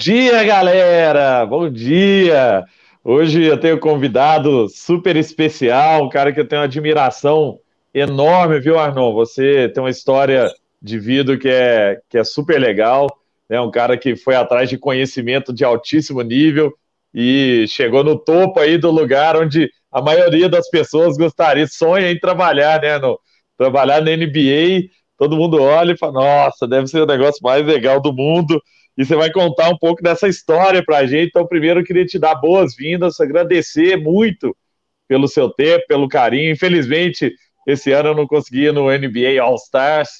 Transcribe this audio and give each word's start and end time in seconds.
Dia, 0.00 0.42
galera! 0.44 1.44
Bom 1.44 1.68
dia! 1.68 2.64
Hoje 3.04 3.44
eu 3.44 3.60
tenho 3.60 3.76
um 3.76 3.78
convidado 3.78 4.66
super 4.70 5.14
especial, 5.14 6.06
um 6.06 6.08
cara 6.08 6.32
que 6.32 6.40
eu 6.40 6.48
tenho 6.48 6.62
uma 6.62 6.66
admiração 6.66 7.58
enorme, 7.92 8.58
viu, 8.60 8.78
Arnon? 8.78 9.12
Você 9.12 9.68
tem 9.68 9.82
uma 9.82 9.90
história 9.90 10.50
de 10.80 10.98
vida 10.98 11.36
que 11.36 11.50
é, 11.50 12.00
que 12.08 12.16
é 12.16 12.24
super 12.24 12.58
legal, 12.58 13.08
né? 13.46 13.60
Um 13.60 13.70
cara 13.70 13.94
que 13.98 14.16
foi 14.16 14.34
atrás 14.34 14.70
de 14.70 14.78
conhecimento 14.78 15.52
de 15.52 15.64
altíssimo 15.66 16.22
nível 16.22 16.72
e 17.12 17.66
chegou 17.68 18.02
no 18.02 18.18
topo 18.18 18.58
aí 18.58 18.78
do 18.78 18.90
lugar 18.90 19.36
onde 19.36 19.68
a 19.92 20.00
maioria 20.00 20.48
das 20.48 20.70
pessoas 20.70 21.18
gostaria, 21.18 21.66
sonha 21.66 22.10
em 22.10 22.18
trabalhar, 22.18 22.80
né? 22.80 22.98
No, 22.98 23.20
trabalhar 23.58 24.00
na 24.00 24.16
NBA, 24.16 24.88
todo 25.18 25.36
mundo 25.36 25.60
olha 25.60 25.92
e 25.92 25.98
fala, 25.98 26.12
nossa, 26.14 26.66
deve 26.66 26.86
ser 26.86 27.02
o 27.02 27.06
negócio 27.06 27.42
mais 27.42 27.66
legal 27.66 28.00
do 28.00 28.14
mundo. 28.14 28.58
E 28.96 29.04
você 29.04 29.16
vai 29.16 29.30
contar 29.30 29.68
um 29.68 29.78
pouco 29.78 30.02
dessa 30.02 30.28
história 30.28 30.84
para 30.84 30.98
a 30.98 31.06
gente. 31.06 31.28
Então, 31.28 31.46
primeiro, 31.46 31.80
eu 31.80 31.84
queria 31.84 32.04
te 32.04 32.18
dar 32.18 32.34
boas-vindas, 32.34 33.20
agradecer 33.20 33.96
muito 33.96 34.56
pelo 35.08 35.26
seu 35.26 35.50
tempo, 35.50 35.84
pelo 35.88 36.08
carinho. 36.08 36.52
Infelizmente, 36.52 37.34
esse 37.66 37.92
ano 37.92 38.10
eu 38.10 38.14
não 38.14 38.26
consegui 38.26 38.66
ir 38.66 38.72
no 38.72 38.90
NBA 38.90 39.40
All 39.42 39.56
Stars, 39.56 40.10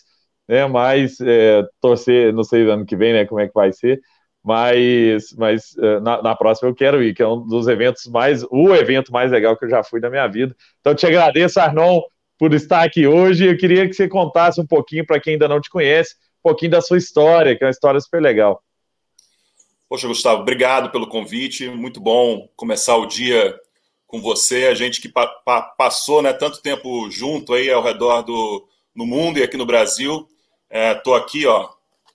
né? 0.48 0.66
Mas 0.66 1.20
é, 1.20 1.62
torcer, 1.80 2.32
não 2.32 2.42
sei 2.42 2.68
ano 2.68 2.84
que 2.84 2.96
vem, 2.96 3.12
né? 3.12 3.24
Como 3.24 3.40
é 3.40 3.46
que 3.46 3.54
vai 3.54 3.72
ser. 3.72 4.00
Mas, 4.42 5.34
mas 5.36 5.76
é, 5.78 6.00
na, 6.00 6.22
na, 6.22 6.34
próxima 6.34 6.70
eu 6.70 6.74
quero 6.74 7.02
ir, 7.02 7.14
que 7.14 7.22
é 7.22 7.28
um 7.28 7.46
dos 7.46 7.68
eventos 7.68 8.06
mais, 8.06 8.42
o 8.50 8.74
evento 8.74 9.12
mais 9.12 9.30
legal 9.30 9.56
que 9.56 9.66
eu 9.66 9.70
já 9.70 9.82
fui 9.84 10.00
na 10.00 10.08
minha 10.08 10.26
vida. 10.26 10.56
Então, 10.80 10.94
te 10.94 11.06
agradeço, 11.06 11.60
Arnon, 11.60 12.00
por 12.38 12.54
estar 12.54 12.82
aqui 12.82 13.06
hoje. 13.06 13.46
Eu 13.46 13.56
queria 13.56 13.86
que 13.86 13.94
você 13.94 14.08
contasse 14.08 14.60
um 14.60 14.66
pouquinho, 14.66 15.06
para 15.06 15.20
quem 15.20 15.34
ainda 15.34 15.46
não 15.46 15.60
te 15.60 15.68
conhece, 15.68 16.14
pouquinho 16.42 16.72
da 16.72 16.80
sua 16.80 16.98
história, 16.98 17.56
que 17.56 17.64
é 17.64 17.66
uma 17.66 17.72
história 17.72 18.00
super 18.00 18.20
legal. 18.20 18.62
Poxa, 19.88 20.06
Gustavo, 20.06 20.42
obrigado 20.42 20.90
pelo 20.90 21.08
convite. 21.08 21.68
Muito 21.68 22.00
bom 22.00 22.48
começar 22.56 22.96
o 22.96 23.06
dia 23.06 23.58
com 24.06 24.20
você, 24.20 24.66
a 24.66 24.74
gente 24.74 25.00
que 25.00 25.08
pa 25.08 25.26
pa 25.26 25.62
passou 25.62 26.20
né, 26.20 26.32
tanto 26.32 26.60
tempo 26.60 27.08
junto 27.10 27.54
aí 27.54 27.70
ao 27.70 27.82
redor 27.82 28.22
do 28.22 28.66
no 28.94 29.06
mundo 29.06 29.38
e 29.38 29.42
aqui 29.42 29.56
no 29.56 29.66
Brasil. 29.66 30.28
Estou 30.70 31.16
é, 31.16 31.20
aqui, 31.20 31.46
ó. 31.46 31.68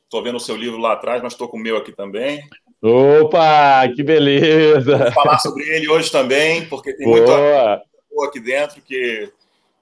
Estou 0.03 0.21
vendo 0.21 0.35
o 0.35 0.39
seu 0.39 0.55
livro 0.55 0.77
lá 0.77 0.93
atrás, 0.93 1.21
mas 1.21 1.33
estou 1.33 1.47
com 1.47 1.57
o 1.57 1.59
meu 1.59 1.77
aqui 1.77 1.91
também. 1.91 2.41
Opa, 2.81 3.87
que 3.95 4.03
beleza! 4.03 4.97
Vou 4.97 5.11
falar 5.11 5.39
sobre 5.39 5.63
ele 5.63 5.89
hoje 5.89 6.11
também, 6.11 6.65
porque 6.67 6.93
tem 6.93 7.05
Boa. 7.05 7.17
muita 7.17 7.83
coisa 8.09 8.29
aqui 8.29 8.39
dentro 8.39 8.81
que 8.81 9.31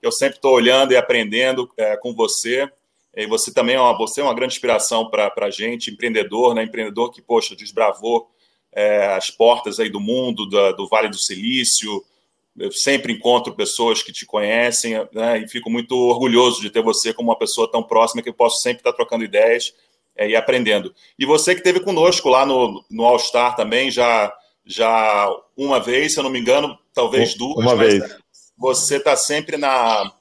eu 0.01 0.11
sempre 0.11 0.35
estou 0.35 0.53
olhando 0.53 0.93
e 0.93 0.97
aprendendo 0.97 1.69
é, 1.77 1.97
com 1.97 2.13
você. 2.13 2.69
E 3.15 3.27
você 3.27 3.53
também 3.53 3.75
é 3.75 3.79
uma, 3.79 3.95
você 3.95 4.21
é 4.21 4.23
uma 4.23 4.33
grande 4.33 4.53
inspiração 4.53 5.09
para 5.09 5.31
a 5.37 5.49
gente, 5.51 5.91
empreendedor, 5.91 6.55
né? 6.55 6.63
Empreendedor 6.63 7.11
que, 7.11 7.21
poxa, 7.21 7.55
desbravou 7.55 8.27
é, 8.71 9.13
as 9.13 9.29
portas 9.29 9.79
aí 9.79 9.89
do 9.89 9.99
mundo, 9.99 10.45
do 10.47 10.87
Vale 10.87 11.09
do 11.09 11.17
Silício. 11.17 12.03
Eu 12.57 12.71
sempre 12.71 13.13
encontro 13.13 13.55
pessoas 13.55 14.01
que 14.03 14.11
te 14.11 14.25
conhecem 14.25 14.93
né, 15.11 15.39
e 15.39 15.47
fico 15.47 15.69
muito 15.69 15.95
orgulhoso 15.95 16.61
de 16.61 16.69
ter 16.69 16.83
você 16.83 17.13
como 17.13 17.29
uma 17.29 17.37
pessoa 17.37 17.69
tão 17.71 17.81
próxima 17.81 18.21
que 18.21 18.29
eu 18.29 18.33
posso 18.33 18.61
sempre 18.61 18.79
estar 18.79 18.93
trocando 18.93 19.23
ideias 19.23 19.73
é, 20.15 20.29
e 20.29 20.35
aprendendo. 20.35 20.93
E 21.17 21.25
você 21.25 21.53
que 21.53 21.61
esteve 21.61 21.79
conosco 21.79 22.29
lá 22.29 22.45
no, 22.45 22.83
no 22.89 23.05
All 23.05 23.17
Star 23.17 23.55
também, 23.55 23.89
já, 23.89 24.31
já 24.65 25.27
uma 25.57 25.79
vez, 25.79 26.13
se 26.13 26.19
eu 26.19 26.23
não 26.23 26.29
me 26.29 26.39
engano, 26.39 26.77
talvez 26.93 27.33
duas. 27.35 27.57
Uma 27.57 27.75
vez. 27.75 28.03
Você 28.57 28.97
está 28.97 29.15
sempre 29.15 29.57
na, 29.57 30.13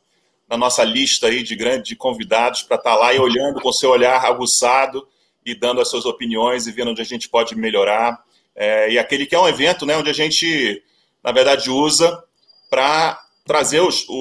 na 0.52 0.58
nossa 0.58 0.84
lista 0.84 1.28
aí 1.28 1.42
de 1.42 1.56
grandes 1.56 1.88
de 1.88 1.96
convidados 1.96 2.62
para 2.62 2.76
estar 2.76 2.90
tá 2.90 2.96
lá 2.96 3.14
e 3.14 3.18
olhando 3.18 3.58
com 3.58 3.72
seu 3.72 3.88
olhar 3.88 4.22
aguçado 4.22 5.08
e 5.46 5.54
dando 5.54 5.80
as 5.80 5.88
suas 5.88 6.04
opiniões 6.04 6.66
e 6.66 6.72
vendo 6.72 6.90
onde 6.90 7.00
a 7.00 7.06
gente 7.06 7.26
pode 7.26 7.56
melhorar. 7.56 8.22
É, 8.54 8.92
e 8.92 8.98
aquele 8.98 9.24
que 9.24 9.34
é 9.34 9.40
um 9.40 9.48
evento 9.48 9.86
né, 9.86 9.96
onde 9.96 10.10
a 10.10 10.12
gente, 10.12 10.82
na 11.24 11.32
verdade, 11.32 11.70
usa 11.70 12.22
para 12.68 13.18
trazer 13.46 13.80
os, 13.80 14.06
o, 14.06 14.12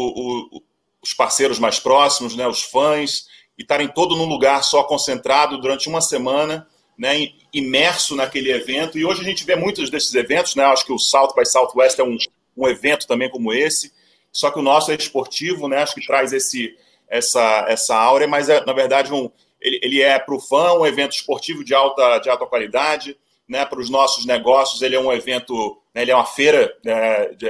o, 0.53 0.63
os 1.03 1.13
parceiros 1.13 1.59
mais 1.59 1.81
próximos, 1.81 2.33
né, 2.33 2.47
os 2.47 2.63
fãs, 2.63 3.25
e 3.59 3.63
estarem 3.63 3.89
todo 3.89 4.15
num 4.15 4.23
lugar 4.23 4.63
só 4.63 4.83
concentrado 4.83 5.59
durante 5.59 5.89
uma 5.89 5.99
semana, 5.99 6.65
né, 6.97 7.27
imerso 7.51 8.15
naquele 8.15 8.53
evento. 8.53 8.97
E 8.97 9.03
hoje 9.03 9.19
a 9.19 9.25
gente 9.25 9.43
vê 9.43 9.57
muitos 9.57 9.89
desses 9.89 10.15
eventos, 10.15 10.55
né, 10.55 10.63
acho 10.63 10.85
que 10.85 10.93
o 10.93 10.97
South 10.97 11.33
by 11.35 11.45
Southwest 11.45 11.99
é 11.99 12.03
um, 12.05 12.15
um 12.55 12.69
evento 12.69 13.05
também 13.05 13.29
como 13.29 13.51
esse, 13.51 13.91
só 14.31 14.49
que 14.49 14.59
o 14.59 14.63
nosso 14.63 14.91
é 14.91 14.95
esportivo, 14.95 15.67
né, 15.67 15.77
acho 15.77 15.95
que 15.95 16.05
traz 16.05 16.33
esse, 16.33 16.77
essa, 17.07 17.65
essa 17.67 17.95
áurea, 17.95 18.27
mas 18.27 18.49
é, 18.49 18.63
na 18.65 18.73
verdade, 18.73 19.13
um, 19.13 19.29
ele, 19.59 19.79
ele 19.83 20.01
é 20.01 20.17
para 20.17 20.35
o 20.35 20.39
fã 20.39 20.73
um 20.73 20.85
evento 20.85 21.13
esportivo 21.13 21.63
de 21.63 21.73
alta, 21.73 22.19
de 22.19 22.29
alta 22.29 22.45
qualidade, 22.45 23.17
né, 23.47 23.65
para 23.65 23.79
os 23.79 23.89
nossos 23.89 24.25
negócios, 24.25 24.81
ele 24.81 24.95
é 24.95 24.99
um 24.99 25.11
evento, 25.11 25.77
né, 25.93 26.03
ele 26.03 26.11
é 26.11 26.15
uma 26.15 26.25
feira, 26.25 26.73
é, 26.85 27.33
de, 27.33 27.49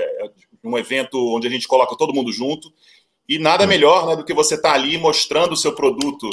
um 0.63 0.77
evento 0.77 1.17
onde 1.35 1.47
a 1.47 1.49
gente 1.49 1.67
coloca 1.67 1.95
todo 1.95 2.13
mundo 2.13 2.31
junto. 2.31 2.71
E 3.27 3.39
nada 3.39 3.65
melhor 3.65 4.07
né, 4.07 4.15
do 4.15 4.25
que 4.25 4.33
você 4.33 4.55
estar 4.55 4.71
tá 4.71 4.75
ali 4.75 4.97
mostrando 4.97 5.53
o 5.53 5.57
seu 5.57 5.73
produto 5.73 6.29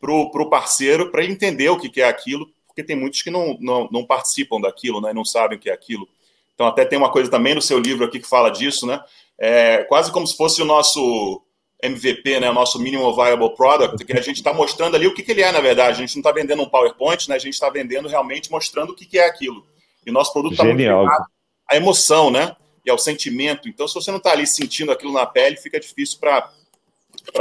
para 0.00 0.12
o 0.12 0.50
parceiro, 0.50 1.10
para 1.10 1.24
entender 1.24 1.68
o 1.70 1.78
que, 1.78 1.88
que 1.88 2.00
é 2.00 2.08
aquilo, 2.08 2.46
porque 2.66 2.82
tem 2.82 2.96
muitos 2.96 3.22
que 3.22 3.30
não, 3.30 3.56
não, 3.60 3.88
não 3.90 4.04
participam 4.04 4.60
daquilo, 4.60 5.00
né, 5.00 5.12
não 5.12 5.24
sabem 5.24 5.56
o 5.56 5.60
que 5.60 5.70
é 5.70 5.72
aquilo. 5.72 6.08
Então, 6.54 6.66
até 6.66 6.84
tem 6.84 6.98
uma 6.98 7.10
coisa 7.10 7.30
também 7.30 7.54
no 7.54 7.62
seu 7.62 7.78
livro 7.78 8.04
aqui 8.04 8.20
que 8.20 8.28
fala 8.28 8.50
disso, 8.50 8.86
né? 8.86 9.02
É 9.38 9.84
quase 9.84 10.12
como 10.12 10.26
se 10.26 10.36
fosse 10.36 10.62
o 10.62 10.64
nosso 10.64 11.42
MVP, 11.82 12.40
né, 12.40 12.48
o 12.48 12.54
nosso 12.54 12.78
Minimum 12.78 13.14
Viable 13.14 13.54
Product, 13.54 14.04
que 14.04 14.12
a 14.12 14.22
gente 14.22 14.36
está 14.36 14.54
mostrando 14.54 14.94
ali 14.94 15.06
o 15.06 15.12
que, 15.12 15.22
que 15.22 15.32
ele 15.32 15.42
é, 15.42 15.52
na 15.52 15.60
verdade. 15.60 15.90
A 15.90 16.06
gente 16.06 16.14
não 16.14 16.20
está 16.20 16.32
vendendo 16.32 16.62
um 16.62 16.68
PowerPoint, 16.68 17.28
né, 17.28 17.34
a 17.34 17.38
gente 17.38 17.54
está 17.54 17.68
vendendo 17.68 18.08
realmente 18.08 18.50
mostrando 18.50 18.90
o 18.90 18.94
que, 18.94 19.04
que 19.04 19.18
é 19.18 19.26
aquilo. 19.26 19.66
E 20.06 20.10
o 20.10 20.12
nosso 20.12 20.32
produto 20.32 20.52
está 20.52 20.64
muito 20.64 20.78
ligado 20.78 21.26
à 21.68 21.76
emoção, 21.76 22.30
né? 22.30 22.54
E 22.84 22.90
ao 22.90 22.98
sentimento. 22.98 23.68
Então, 23.68 23.88
se 23.88 23.94
você 23.94 24.10
não 24.10 24.18
está 24.18 24.32
ali 24.32 24.46
sentindo 24.46 24.92
aquilo 24.92 25.12
na 25.12 25.26
pele, 25.26 25.56
fica 25.56 25.80
difícil 25.80 26.18
para 26.20 26.50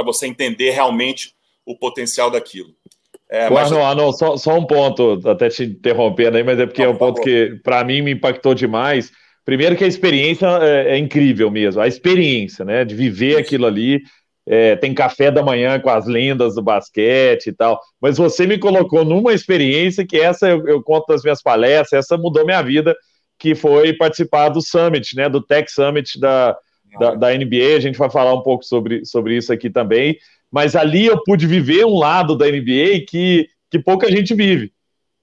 você 0.04 0.26
entender 0.26 0.72
realmente 0.72 1.36
o 1.66 1.78
potencial 1.78 2.32
daquilo. 2.32 2.74
É, 3.34 3.50
mas... 3.50 3.72
Arno, 3.72 3.84
Arno, 3.84 4.14
só, 4.14 4.38
só 4.38 4.56
um 4.56 4.64
ponto, 4.64 5.20
até 5.28 5.50
te 5.50 5.64
interrompendo 5.64 6.38
aí, 6.38 6.44
mas 6.44 6.60
é 6.60 6.68
porque 6.68 6.84
não, 6.84 6.92
é 6.92 6.94
um 6.94 6.98
ponto 6.98 7.18
favor. 7.18 7.24
que 7.24 7.60
para 7.64 7.84
mim 7.84 8.04
me 8.04 8.12
impactou 8.12 8.54
demais. 8.54 9.12
Primeiro 9.44 9.76
que 9.76 9.84
a 9.84 9.88
experiência 9.88 10.46
é, 10.62 10.94
é, 10.94 10.98
incrível 11.00 11.50
mesmo, 11.50 11.82
a 11.82 11.88
experiência, 11.88 12.64
né, 12.64 12.86
de 12.86 12.94
viver 12.94 13.38
aquilo 13.38 13.66
ali, 13.66 14.04
é, 14.46 14.76
tem 14.76 14.94
café 14.94 15.32
da 15.32 15.42
manhã 15.42 15.80
com 15.80 15.90
as 15.90 16.06
lendas 16.06 16.54
do 16.54 16.62
basquete 16.62 17.48
e 17.48 17.54
tal, 17.54 17.82
mas 18.00 18.18
você 18.18 18.46
me 18.46 18.60
colocou 18.60 19.04
numa 19.04 19.34
experiência 19.34 20.06
que 20.06 20.20
essa 20.20 20.48
eu, 20.48 20.68
eu 20.68 20.84
conto 20.84 21.12
nas 21.12 21.24
minhas 21.24 21.42
palestras, 21.42 22.06
essa 22.06 22.16
mudou 22.16 22.46
minha 22.46 22.62
vida, 22.62 22.96
que 23.40 23.56
foi 23.56 23.94
participar 23.94 24.50
do 24.50 24.62
Summit, 24.62 25.16
né, 25.16 25.28
do 25.28 25.42
Tech 25.42 25.72
Summit 25.72 26.20
da, 26.20 26.56
da, 27.00 27.16
da, 27.16 27.36
NBA, 27.36 27.78
a 27.78 27.80
gente 27.80 27.98
vai 27.98 28.12
falar 28.12 28.36
um 28.36 28.44
pouco 28.44 28.64
sobre, 28.64 29.04
sobre 29.06 29.36
isso 29.36 29.52
aqui 29.52 29.72
também, 29.72 30.20
mas 30.54 30.76
ali 30.76 31.08
eu 31.08 31.24
pude 31.24 31.48
viver 31.48 31.84
um 31.84 31.98
lado 31.98 32.38
da 32.38 32.46
NBA 32.46 33.06
que, 33.10 33.50
que 33.72 33.80
pouca 33.80 34.12
gente 34.12 34.36
vive, 34.36 34.72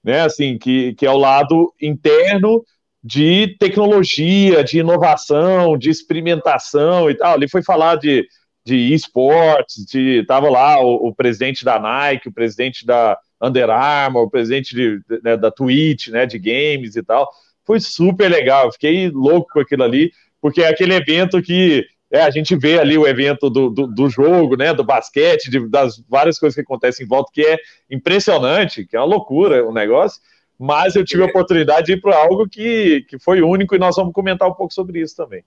né, 0.03 0.23
assim, 0.23 0.57
que, 0.57 0.93
que 0.95 1.05
é 1.05 1.09
o 1.09 1.17
lado 1.17 1.73
interno 1.81 2.61
de 3.01 3.55
tecnologia, 3.57 4.61
de 4.61 4.79
inovação, 4.79 5.77
de 5.77 5.89
experimentação 5.89 7.09
e 7.09 7.15
tal, 7.15 7.35
ali 7.35 7.47
foi 7.47 7.63
falar 7.63 7.95
de 7.95 8.27
de 8.63 8.93
esportes, 8.93 9.83
de 9.85 10.23
tava 10.27 10.49
lá 10.49 10.79
o, 10.79 11.07
o, 11.07 11.15
presidente 11.15 11.65
da 11.65 11.79
Nike, 11.79 12.29
o 12.29 12.31
presidente 12.31 12.85
da 12.85 13.17
Under 13.41 13.69
Armour, 13.69 14.23
o 14.23 14.29
presidente 14.29 14.75
de, 14.75 15.01
né, 15.23 15.35
da 15.35 15.49
Twitch, 15.49 16.09
né, 16.09 16.25
de 16.25 16.37
games 16.37 16.95
e 16.95 17.01
tal. 17.01 17.27
Foi 17.65 17.79
super 17.79 18.29
legal, 18.29 18.71
fiquei 18.71 19.09
louco 19.09 19.49
com 19.51 19.59
aquilo 19.61 19.83
ali, 19.83 20.11
porque 20.39 20.61
é 20.61 20.67
aquele 20.67 20.93
evento 20.93 21.41
que 21.41 21.87
é, 22.11 22.21
a 22.21 22.29
gente 22.29 22.55
vê 22.55 22.77
ali 22.77 22.97
o 22.97 23.07
evento 23.07 23.49
do, 23.49 23.69
do, 23.69 23.87
do 23.87 24.09
jogo, 24.09 24.57
né, 24.57 24.73
do 24.73 24.83
basquete, 24.83 25.49
de, 25.49 25.65
das 25.69 26.03
várias 26.09 26.37
coisas 26.37 26.55
que 26.55 26.61
acontecem 26.61 27.05
em 27.05 27.09
volta, 27.09 27.31
que 27.33 27.41
é 27.41 27.57
impressionante, 27.89 28.85
que 28.85 28.97
é 28.97 28.99
uma 28.99 29.05
loucura 29.05 29.65
o 29.65 29.71
negócio, 29.71 30.21
mas 30.59 30.95
eu 30.95 31.05
tive 31.05 31.23
a 31.23 31.27
oportunidade 31.27 31.87
de 31.87 31.93
ir 31.93 32.01
para 32.01 32.17
algo 32.17 32.47
que, 32.47 33.05
que 33.09 33.17
foi 33.17 33.41
único 33.41 33.73
e 33.73 33.79
nós 33.79 33.95
vamos 33.95 34.13
comentar 34.13 34.47
um 34.47 34.53
pouco 34.53 34.73
sobre 34.73 34.99
isso 34.99 35.15
também. 35.15 35.43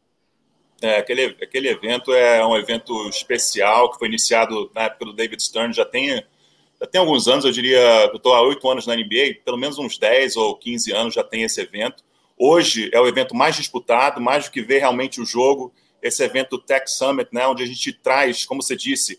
É, 0.81 0.97
aquele, 0.97 1.37
aquele 1.41 1.69
evento 1.69 2.13
é 2.13 2.45
um 2.45 2.57
evento 2.57 3.09
especial 3.09 3.93
que 3.93 3.99
foi 3.99 4.09
iniciado 4.09 4.71
na 4.75 4.85
época 4.85 5.05
do 5.05 5.13
David 5.13 5.43
Stern, 5.43 5.73
já 5.73 5.85
tem, 5.85 6.25
já 6.81 6.87
tem 6.91 7.01
alguns 7.01 7.29
anos, 7.29 7.45
eu 7.45 7.53
diria, 7.53 8.07
eu 8.07 8.17
estou 8.17 8.35
há 8.35 8.41
oito 8.41 8.69
anos 8.69 8.87
na 8.87 8.97
NBA, 8.97 9.41
pelo 9.45 9.59
menos 9.59 9.79
uns 9.79 9.99
10 9.99 10.37
ou 10.37 10.57
15 10.57 10.93
anos 10.93 11.15
já 11.15 11.23
tem 11.23 11.43
esse 11.43 11.61
evento. 11.61 12.03
Hoje 12.37 12.91
é 12.93 12.99
o 12.99 13.07
evento 13.07 13.37
mais 13.37 13.55
disputado, 13.55 14.21
mais 14.21 14.47
do 14.47 14.51
que 14.51 14.63
ver 14.63 14.79
realmente 14.79 15.21
o 15.21 15.27
jogo, 15.27 15.73
esse 16.05 16.23
evento 16.23 16.59
Tech 16.59 16.89
Summit, 16.89 17.31
né, 17.33 17.47
onde 17.47 17.63
a 17.63 17.67
gente 17.67 17.91
traz, 17.91 18.45
como 18.45 18.63
você 18.63 18.77
disse, 18.77 19.19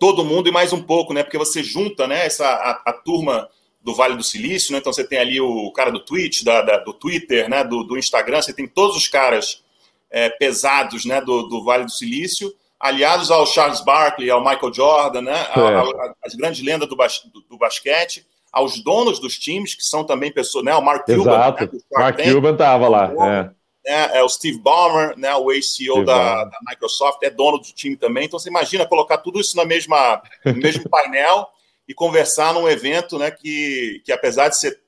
todo 0.00 0.24
mundo 0.24 0.48
e 0.48 0.52
mais 0.52 0.72
um 0.72 0.82
pouco, 0.82 1.12
né, 1.12 1.22
porque 1.22 1.36
você 1.36 1.62
junta 1.62 2.06
né, 2.06 2.24
essa, 2.24 2.46
a, 2.46 2.82
a 2.86 2.92
turma 2.94 3.48
do 3.82 3.94
Vale 3.94 4.16
do 4.16 4.24
Silício, 4.24 4.72
né, 4.72 4.78
então 4.78 4.92
você 4.92 5.06
tem 5.06 5.18
ali 5.18 5.38
o 5.38 5.70
cara 5.72 5.90
do 5.90 6.00
Twitch, 6.00 6.42
da, 6.42 6.62
da 6.62 6.78
do 6.78 6.94
Twitter, 6.94 7.50
né, 7.50 7.62
do, 7.62 7.84
do 7.84 7.98
Instagram, 7.98 8.40
você 8.40 8.54
tem 8.54 8.66
todos 8.66 8.96
os 8.96 9.06
caras 9.06 9.62
é, 10.10 10.30
pesados 10.30 11.04
né, 11.04 11.20
do, 11.20 11.42
do, 11.42 11.62
Vale 11.62 11.84
do 11.84 11.92
Silício, 11.92 12.50
aliados 12.80 13.30
ao 13.30 13.46
Charles 13.46 13.82
Barkley, 13.82 14.30
ao 14.30 14.40
Michael 14.42 14.72
Jordan, 14.72 15.20
né, 15.20 15.46
a, 15.50 15.60
a, 15.60 16.14
as 16.24 16.34
grandes 16.34 16.64
lendas 16.64 16.88
do, 16.88 16.96
bas, 16.96 17.20
do, 17.30 17.42
do, 17.42 17.58
basquete, 17.58 18.26
aos 18.50 18.82
donos 18.82 19.20
dos 19.20 19.38
times, 19.38 19.74
que 19.74 19.84
são 19.84 20.02
também 20.02 20.32
pessoas, 20.32 20.64
né? 20.64 20.74
O 20.74 20.80
Mark 20.80 21.04
Cuban. 21.04 21.20
Exato. 21.20 21.64
Né, 21.64 21.80
Mark 21.92 22.18
Cuban 22.22 22.52
estava 22.52 22.88
lá. 22.88 23.12
É. 23.28 23.55
É, 23.86 24.18
é. 24.18 24.22
o 24.22 24.28
Steve 24.28 24.58
Ballmer, 24.58 25.16
né, 25.16 25.34
o 25.36 25.52
ex-CEO 25.52 26.04
da, 26.04 26.44
da, 26.44 26.58
Microsoft, 26.68 27.22
é 27.22 27.30
dono 27.30 27.58
do 27.58 27.72
time 27.72 27.96
também. 27.96 28.24
Então 28.24 28.38
você 28.38 28.48
imagina 28.48 28.86
colocar 28.86 29.18
tudo 29.18 29.40
isso 29.40 29.56
na 29.56 29.64
mesma, 29.64 30.20
no 30.44 30.54
mesmo 30.60 30.88
painel 30.88 31.46
e 31.86 31.94
conversar 31.94 32.52
num 32.52 32.68
evento 32.68 33.18
né, 33.18 33.30
que, 33.30 34.02
que 34.04 34.10
apesar 34.10 34.48
de 34.48 34.58
ser 34.58 34.80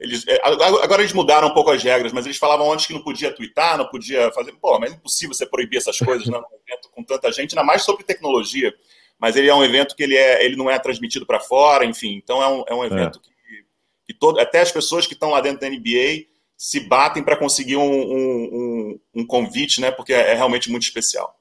eles, 0.00 0.24
é, 0.28 0.40
agora 0.44 1.02
eles 1.02 1.12
mudaram 1.12 1.48
um 1.48 1.54
pouco 1.54 1.72
as 1.72 1.82
regras, 1.82 2.12
mas 2.12 2.24
eles 2.24 2.38
falavam 2.38 2.72
antes 2.72 2.86
que 2.86 2.92
não 2.92 3.02
podia 3.02 3.34
twittar, 3.34 3.76
não 3.76 3.88
podia 3.88 4.30
fazer. 4.30 4.52
Pô, 4.52 4.78
mas 4.78 4.92
é 4.92 4.94
impossível 4.94 5.34
você 5.34 5.44
proibir 5.44 5.78
essas 5.78 5.98
coisas 5.98 6.26
né, 6.28 6.38
num 6.38 6.56
evento 6.66 6.88
com 6.92 7.02
tanta 7.02 7.32
gente, 7.32 7.58
ainda 7.58 7.66
mais 7.66 7.82
sobre 7.82 8.04
tecnologia. 8.04 8.72
Mas 9.18 9.34
ele 9.34 9.48
é 9.48 9.54
um 9.54 9.64
evento 9.64 9.96
que 9.96 10.02
ele, 10.04 10.16
é, 10.16 10.44
ele 10.44 10.54
não 10.54 10.70
é 10.70 10.78
transmitido 10.78 11.26
para 11.26 11.40
fora, 11.40 11.84
enfim. 11.84 12.14
Então 12.14 12.40
é 12.40 12.46
um, 12.46 12.64
é 12.68 12.74
um 12.74 12.84
evento 12.84 13.18
é. 13.18 13.22
que, 13.22 13.64
que 14.06 14.14
todo, 14.14 14.38
até 14.38 14.60
as 14.60 14.70
pessoas 14.70 15.04
que 15.04 15.14
estão 15.14 15.30
lá 15.30 15.40
dentro 15.40 15.60
da 15.60 15.68
NBA 15.68 16.26
se 16.58 16.80
batem 16.80 17.22
para 17.22 17.36
conseguir 17.36 17.76
um, 17.76 17.82
um, 17.88 18.98
um, 19.14 19.26
convite, 19.26 19.80
né? 19.80 19.92
Porque 19.92 20.12
é, 20.12 20.32
é 20.32 20.34
realmente 20.34 20.68
muito 20.68 20.82
especial. 20.82 21.32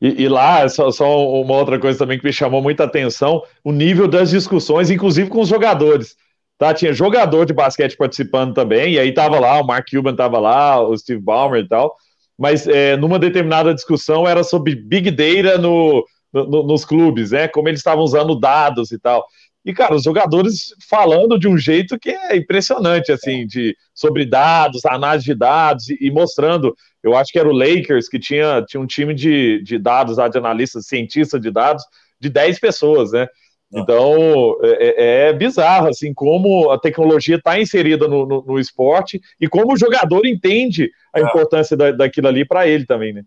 E, 0.00 0.24
e, 0.24 0.28
lá, 0.28 0.68
só, 0.68 0.90
só 0.90 1.40
uma 1.40 1.54
outra 1.54 1.78
coisa 1.78 1.98
também 1.98 2.18
que 2.18 2.24
me 2.24 2.32
chamou 2.32 2.60
muita 2.60 2.84
atenção, 2.84 3.42
o 3.62 3.70
nível 3.70 4.08
das 4.08 4.30
discussões, 4.30 4.90
inclusive 4.90 5.30
com 5.30 5.40
os 5.40 5.48
jogadores. 5.48 6.16
Tá, 6.58 6.74
tinha 6.74 6.92
jogador 6.92 7.46
de 7.46 7.52
basquete 7.52 7.96
participando 7.96 8.52
também, 8.52 8.94
e 8.94 8.98
aí 8.98 9.14
tava 9.14 9.38
lá, 9.38 9.60
o 9.60 9.66
Mark 9.66 9.86
Cuban 9.88 10.16
tava 10.16 10.40
lá, 10.40 10.80
o 10.82 10.96
Steve 10.98 11.20
Ballmer 11.20 11.62
e 11.62 11.68
tal, 11.68 11.94
mas 12.36 12.66
é, 12.66 12.96
numa 12.96 13.16
determinada 13.16 13.72
discussão 13.72 14.26
era 14.26 14.42
sobre 14.42 14.74
Big 14.74 15.08
Data 15.12 15.56
no, 15.56 16.04
no, 16.32 16.64
nos 16.64 16.84
clubes, 16.84 17.30
né, 17.30 17.46
como 17.46 17.68
eles 17.68 17.78
estavam 17.78 18.02
usando 18.02 18.38
dados 18.38 18.90
e 18.90 18.98
tal. 18.98 19.24
E, 19.68 19.72
cara, 19.74 19.94
os 19.94 20.02
jogadores 20.02 20.74
falando 20.88 21.38
de 21.38 21.46
um 21.46 21.58
jeito 21.58 21.98
que 21.98 22.08
é 22.08 22.34
impressionante, 22.34 23.12
assim, 23.12 23.46
de, 23.46 23.76
sobre 23.94 24.24
dados, 24.24 24.86
análise 24.86 25.26
de 25.26 25.34
dados, 25.34 25.90
e, 25.90 25.98
e 26.00 26.10
mostrando, 26.10 26.74
eu 27.02 27.14
acho 27.14 27.30
que 27.30 27.38
era 27.38 27.46
o 27.46 27.52
Lakers, 27.52 28.08
que 28.08 28.18
tinha, 28.18 28.64
tinha 28.66 28.80
um 28.80 28.86
time 28.86 29.12
de, 29.12 29.62
de 29.62 29.78
dados, 29.78 30.16
de 30.16 30.38
analistas, 30.38 30.86
cientistas 30.86 31.38
de 31.38 31.50
dados, 31.50 31.84
de 32.18 32.30
10 32.30 32.58
pessoas, 32.58 33.12
né? 33.12 33.28
Então, 33.70 34.56
é, 34.62 34.68
é, 34.70 35.28
é, 35.28 35.32
bizarro, 35.34 35.88
assim, 35.88 36.14
como 36.14 36.70
a 36.70 36.78
tecnologia 36.80 37.36
está 37.36 37.60
inserida 37.60 38.08
no, 38.08 38.24
no, 38.24 38.42
no, 38.42 38.58
esporte 38.58 39.20
e 39.38 39.46
como 39.46 39.74
o 39.74 39.76
jogador 39.76 40.24
entende 40.24 40.90
a 41.14 41.20
é. 41.20 41.24
importância 41.24 41.76
da, 41.76 41.92
daquilo 41.92 42.28
ali 42.28 42.46
para 42.46 42.66
ele 42.66 42.86
também, 42.86 43.12
né? 43.12 43.22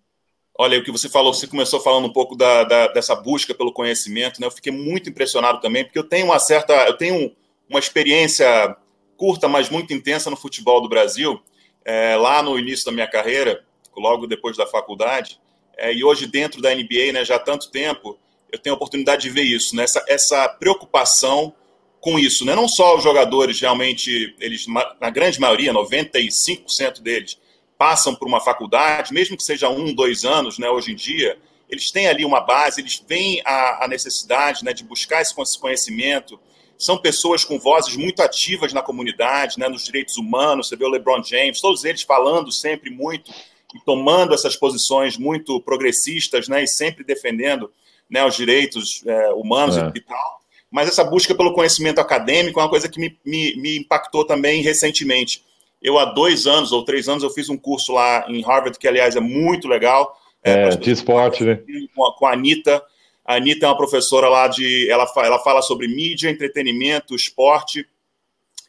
Olha, 0.57 0.77
o 0.77 0.83
que 0.83 0.92
você 0.92 1.09
falou, 1.09 1.33
você 1.33 1.48
começou 1.48 1.80
falando 1.80 2.06
um 2.06 2.13
pouco 2.13 2.36
da, 2.36 2.63
da, 2.63 2.88
dessa 2.88 3.15
busca 3.15 3.53
pelo 3.53 3.74
conhecimento, 3.74 4.39
né? 4.39 4.48
Eu 4.48 4.51
fiquei 4.51 4.71
muito 4.71 5.09
impressionado 5.09 5.59
também, 5.59 5.83
porque 5.83 5.98
eu 5.98 6.03
tenho 6.03 6.25
uma 6.25 6.39
certa, 6.39 6.74
eu 6.88 6.98
tenho 6.98 7.36
uma 7.69 7.80
experiência 7.80 8.75
curta, 9.15 9.48
mas 9.48 9.69
muito 9.69 9.94
intensa 9.94 10.30
no 10.30 10.36
futebol 10.36 10.81
do 10.81 10.89
Brasil, 10.89 11.42
é, 11.86 12.15
lá 12.15 12.44
no 12.44 12.59
início 12.59 12.86
da 12.86 12.92
minha 12.92 13.07
carreira, 13.07 13.63
logo 13.95 14.27
depois 14.27 14.57
da 14.57 14.68
faculdade, 14.68 15.39
é, 15.77 15.94
e 15.94 16.03
hoje 16.03 16.27
dentro 16.27 16.62
da 16.62 16.74
NBA, 16.74 17.13
né, 17.13 17.25
já 17.25 17.36
há 17.36 17.39
tanto 17.39 17.71
tempo, 17.71 18.18
eu 18.51 18.59
tenho 18.59 18.74
a 18.74 18.75
oportunidade 18.75 19.24
de 19.24 19.30
ver 19.30 19.44
isso, 19.44 19.75
né? 19.75 19.83
essa, 19.83 20.04
essa 20.07 20.50
preocupação 20.50 21.54
com 22.01 22.19
isso. 22.19 22.44
Né? 22.44 22.54
Não 22.54 22.68
só 22.68 22.97
os 22.97 23.04
jogadores 23.04 23.59
realmente, 23.62 24.36
eles, 24.39 24.65
na 24.68 25.09
grande 25.09 25.39
maioria, 25.39 25.74
95% 25.74 27.00
deles, 27.00 27.39
passam 27.81 28.13
por 28.13 28.28
uma 28.28 28.39
faculdade, 28.39 29.12
mesmo 29.12 29.36
que 29.36 29.42
seja 29.42 29.68
um, 29.68 29.92
dois 29.92 30.24
anos, 30.24 30.60
né, 30.60 30.69
hoje 30.69 30.92
em 30.92 30.95
dia, 30.95 31.39
eles 31.68 31.89
têm 31.89 32.06
ali 32.06 32.24
uma 32.24 32.39
base, 32.39 32.80
eles 32.80 33.04
veem 33.07 33.42
a, 33.44 33.86
a 33.86 33.88
necessidade 33.88 34.63
né, 34.63 34.72
de 34.72 34.83
buscar 34.83 35.19
esse 35.19 35.33
conhecimento. 35.60 36.39
São 36.78 36.95
pessoas 36.95 37.44
com 37.44 37.57
vozes 37.57 37.95
muito 37.95 38.22
ativas 38.22 38.72
na 38.72 38.83
comunidade, 38.83 39.57
né, 39.57 39.68
nos 39.68 39.83
direitos 39.83 40.18
humanos. 40.18 40.68
Você 40.68 40.75
vê 40.75 40.86
o 40.86 40.89
LeBron 40.89 41.24
James, 41.24 41.60
todos 41.60 41.83
eles 41.83 42.04
falando 42.04 42.51
sempre 42.51 42.92
muito 42.92 43.31
e 43.74 43.80
tomando 43.83 44.36
essas 44.36 44.56
posições 44.56 45.18
muito 45.18 45.60
progressistas 45.62 46.48
né, 46.48 46.63
e 46.63 46.68
sempre 46.68 47.04
defendendo 47.04 47.72
né, 48.07 48.24
os 48.24 48.36
direitos 48.36 49.01
é, 49.07 49.33
humanos 49.33 49.75
é. 49.75 49.92
e 49.95 50.01
tal. 50.01 50.42
Mas 50.69 50.88
essa 50.88 51.04
busca 51.04 51.33
pelo 51.33 51.56
conhecimento 51.56 51.98
acadêmico 51.98 52.60
é 52.60 52.63
uma 52.63 52.69
coisa 52.69 52.88
que 52.88 53.00
me, 53.00 53.18
me, 53.25 53.56
me, 53.56 53.80
impactou 53.80 54.24
também 54.24 54.62
recentemente. 54.62 55.44
Eu, 55.81 55.98
há 55.98 56.06
dois 56.06 56.45
anos 56.45 56.72
ou 56.72 56.86
três 56.86 57.10
anos, 57.10 57.24
eu 57.24 57.30
fiz 57.30 57.50
um 57.50 57.57
curso 57.57 57.92
lá 57.94 58.25
em 58.28 58.42
Harvard, 58.42 58.78
que, 58.78 58.88
aliás, 58.88 59.16
é 59.16 59.19
muito 59.19 59.68
legal. 59.68 60.16
É, 60.44 60.69
é 60.69 60.69
de 60.69 60.92
esporte, 60.92 61.44
né? 61.44 61.60
Com 61.95 62.06
a, 62.06 62.16
com 62.16 62.25
a 62.28 62.33
Anitta. 62.33 62.83
A 63.25 63.36
Anitta 63.36 63.66
é 63.66 63.69
uma 63.69 63.78
professora 63.78 64.30
lá 64.30 64.48
de... 64.48 64.89
Ela, 64.89 65.12
ela 65.18 65.39
fala 65.39 65.62
sobre 65.62 65.88
mídia, 65.88 66.30
entretenimento, 66.30 67.16
esporte, 67.16 67.88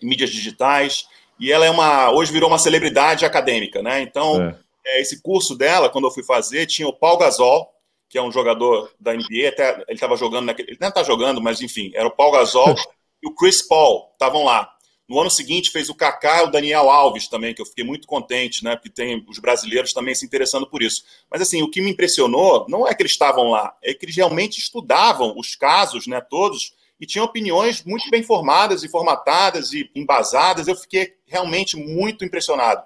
mídias 0.03 0.31
digitais. 0.31 1.07
E 1.39 1.53
ela 1.53 1.67
é 1.67 1.71
uma... 1.71 2.11
Hoje 2.11 2.33
virou 2.33 2.49
uma 2.49 2.59
celebridade 2.59 3.27
acadêmica, 3.27 3.83
né? 3.83 4.01
Então, 4.01 4.43
é. 4.43 4.97
é 4.97 5.01
esse 5.03 5.21
curso 5.21 5.55
dela, 5.55 5.91
quando 5.91 6.07
eu 6.07 6.11
fui 6.11 6.23
fazer, 6.23 6.67
tinha 6.67 6.89
o 6.89 6.93
Paul 6.95 7.19
Gasol, 7.19 7.73
que 8.09 8.19
é 8.19 8.23
um 8.23 8.31
jogador 8.31 8.91
da 9.01 9.15
NBA, 9.15 9.49
até 9.49 9.71
ele 9.89 9.95
estava 9.95 10.17
jogando, 10.17 10.45
naquele, 10.45 10.73
ele 10.73 10.79
não 10.79 10.89
está 10.89 11.03
jogando, 11.03 11.41
mas 11.41 11.63
enfim, 11.63 11.91
era 11.95 12.07
o 12.07 12.11
Paul 12.11 12.33
Gasol 12.33 12.75
e 13.23 13.27
o 13.27 13.35
Chris 13.35 13.67
Paul 13.67 14.11
estavam 14.13 14.45
lá. 14.45 14.71
No 15.09 15.19
ano 15.21 15.31
seguinte 15.31 15.71
fez 15.71 15.89
o 15.89 15.95
Kaká 15.95 16.45
o 16.45 16.51
Daniel 16.51 16.89
Alves 16.89 17.29
também, 17.29 17.55
que 17.55 17.61
eu 17.61 17.67
fiquei 17.67 17.85
muito 17.85 18.07
contente, 18.07 18.65
né? 18.65 18.77
Porque 18.77 18.89
tem 18.89 19.25
os 19.29 19.39
brasileiros 19.39 19.93
também 19.93 20.15
se 20.15 20.25
interessando 20.25 20.67
por 20.67 20.83
isso. 20.83 21.05
Mas 21.31 21.43
assim, 21.43 21.63
o 21.63 21.71
que 21.71 21.81
me 21.81 21.91
impressionou 21.91 22.67
não 22.69 22.87
é 22.87 22.95
que 22.95 23.03
eles 23.03 23.13
estavam 23.13 23.51
lá, 23.51 23.77
é 23.83 23.93
que 23.93 24.05
eles 24.05 24.17
realmente 24.17 24.59
estudavam 24.59 25.35
os 25.37 25.55
casos, 25.55 26.07
né? 26.07 26.21
Todos 26.21 26.73
e 27.03 27.07
tinham 27.07 27.25
opiniões 27.25 27.83
muito 27.83 28.09
bem 28.11 28.23
formadas 28.23 28.85
e 28.85 28.89
formatadas 28.89 29.73
e 29.73 29.91
embasadas. 29.93 30.69
Eu 30.69 30.77
fiquei 30.77 31.15
realmente 31.27 31.77
muito 31.77 32.25
impressionado. 32.25 32.81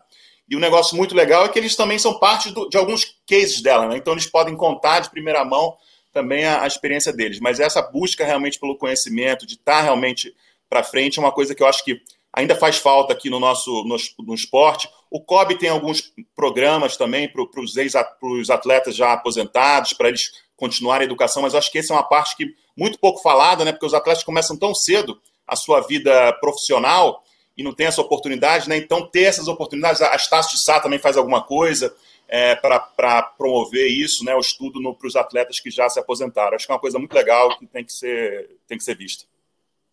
E 0.48 0.56
um 0.56 0.60
negócio 0.60 0.96
muito 0.96 1.14
legal 1.14 1.44
é 1.44 1.48
que 1.50 1.58
eles 1.58 1.76
também 1.76 1.98
são 1.98 2.18
parte 2.18 2.50
do, 2.50 2.66
de 2.68 2.78
alguns 2.78 3.04
cases 3.28 3.60
dela, 3.60 3.86
né? 3.88 3.96
então 3.98 4.14
eles 4.14 4.26
podem 4.26 4.56
contar 4.56 5.00
de 5.00 5.10
primeira 5.10 5.44
mão 5.44 5.76
também 6.14 6.46
a, 6.46 6.62
a, 6.62 6.66
experiência 6.66 7.12
deles. 7.12 7.40
Mas 7.40 7.60
essa 7.60 7.82
busca 7.82 8.24
realmente 8.24 8.58
pelo 8.58 8.78
conhecimento, 8.78 9.44
de 9.44 9.54
estar 9.54 9.82
realmente 9.82 10.34
para 10.68 10.82
frente, 10.82 11.18
é 11.18 11.22
uma 11.22 11.32
coisa 11.32 11.54
que 11.54 11.62
eu 11.62 11.66
acho 11.66 11.84
que 11.84 12.00
ainda 12.32 12.54
faz 12.54 12.76
falta 12.76 13.12
aqui 13.12 13.30
no 13.30 13.40
nosso 13.40 13.84
no, 13.84 13.96
no 14.26 14.34
esporte. 14.34 14.88
O 15.10 15.20
COB 15.20 15.58
tem 15.58 15.70
alguns 15.70 16.12
programas 16.34 16.96
também 16.96 17.30
para 17.30 17.42
os 17.62 18.50
atletas 18.50 18.94
já 18.94 19.12
aposentados, 19.12 19.92
para 19.94 20.08
eles 20.08 20.30
continuarem 20.56 21.04
a 21.04 21.06
educação, 21.06 21.42
mas 21.42 21.54
acho 21.54 21.70
que 21.70 21.78
essa 21.78 21.92
é 21.92 21.96
uma 21.96 22.02
parte 22.02 22.36
que 22.36 22.54
muito 22.76 22.98
pouco 22.98 23.20
falada, 23.20 23.64
né? 23.64 23.72
Porque 23.72 23.86
os 23.86 23.94
atletas 23.94 24.24
começam 24.24 24.56
tão 24.56 24.74
cedo 24.74 25.20
a 25.46 25.56
sua 25.56 25.80
vida 25.80 26.32
profissional 26.34 27.22
e 27.56 27.62
não 27.62 27.72
tem 27.72 27.86
essa 27.86 28.02
oportunidade, 28.02 28.68
né? 28.68 28.76
Então, 28.76 29.06
ter 29.06 29.22
essas 29.22 29.48
oportunidades, 29.48 30.02
a 30.02 30.14
Estácio 30.14 30.56
de 30.56 30.62
Sá 30.62 30.78
também 30.78 30.98
faz 30.98 31.16
alguma 31.16 31.42
coisa 31.42 31.94
é, 32.28 32.54
para 32.56 33.22
promover 33.38 33.86
isso, 33.86 34.24
né? 34.24 34.34
O 34.34 34.40
estudo 34.40 34.80
para 34.94 35.06
os 35.06 35.16
atletas 35.16 35.60
que 35.60 35.70
já 35.70 35.88
se 35.88 35.98
aposentaram. 35.98 36.54
Acho 36.54 36.66
que 36.66 36.72
é 36.72 36.74
uma 36.74 36.80
coisa 36.80 36.98
muito 36.98 37.14
legal 37.14 37.56
que 37.58 37.66
tem 37.66 37.84
que 37.84 37.92
ser, 37.92 38.58
tem 38.66 38.76
que 38.76 38.84
ser 38.84 38.96
vista. 38.96 39.24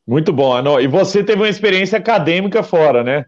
Muito 0.06 0.34
bom, 0.34 0.54
Ano. 0.54 0.80
E 0.80 0.88
você 0.88 1.24
teve 1.24 1.42
uma 1.42 1.50
experiência 1.50 1.98
acadêmica 1.98 2.62
fora, 2.62 3.04
né? 3.04 3.26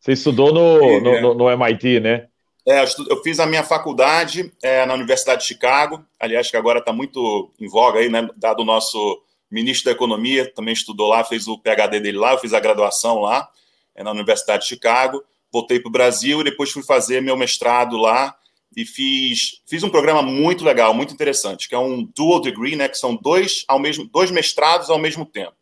Você 0.00 0.12
estudou 0.12 0.52
no, 0.52 0.84
é, 0.84 1.00
no, 1.00 1.20
no, 1.20 1.34
no, 1.34 1.50
MIT, 1.50 2.00
né? 2.00 2.26
É, 2.66 2.80
eu, 2.80 2.84
estudo, 2.84 3.10
eu, 3.10 3.22
fiz 3.22 3.40
a 3.40 3.46
minha 3.46 3.62
faculdade 3.62 4.52
é, 4.62 4.86
na 4.86 4.94
Universidade 4.94 5.42
de 5.42 5.48
Chicago, 5.48 6.04
aliás, 6.18 6.50
que 6.50 6.56
agora 6.56 6.78
está 6.78 6.92
muito 6.92 7.50
em 7.60 7.68
voga 7.68 8.00
aí, 8.00 8.08
né? 8.08 8.28
Dado 8.36 8.60
o 8.60 8.64
nosso 8.64 9.20
ministro 9.50 9.86
da 9.86 9.92
Economia, 9.92 10.50
também 10.52 10.72
estudou 10.72 11.08
lá, 11.08 11.24
fez 11.24 11.46
o 11.46 11.58
PhD 11.58 12.00
dele 12.00 12.18
lá, 12.18 12.32
eu 12.32 12.38
fiz 12.38 12.54
a 12.54 12.60
graduação 12.60 13.20
lá. 13.20 13.48
É, 13.94 14.02
na 14.02 14.10
Universidade 14.10 14.62
de 14.62 14.68
Chicago. 14.68 15.22
Voltei 15.52 15.78
para 15.78 15.88
o 15.88 15.92
Brasil 15.92 16.40
e 16.40 16.44
depois 16.44 16.70
fui 16.70 16.82
fazer 16.82 17.20
meu 17.20 17.36
mestrado 17.36 17.96
lá 17.96 18.34
e 18.74 18.86
fiz, 18.86 19.60
fiz 19.66 19.82
um 19.82 19.90
programa 19.90 20.22
muito 20.22 20.64
legal, 20.64 20.94
muito 20.94 21.12
interessante, 21.12 21.68
que 21.68 21.74
é 21.74 21.78
um 21.78 22.02
dual 22.16 22.40
degree, 22.40 22.74
né, 22.74 22.88
que 22.88 22.96
são 22.96 23.14
dois, 23.14 23.64
ao 23.68 23.78
mesmo, 23.78 24.08
dois 24.10 24.30
mestrados 24.30 24.88
ao 24.88 24.98
mesmo 24.98 25.26
tempo. 25.26 25.52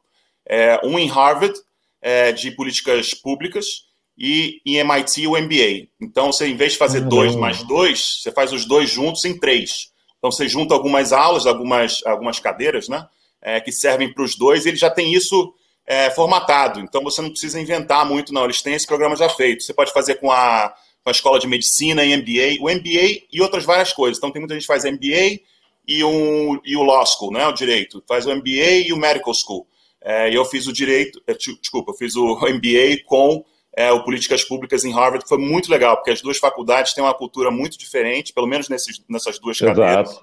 É, 0.50 0.80
um 0.82 0.98
em 0.98 1.06
Harvard, 1.06 1.54
é, 2.02 2.32
de 2.32 2.50
políticas 2.50 3.14
públicas, 3.14 3.84
e 4.18 4.60
em 4.66 4.76
MIT 4.76 5.26
o 5.26 5.40
MBA. 5.40 5.88
Então, 6.00 6.32
você, 6.32 6.46
em 6.46 6.56
vez 6.56 6.72
de 6.72 6.78
fazer 6.78 7.02
uhum. 7.02 7.08
dois 7.08 7.36
mais 7.36 7.62
dois, 7.62 8.20
você 8.22 8.32
faz 8.32 8.52
os 8.52 8.64
dois 8.64 8.90
juntos 8.90 9.24
em 9.24 9.38
três. 9.38 9.90
Então, 10.18 10.30
você 10.30 10.48
junta 10.48 10.74
algumas 10.74 11.12
aulas, 11.12 11.46
algumas, 11.46 12.04
algumas 12.04 12.38
cadeiras, 12.40 12.88
né, 12.88 13.06
é, 13.40 13.60
que 13.60 13.70
servem 13.70 14.12
para 14.12 14.24
os 14.24 14.34
dois, 14.36 14.66
e 14.66 14.70
ele 14.70 14.76
já 14.76 14.90
tem 14.90 15.14
isso 15.14 15.54
é, 15.90 16.08
formatado. 16.10 16.78
Então 16.78 17.02
você 17.02 17.20
não 17.20 17.30
precisa 17.30 17.60
inventar 17.60 18.06
muito, 18.06 18.32
não. 18.32 18.44
Eles 18.44 18.62
têm 18.62 18.74
esse 18.74 18.86
programa 18.86 19.16
já 19.16 19.28
feito. 19.28 19.64
Você 19.64 19.74
pode 19.74 19.92
fazer 19.92 20.14
com 20.20 20.30
a, 20.30 20.72
com 21.02 21.10
a 21.10 21.12
escola 21.12 21.36
de 21.40 21.48
medicina 21.48 22.04
e 22.04 22.16
MBA, 22.16 22.62
o 22.62 22.70
MBA 22.70 23.26
e 23.32 23.40
outras 23.40 23.64
várias 23.64 23.92
coisas. 23.92 24.16
Então 24.16 24.30
tem 24.30 24.40
muita 24.40 24.54
gente 24.54 24.62
que 24.62 24.68
faz 24.68 24.84
MBA 24.84 25.40
e, 25.88 26.04
um, 26.04 26.60
e 26.64 26.76
o 26.76 26.84
Law 26.84 27.04
School, 27.04 27.32
né, 27.32 27.44
o 27.48 27.52
direito. 27.52 28.02
Faz 28.06 28.24
o 28.24 28.34
MBA 28.34 28.86
e 28.86 28.92
o 28.92 28.96
Medical 28.96 29.34
School. 29.34 29.66
É, 30.02 30.30
e 30.30 30.34
eu 30.34 30.44
fiz 30.44 30.66
o 30.66 30.72
direito, 30.72 31.20
é, 31.26 31.34
desculpa, 31.34 31.92
eu 31.92 31.96
fiz 31.96 32.16
o 32.16 32.36
MBA 32.48 33.04
com 33.06 33.44
é, 33.76 33.92
o 33.92 34.02
Políticas 34.02 34.44
Públicas 34.44 34.84
em 34.84 34.92
Harvard, 34.92 35.24
que 35.24 35.28
foi 35.28 35.38
muito 35.38 35.70
legal, 35.70 35.96
porque 35.96 36.10
as 36.10 36.20
duas 36.20 36.38
faculdades 36.38 36.94
têm 36.94 37.04
uma 37.04 37.14
cultura 37.14 37.50
muito 37.50 37.78
diferente, 37.78 38.32
pelo 38.32 38.46
menos 38.46 38.68
nesses, 38.68 39.02
nessas 39.08 39.38
duas 39.38 39.58
cadeiras. 39.58 40.20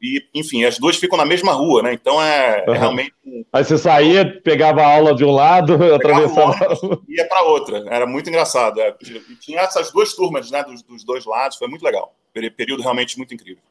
E, 0.00 0.20
enfim, 0.34 0.64
as 0.64 0.78
duas 0.78 0.96
ficam 0.96 1.16
na 1.16 1.24
mesma 1.24 1.52
rua, 1.52 1.80
né? 1.82 1.92
Então 1.94 2.20
é, 2.20 2.64
uhum. 2.66 2.74
é 2.74 2.78
realmente 2.78 3.12
Aí 3.52 3.64
você 3.64 3.78
saía, 3.78 4.40
pegava 4.42 4.82
a 4.82 4.86
aula 4.94 5.14
de 5.14 5.24
um 5.24 5.30
lado, 5.30 5.74
atravessava. 5.94 6.74
Um 6.82 6.98
ia 7.08 7.26
para 7.28 7.42
outra. 7.44 7.84
Era 7.88 8.06
muito 8.06 8.28
engraçado. 8.28 8.80
É. 8.80 8.92
Tinha 9.40 9.60
essas 9.60 9.92
duas 9.92 10.12
turmas, 10.14 10.50
né, 10.50 10.64
dos, 10.64 10.82
dos, 10.82 11.04
dois 11.04 11.24
lados. 11.24 11.56
Foi 11.56 11.68
muito 11.68 11.84
legal. 11.84 12.16
Período 12.32 12.82
realmente 12.82 13.16
muito 13.16 13.32
incrível. 13.32 13.62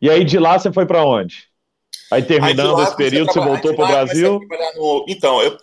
E 0.00 0.10
aí 0.10 0.24
de 0.24 0.38
lá 0.38 0.58
você 0.58 0.70
foi 0.70 0.84
para 0.84 1.04
onde? 1.04 1.48
Aí 2.10 2.22
terminando 2.22 2.76
aí, 2.76 2.84
esse 2.84 2.96
período, 2.96 3.32
você 3.32 3.40
voltou 3.40 3.74
para 3.74 3.84
o 3.84 3.88
Brasil? 3.88 4.40
No... 4.76 5.04
Então, 5.08 5.42
eu, 5.42 5.56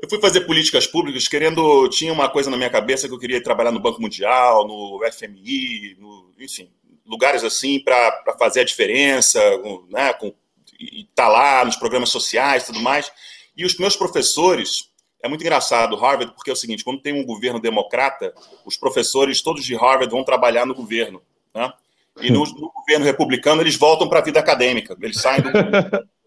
eu 0.00 0.08
fui 0.08 0.20
fazer 0.20 0.42
políticas 0.42 0.86
públicas 0.86 1.26
querendo. 1.26 1.88
Tinha 1.88 2.12
uma 2.12 2.28
coisa 2.28 2.50
na 2.50 2.56
minha 2.56 2.70
cabeça 2.70 3.08
que 3.08 3.14
eu 3.14 3.18
queria 3.18 3.42
trabalhar 3.42 3.72
no 3.72 3.80
Banco 3.80 4.00
Mundial, 4.00 4.66
no 4.66 5.00
FMI, 5.12 5.96
no, 5.98 6.30
enfim, 6.38 6.70
lugares 7.04 7.42
assim 7.42 7.80
para 7.80 8.36
fazer 8.38 8.60
a 8.60 8.64
diferença, 8.64 9.40
né, 9.88 10.12
com 10.12 10.32
e 10.78 11.04
tá 11.14 11.26
lá 11.26 11.64
nos 11.64 11.76
programas 11.76 12.08
sociais 12.10 12.64
tudo 12.64 12.80
mais. 12.80 13.10
E 13.56 13.64
os 13.64 13.76
meus 13.78 13.96
professores, 13.96 14.90
é 15.20 15.28
muito 15.28 15.40
engraçado 15.40 15.96
Harvard, 15.96 16.32
porque 16.34 16.50
é 16.50 16.52
o 16.52 16.56
seguinte, 16.56 16.84
quando 16.84 17.00
tem 17.00 17.12
um 17.12 17.26
governo 17.26 17.58
democrata, 17.58 18.32
os 18.64 18.76
professores 18.76 19.42
todos 19.42 19.64
de 19.64 19.74
Harvard 19.74 20.10
vão 20.10 20.22
trabalhar 20.22 20.64
no 20.64 20.74
governo, 20.74 21.20
né? 21.52 21.72
E 22.20 22.30
no, 22.30 22.44
no 22.44 22.72
governo 22.72 23.04
republicano 23.04 23.62
eles 23.62 23.76
voltam 23.76 24.08
para 24.08 24.20
a 24.20 24.24
vida 24.24 24.40
acadêmica, 24.40 24.96
eles 25.00 25.20
saem 25.20 25.42
do 25.42 25.50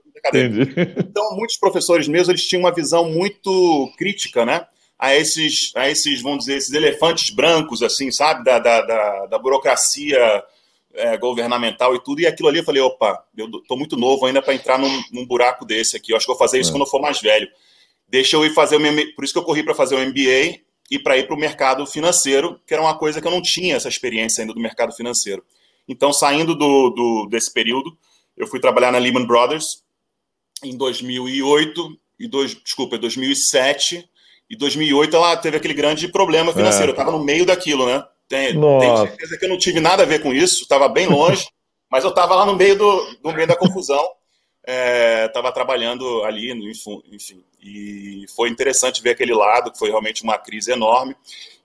Então, 0.98 1.36
muitos 1.36 1.58
professores 1.58 2.08
meus, 2.08 2.30
eles 2.30 2.46
tinham 2.46 2.62
uma 2.62 2.74
visão 2.74 3.10
muito 3.10 3.92
crítica, 3.98 4.46
né? 4.46 4.66
A 4.98 5.16
esses, 5.16 5.72
a 5.76 5.90
esses, 5.90 6.22
vamos 6.22 6.40
dizer, 6.40 6.58
esses 6.58 6.72
elefantes 6.74 7.32
brancos, 7.32 7.82
assim, 7.82 8.12
sabe? 8.12 8.44
Da, 8.44 8.60
da, 8.60 8.82
da, 8.82 9.26
da 9.26 9.40
burocracia 9.40 10.44
é, 10.94 11.18
governamental 11.18 11.96
e 11.96 12.04
tudo, 12.04 12.22
e 12.22 12.28
aquilo 12.28 12.50
ali 12.50 12.60
eu 12.60 12.64
falei, 12.64 12.82
opa, 12.82 13.24
eu 13.36 13.50
tô 13.68 13.76
muito 13.76 13.98
novo 13.98 14.26
ainda 14.26 14.42
para 14.42 14.54
entrar 14.54 14.78
num, 14.78 15.04
num, 15.12 15.26
buraco 15.26 15.66
desse 15.66 15.96
aqui, 15.96 16.12
eu 16.12 16.18
acho 16.18 16.26
que 16.26 16.32
vou 16.32 16.38
fazer 16.38 16.60
isso 16.60 16.70
é. 16.70 16.74
quando 16.74 16.84
eu 16.84 16.90
for 16.90 17.02
mais 17.02 17.20
velho. 17.20 17.48
Deixa 18.08 18.36
eu 18.36 18.46
ir 18.46 18.54
fazer 18.54 18.76
o 18.76 18.80
meu, 18.80 18.94
por 19.16 19.24
isso 19.24 19.34
que 19.34 19.40
eu 19.40 19.44
corri 19.44 19.64
para 19.64 19.74
fazer 19.74 19.96
o 19.96 20.00
MBA 20.00 20.60
e 20.92 21.00
para 21.00 21.18
ir 21.18 21.26
para 21.26 21.36
o 21.36 21.40
mercado 21.40 21.86
financeiro, 21.86 22.60
que 22.68 22.74
era 22.74 22.84
uma 22.84 22.98
coisa 22.98 23.22
que 23.22 23.28
eu 23.28 23.32
não 23.32 23.42
tinha 23.42 23.76
essa 23.76 23.88
experiência 23.88 24.42
ainda 24.42 24.54
do 24.54 24.60
mercado 24.60 24.92
financeiro. 24.94 25.44
Então, 25.88 26.14
saindo 26.14 26.56
do, 26.56 26.90
do 26.90 27.28
desse 27.30 27.52
período, 27.52 27.98
eu 28.38 28.48
fui 28.48 28.60
trabalhar 28.60 28.92
na 28.92 28.98
Lehman 28.98 29.26
Brothers 29.26 29.84
em 30.64 30.78
2008 30.78 31.98
e 32.20 32.28
dois, 32.28 32.56
desculpa, 32.56 32.98
2007 32.98 34.08
e 34.50 34.56
2008 34.56 35.16
ela 35.16 35.38
teve 35.38 35.58
aquele 35.58 35.74
grande 35.74 36.08
problema 36.08 36.54
financeiro. 36.54 36.88
É. 36.88 36.90
Eu 36.90 36.92
estava 36.92 37.12
no 37.12 37.24
meio 37.24 37.46
daquilo, 37.46 37.86
né? 37.86 38.04
Tem, 38.28 38.54
tem 38.60 38.98
certeza 38.98 39.38
que 39.38 39.46
eu 39.46 39.50
não 39.50 39.58
tive 39.58 39.80
nada 39.80 40.04
a 40.04 40.06
ver 40.06 40.22
com 40.22 40.34
isso, 40.34 40.62
estava 40.62 40.88
bem 40.88 41.08
longe, 41.08 41.48
mas 41.92 42.04
eu 42.04 42.12
estava 42.12 42.36
lá 42.36 42.46
no 42.46 42.56
meio, 42.56 42.78
do, 42.78 43.18
no 43.24 43.34
meio 43.34 43.48
da 43.48 43.58
confusão, 43.58 44.02
estava 44.64 45.48
é, 45.48 45.52
trabalhando 45.52 46.24
ali, 46.24 46.52
enfim, 47.12 47.44
e 47.62 48.26
foi 48.36 48.50
interessante 48.50 49.02
ver 49.02 49.12
aquele 49.12 49.34
lado, 49.34 49.72
que 49.72 49.80
foi 49.80 49.90
realmente 49.90 50.24
uma 50.24 50.38
crise 50.38 50.72
enorme. 50.72 51.16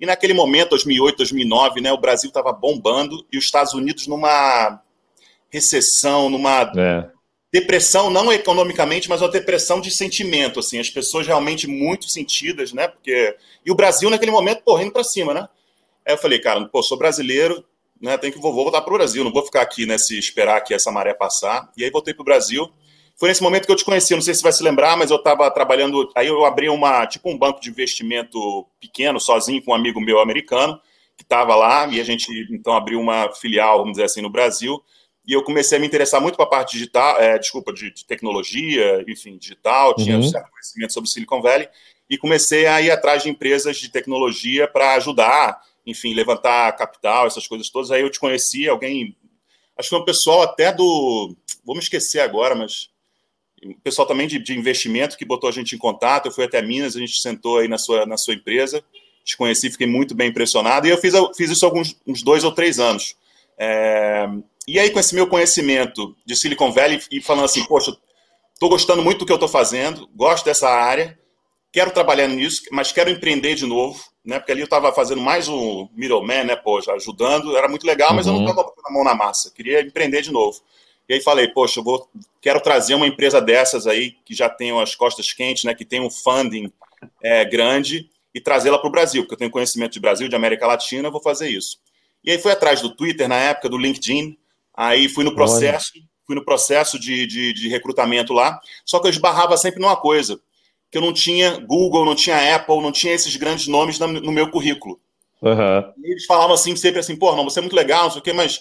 E 0.00 0.06
naquele 0.06 0.32
momento, 0.32 0.70
2008, 0.70 1.18
2009, 1.18 1.80
né, 1.80 1.92
o 1.92 2.00
Brasil 2.00 2.28
estava 2.28 2.52
bombando 2.52 3.26
e 3.30 3.38
os 3.38 3.44
Estados 3.44 3.74
Unidos 3.74 4.06
numa 4.06 4.82
recessão, 5.50 6.30
numa 6.30 6.72
é. 6.76 7.10
depressão, 7.52 8.10
não 8.10 8.32
economicamente, 8.32 9.08
mas 9.08 9.20
uma 9.20 9.30
depressão 9.30 9.80
de 9.80 9.90
sentimento, 9.90 10.60
assim, 10.60 10.78
as 10.78 10.90
pessoas 10.90 11.26
realmente 11.26 11.66
muito 11.66 12.08
sentidas, 12.08 12.72
né, 12.72 12.88
porque... 12.88 13.36
E 13.64 13.70
o 13.70 13.74
Brasil, 13.74 14.08
naquele 14.08 14.32
momento, 14.32 14.62
correndo 14.62 14.92
para 14.92 15.04
cima, 15.04 15.34
né? 15.34 15.48
Aí 16.06 16.14
eu 16.14 16.18
falei, 16.18 16.38
cara, 16.38 16.64
pô, 16.66 16.82
sou 16.82 16.96
brasileiro, 16.96 17.64
né? 18.00 18.16
Tem 18.16 18.30
que 18.30 18.38
vou, 18.38 18.52
vou 18.52 18.64
voltar 18.64 18.80
para 18.80 18.92
o 18.92 18.96
Brasil, 18.96 19.24
não 19.24 19.32
vou 19.32 19.44
ficar 19.44 19.62
aqui, 19.62 19.86
né? 19.86 19.98
Se 19.98 20.18
esperar 20.18 20.60
que 20.60 20.74
essa 20.74 20.92
maré 20.92 21.14
passar. 21.14 21.70
E 21.76 21.84
aí 21.84 21.90
voltei 21.90 22.14
para 22.14 22.22
o 22.22 22.24
Brasil. 22.24 22.70
Foi 23.18 23.28
nesse 23.28 23.42
momento 23.42 23.66
que 23.66 23.72
eu 23.72 23.76
te 23.76 23.84
conheci, 23.84 24.14
não 24.14 24.20
sei 24.20 24.34
se 24.34 24.42
vai 24.42 24.52
se 24.52 24.62
lembrar, 24.62 24.96
mas 24.96 25.10
eu 25.10 25.16
estava 25.16 25.50
trabalhando. 25.50 26.10
Aí 26.14 26.26
eu 26.26 26.44
abri 26.44 26.68
uma, 26.68 27.06
tipo 27.06 27.30
um 27.30 27.38
banco 27.38 27.60
de 27.60 27.70
investimento 27.70 28.66
pequeno, 28.78 29.18
sozinho, 29.18 29.62
com 29.62 29.70
um 29.70 29.74
amigo 29.74 30.00
meu 30.00 30.20
americano, 30.20 30.80
que 31.16 31.22
estava 31.22 31.54
lá, 31.54 31.86
e 31.88 32.00
a 32.00 32.04
gente 32.04 32.30
então 32.50 32.74
abriu 32.74 33.00
uma 33.00 33.32
filial, 33.32 33.78
vamos 33.78 33.92
dizer 33.92 34.04
assim, 34.04 34.20
no 34.20 34.30
Brasil. 34.30 34.82
E 35.26 35.32
eu 35.32 35.42
comecei 35.42 35.78
a 35.78 35.80
me 35.80 35.86
interessar 35.86 36.20
muito 36.20 36.36
para 36.36 36.44
a 36.44 36.48
parte 36.48 36.72
digital, 36.72 37.18
é, 37.18 37.38
desculpa, 37.38 37.72
de, 37.72 37.90
de, 37.90 38.04
tecnologia, 38.04 39.04
enfim, 39.08 39.36
digital, 39.38 39.94
tinha 39.96 40.16
uhum. 40.16 40.22
um 40.22 40.28
certo 40.28 40.50
conhecimento 40.50 40.92
sobre 40.92 41.10
Silicon 41.10 41.40
Valley, 41.40 41.68
e 42.08 42.16
comecei 42.16 42.66
a 42.66 42.80
ir 42.80 42.90
atrás 42.90 43.22
de 43.22 43.30
empresas 43.30 43.76
de 43.78 43.88
tecnologia 43.88 44.68
para 44.68 44.94
ajudar 44.94 45.60
enfim, 45.86 46.12
levantar 46.12 46.72
capital, 46.76 47.26
essas 47.26 47.46
coisas 47.46 47.70
todas. 47.70 47.90
Aí 47.90 48.02
eu 48.02 48.10
te 48.10 48.18
conheci, 48.18 48.68
alguém. 48.68 49.16
Acho 49.78 49.88
que 49.88 49.94
foi 49.94 50.00
um 50.00 50.04
pessoal 50.04 50.42
até 50.42 50.72
do. 50.72 51.34
Vou 51.64 51.76
me 51.76 51.80
esquecer 51.80 52.20
agora, 52.20 52.54
mas. 52.54 52.90
O 53.70 53.80
pessoal 53.80 54.06
também 54.06 54.26
de, 54.26 54.38
de, 54.38 54.56
investimento 54.56 55.16
que 55.16 55.24
botou 55.24 55.48
a 55.48 55.52
gente 55.52 55.74
em 55.74 55.78
contato. 55.78 56.26
Eu 56.26 56.32
fui 56.32 56.44
até 56.44 56.60
Minas, 56.62 56.96
a 56.96 57.00
gente 57.00 57.20
sentou 57.20 57.58
aí 57.58 57.68
na 57.68 57.78
sua, 57.78 58.06
na 58.06 58.16
sua 58.16 58.34
empresa. 58.34 58.82
Te 59.24 59.36
conheci, 59.36 59.70
fiquei 59.70 59.86
muito 59.86 60.14
bem 60.14 60.28
impressionado. 60.28 60.86
E 60.86 60.90
eu 60.90 60.98
fiz, 60.98 61.14
fiz 61.36 61.50
isso 61.50 61.64
alguns 61.64 61.96
uns 62.06 62.22
dois 62.22 62.44
ou 62.44 62.52
três 62.52 62.78
anos. 62.78 63.16
É, 63.58 64.28
e 64.68 64.78
aí, 64.78 64.90
com 64.90 65.00
esse 65.00 65.14
meu 65.14 65.26
conhecimento 65.26 66.16
de 66.24 66.36
Silicon 66.36 66.72
Valley 66.72 67.00
e 67.10 67.20
falando 67.20 67.44
assim, 67.44 67.64
poxa, 67.64 67.96
estou 68.52 68.68
gostando 68.68 69.02
muito 69.02 69.20
do 69.20 69.26
que 69.26 69.32
eu 69.32 69.36
estou 69.36 69.48
fazendo, 69.48 70.08
gosto 70.14 70.44
dessa 70.44 70.68
área, 70.68 71.18
quero 71.72 71.90
trabalhar 71.90 72.28
nisso, 72.28 72.62
mas 72.70 72.92
quero 72.92 73.10
empreender 73.10 73.54
de 73.54 73.66
novo 73.66 74.00
né? 74.26 74.40
Porque 74.40 74.50
ali 74.50 74.60
eu 74.60 74.64
estava 74.64 74.92
fazendo 74.92 75.20
mais 75.20 75.48
um 75.48 75.88
middleman, 75.94 76.44
né? 76.44 76.56
Poxa, 76.56 76.92
ajudando, 76.92 77.56
era 77.56 77.68
muito 77.68 77.86
legal, 77.86 78.12
mas 78.12 78.26
uhum. 78.26 78.34
eu 78.34 78.40
não 78.40 78.48
estava 78.50 78.66
uhum. 78.66 78.74
botando 78.74 78.86
a 78.86 78.92
mão 78.92 79.04
na 79.04 79.14
massa, 79.14 79.52
queria 79.54 79.80
empreender 79.80 80.20
de 80.22 80.32
novo. 80.32 80.60
E 81.08 81.14
aí 81.14 81.20
falei, 81.20 81.48
poxa, 81.48 81.80
eu 81.80 81.84
vou, 81.84 82.08
quero 82.40 82.60
trazer 82.60 82.94
uma 82.94 83.06
empresa 83.06 83.40
dessas 83.40 83.86
aí, 83.86 84.16
que 84.24 84.34
já 84.34 84.48
tem 84.48 84.78
as 84.80 84.94
costas 84.94 85.32
quentes, 85.32 85.64
né? 85.64 85.74
Que 85.74 85.84
tem 85.84 86.00
um 86.00 86.10
funding 86.10 86.72
é, 87.22 87.44
grande, 87.44 88.10
e 88.36 88.40
trazê-la 88.40 88.78
para 88.78 88.88
o 88.88 88.90
Brasil, 88.90 89.22
porque 89.22 89.32
eu 89.32 89.38
tenho 89.38 89.50
conhecimento 89.50 89.94
de 89.94 90.00
Brasil, 90.00 90.28
de 90.28 90.36
América 90.36 90.66
Latina, 90.66 91.08
eu 91.08 91.12
vou 91.12 91.22
fazer 91.22 91.48
isso. 91.48 91.78
E 92.22 92.30
aí 92.30 92.38
fui 92.38 92.52
atrás 92.52 92.82
do 92.82 92.94
Twitter 92.94 93.26
na 93.26 93.36
época, 93.36 93.66
do 93.66 93.78
LinkedIn, 93.78 94.36
aí 94.74 95.08
fui 95.08 95.24
no 95.24 95.34
processo, 95.34 95.92
fui 96.26 96.36
no 96.36 96.44
processo 96.44 96.98
de, 96.98 97.26
de, 97.26 97.54
de 97.54 97.68
recrutamento 97.70 98.34
lá, 98.34 98.60
só 98.84 98.98
que 98.98 99.06
eu 99.06 99.10
esbarrava 99.10 99.56
sempre 99.56 99.80
numa 99.80 99.96
coisa 99.96 100.38
que 100.90 100.98
eu 100.98 101.00
não 101.00 101.14
tinha 101.14 101.58
Google, 101.60 102.04
não 102.04 102.14
tinha 102.14 102.54
Apple, 102.54 102.82
não 102.82 102.92
tinha 102.92 103.14
esses 103.14 103.34
grandes 103.36 103.68
nomes 103.68 103.98
no 103.98 104.30
meu 104.30 104.50
currículo. 104.50 105.00
Uhum. 105.40 105.92
eles 106.02 106.26
falavam 106.26 106.54
assim, 106.54 106.76
sempre 106.76 107.00
assim, 107.00 107.16
pô, 107.16 107.34
não, 107.34 107.44
você 107.44 107.58
é 107.58 107.62
muito 107.62 107.76
legal, 107.76 108.04
não 108.04 108.10
sei 108.10 108.20
o 108.20 108.22
quê, 108.22 108.34
mas 108.34 108.60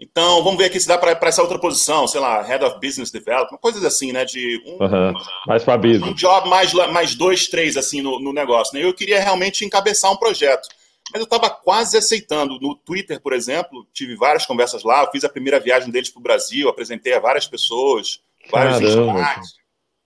então 0.00 0.42
vamos 0.42 0.58
ver 0.58 0.64
aqui 0.64 0.80
se 0.80 0.88
dá 0.88 0.96
para 0.96 1.28
essa 1.28 1.42
outra 1.42 1.58
posição, 1.58 2.08
sei 2.08 2.20
lá, 2.20 2.40
Head 2.40 2.64
of 2.64 2.76
Business 2.76 3.10
Development, 3.10 3.58
coisas 3.58 3.84
assim, 3.84 4.12
né? 4.12 4.24
De 4.24 4.62
um, 4.66 4.82
uhum. 4.82 5.12
mais 5.46 5.62
para 5.62 5.76
business. 5.76 6.10
Um 6.10 6.14
job 6.14 6.48
mais, 6.48 6.72
mais 6.72 7.14
dois, 7.14 7.48
três, 7.48 7.76
assim, 7.76 8.00
no, 8.00 8.18
no 8.18 8.32
negócio. 8.32 8.74
Né? 8.74 8.82
Eu 8.82 8.94
queria 8.94 9.20
realmente 9.20 9.62
encabeçar 9.62 10.10
um 10.10 10.16
projeto. 10.16 10.66
Mas 11.12 11.20
eu 11.20 11.24
estava 11.24 11.50
quase 11.50 11.98
aceitando. 11.98 12.58
No 12.60 12.74
Twitter, 12.74 13.20
por 13.20 13.34
exemplo, 13.34 13.86
tive 13.92 14.16
várias 14.16 14.46
conversas 14.46 14.82
lá. 14.82 15.06
Fiz 15.10 15.22
a 15.22 15.28
primeira 15.28 15.60
viagem 15.60 15.90
deles 15.90 16.08
para 16.08 16.20
o 16.20 16.22
Brasil, 16.22 16.68
apresentei 16.68 17.12
a 17.12 17.20
várias 17.20 17.46
pessoas, 17.46 18.20
vários 18.50 18.80
destaques. 18.80 19.60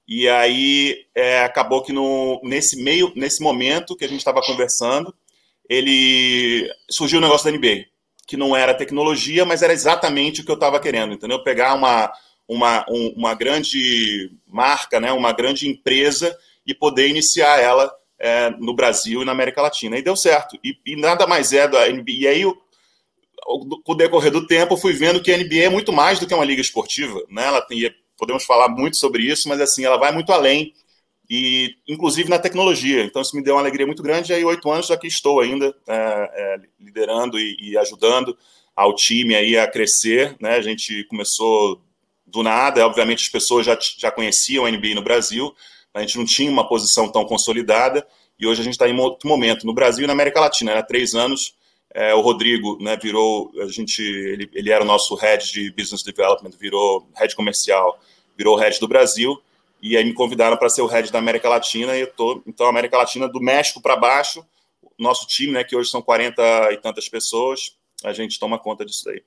E 0.08 0.28
aí 0.28 1.06
é, 1.14 1.44
acabou 1.44 1.82
que 1.82 1.92
no, 1.92 2.40
nesse 2.42 2.82
meio, 2.82 3.12
nesse 3.14 3.42
momento 3.42 3.96
que 3.96 4.04
a 4.04 4.08
gente 4.08 4.18
estava 4.18 4.42
conversando, 4.42 5.14
ele 5.68 6.68
surgiu 6.90 7.18
o 7.18 7.22
negócio 7.22 7.50
da 7.50 7.56
NBA, 7.56 7.86
que 8.26 8.36
não 8.36 8.56
era 8.56 8.74
tecnologia, 8.74 9.44
mas 9.44 9.62
era 9.62 9.72
exatamente 9.72 10.40
o 10.40 10.44
que 10.44 10.50
eu 10.50 10.56
estava 10.56 10.80
querendo, 10.80 11.14
entendeu? 11.14 11.42
Pegar 11.42 11.74
uma, 11.74 12.12
uma, 12.48 12.84
um, 12.88 13.14
uma 13.16 13.34
grande 13.34 14.30
marca, 14.46 15.00
né, 15.00 15.12
uma 15.12 15.32
grande 15.32 15.68
empresa 15.68 16.36
e 16.66 16.74
poder 16.74 17.08
iniciar 17.08 17.60
ela 17.60 17.92
é, 18.18 18.50
no 18.50 18.74
Brasil 18.74 19.22
e 19.22 19.24
na 19.24 19.32
América 19.32 19.62
Latina. 19.62 19.98
E 19.98 20.02
deu 20.02 20.16
certo. 20.16 20.58
E, 20.64 20.76
e 20.86 20.96
nada 20.96 21.26
mais 21.26 21.52
é 21.52 21.68
da 21.68 21.88
NBA. 21.88 22.12
E 22.12 22.26
aí, 22.26 22.44
com 22.44 23.92
o 23.92 23.94
decorrer 23.94 24.30
do 24.30 24.46
tempo, 24.46 24.74
eu 24.74 24.78
fui 24.78 24.92
vendo 24.92 25.22
que 25.22 25.30
a 25.30 25.36
NBA 25.36 25.64
é 25.64 25.68
muito 25.68 25.92
mais 25.92 26.18
do 26.18 26.26
que 26.26 26.34
uma 26.34 26.44
liga 26.44 26.60
esportiva. 26.60 27.22
Né? 27.28 27.44
Ela 27.44 27.60
tem, 27.60 27.94
podemos 28.16 28.44
falar 28.44 28.68
muito 28.68 28.96
sobre 28.96 29.24
isso, 29.24 29.48
mas 29.48 29.60
assim, 29.60 29.84
ela 29.84 29.98
vai 29.98 30.12
muito 30.12 30.32
além, 30.32 30.72
e 31.28 31.76
inclusive 31.88 32.28
na 32.28 32.38
tecnologia. 32.38 33.04
Então, 33.04 33.22
isso 33.22 33.36
me 33.36 33.42
deu 33.42 33.54
uma 33.54 33.60
alegria 33.60 33.86
muito 33.86 34.02
grande. 34.02 34.32
E 34.32 34.34
aí, 34.34 34.44
oito 34.44 34.70
anos 34.70 34.90
aqui 34.90 35.06
estou 35.06 35.40
ainda, 35.40 35.74
é, 35.86 35.94
é, 35.94 36.56
liderando 36.80 37.38
e, 37.38 37.56
e, 37.60 37.78
ajudando 37.78 38.36
ao 38.76 38.94
time 38.94 39.34
aí 39.34 39.56
a 39.56 39.66
crescer. 39.66 40.36
Né? 40.40 40.56
A 40.56 40.62
gente 40.62 41.04
começou 41.04 41.80
do 42.26 42.42
nada, 42.42 42.84
obviamente 42.84 43.22
as 43.22 43.28
pessoas 43.28 43.64
já, 43.64 43.78
já 43.98 44.10
conheciam 44.10 44.66
a 44.66 44.70
NBA 44.70 44.94
no 44.94 45.02
Brasil, 45.02 45.54
a 45.92 46.00
gente 46.00 46.18
não 46.18 46.24
tinha 46.24 46.50
uma 46.50 46.66
posição 46.66 47.08
tão 47.08 47.24
consolidada, 47.24 48.04
e 48.38 48.46
hoje 48.46 48.60
a 48.60 48.64
gente 48.64 48.72
está 48.72 48.88
em 48.88 48.98
outro 48.98 49.28
momento. 49.28 49.64
No 49.64 49.72
Brasil 49.72 50.02
e 50.02 50.06
na 50.08 50.12
América 50.12 50.40
Latina, 50.40 50.74
há 50.74 50.82
três 50.82 51.14
anos, 51.14 51.54
é, 51.94 52.12
o 52.12 52.20
Rodrigo 52.20 52.76
né, 52.82 52.96
virou, 53.00 53.52
a 53.60 53.68
gente, 53.68 54.02
ele, 54.02 54.50
ele 54.52 54.72
era 54.72 54.82
o 54.82 54.86
nosso 54.86 55.14
head 55.14 55.52
de 55.52 55.70
business 55.70 56.02
development, 56.02 56.50
virou 56.58 57.08
head 57.14 57.36
comercial, 57.36 58.00
virou 58.36 58.56
head 58.56 58.80
do 58.80 58.88
Brasil, 58.88 59.40
e 59.84 59.98
aí 59.98 60.04
me 60.04 60.14
convidaram 60.14 60.56
para 60.56 60.70
ser 60.70 60.80
o 60.80 60.86
head 60.86 61.12
da 61.12 61.18
América 61.18 61.46
Latina, 61.46 61.94
e 61.94 62.00
eu 62.00 62.10
tô, 62.10 62.42
então, 62.46 62.66
América 62.66 62.96
Latina 62.96 63.28
do 63.28 63.38
México 63.38 63.82
para 63.82 63.94
baixo, 63.94 64.42
nosso 64.98 65.26
time, 65.26 65.52
né, 65.52 65.62
que 65.62 65.76
hoje 65.76 65.90
são 65.90 66.00
40 66.00 66.72
e 66.72 66.78
tantas 66.78 67.06
pessoas, 67.06 67.76
a 68.02 68.10
gente 68.14 68.40
toma 68.40 68.58
conta 68.58 68.82
disso 68.82 69.04
daí. 69.04 69.22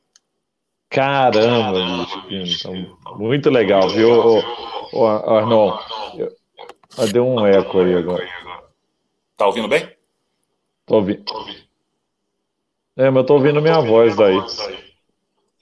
Caramba, 0.90 2.08
bicho, 2.28 2.74
então, 2.74 3.18
muito 3.20 3.52
legal, 3.52 3.88
viu? 3.88 4.10
Ô, 4.92 5.06
Arnon, 5.06 5.78
eu... 6.18 6.36
ah, 6.98 7.06
deu 7.06 7.28
um 7.28 7.46
eco 7.46 7.80
aí 7.80 7.94
agora. 7.94 8.28
Tá 9.38 9.46
ouvindo 9.46 9.68
bem? 9.68 9.88
Tô 10.88 10.96
ouvindo. 10.96 11.24
É, 12.96 13.12
mas 13.12 13.18
eu 13.18 13.26
tô 13.26 13.36
ouvindo 13.36 13.62
minha 13.62 13.80
voz 13.80 14.16
daí. 14.16 14.42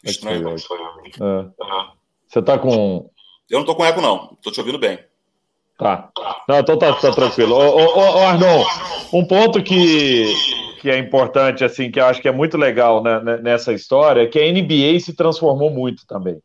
Estranho. 0.06 0.56
É. 0.56 0.56
Você 2.30 2.42
tá 2.42 2.58
com. 2.58 3.10
Eu 3.50 3.60
não 3.60 3.66
tô 3.66 3.76
com 3.76 3.86
eco, 3.86 4.02
não. 4.02 4.38
Tô 4.42 4.52
te 4.52 4.60
ouvindo 4.60 4.80
bem. 4.80 5.00
Tá. 5.78 6.10
Não, 6.48 6.60
então 6.60 6.78
tá, 6.78 6.94
tá 6.94 7.12
tranquilo. 7.12 7.56
Ô, 7.56 7.78
ô, 7.78 8.18
ô, 8.18 8.28
Arnon, 8.28 8.64
um 9.12 9.26
ponto 9.26 9.62
que, 9.62 10.34
que 10.80 10.90
é 10.90 10.98
importante, 10.98 11.64
assim, 11.64 11.92
que 11.92 12.00
eu 12.00 12.06
acho 12.06 12.22
que 12.22 12.28
é 12.28 12.32
muito 12.32 12.58
legal 12.58 13.04
né, 13.04 13.20
né 13.20 13.38
nessa 13.38 13.74
história, 13.74 14.22
é 14.22 14.28
que 14.28 14.40
a 14.40 14.52
NBA 14.52 15.00
se 15.00 15.14
transformou 15.14 15.70
muito 15.70 16.08
também. 16.08 16.40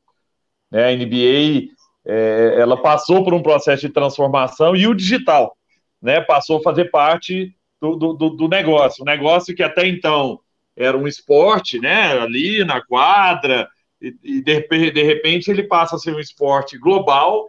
Né? 0.70 0.88
A 0.88 0.96
NBA 0.96 1.70
é, 2.06 2.56
ela 2.58 2.76
passou 2.76 3.22
por 3.22 3.32
um 3.32 3.42
processo 3.42 3.86
de 3.86 3.92
transformação 3.92 4.74
e 4.74 4.86
o 4.86 4.94
digital 4.94 5.56
né, 6.02 6.20
passou 6.20 6.58
a 6.58 6.62
fazer 6.62 6.90
parte 6.90 7.54
do, 7.80 7.96
do, 7.96 8.30
do 8.30 8.48
negócio. 8.48 9.02
O 9.02 9.06
negócio 9.06 9.54
que 9.54 9.62
até 9.62 9.86
então 9.86 10.40
era 10.76 10.96
um 10.96 11.06
esporte, 11.06 11.78
né, 11.78 12.18
ali 12.18 12.64
na 12.64 12.80
quadra, 12.84 13.68
e, 14.00 14.42
de, 14.42 14.90
de, 14.90 15.02
repente 15.02 15.50
ele 15.50 15.64
passa 15.64 15.96
a 15.96 15.98
ser 15.98 16.14
um 16.14 16.20
esporte 16.20 16.78
global, 16.78 17.48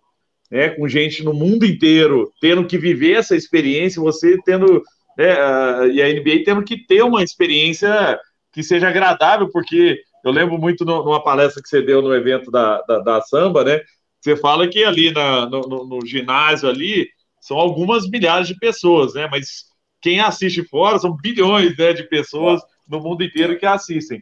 né, 0.50 0.70
com 0.70 0.88
gente 0.88 1.24
no 1.24 1.34
mundo 1.34 1.66
inteiro 1.66 2.32
tendo 2.42 2.66
que 2.66 2.78
viver 2.78 3.14
essa 3.14 3.36
experiência, 3.36 4.02
você 4.02 4.38
tendo, 4.44 4.84
né, 5.18 5.34
e 5.92 6.02
a 6.02 6.10
NBA 6.10 6.44
tendo 6.44 6.64
que 6.64 6.86
ter 6.86 7.04
uma 7.04 7.24
experiência 7.24 8.20
que 8.52 8.62
seja 8.62 8.90
agradável, 8.90 9.50
porque 9.50 10.02
eu 10.26 10.32
lembro 10.32 10.58
muito 10.58 10.84
no, 10.84 11.06
numa 11.06 11.24
palestra 11.24 11.64
que 11.64 11.70
você 11.70 11.82
deu 11.82 12.02
no 12.02 12.14
evento 12.14 12.52
da, 12.52 12.82
da, 12.82 13.00
da 13.00 13.22
samba, 13.22 13.64
né, 13.64 13.80
você 14.20 14.36
fala 14.36 14.68
que 14.68 14.84
ali 14.84 15.12
na, 15.12 15.50
no, 15.50 15.62
no, 15.62 15.86
no 15.86 16.06
ginásio 16.06 16.68
ali 16.68 17.08
são 17.40 17.58
algumas 17.58 18.08
milhares 18.10 18.48
de 18.48 18.56
pessoas, 18.56 19.14
né, 19.14 19.28
mas 19.32 19.72
quem 20.02 20.20
assiste 20.20 20.64
fora 20.64 21.00
são 21.00 21.16
bilhões 21.16 21.78
né, 21.78 21.94
de 21.94 22.04
pessoas 22.04 22.62
no 22.88 23.00
mundo 23.00 23.24
inteiro 23.24 23.58
que 23.58 23.66
assistem. 23.66 24.22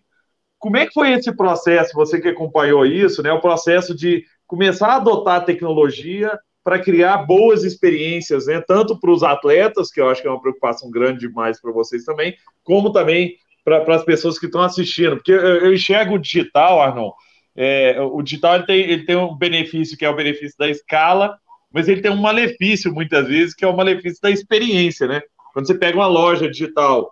Como 0.60 0.78
é 0.78 0.86
que 0.86 0.94
foi 0.94 1.13
esse 1.13 1.32
processo, 1.36 1.96
você 1.96 2.20
que 2.20 2.28
acompanhou 2.28 2.86
isso, 2.86 3.24
né, 3.24 3.32
o 3.32 3.42
processo 3.42 3.96
de 3.96 4.25
começar 4.46 4.88
a 4.89 4.96
adotar 4.98 5.38
a 5.38 5.44
tecnologia 5.44 6.38
para 6.63 6.80
criar 6.80 7.20
boas 7.20 7.63
experiências, 7.63 8.48
né, 8.48 8.62
tanto 8.68 9.00
para 9.00 9.12
os 9.12 9.24
atletas, 9.24 9.89
que 9.89 10.01
eu 10.01 10.10
acho 10.10 10.22
que 10.22 10.28
é 10.28 10.32
uma 10.32 10.42
preocupação 10.42 10.92
grande 10.92 11.22
demais 11.22 11.62
para 11.62 11.72
vocês 11.72 12.04
também, 12.04 12.36
como 12.63 12.92
também 12.92 13.38
para 13.63 13.96
as 13.96 14.04
pessoas 14.04 14.38
que 14.38 14.48
estão 14.48 14.62
assistindo, 14.62 15.16
porque 15.16 15.32
eu, 15.32 15.39
eu, 15.39 15.74
enxergo 15.74 16.16
o 16.16 16.20
digital, 16.20 16.82
Arnon, 16.82 17.12
é, 17.56 18.00
o 18.01 18.22
digital 18.22 18.56
ele 18.56 18.66
tem, 18.66 18.80
ele 18.82 19.06
tem 19.06 19.16
um 19.16 19.36
benefício 19.36 19.98
que 19.98 20.06
é 20.06 20.10
o 20.10 20.16
benefício 20.16 20.58
da 20.58 20.70
escala, 20.70 21.38
mas 21.72 21.88
ele 21.88 22.01
tem 22.01 22.12
um 22.12 22.22
malefício 22.22 22.94
muitas 22.94 23.28
vezes 23.28 23.54
que 23.54 23.63
é 23.63 23.68
o 23.68 23.75
malefício 23.75 24.20
da 24.22 24.32
experiência, 24.32 25.07
né? 25.07 25.22
Quando 25.53 25.68
você 25.68 25.75
pega 25.75 25.98
uma 25.98 26.07
loja 26.07 26.50
digital 26.50 27.12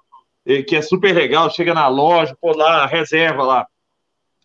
que 0.65 0.75
é 0.75 0.81
super 0.81 1.13
legal, 1.13 1.49
chega 1.49 1.73
na 1.73 1.87
loja, 1.87 2.35
pô, 2.39 2.55
lá, 2.55 2.85
reserva 2.85 3.43
lá. 3.43 3.67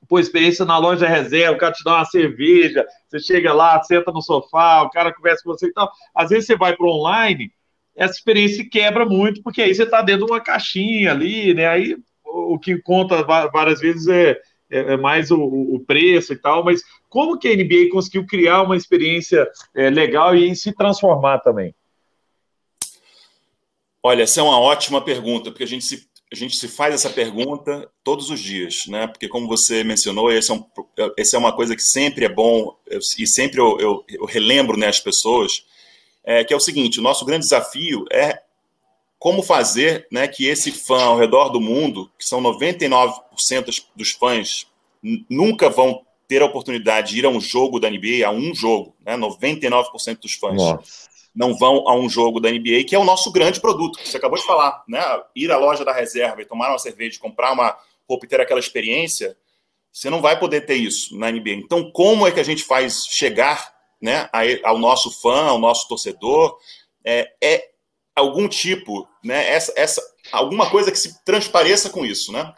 Pô, 0.09 0.19
experiência 0.19 0.65
na 0.65 0.77
loja 0.77 1.07
reserva, 1.07 1.55
o 1.55 1.59
cara 1.59 1.73
te 1.73 1.85
dá 1.85 1.97
uma 1.97 2.05
cerveja, 2.05 2.85
você 3.09 3.21
chega 3.21 3.53
lá, 3.53 3.81
senta 3.83 4.11
no 4.11 4.21
sofá, 4.21 4.83
o 4.83 4.91
cara 4.91 5.15
conversa 5.15 5.43
com 5.45 5.51
você 5.51 5.67
e 5.69 5.73
tal. 5.73 5.91
Às 6.15 6.31
vezes 6.31 6.47
você 6.47 6.57
vai 6.57 6.77
para 6.77 6.87
online, 6.87 7.53
essa 7.95 8.15
experiência 8.15 8.69
quebra 8.69 9.07
muito, 9.07 9.43
porque 9.43 9.63
aí 9.63 9.75
você 9.75 9.85
está 9.85 10.03
dentro 10.03 10.27
de 10.27 10.33
uma 10.33 10.41
caixinha 10.41 11.13
ali, 11.13 11.55
né? 11.55 11.67
Aí 11.67 11.97
o 12.25 12.59
que 12.59 12.79
conta 12.79 13.23
várias 13.23 13.81
vezes 13.81 14.09
é, 14.09 14.41
é, 14.71 14.95
é 14.95 14.97
mais 14.97 15.31
o, 15.31 15.39
o, 15.39 15.81
preço 15.87 16.33
e 16.33 16.37
tal, 16.37 16.65
mas 16.65 16.83
como 17.09 17.39
que 17.39 17.49
a 17.49 17.55
NBA 17.55 17.91
conseguiu 17.91 18.27
criar 18.27 18.63
uma 18.63 18.77
experiência 18.77 19.47
é, 19.75 19.91
legal 19.91 20.35
e 20.35 20.55
se 20.57 20.75
transformar 20.75 21.41
também? 21.41 21.75
Olha, 24.03 24.25
essa 24.25 24.41
é 24.41 24.43
uma 24.43 24.59
ótima 24.59 25.01
pergunta, 25.01 25.51
porque 25.51 25.63
a 25.63 25.69
gente 25.69 25.85
se, 25.85 26.09
a 26.33 26.35
gente 26.35 26.57
se 26.57 26.67
faz 26.67 26.95
essa 26.95 27.11
pergunta 27.11 27.89
todos 28.03 28.31
os 28.31 28.41
dias, 28.41 28.87
né? 28.89 29.07
Porque, 29.07 29.29
como 29.29 29.47
você 29.47 29.85
mencionou, 29.85 30.33
esse 30.33 30.51
é, 30.51 30.55
um, 30.55 30.65
esse 31.17 31.37
é 31.37 31.39
uma 31.39 31.53
coisa 31.53 31.77
que 31.77 31.83
sempre 31.83 32.25
é 32.25 32.29
bom, 32.29 32.77
e 33.19 33.27
sempre 33.27 33.61
eu, 33.61 33.79
eu, 33.79 34.05
eu 34.09 34.25
relembro 34.25 34.77
né, 34.77 34.89
as 34.89 34.99
pessoas, 34.99 35.65
é, 36.25 36.43
que 36.43 36.53
é 36.53 36.57
o 36.57 36.61
seguinte: 36.61 36.99
o 36.99 37.03
nosso 37.03 37.25
grande 37.25 37.45
desafio 37.45 38.05
é 38.11 38.43
como 39.21 39.41
fazer 39.41 40.09
né, 40.11 40.27
que 40.27 40.47
esse 40.47 40.73
fã 40.73 41.05
ao 41.05 41.19
redor 41.19 41.51
do 41.51 41.61
mundo, 41.61 42.11
que 42.19 42.27
são 42.27 42.43
99% 42.43 43.85
dos 43.95 44.11
fãs, 44.11 44.67
nunca 45.31 45.71
vão 45.71 46.05
ter 46.27 46.43
a 46.43 46.47
oportunidade 46.47 47.13
de 47.13 47.19
ir 47.21 47.27
a 47.27 47.29
um 47.29 47.41
jogo 47.41 47.79
da 47.79 47.89
NBA, 47.89 48.27
a 48.27 48.31
um 48.33 48.53
jogo, 48.53 48.97
né? 49.05 49.17
99% 49.17 50.19
dos 50.19 50.35
fãs. 50.35 50.57
Nossa 50.57 51.12
não 51.35 51.57
vão 51.57 51.89
a 51.89 51.95
um 51.95 52.09
jogo 52.09 52.41
da 52.41 52.51
NBA, 52.51 52.85
que 52.87 52.95
é 52.95 52.99
o 52.99 53.05
nosso 53.05 53.33
grande 53.33 53.61
produto, 53.61 53.99
que 53.99 54.09
você 54.09 54.17
acabou 54.17 54.39
de 54.39 54.45
falar, 54.45 54.85
né? 54.87 55.01
Ir 55.35 55.51
à 55.51 55.57
loja 55.57 55.85
da 55.85 55.93
reserva 55.93 56.43
e 56.43 56.45
tomar 56.45 56.71
uma 56.71 56.79
cerveja, 56.79 57.19
comprar 57.19 57.53
uma 57.53 57.77
roupa 58.09 58.27
e 58.27 58.29
ter 58.29 58.41
aquela 58.41 58.61
experiência, 58.61 59.37
você 59.91 60.11
não 60.11 60.21
vai 60.21 60.39
poder 60.39 60.63
ter 60.63 60.75
isso 60.75 61.17
na 61.19 61.31
NBA. 61.31 61.53
Então, 61.53 61.91
como 61.91 62.27
é 62.27 62.33
que 62.33 62.41
a 62.41 62.45
gente 62.45 62.65
faz 62.65 63.05
chegar 63.07 63.73
né, 64.01 64.29
ao 64.63 64.79
nosso 64.79 65.11
fã, 65.21 65.47
ao 65.47 65.59
nosso 65.59 65.89
torcedor? 65.89 66.59
É, 67.05 67.33
é 67.43 67.71
algum 68.15 68.49
tipo, 68.49 69.09
né? 69.25 69.49
Essa, 69.49 69.73
essa, 69.77 70.03
alguma 70.31 70.71
coisa 70.71 70.93
que 70.93 70.99
se 70.99 71.25
transpareça 71.25 71.89
com 71.89 72.05
isso, 72.05 72.33
né? 72.33 72.55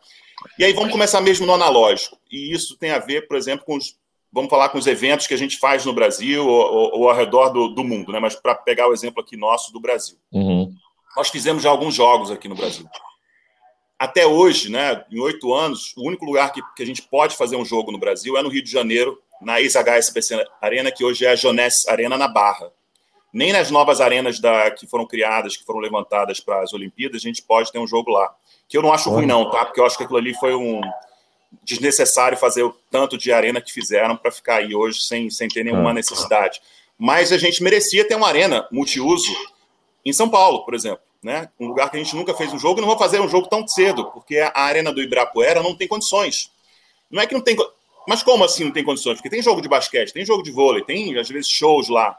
E 0.59 0.65
aí 0.65 0.73
vamos 0.73 0.93
começar 0.93 1.21
mesmo 1.21 1.47
no 1.47 1.55
analógico. 1.55 2.19
E 2.31 2.53
isso 2.53 2.77
tem 2.77 2.91
a 2.91 2.99
ver, 2.99 3.27
por 3.27 3.37
exemplo, 3.37 3.65
com 3.65 3.77
os 3.77 3.97
vamos 4.35 4.51
falar 4.51 4.69
com 4.69 4.79
os 4.79 4.89
eventos 4.89 5.29
que 5.29 5.35
a 5.35 5.39
gente 5.39 5.57
faz 5.57 5.85
no 5.87 5.93
Brasil 5.93 6.45
ou, 6.45 6.61
ou, 6.61 6.99
ou 6.99 7.09
ao 7.09 7.17
redor 7.17 7.51
do, 7.51 7.69
do, 7.69 7.85
mundo, 7.85 8.11
né? 8.11 8.19
Mas 8.19 8.35
para 8.35 8.57
pegar 8.57 8.89
o 8.89 8.93
exemplo 8.93 9.23
aqui 9.23 9.37
nosso 9.37 9.73
do 9.73 9.79
Brasil. 9.79 10.19
Uhum. 10.33 10.75
Nós 11.17 11.29
fizemos 11.29 11.63
já 11.63 11.71
alguns 11.71 11.95
jogos 11.95 12.33
aqui 12.33 12.49
no 12.49 12.57
Brasil. 12.57 12.85
Até 13.97 14.27
hoje, 14.27 14.73
né, 14.73 15.05
em 15.09 15.21
oito 15.21 15.55
anos, 15.55 15.95
o 15.97 16.05
único 16.05 16.25
lugar 16.25 16.53
que, 16.53 16.61
que 16.75 16.83
a 16.83 16.87
gente 16.87 17.01
pode 17.03 17.37
fazer 17.37 17.55
um 17.55 17.65
jogo 17.65 17.93
no 17.93 17.99
Brasil 17.99 18.37
é 18.37 18.43
no 18.43 18.49
Rio 18.49 18.63
de 18.63 18.71
Janeiro, 18.71 19.23
na 19.41 19.61
ex-HSBC 19.61 20.45
Arena, 20.61 20.91
que 20.91 21.05
hoje 21.05 21.25
é 21.25 21.31
a 21.31 21.35
Jones 21.37 21.87
Arena 21.87 22.19
na 22.19 22.27
Barra. 22.27 22.73
Nem 23.33 23.53
nas 23.53 23.71
novas 23.71 24.01
arenas 24.01 24.41
da, 24.41 24.69
que 24.73 24.87
foram 24.89 25.07
criadas, 25.07 25.57
que 25.57 25.65
foram 25.65 25.79
levantadas 25.79 26.41
para 26.41 26.61
as 26.61 26.73
Olimpíadas, 26.73 27.23
a 27.23 27.25
gente 27.25 27.43
pode 27.43 27.71
ter 27.71 27.79
um 27.79 27.87
jogo 27.87 28.11
lá. 28.11 28.35
Que 28.69 28.77
eu 28.77 28.83
não 28.83 28.93
acho 28.93 29.11
ruim, 29.11 29.27
não, 29.27 29.49
tá? 29.49 29.65
Porque 29.65 29.81
eu 29.81 29.87
acho 29.87 29.97
que 29.97 30.03
aquilo 30.03 30.19
ali 30.19 30.35
foi 30.35 30.55
um, 30.55 30.81
desnecessário 31.63 32.37
fazer 32.37 32.63
o 32.63 32.75
tanto 32.91 33.17
de 33.17 33.33
arena 33.33 33.61
que 33.61 33.73
fizeram 33.73 34.17
para 34.17 34.31
ficar 34.31 34.57
aí 34.57 34.75
hoje 34.75 35.03
sem, 35.03 35.31
sem 35.31 35.49
ter 35.49 35.65
nenhuma 35.65 35.91
ah. 35.91 35.95
necessidade. 35.95 36.61
Mas 36.99 37.33
a 37.33 37.39
gente 37.39 37.63
merecia 37.63 38.07
ter 38.07 38.15
uma 38.15 38.29
arena 38.29 38.67
multiuso 38.71 39.33
em 40.05 40.13
São 40.13 40.29
Paulo, 40.29 40.65
por 40.65 40.75
exemplo. 40.75 41.01
Né? 41.23 41.49
Um 41.59 41.69
lugar 41.69 41.91
que 41.91 41.97
a 41.97 42.03
gente 42.03 42.15
nunca 42.15 42.35
fez 42.35 42.53
um 42.53 42.59
jogo 42.59 42.79
e 42.79 42.83
não 42.83 42.89
vou 42.89 42.99
fazer 42.99 43.21
um 43.21 43.29
jogo 43.29 43.49
tão 43.49 43.67
cedo, 43.67 44.11
porque 44.11 44.39
a 44.39 44.53
arena 44.61 44.93
do 44.93 45.01
Ibirapuera 45.01 45.63
não 45.63 45.75
tem 45.75 45.89
condições. 45.89 46.51
Não 47.11 47.23
é 47.23 47.27
que 47.27 47.33
não 47.33 47.41
tem. 47.41 47.57
Mas 48.07 48.23
como 48.23 48.45
assim 48.45 48.65
não 48.65 48.73
tem 48.73 48.85
condições? 48.85 49.15
Porque 49.15 49.31
tem 49.31 49.43
jogo 49.43 49.63
de 49.63 49.69
basquete, 49.69 50.13
tem 50.13 50.25
jogo 50.25 50.43
de 50.43 50.51
vôlei, 50.51 50.85
tem 50.85 51.19
às 51.19 51.29
vezes 51.29 51.49
shows 51.49 51.89
lá. 51.89 52.19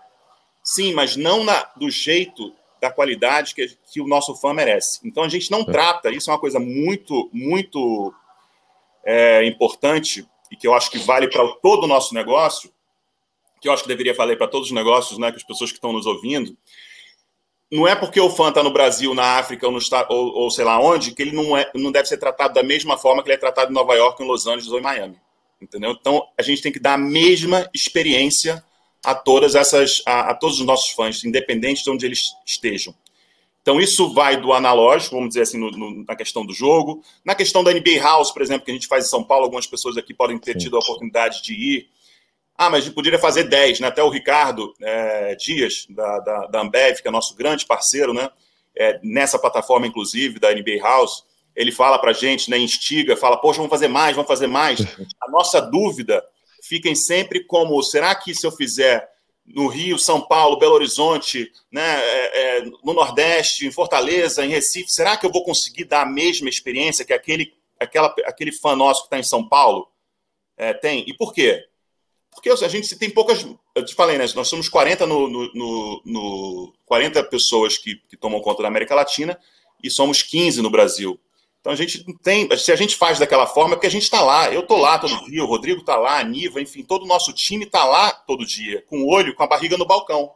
Sim, 0.64 0.94
mas 0.94 1.16
não 1.16 1.44
na, 1.44 1.70
do 1.76 1.90
jeito, 1.92 2.52
da 2.82 2.90
qualidade 2.90 3.54
que, 3.54 3.78
que 3.92 4.02
o 4.02 4.08
nosso 4.08 4.36
fã 4.36 4.54
merece. 4.54 5.00
Então 5.04 5.24
a 5.24 5.30
gente 5.30 5.52
não 5.52 5.62
é. 5.62 5.66
trata, 5.66 6.10
isso 6.10 6.30
é 6.30 6.34
uma 6.34 6.40
coisa 6.40 6.60
muito, 6.60 7.30
muito 7.32 8.14
é, 9.06 9.46
importante 9.46 10.28
e 10.52 10.56
que 10.56 10.68
eu 10.68 10.74
acho 10.74 10.90
que 10.90 10.98
vale 10.98 11.28
para 11.30 11.48
todo 11.62 11.84
o 11.84 11.88
nosso 11.88 12.14
negócio, 12.14 12.72
que 13.62 13.68
eu 13.68 13.74
acho 13.74 13.84
que 13.84 13.90
deveria 13.90 14.14
valer 14.14 14.38
para 14.38 14.48
todos 14.48 14.68
os 14.68 14.74
negócios, 14.74 15.18
né, 15.18 15.32
que 15.32 15.38
as 15.38 15.44
pessoas 15.44 15.72
que 15.72 15.78
estão 15.78 15.94
nos 15.94 16.06
ouvindo, 16.06 16.58
não 17.72 17.88
é 17.88 17.96
porque 17.96 18.20
o 18.20 18.30
fã 18.30 18.50
está 18.50 18.62
no 18.64 18.72
Brasil, 18.72 19.14
na 19.14 19.38
África 19.38 19.66
ou, 19.66 19.72
no, 19.72 19.80
ou, 20.10 20.44
ou, 20.44 20.52
sei 20.52 20.64
lá 20.64 20.80
onde, 20.80 21.14
que 21.14 21.22
ele 21.22 21.32
não, 21.32 21.58
é, 21.58 21.70
não 21.74 21.92
deve 21.92 22.08
ser 22.08 22.18
tratado 22.18 22.54
da 22.54 22.64
mesma 22.64 22.98
forma 22.98 23.24
que 23.24 23.30
ele 23.30 23.36
é 23.36 23.40
tratado 23.40 23.72
em 23.72 23.74
Nova 23.74 23.96
York, 23.96 24.22
em 24.22 24.28
Los 24.28 24.46
Angeles 24.46 24.72
ou 24.72 24.80
em 24.80 24.84
Miami. 24.84 25.18
Entendeu? 25.60 25.92
Então, 25.92 26.28
a 26.38 26.44
gente 26.44 26.62
tem 26.62 26.72
que 26.72 26.80
dar 26.80 26.94
a 26.94 26.98
mesma 26.98 27.68
experiência 27.74 28.64
a 29.04 29.16
todas 29.16 29.56
essas, 29.56 30.02
a, 30.06 30.32
a 30.32 30.36
todos 30.36 30.60
os 30.60 30.66
nossos 30.66 30.92
fãs, 30.92 31.24
independente 31.24 31.84
de 31.84 31.90
onde 31.90 32.06
eles 32.06 32.34
estejam. 32.46 32.94
Então, 33.66 33.82
isso 33.82 34.14
vai 34.14 34.40
do 34.40 34.54
analógico, 34.54 35.16
vamos 35.16 35.30
dizer 35.30 35.42
assim, 35.42 35.58
no, 35.58 35.72
no, 35.72 36.06
na 36.06 36.16
questão 36.16 36.46
do 36.46 36.54
jogo. 36.54 37.04
Na 37.26 37.34
questão 37.34 37.64
da 37.64 37.74
NBA 37.74 38.00
House, 38.00 38.30
por 38.30 38.44
exemplo, 38.44 38.64
que 38.64 38.70
a 38.70 38.74
gente 38.76 38.86
faz 38.86 39.06
em 39.06 39.10
São 39.10 39.24
Paulo, 39.24 39.44
algumas 39.46 39.66
pessoas 39.66 39.98
aqui 39.98 40.14
podem 40.14 40.38
ter 40.38 40.56
tido 40.56 40.76
a 40.76 40.80
oportunidade 40.80 41.42
de 41.42 41.56
ir. 41.56 41.90
Ah, 42.56 42.70
mas 42.70 42.84
a 42.84 42.86
gente 42.86 42.94
poderia 42.94 43.18
fazer 43.18 43.46
10, 43.46 43.80
né? 43.80 43.88
Até 43.88 44.04
o 44.04 44.10
Ricardo 44.10 44.72
é, 44.80 45.34
Dias, 45.34 45.88
da, 45.90 46.20
da, 46.20 46.46
da, 46.46 46.62
Ambev, 46.62 47.02
que 47.02 47.08
é 47.08 47.12
nosso 47.12 47.36
grande 47.36 47.66
parceiro, 47.66 48.14
né? 48.14 48.30
É, 48.76 49.00
nessa 49.02 49.40
plataforma, 49.40 49.88
inclusive, 49.88 50.38
da 50.38 50.54
NBA 50.54 50.78
House, 50.84 51.24
ele 51.56 51.72
fala 51.72 51.98
para 51.98 52.12
a 52.12 52.14
gente, 52.14 52.52
né, 52.52 52.60
instiga, 52.60 53.18
fala, 53.18 53.36
poxa, 53.36 53.58
vamos 53.58 53.72
fazer 53.72 53.88
mais, 53.88 54.16
vamos 54.16 54.28
fazer 54.28 54.46
mais. 54.46 54.80
A 55.26 55.32
nossa 55.32 55.60
dúvida 55.60 56.24
fiquem 56.62 56.94
sempre 56.94 57.44
como, 57.44 57.82
será 57.82 58.14
que 58.14 58.36
se 58.36 58.46
eu 58.46 58.52
fizer 58.52 59.10
no 59.46 59.68
Rio, 59.68 60.00
São 60.00 60.22
Paulo, 60.22 60.58
Belo 60.58 60.74
Horizonte, 60.74 61.52
né, 61.72 62.00
é, 62.00 62.58
é, 62.58 62.62
no 62.84 62.94
Nordeste, 62.94 63.66
em 63.66 63.72
Fortaleza, 63.72 64.44
em 64.44 64.50
Recife, 64.50 64.92
será 64.92 65.16
que 65.16 65.26
eu 65.26 65.32
vou 65.32 65.44
conseguir 65.44 65.86
dar 65.86 66.02
a 66.02 66.06
mesma 66.06 66.50
experiência 66.50 67.06
que 67.06 67.14
aquele, 67.14 67.54
aquela, 67.80 68.14
aquele 68.26 68.52
fã 68.52 68.76
nosso 68.76 69.02
que 69.02 69.08
está 69.08 69.20
em 69.20 69.24
São 69.24 69.48
Paulo 69.48 69.88
é, 70.58 70.74
tem? 70.74 71.04
E 71.08 71.14
por 71.14 71.34
quê? 71.34 71.64
porque 72.36 72.50
a 72.50 72.68
gente 72.68 72.94
tem 72.98 73.10
poucas. 73.10 73.48
Eu 73.74 73.86
te 73.86 73.96
falei, 73.96 74.18
né? 74.18 74.26
Nós 74.36 74.50
somos 74.50 74.68
40 74.68 75.08
no, 75.08 75.28
no, 75.28 75.54
no, 75.54 76.02
no 76.06 76.74
40 76.86 77.24
pessoas 77.24 77.78
que, 77.78 77.96
que 78.10 78.18
tomam 78.18 78.42
conta 78.42 78.62
da 78.62 78.68
América 78.68 78.94
Latina 78.94 79.40
e 79.82 79.90
somos 79.90 80.22
15 80.22 80.62
no 80.62 80.70
Brasil. 80.70 81.18
Então 81.66 81.74
a 81.74 81.76
gente 81.76 82.06
tem. 82.22 82.48
Se 82.60 82.72
a 82.72 82.76
gente 82.76 82.96
faz 82.96 83.18
daquela 83.18 83.48
forma, 83.48 83.74
é 83.74 83.76
porque 83.76 83.88
a 83.88 83.92
gente 83.92 84.04
está 84.04 84.22
lá. 84.22 84.54
Eu 84.54 84.60
estou 84.60 84.78
lá 84.78 85.00
todo 85.00 85.26
dia, 85.26 85.44
o 85.44 85.48
Rodrigo 85.48 85.80
está 85.80 85.96
lá, 85.96 86.20
a 86.20 86.24
Niva, 86.24 86.62
enfim, 86.62 86.84
todo 86.84 87.06
o 87.06 87.08
nosso 87.08 87.34
time 87.34 87.66
está 87.66 87.84
lá 87.84 88.12
todo 88.12 88.46
dia, 88.46 88.84
com 88.88 89.00
o 89.00 89.10
olho, 89.12 89.34
com 89.34 89.42
a 89.42 89.48
barriga 89.48 89.76
no 89.76 89.84
balcão. 89.84 90.32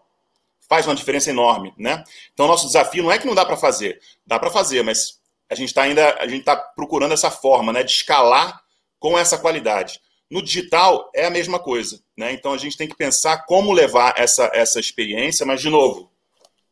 Faz 0.67 0.87
uma 0.87 0.95
diferença 0.95 1.29
enorme, 1.29 1.71
né? 1.77 2.03
Então 2.33 2.47
o 2.47 2.49
nosso 2.49 2.65
desafio 2.65 3.03
não 3.03 3.11
é 3.11 3.19
que 3.19 3.27
não 3.27 3.35
dá 3.35 3.45
para 3.45 3.55
fazer, 3.55 4.01
dá 4.25 4.39
para 4.39 4.49
fazer, 4.49 4.81
mas 4.81 5.19
a 5.47 5.53
gente 5.53 5.67
está 5.67 5.83
ainda, 5.83 6.17
a 6.19 6.25
gente 6.25 6.39
está 6.39 6.55
procurando 6.55 7.13
essa 7.13 7.29
forma, 7.29 7.71
né, 7.71 7.83
de 7.83 7.91
escalar 7.91 8.63
com 8.97 9.15
essa 9.15 9.37
qualidade. 9.37 10.01
No 10.31 10.41
digital 10.41 11.11
é 11.13 11.25
a 11.25 11.29
mesma 11.29 11.59
coisa, 11.59 12.01
né? 12.17 12.33
Então 12.33 12.53
a 12.53 12.57
gente 12.57 12.75
tem 12.75 12.87
que 12.87 12.97
pensar 12.97 13.45
como 13.45 13.71
levar 13.71 14.15
essa, 14.17 14.49
essa 14.51 14.79
experiência, 14.79 15.45
mas 15.45 15.61
de 15.61 15.69
novo, 15.69 16.11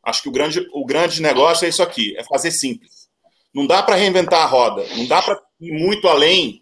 acho 0.02 0.24
que 0.24 0.30
o 0.30 0.32
grande, 0.32 0.68
o 0.74 0.84
grande 0.84 1.22
negócio 1.22 1.64
é 1.64 1.70
isso 1.70 1.84
aqui, 1.84 2.18
é 2.18 2.24
fazer 2.24 2.50
simples. 2.50 2.97
Não 3.58 3.66
dá 3.66 3.82
para 3.82 3.96
reinventar 3.96 4.44
a 4.44 4.46
roda, 4.46 4.86
não 4.96 5.08
dá 5.08 5.20
para 5.20 5.42
ir 5.60 5.72
muito 5.72 6.08
além 6.08 6.62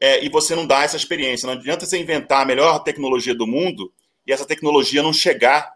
é, 0.00 0.24
e 0.24 0.28
você 0.28 0.54
não 0.54 0.64
dá 0.64 0.84
essa 0.84 0.96
experiência. 0.96 1.44
Não 1.44 1.54
adianta 1.54 1.84
você 1.84 1.98
inventar 1.98 2.42
a 2.42 2.44
melhor 2.44 2.78
tecnologia 2.84 3.34
do 3.34 3.48
mundo 3.48 3.92
e 4.24 4.32
essa 4.32 4.46
tecnologia 4.46 5.02
não 5.02 5.12
chegar 5.12 5.68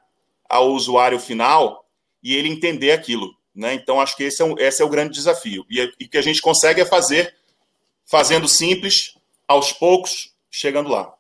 ao 0.49 0.71
usuário 0.71 1.19
final 1.19 1.85
e 2.23 2.37
ele 2.37 2.49
entender 2.49 2.93
aquilo. 2.93 3.35
Né? 3.53 3.75
Então, 3.75 4.01
acho 4.01 4.17
que 4.17 4.23
esse 4.23 4.41
é, 4.41 4.45
um, 4.45 4.57
esse 4.59 4.81
é 4.81 4.85
o 4.85 4.89
grande 4.89 5.13
desafio. 5.13 5.67
E, 5.69 5.83
o 5.83 6.09
que 6.09 6.17
a 6.17 6.23
gente 6.23 6.41
consegue 6.41 6.81
é 6.81 6.87
fazer, 6.87 7.35
fazendo 8.07 8.47
simples, 8.47 9.15
aos 9.49 9.73
poucos, 9.73 10.33
chegando 10.49 10.89
lá. 10.89 11.13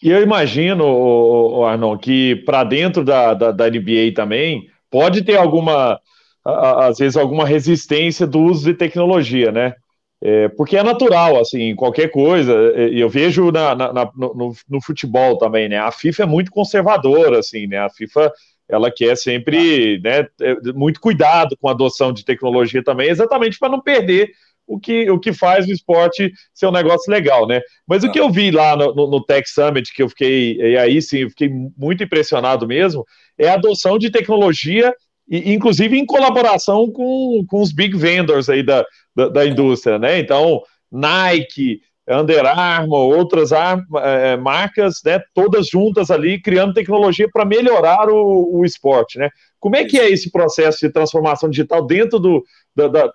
E 0.00 0.10
eu 0.10 0.22
imagino, 0.22 1.64
Arnon, 1.64 1.98
que 1.98 2.36
para 2.46 2.62
dentro 2.62 3.04
da, 3.04 3.34
da, 3.34 3.50
da, 3.50 3.68
NBA 3.68 4.12
também 4.14 4.70
pode 4.88 5.24
ter 5.24 5.36
alguma, 5.36 6.00
às 6.48 6.98
vezes, 6.98 7.16
alguma 7.16 7.46
resistência 7.46 8.26
do 8.26 8.40
uso 8.40 8.64
de 8.64 8.74
tecnologia, 8.74 9.52
né? 9.52 9.74
É, 10.20 10.48
porque 10.48 10.76
é 10.76 10.82
natural, 10.82 11.38
assim, 11.38 11.74
qualquer 11.76 12.08
coisa. 12.10 12.52
É, 12.74 12.88
eu 12.88 13.08
vejo 13.08 13.52
na, 13.52 13.74
na, 13.74 13.92
na 13.92 14.10
no, 14.16 14.54
no, 14.68 14.82
futebol 14.82 15.38
também, 15.38 15.68
né? 15.68 15.78
A 15.78 15.92
FIFA 15.92 16.24
é 16.24 16.26
muito 16.26 16.50
conservadora, 16.50 17.38
assim, 17.38 17.66
né? 17.66 17.78
A 17.78 17.90
FIFA 17.90 18.32
ela 18.68 18.90
quer 18.90 19.16
sempre, 19.16 19.98
né, 20.00 20.26
é, 20.42 20.72
muito 20.74 21.00
cuidado 21.00 21.56
com 21.56 21.68
a 21.68 21.70
adoção 21.70 22.12
de 22.12 22.22
tecnologia 22.22 22.84
também, 22.84 23.08
exatamente 23.08 23.58
para 23.58 23.70
não 23.70 23.80
perder 23.80 24.30
o 24.66 24.78
que, 24.78 25.10
o 25.10 25.18
que 25.18 25.32
faz 25.32 25.66
o 25.66 25.72
esporte 25.72 26.30
ser 26.52 26.66
um 26.66 26.72
negócio 26.72 27.10
legal, 27.10 27.46
né? 27.46 27.62
Mas 27.86 28.04
o 28.04 28.12
que 28.12 28.20
eu 28.20 28.30
vi 28.30 28.50
lá 28.50 28.76
no, 28.76 28.94
no, 28.94 29.10
no, 29.10 29.24
Tech 29.24 29.48
Summit, 29.48 29.90
que 29.94 30.02
eu 30.02 30.08
fiquei, 30.10 30.58
e 30.60 30.76
aí 30.76 31.00
sim, 31.00 31.20
eu 31.20 31.30
fiquei 31.30 31.48
muito 31.76 32.04
impressionado 32.04 32.66
mesmo, 32.66 33.06
é 33.38 33.48
a 33.48 33.54
adoção 33.54 33.98
de 33.98 34.10
tecnologia, 34.10 34.92
inclusive 35.30 35.98
em 35.98 36.06
colaboração 36.06 36.90
com, 36.90 37.44
com 37.46 37.60
os 37.60 37.72
big 37.72 37.96
vendors 37.96 38.48
aí 38.48 38.62
da, 38.62 38.84
da, 39.14 39.28
da 39.28 39.46
indústria, 39.46 39.98
né? 39.98 40.18
Então, 40.18 40.62
Nike, 40.90 41.80
Under 42.08 42.46
Armour, 42.46 43.14
outras 43.14 43.50
é, 43.52 44.36
marcas, 44.38 45.02
né, 45.04 45.20
todas 45.34 45.68
juntas 45.68 46.10
ali, 46.10 46.40
criando 46.40 46.72
tecnologia 46.72 47.28
para 47.30 47.44
melhorar 47.44 48.08
o, 48.08 48.58
o 48.58 48.64
esporte, 48.64 49.18
né? 49.18 49.28
Como 49.60 49.76
é 49.76 49.84
que 49.84 49.98
é 49.98 50.08
esse 50.08 50.30
processo 50.30 50.78
de 50.80 50.92
transformação 50.92 51.50
digital 51.50 51.84
dentro 51.84 52.18
do, 52.18 52.42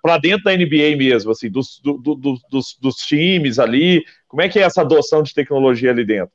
para 0.02 0.18
dentro 0.18 0.44
da 0.44 0.56
NBA 0.56 0.96
mesmo, 0.98 1.32
assim, 1.32 1.50
dos, 1.50 1.80
do, 1.82 1.94
do, 1.98 2.16
dos, 2.16 2.78
dos, 2.80 2.96
times 2.98 3.58
ali? 3.58 4.04
Como 4.28 4.42
é 4.42 4.50
que 4.50 4.60
é 4.60 4.64
essa 4.64 4.82
adoção 4.82 5.24
de 5.24 5.34
tecnologia 5.34 5.90
ali 5.90 6.06
dentro? 6.06 6.34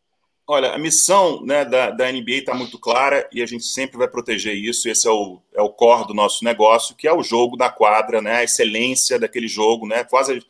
Olha, 0.50 0.72
a 0.72 0.78
missão 0.78 1.44
né, 1.44 1.62
da, 1.62 1.90
da 1.90 2.11
NBA 2.11 2.37
está 2.37 2.54
muito 2.54 2.78
clara 2.78 3.28
e 3.30 3.42
a 3.42 3.46
gente 3.46 3.64
sempre 3.64 3.98
vai 3.98 4.08
proteger 4.08 4.54
isso. 4.54 4.88
Esse 4.88 5.06
é 5.06 5.11
o, 5.11 5.42
é 5.54 5.61
o 5.61 5.68
core 5.68 6.06
do 6.06 6.14
nosso 6.14 6.42
negócio, 6.42 6.94
que 6.96 7.06
é 7.06 7.12
o 7.12 7.22
jogo 7.22 7.54
da 7.54 7.68
quadra, 7.68 8.22
né, 8.22 8.37
a 8.37 8.44
excelência 8.44 9.18
daquele 9.18 9.46
jogo, 9.46 9.87
né, 9.87 10.04
quase 10.04 10.42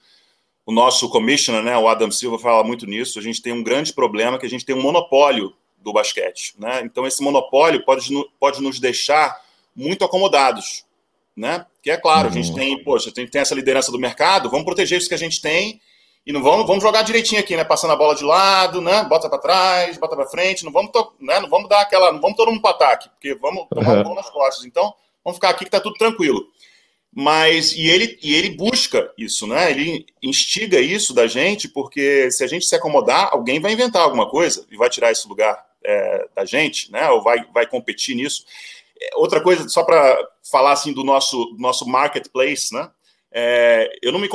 o 0.65 0.71
nosso 0.71 1.11
commissioner, 1.11 1.65
né, 1.65 1.77
o 1.77 1.89
Adam 1.89 2.13
Silva, 2.13 2.39
fala 2.39 2.63
muito 2.63 2.87
nisso. 2.87 3.19
A 3.19 3.23
gente 3.23 3.43
tem 3.43 3.53
um 3.53 3.65
grande 3.65 3.93
problema 3.93 4.39
que 4.39 4.47
a 4.47 4.49
gente 4.49 4.65
tem 4.65 4.77
um 4.77 4.81
monopólio 4.81 5.53
do 5.79 5.93
basquete, 5.93 6.55
né? 6.59 6.81
Então 6.85 7.05
esse 7.05 7.21
monopólio 7.21 7.85
pode, 7.85 8.09
pode 8.39 8.63
nos 8.63 8.79
deixar 8.79 9.41
muito 9.75 10.05
acomodados, 10.05 10.85
né? 11.37 11.67
Que 11.83 11.91
é 11.91 11.97
claro, 11.97 12.29
a 12.29 12.31
gente 12.31 12.51
uhum. 12.51 12.57
tem, 12.57 12.85
poxa, 12.85 13.11
tem, 13.11 13.27
tem 13.27 13.41
essa 13.41 13.55
liderança 13.55 13.91
do 13.91 13.99
mercado, 13.99 14.51
vamos 14.51 14.65
proteger 14.65 14.99
isso 14.99 15.09
que 15.09 15.15
a 15.15 15.19
gente 15.19 15.41
tem 15.41 15.81
e 16.29 16.33
não 16.33 16.43
vamos, 16.43 16.67
vamos 16.67 16.83
jogar 16.83 17.01
direitinho 17.01 17.41
aqui, 17.41 17.57
né? 17.57 17.65
Passando 17.65 17.95
a 17.95 17.97
bola 17.97 18.15
de 18.15 18.23
lado, 18.23 18.83
né? 18.83 19.03
Bota 19.05 19.31
para 19.31 19.39
trás, 19.39 19.97
bota 19.97 20.15
para 20.15 20.27
frente, 20.27 20.63
não 20.63 20.71
vamos, 20.71 20.91
né? 21.19 21.41
não 21.41 21.49
vamos 21.49 21.71
dar 21.71 21.81
aquela, 21.81 22.13
não 22.13 22.21
vamos 22.21 22.37
todo 22.37 22.51
mundo 22.51 22.61
para 22.61 22.73
ataque, 22.73 23.09
porque 23.09 23.35
vamos 23.37 23.67
tomar 23.71 24.05
uhum. 24.05 24.13
um 24.13 24.15
nas 24.15 24.29
costas. 24.29 24.67
Então, 24.67 24.93
vamos 25.25 25.39
ficar 25.39 25.49
aqui 25.49 25.65
que 25.65 25.71
tá 25.71 25.81
tudo 25.81 25.97
tranquilo. 25.97 26.47
Mas 27.11 27.73
e 27.73 27.89
ele 27.89 28.19
e 28.23 28.35
ele 28.35 28.51
busca 28.51 29.11
isso, 29.17 29.47
né? 29.47 29.71
Ele 29.71 30.05
instiga 30.23 30.79
isso 30.79 31.15
da 31.15 31.27
gente, 31.27 31.67
porque 31.67 32.31
se 32.31 32.45
a 32.45 32.47
gente 32.47 32.67
se 32.67 32.77
acomodar, 32.77 33.31
alguém 33.33 33.59
vai 33.59 33.73
inventar 33.73 34.03
alguma 34.03 34.29
coisa 34.29 34.67
e 34.71 34.77
vai 34.77 34.91
tirar 34.91 35.11
esse 35.11 35.27
lugar 35.27 35.59
é, 35.83 36.29
da 36.37 36.45
gente, 36.45 36.93
né? 36.93 37.09
Ou 37.09 37.23
vai 37.23 37.43
vai 37.55 37.67
competir 37.67 38.15
nisso. 38.15 38.45
Outra 39.15 39.41
coisa, 39.41 39.67
só 39.67 39.83
para 39.83 40.19
falar 40.51 40.73
assim 40.73 40.93
do 40.93 41.03
nosso, 41.03 41.57
nosso 41.59 41.89
marketplace, 41.89 42.75
né? 42.75 42.91
É, 43.31 43.91
eu 44.03 44.11
não 44.11 44.19
me 44.19 44.29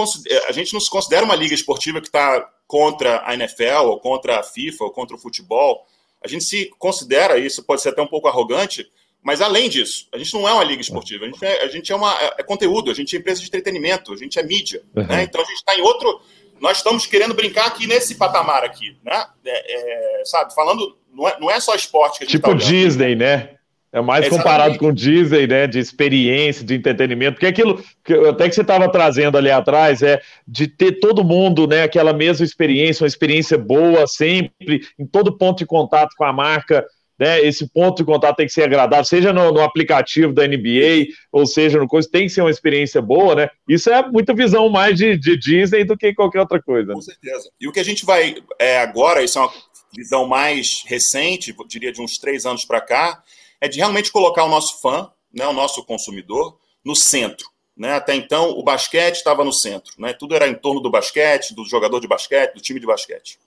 a 0.47 0.51
gente 0.51 0.73
não 0.73 0.79
se 0.79 0.89
considera 0.89 1.25
uma 1.25 1.35
liga 1.35 1.53
esportiva 1.53 1.99
que 1.99 2.07
está 2.07 2.47
contra 2.67 3.21
a 3.25 3.33
NFL, 3.33 3.85
ou 3.85 3.99
contra 3.99 4.39
a 4.39 4.43
FIFA, 4.43 4.85
ou 4.85 4.91
contra 4.91 5.15
o 5.15 5.19
futebol. 5.19 5.85
A 6.23 6.27
gente 6.27 6.43
se 6.43 6.71
considera 6.77 7.37
isso, 7.37 7.63
pode 7.63 7.81
ser 7.81 7.89
até 7.89 8.01
um 8.01 8.07
pouco 8.07 8.27
arrogante, 8.27 8.89
mas 9.21 9.41
além 9.41 9.69
disso, 9.69 10.07
a 10.13 10.17
gente 10.17 10.33
não 10.33 10.47
é 10.47 10.53
uma 10.53 10.63
liga 10.63 10.81
esportiva, 10.81 11.25
a 11.25 11.27
gente 11.27 11.45
é, 11.45 11.63
a 11.63 11.67
gente 11.67 11.91
é 11.91 11.95
uma 11.95 12.13
é, 12.21 12.35
é 12.39 12.43
conteúdo, 12.43 12.91
a 12.91 12.93
gente 12.93 13.15
é 13.15 13.19
empresa 13.19 13.41
de 13.41 13.47
entretenimento, 13.47 14.13
a 14.13 14.17
gente 14.17 14.37
é 14.37 14.43
mídia, 14.43 14.83
uhum. 14.95 15.05
né? 15.07 15.23
Então 15.23 15.41
a 15.41 15.45
gente 15.45 15.57
está 15.57 15.75
em 15.75 15.81
outro. 15.81 16.21
Nós 16.59 16.77
estamos 16.77 17.05
querendo 17.05 17.33
brincar 17.33 17.67
aqui 17.67 17.87
nesse 17.87 18.15
patamar 18.15 18.63
aqui, 18.63 18.97
né? 19.03 19.25
É, 19.45 20.21
é, 20.21 20.25
sabe, 20.25 20.53
falando, 20.53 20.97
não 21.11 21.27
é, 21.27 21.39
não 21.39 21.51
é 21.51 21.59
só 21.59 21.75
esporte 21.75 22.19
que 22.19 22.23
a 22.23 22.27
gente 22.27 22.37
Tipo 22.37 22.49
tá 22.49 22.53
Disney, 22.53 23.15
né? 23.15 23.57
É 23.93 24.01
mais 24.01 24.27
comparado 24.27 24.75
com 24.79 24.87
o 24.87 24.91
Disney, 24.91 25.45
né? 25.45 25.67
De 25.67 25.77
experiência, 25.77 26.65
de 26.65 26.73
entretenimento, 26.73 27.33
porque 27.33 27.45
aquilo 27.45 27.79
que 28.03 28.11
até 28.11 28.49
que 28.49 28.55
você 28.55 28.61
estava 28.61 28.91
trazendo 28.91 29.37
ali 29.37 29.51
atrás 29.51 30.01
é 30.01 30.19
de 30.47 30.67
ter 30.67 30.93
todo 30.93 31.23
mundo, 31.23 31.67
né? 31.67 31.83
Aquela 31.83 32.11
mesma 32.11 32.43
experiência, 32.43 33.03
uma 33.03 33.07
experiência 33.07 33.55
boa 33.55 34.07
sempre, 34.07 34.81
em 34.97 35.05
todo 35.05 35.37
ponto 35.37 35.59
de 35.59 35.67
contato 35.67 36.15
com 36.17 36.23
a 36.23 36.33
marca. 36.33 36.83
Né, 37.19 37.41
esse 37.41 37.69
ponto 37.69 37.97
de 37.97 38.03
contato 38.03 38.37
tem 38.37 38.47
que 38.47 38.51
ser 38.51 38.63
agradável, 38.63 39.05
seja 39.05 39.31
no, 39.31 39.51
no, 39.51 39.61
aplicativo 39.61 40.33
da 40.33 40.47
NBA, 40.47 41.13
ou 41.31 41.45
seja 41.45 41.77
no 41.77 41.87
coisa, 41.87 42.09
tem 42.11 42.23
que 42.23 42.29
ser 42.29 42.41
uma 42.41 42.49
experiência 42.49 42.99
boa, 43.03 43.35
né? 43.35 43.49
Isso 43.69 43.87
é 43.91 44.09
muita 44.09 44.33
visão 44.33 44.67
mais 44.67 44.97
de, 44.97 45.15
de 45.15 45.37
Disney 45.37 45.85
do 45.85 45.95
que 45.95 46.11
qualquer 46.15 46.39
outra 46.39 46.59
coisa. 46.59 46.91
Com 46.91 47.01
certeza. 47.01 47.51
E 47.61 47.67
o 47.67 47.71
que 47.71 47.79
a 47.79 47.85
gente 47.85 48.03
vai 48.03 48.35
é, 48.59 48.79
agora, 48.79 49.23
isso 49.23 49.37
é 49.37 49.43
uma 49.43 49.51
visão 49.95 50.27
mais 50.27 50.83
recente, 50.87 51.55
diria 51.67 51.93
de 51.93 52.01
uns 52.01 52.17
três 52.17 52.47
anos 52.47 52.65
para 52.65 52.81
cá, 52.81 53.21
é 53.63 53.67
de 53.69 53.77
realmente 53.77 54.11
colocar 54.11 54.43
o 54.43 54.49
nosso 54.49 54.81
fã, 54.81 55.09
né, 55.33 55.47
o 55.47 55.53
nosso 55.53 55.85
consumidor, 55.85 56.59
no 56.83 56.97
centro. 56.97 57.49
Né? 57.77 57.93
Até 57.93 58.13
então, 58.13 58.49
o 58.49 58.61
basquete 58.61 59.15
estava 59.15 59.41
no 59.45 59.53
centro. 59.53 59.93
Né? 59.97 60.11
Tudo 60.11 60.35
era 60.35 60.49
em 60.49 60.53
torno 60.53 60.81
do 60.81 60.91
basquete, 60.91 61.55
do 61.55 61.63
jogador 61.63 62.01
de 62.01 62.07
basquete, 62.07 62.55
do 62.55 62.61
time 62.61 62.77
de 62.77 62.85
basquete. 62.85 63.39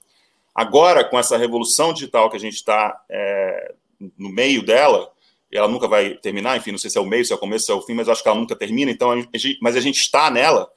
Agora, 0.55 1.03
com 1.03 1.19
essa 1.19 1.37
revolução 1.37 1.93
digital 1.93 2.31
que 2.31 2.35
a 2.35 2.39
gente 2.39 2.55
está 2.55 2.99
é, 3.07 3.75
no 4.17 4.29
meio 4.29 4.65
dela, 4.65 5.07
ela 5.51 5.67
nunca 5.67 5.87
vai 5.87 6.15
terminar, 6.15 6.57
enfim, 6.57 6.71
não 6.71 6.79
sei 6.79 6.89
se 6.89 6.97
é 6.97 7.01
o 7.01 7.05
meio, 7.05 7.23
se 7.23 7.31
é 7.31 7.35
o 7.35 7.39
começo, 7.39 7.67
se 7.67 7.71
é 7.71 7.75
o 7.75 7.81
fim, 7.83 7.93
mas 7.93 8.09
acho 8.09 8.23
que 8.23 8.27
ela 8.27 8.39
nunca 8.39 8.55
termina, 8.55 8.89
então, 8.89 9.11
a 9.11 9.15
gente, 9.37 9.59
mas 9.61 9.75
a 9.75 9.79
gente 9.79 9.99
está 9.99 10.31
nela. 10.31 10.67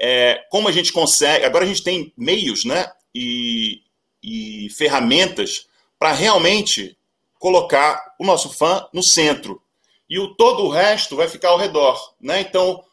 É, 0.00 0.42
como 0.50 0.68
a 0.68 0.72
gente 0.72 0.90
consegue. 0.90 1.44
Agora 1.44 1.66
a 1.66 1.68
gente 1.68 1.84
tem 1.84 2.14
meios 2.16 2.64
né, 2.64 2.90
e, 3.14 3.82
e 4.22 4.70
ferramentas 4.70 5.68
para 5.98 6.14
realmente 6.14 6.96
colocar 7.40 8.14
o 8.18 8.24
nosso 8.24 8.50
fã 8.50 8.86
no 8.92 9.02
centro. 9.02 9.60
E 10.08 10.18
o 10.18 10.34
todo 10.34 10.64
o 10.64 10.68
resto 10.68 11.16
vai 11.16 11.26
ficar 11.26 11.48
ao 11.48 11.58
redor. 11.58 11.98
Né? 12.20 12.42
Então, 12.42 12.84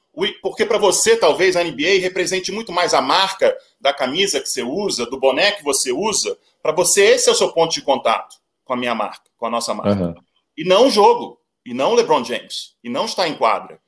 porque 0.42 0.66
para 0.66 0.78
você, 0.78 1.18
talvez, 1.18 1.56
a 1.56 1.64
NBA 1.64 2.00
represente 2.02 2.52
muito 2.52 2.72
mais 2.72 2.94
a 2.94 3.02
marca 3.02 3.56
da 3.80 3.94
camisa 3.94 4.40
que 4.40 4.48
você 4.48 4.64
usa, 4.64 5.06
do 5.06 5.20
boné 5.20 5.52
que 5.52 5.64
você 5.64 5.92
usa. 5.92 6.36
Para 6.64 6.72
você, 6.72 7.04
esse 7.16 7.28
é 7.30 7.32
o 7.32 7.36
seu 7.36 7.52
ponto 7.52 7.74
de 7.74 7.82
contato 7.82 8.38
com 8.64 8.74
a 8.74 8.78
minha 8.78 8.96
marca, 8.96 9.30
com 9.38 9.46
a 9.46 9.50
nossa 9.50 9.74
marca. 9.74 10.02
Uhum. 10.02 10.16
E 10.58 10.64
não 10.64 10.88
o 10.88 10.90
jogo, 10.90 11.40
e 11.66 11.74
não 11.74 11.92
o 11.92 11.96
LeBron 11.96 12.24
James, 12.24 12.76
e 12.82 12.90
não 12.90 13.06
está 13.06 13.28
em 13.28 13.36
quadra. 13.36 13.80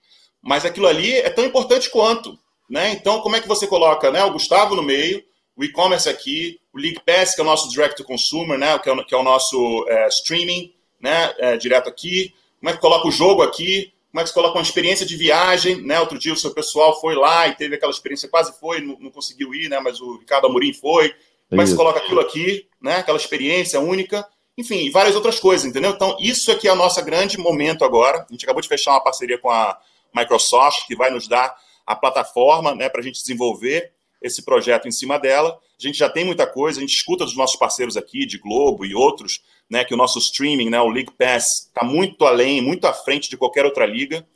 Mas 0.41 0.65
aquilo 0.65 0.87
ali 0.87 1.13
é 1.13 1.29
tão 1.29 1.45
importante 1.45 1.89
quanto. 1.89 2.37
Né? 2.69 2.91
Então, 2.91 3.21
como 3.21 3.35
é 3.37 3.41
que 3.41 3.47
você 3.47 3.65
coloca 3.65 4.11
né, 4.11 4.23
o 4.23 4.31
Gustavo 4.31 4.75
no 4.75 4.83
meio, 4.83 5.23
o 5.55 5.63
e-commerce 5.63 6.07
aqui, 6.09 6.59
o 6.73 6.77
League 6.77 6.99
Pass, 7.05 7.35
que 7.35 7.41
é 7.41 7.43
o 7.43 7.47
nosso 7.47 7.69
direct 7.69 7.97
to 7.97 8.03
consumer, 8.03 8.57
né, 8.57 8.77
que, 8.79 8.89
é 8.89 8.93
o, 8.93 9.05
que 9.05 9.15
é 9.15 9.17
o 9.17 9.23
nosso 9.23 9.85
é, 9.87 10.07
streaming, 10.07 10.73
né, 11.01 11.33
é, 11.37 11.57
direto 11.57 11.89
aqui. 11.89 12.33
Como 12.59 12.69
é 12.69 12.73
que 12.73 12.81
coloca 12.81 13.07
o 13.07 13.11
jogo 13.11 13.41
aqui? 13.41 13.93
Como 14.11 14.21
é 14.21 14.23
que 14.23 14.29
você 14.29 14.33
coloca 14.33 14.57
uma 14.57 14.63
experiência 14.63 15.05
de 15.05 15.15
viagem, 15.15 15.81
né? 15.83 15.99
Outro 15.99 16.17
dia 16.17 16.33
o 16.33 16.37
seu 16.37 16.51
pessoal 16.51 16.99
foi 16.99 17.15
lá 17.15 17.47
e 17.47 17.55
teve 17.55 17.75
aquela 17.75 17.91
experiência, 17.91 18.27
quase 18.27 18.57
foi, 18.59 18.81
não, 18.81 18.97
não 18.99 19.11
conseguiu 19.11 19.53
ir, 19.53 19.69
né? 19.69 19.79
Mas 19.79 20.01
o 20.01 20.17
Ricardo 20.17 20.47
Amorim 20.47 20.73
foi. 20.73 21.13
mas 21.51 21.73
coloca 21.73 21.99
aquilo 21.99 22.19
aqui, 22.19 22.67
né? 22.81 22.97
Aquela 22.97 23.19
experiência 23.19 23.79
única, 23.79 24.27
enfim, 24.57 24.85
e 24.85 24.89
várias 24.89 25.15
outras 25.15 25.39
coisas, 25.39 25.65
entendeu? 25.65 25.91
Então, 25.91 26.17
isso 26.19 26.51
aqui 26.51 26.67
é 26.67 26.73
o 26.73 26.75
nosso 26.75 27.03
grande 27.05 27.37
momento 27.37 27.85
agora. 27.85 28.25
A 28.27 28.31
gente 28.31 28.43
acabou 28.43 28.61
de 28.61 28.67
fechar 28.67 28.91
uma 28.91 29.03
parceria 29.03 29.37
com 29.37 29.49
a 29.49 29.77
Microsoft, 30.13 30.87
que 30.87 30.95
vai 30.95 31.11
nos 31.11 31.27
dar 31.27 31.55
a 31.85 31.95
plataforma 31.95 32.73
né, 32.73 32.89
para 32.89 33.01
a 33.01 33.03
gente 33.03 33.19
desenvolver 33.19 33.91
esse 34.21 34.43
projeto 34.43 34.87
em 34.87 34.91
cima 34.91 35.17
dela. 35.17 35.59
A 35.79 35.87
gente 35.87 35.97
já 35.97 36.09
tem 36.09 36.25
muita 36.25 36.45
coisa, 36.45 36.79
a 36.79 36.81
gente 36.81 36.93
escuta 36.93 37.23
dos 37.23 37.35
nossos 37.35 37.57
parceiros 37.57 37.95
aqui, 37.95 38.25
de 38.25 38.37
Globo 38.37 38.85
e 38.85 38.93
outros, 38.93 39.41
né, 39.69 39.85
que 39.85 39.93
o 39.93 39.97
nosso 39.97 40.19
streaming, 40.19 40.69
né, 40.69 40.79
o 40.81 40.89
League 40.89 41.11
Pass, 41.17 41.67
está 41.67 41.85
muito 41.85 42.25
além, 42.25 42.61
muito 42.61 42.85
à 42.85 42.93
frente 42.93 43.29
de 43.29 43.37
qualquer 43.37 43.65
outra 43.65 43.85
liga. 43.85 44.27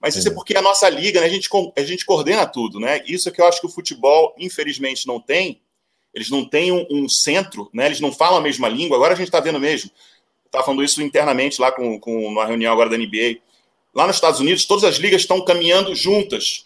Mas 0.00 0.14
isso 0.14 0.28
é 0.28 0.30
porque 0.30 0.56
a 0.56 0.62
nossa 0.62 0.88
liga, 0.88 1.20
né, 1.20 1.26
a, 1.26 1.30
gente, 1.30 1.48
a 1.76 1.82
gente 1.82 2.04
coordena 2.04 2.46
tudo, 2.46 2.78
né? 2.78 3.02
Isso 3.06 3.28
é 3.28 3.32
que 3.32 3.40
eu 3.40 3.46
acho 3.46 3.60
que 3.60 3.66
o 3.66 3.70
futebol, 3.70 4.34
infelizmente, 4.38 5.06
não 5.06 5.18
tem. 5.18 5.60
Eles 6.14 6.30
não 6.30 6.44
têm 6.44 6.70
um, 6.70 6.86
um 6.90 7.08
centro, 7.08 7.68
né? 7.72 7.86
Eles 7.86 8.00
não 8.00 8.12
falam 8.12 8.38
a 8.38 8.40
mesma 8.40 8.68
língua. 8.68 8.96
Agora 8.96 9.14
a 9.14 9.16
gente 9.16 9.28
está 9.28 9.40
vendo 9.40 9.58
mesmo. 9.58 9.90
Estava 10.44 10.64
falando 10.64 10.84
isso 10.84 11.02
internamente 11.02 11.60
lá 11.60 11.72
com, 11.72 11.98
com 11.98 12.26
uma 12.26 12.46
reunião 12.46 12.72
agora 12.72 12.88
da 12.88 12.96
NBA. 12.96 13.38
Lá 13.94 14.06
nos 14.06 14.16
Estados 14.16 14.40
Unidos, 14.40 14.64
todas 14.64 14.84
as 14.84 14.96
ligas 14.96 15.22
estão 15.22 15.44
caminhando 15.44 15.94
juntas. 15.94 16.62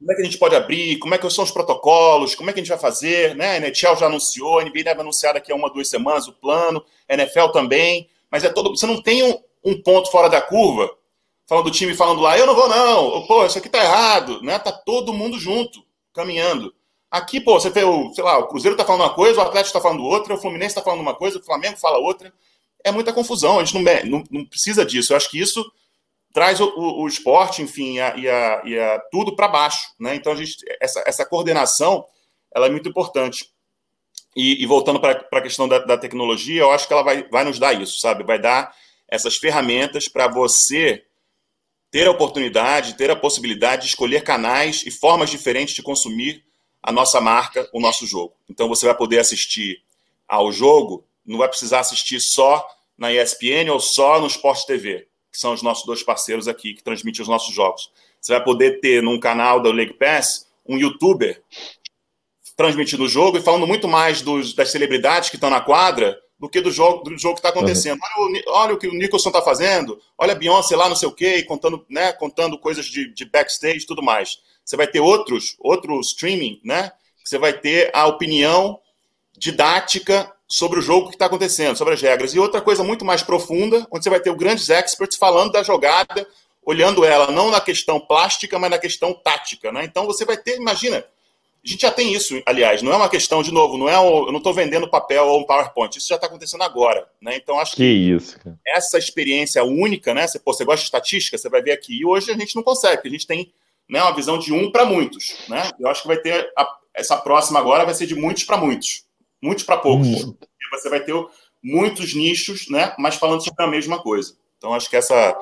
Como 0.00 0.12
é 0.12 0.14
que 0.14 0.22
a 0.22 0.24
gente 0.24 0.38
pode 0.38 0.56
abrir? 0.56 0.98
Como 0.98 1.14
é 1.14 1.18
que 1.18 1.28
são 1.28 1.44
os 1.44 1.50
protocolos? 1.50 2.34
Como 2.34 2.48
é 2.48 2.52
que 2.52 2.58
a 2.58 2.62
gente 2.62 2.70
vai 2.70 2.78
fazer? 2.78 3.36
Né? 3.36 3.52
A 3.52 3.56
NHL 3.58 3.96
já 3.96 4.06
anunciou, 4.06 4.58
a 4.58 4.64
NBA 4.64 4.82
deve 4.82 5.00
anunciar 5.02 5.34
daqui 5.34 5.52
a 5.52 5.54
uma, 5.54 5.70
duas 5.70 5.88
semanas 5.88 6.26
o 6.26 6.32
plano, 6.32 6.82
a 7.06 7.14
NFL 7.14 7.48
também. 7.52 8.08
Mas 8.30 8.42
é 8.42 8.48
todo. 8.48 8.70
Você 8.70 8.86
não 8.86 9.02
tem 9.02 9.22
um, 9.22 9.38
um 9.62 9.82
ponto 9.82 10.10
fora 10.10 10.28
da 10.28 10.40
curva 10.40 10.90
falando 11.50 11.64
do 11.64 11.72
time 11.72 11.96
falando 11.96 12.20
lá, 12.20 12.38
eu 12.38 12.46
não 12.46 12.54
vou 12.54 12.68
não, 12.68 13.26
pô, 13.26 13.44
isso 13.44 13.58
aqui 13.58 13.68
tá 13.68 13.82
errado, 13.82 14.40
né? 14.40 14.56
Tá 14.60 14.70
todo 14.70 15.12
mundo 15.12 15.36
junto, 15.36 15.84
caminhando. 16.14 16.72
Aqui, 17.10 17.40
pô, 17.40 17.58
você 17.58 17.68
vê 17.70 17.82
o, 17.82 18.14
sei 18.14 18.22
lá, 18.22 18.38
o 18.38 18.46
Cruzeiro 18.46 18.76
tá 18.76 18.84
falando 18.84 19.00
uma 19.00 19.14
coisa, 19.14 19.40
o 19.40 19.42
Atlético 19.42 19.72
tá 19.72 19.80
falando 19.80 20.04
outra, 20.04 20.32
o 20.32 20.38
Fluminense 20.38 20.76
tá 20.76 20.80
falando 20.80 21.00
uma 21.00 21.12
coisa, 21.12 21.40
o 21.40 21.42
Flamengo 21.42 21.76
fala 21.76 21.98
outra. 21.98 22.32
É 22.84 22.92
muita 22.92 23.12
confusão, 23.12 23.58
a 23.58 23.64
gente 23.64 23.74
não, 23.74 23.92
não, 24.04 24.24
não 24.30 24.46
precisa 24.46 24.84
disso. 24.86 25.12
Eu 25.12 25.16
acho 25.16 25.28
que 25.28 25.40
isso 25.40 25.68
traz 26.32 26.60
o, 26.60 26.66
o, 26.76 27.02
o 27.02 27.08
esporte, 27.08 27.62
enfim, 27.62 27.98
a, 27.98 28.16
e, 28.16 28.28
a, 28.28 28.62
e 28.64 28.78
a 28.78 28.98
tudo 29.10 29.34
para 29.34 29.48
baixo, 29.48 29.88
né? 29.98 30.14
Então, 30.14 30.32
a 30.32 30.36
gente, 30.36 30.56
essa, 30.80 31.02
essa 31.06 31.26
coordenação, 31.26 32.04
ela 32.54 32.66
é 32.66 32.70
muito 32.70 32.88
importante. 32.88 33.50
E, 34.36 34.62
e 34.62 34.66
voltando 34.66 35.00
para 35.00 35.26
a 35.32 35.42
questão 35.42 35.68
da, 35.68 35.78
da, 35.80 35.98
tecnologia, 35.98 36.62
eu 36.62 36.70
acho 36.70 36.86
que 36.86 36.92
ela 36.92 37.02
vai, 37.02 37.28
vai 37.28 37.44
nos 37.44 37.58
dar 37.58 37.72
isso, 37.72 38.00
sabe? 38.00 38.22
Vai 38.22 38.38
dar 38.38 38.72
essas 39.08 39.36
ferramentas 39.36 40.08
para 40.08 40.28
você 40.28 41.04
ter 41.90 42.06
a 42.06 42.12
oportunidade, 42.12 42.96
ter 42.96 43.10
a 43.10 43.16
possibilidade 43.16 43.82
de 43.82 43.88
escolher 43.88 44.22
canais 44.22 44.84
e 44.86 44.90
formas 44.90 45.30
diferentes 45.30 45.74
de 45.74 45.82
consumir 45.82 46.44
a 46.80 46.92
nossa 46.92 47.20
marca, 47.20 47.68
o 47.72 47.80
nosso 47.80 48.06
jogo. 48.06 48.34
Então 48.48 48.68
você 48.68 48.86
vai 48.86 48.94
poder 48.94 49.18
assistir 49.18 49.82
ao 50.28 50.52
jogo, 50.52 51.04
não 51.26 51.38
vai 51.38 51.48
precisar 51.48 51.80
assistir 51.80 52.20
só 52.20 52.64
na 52.96 53.12
ESPN 53.12 53.70
ou 53.72 53.80
só 53.80 54.20
no 54.20 54.28
Sport 54.28 54.64
TV, 54.64 55.08
que 55.30 55.38
são 55.38 55.52
os 55.52 55.62
nossos 55.62 55.84
dois 55.84 56.02
parceiros 56.02 56.48
aqui 56.48 56.74
que 56.74 56.82
transmitem 56.82 57.22
os 57.22 57.28
nossos 57.28 57.54
jogos. 57.54 57.90
Você 58.20 58.32
vai 58.32 58.42
poder 58.42 58.80
ter 58.80 59.02
num 59.02 59.18
canal 59.18 59.60
da 59.60 59.70
League 59.70 59.94
Pass 59.94 60.46
um 60.66 60.76
youtuber 60.76 61.42
transmitindo 62.56 63.04
o 63.04 63.08
jogo 63.08 63.38
e 63.38 63.40
falando 63.40 63.66
muito 63.66 63.88
mais 63.88 64.20
dos, 64.20 64.52
das 64.52 64.70
celebridades 64.70 65.30
que 65.30 65.36
estão 65.36 65.48
na 65.48 65.60
quadra 65.60 66.20
do 66.38 66.48
que 66.48 66.60
do 66.60 66.70
jogo, 66.70 67.04
do 67.04 67.18
jogo 67.18 67.34
que 67.34 67.40
está 67.40 67.50
acontecendo. 67.50 67.98
Uhum. 67.98 68.24
Olha, 68.24 68.42
o, 68.46 68.52
olha, 68.52 68.74
o, 68.74 68.78
que 68.78 68.88
o 68.88 68.94
Nicholson 68.94 69.28
está 69.28 69.42
fazendo, 69.42 70.00
olha 70.16 70.32
a 70.32 70.34
Beyoncé 70.34 70.74
lá, 70.74 70.88
não 70.88 70.96
sei 70.96 71.08
o 71.08 71.12
quê, 71.12 71.42
contando, 71.42 71.84
né, 71.88 72.12
contando 72.12 72.58
coisas 72.58 72.86
de, 72.86 73.12
de 73.12 73.24
backstage 73.26 73.84
e 73.84 73.86
tudo 73.86 74.02
mais. 74.02 74.38
Você 74.64 74.76
vai 74.76 74.86
ter 74.86 75.00
outros, 75.00 75.56
outro 75.58 75.98
streaming, 76.00 76.60
né? 76.64 76.92
Você 77.24 77.38
vai 77.38 77.52
ter 77.52 77.90
a 77.94 78.06
opinião 78.06 78.78
didática 79.36 80.32
sobre 80.50 80.80
o 80.80 80.82
jogo 80.82 81.08
que 81.08 81.14
está 81.14 81.26
acontecendo, 81.26 81.76
sobre 81.76 81.94
as 81.94 82.02
regras. 82.02 82.34
E 82.34 82.38
outra 82.40 82.60
coisa 82.60 82.82
muito 82.82 83.04
mais 83.04 83.22
profunda, 83.22 83.86
onde 83.90 84.02
você 84.02 84.10
vai 84.10 84.18
ter 84.18 84.30
o 84.30 84.36
grandes 84.36 84.68
experts 84.68 85.16
falando 85.16 85.52
da 85.52 85.62
jogada, 85.62 86.26
olhando 86.62 87.04
ela 87.04 87.30
não 87.30 87.50
na 87.50 87.60
questão 87.60 88.00
plástica, 88.00 88.58
mas 88.58 88.70
na 88.70 88.78
questão 88.78 89.12
tática. 89.14 89.70
Né? 89.70 89.84
Então 89.84 90.06
você 90.06 90.24
vai 90.24 90.36
ter, 90.36 90.56
imagina, 90.56 91.04
a 91.62 91.68
gente 91.68 91.82
já 91.82 91.92
tem 91.92 92.12
isso, 92.12 92.42
aliás, 92.46 92.82
não 92.82 92.92
é 92.92 92.96
uma 92.96 93.08
questão, 93.08 93.42
de 93.42 93.52
novo, 93.52 93.78
não 93.78 93.88
é 93.88 93.98
um, 94.00 94.26
eu 94.26 94.32
não 94.32 94.38
estou 94.38 94.52
vendendo 94.52 94.90
papel 94.90 95.24
ou 95.26 95.40
um 95.40 95.44
PowerPoint, 95.44 95.96
isso 95.96 96.08
já 96.08 96.14
está 96.16 96.26
acontecendo 96.26 96.62
agora, 96.62 97.06
né? 97.20 97.36
Então 97.36 97.60
acho 97.60 97.72
que, 97.72 97.76
que 97.76 97.84
isso, 97.84 98.38
essa 98.66 98.98
experiência 98.98 99.62
única, 99.62 100.14
né? 100.14 100.26
Você, 100.26 100.38
pô, 100.38 100.54
você 100.54 100.64
gosta 100.64 100.80
de 100.80 100.84
estatística, 100.84 101.36
você 101.36 101.50
vai 101.50 101.60
ver 101.60 101.72
aqui, 101.72 102.00
e 102.00 102.04
hoje 102.04 102.32
a 102.32 102.34
gente 102.34 102.56
não 102.56 102.62
consegue, 102.62 102.96
porque 102.96 103.08
a 103.08 103.12
gente 103.12 103.26
tem 103.26 103.52
né, 103.88 104.02
uma 104.02 104.14
visão 104.14 104.38
de 104.38 104.54
um 104.54 104.72
para 104.72 104.86
muitos, 104.86 105.36
né? 105.48 105.70
Eu 105.78 105.88
acho 105.88 106.00
que 106.00 106.08
vai 106.08 106.16
ter 106.16 106.50
a, 106.56 106.66
essa 106.94 107.18
próxima 107.18 107.58
agora 107.58 107.84
vai 107.84 107.94
ser 107.94 108.06
de 108.06 108.14
muitos 108.14 108.44
para 108.44 108.56
muitos, 108.56 109.04
muitos 109.42 109.64
para 109.64 109.78
poucos. 109.78 110.24
Hum. 110.24 110.34
Você 110.72 110.88
vai 110.88 111.00
ter 111.00 111.14
muitos 111.62 112.14
nichos, 112.14 112.68
né? 112.68 112.94
Mas 112.98 113.16
falando 113.16 113.42
sobre 113.42 113.62
a 113.64 113.68
mesma 113.68 114.02
coisa. 114.02 114.34
Então 114.56 114.74
acho 114.74 114.88
que 114.88 114.96
essa 114.96 115.36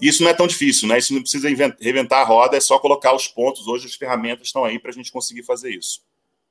isso 0.00 0.22
não 0.22 0.30
é 0.30 0.34
tão 0.34 0.46
difícil, 0.46 0.88
né? 0.88 0.98
Isso 0.98 1.12
não 1.12 1.20
precisa 1.20 1.48
reventar 1.80 2.20
a 2.20 2.24
roda, 2.24 2.56
é 2.56 2.60
só 2.60 2.78
colocar 2.78 3.14
os 3.14 3.28
pontos. 3.28 3.66
Hoje 3.66 3.86
as 3.86 3.94
ferramentas 3.94 4.46
estão 4.46 4.64
aí 4.64 4.78
para 4.78 4.90
a 4.90 4.94
gente 4.94 5.12
conseguir 5.12 5.42
fazer 5.42 5.70
isso. 5.70 6.00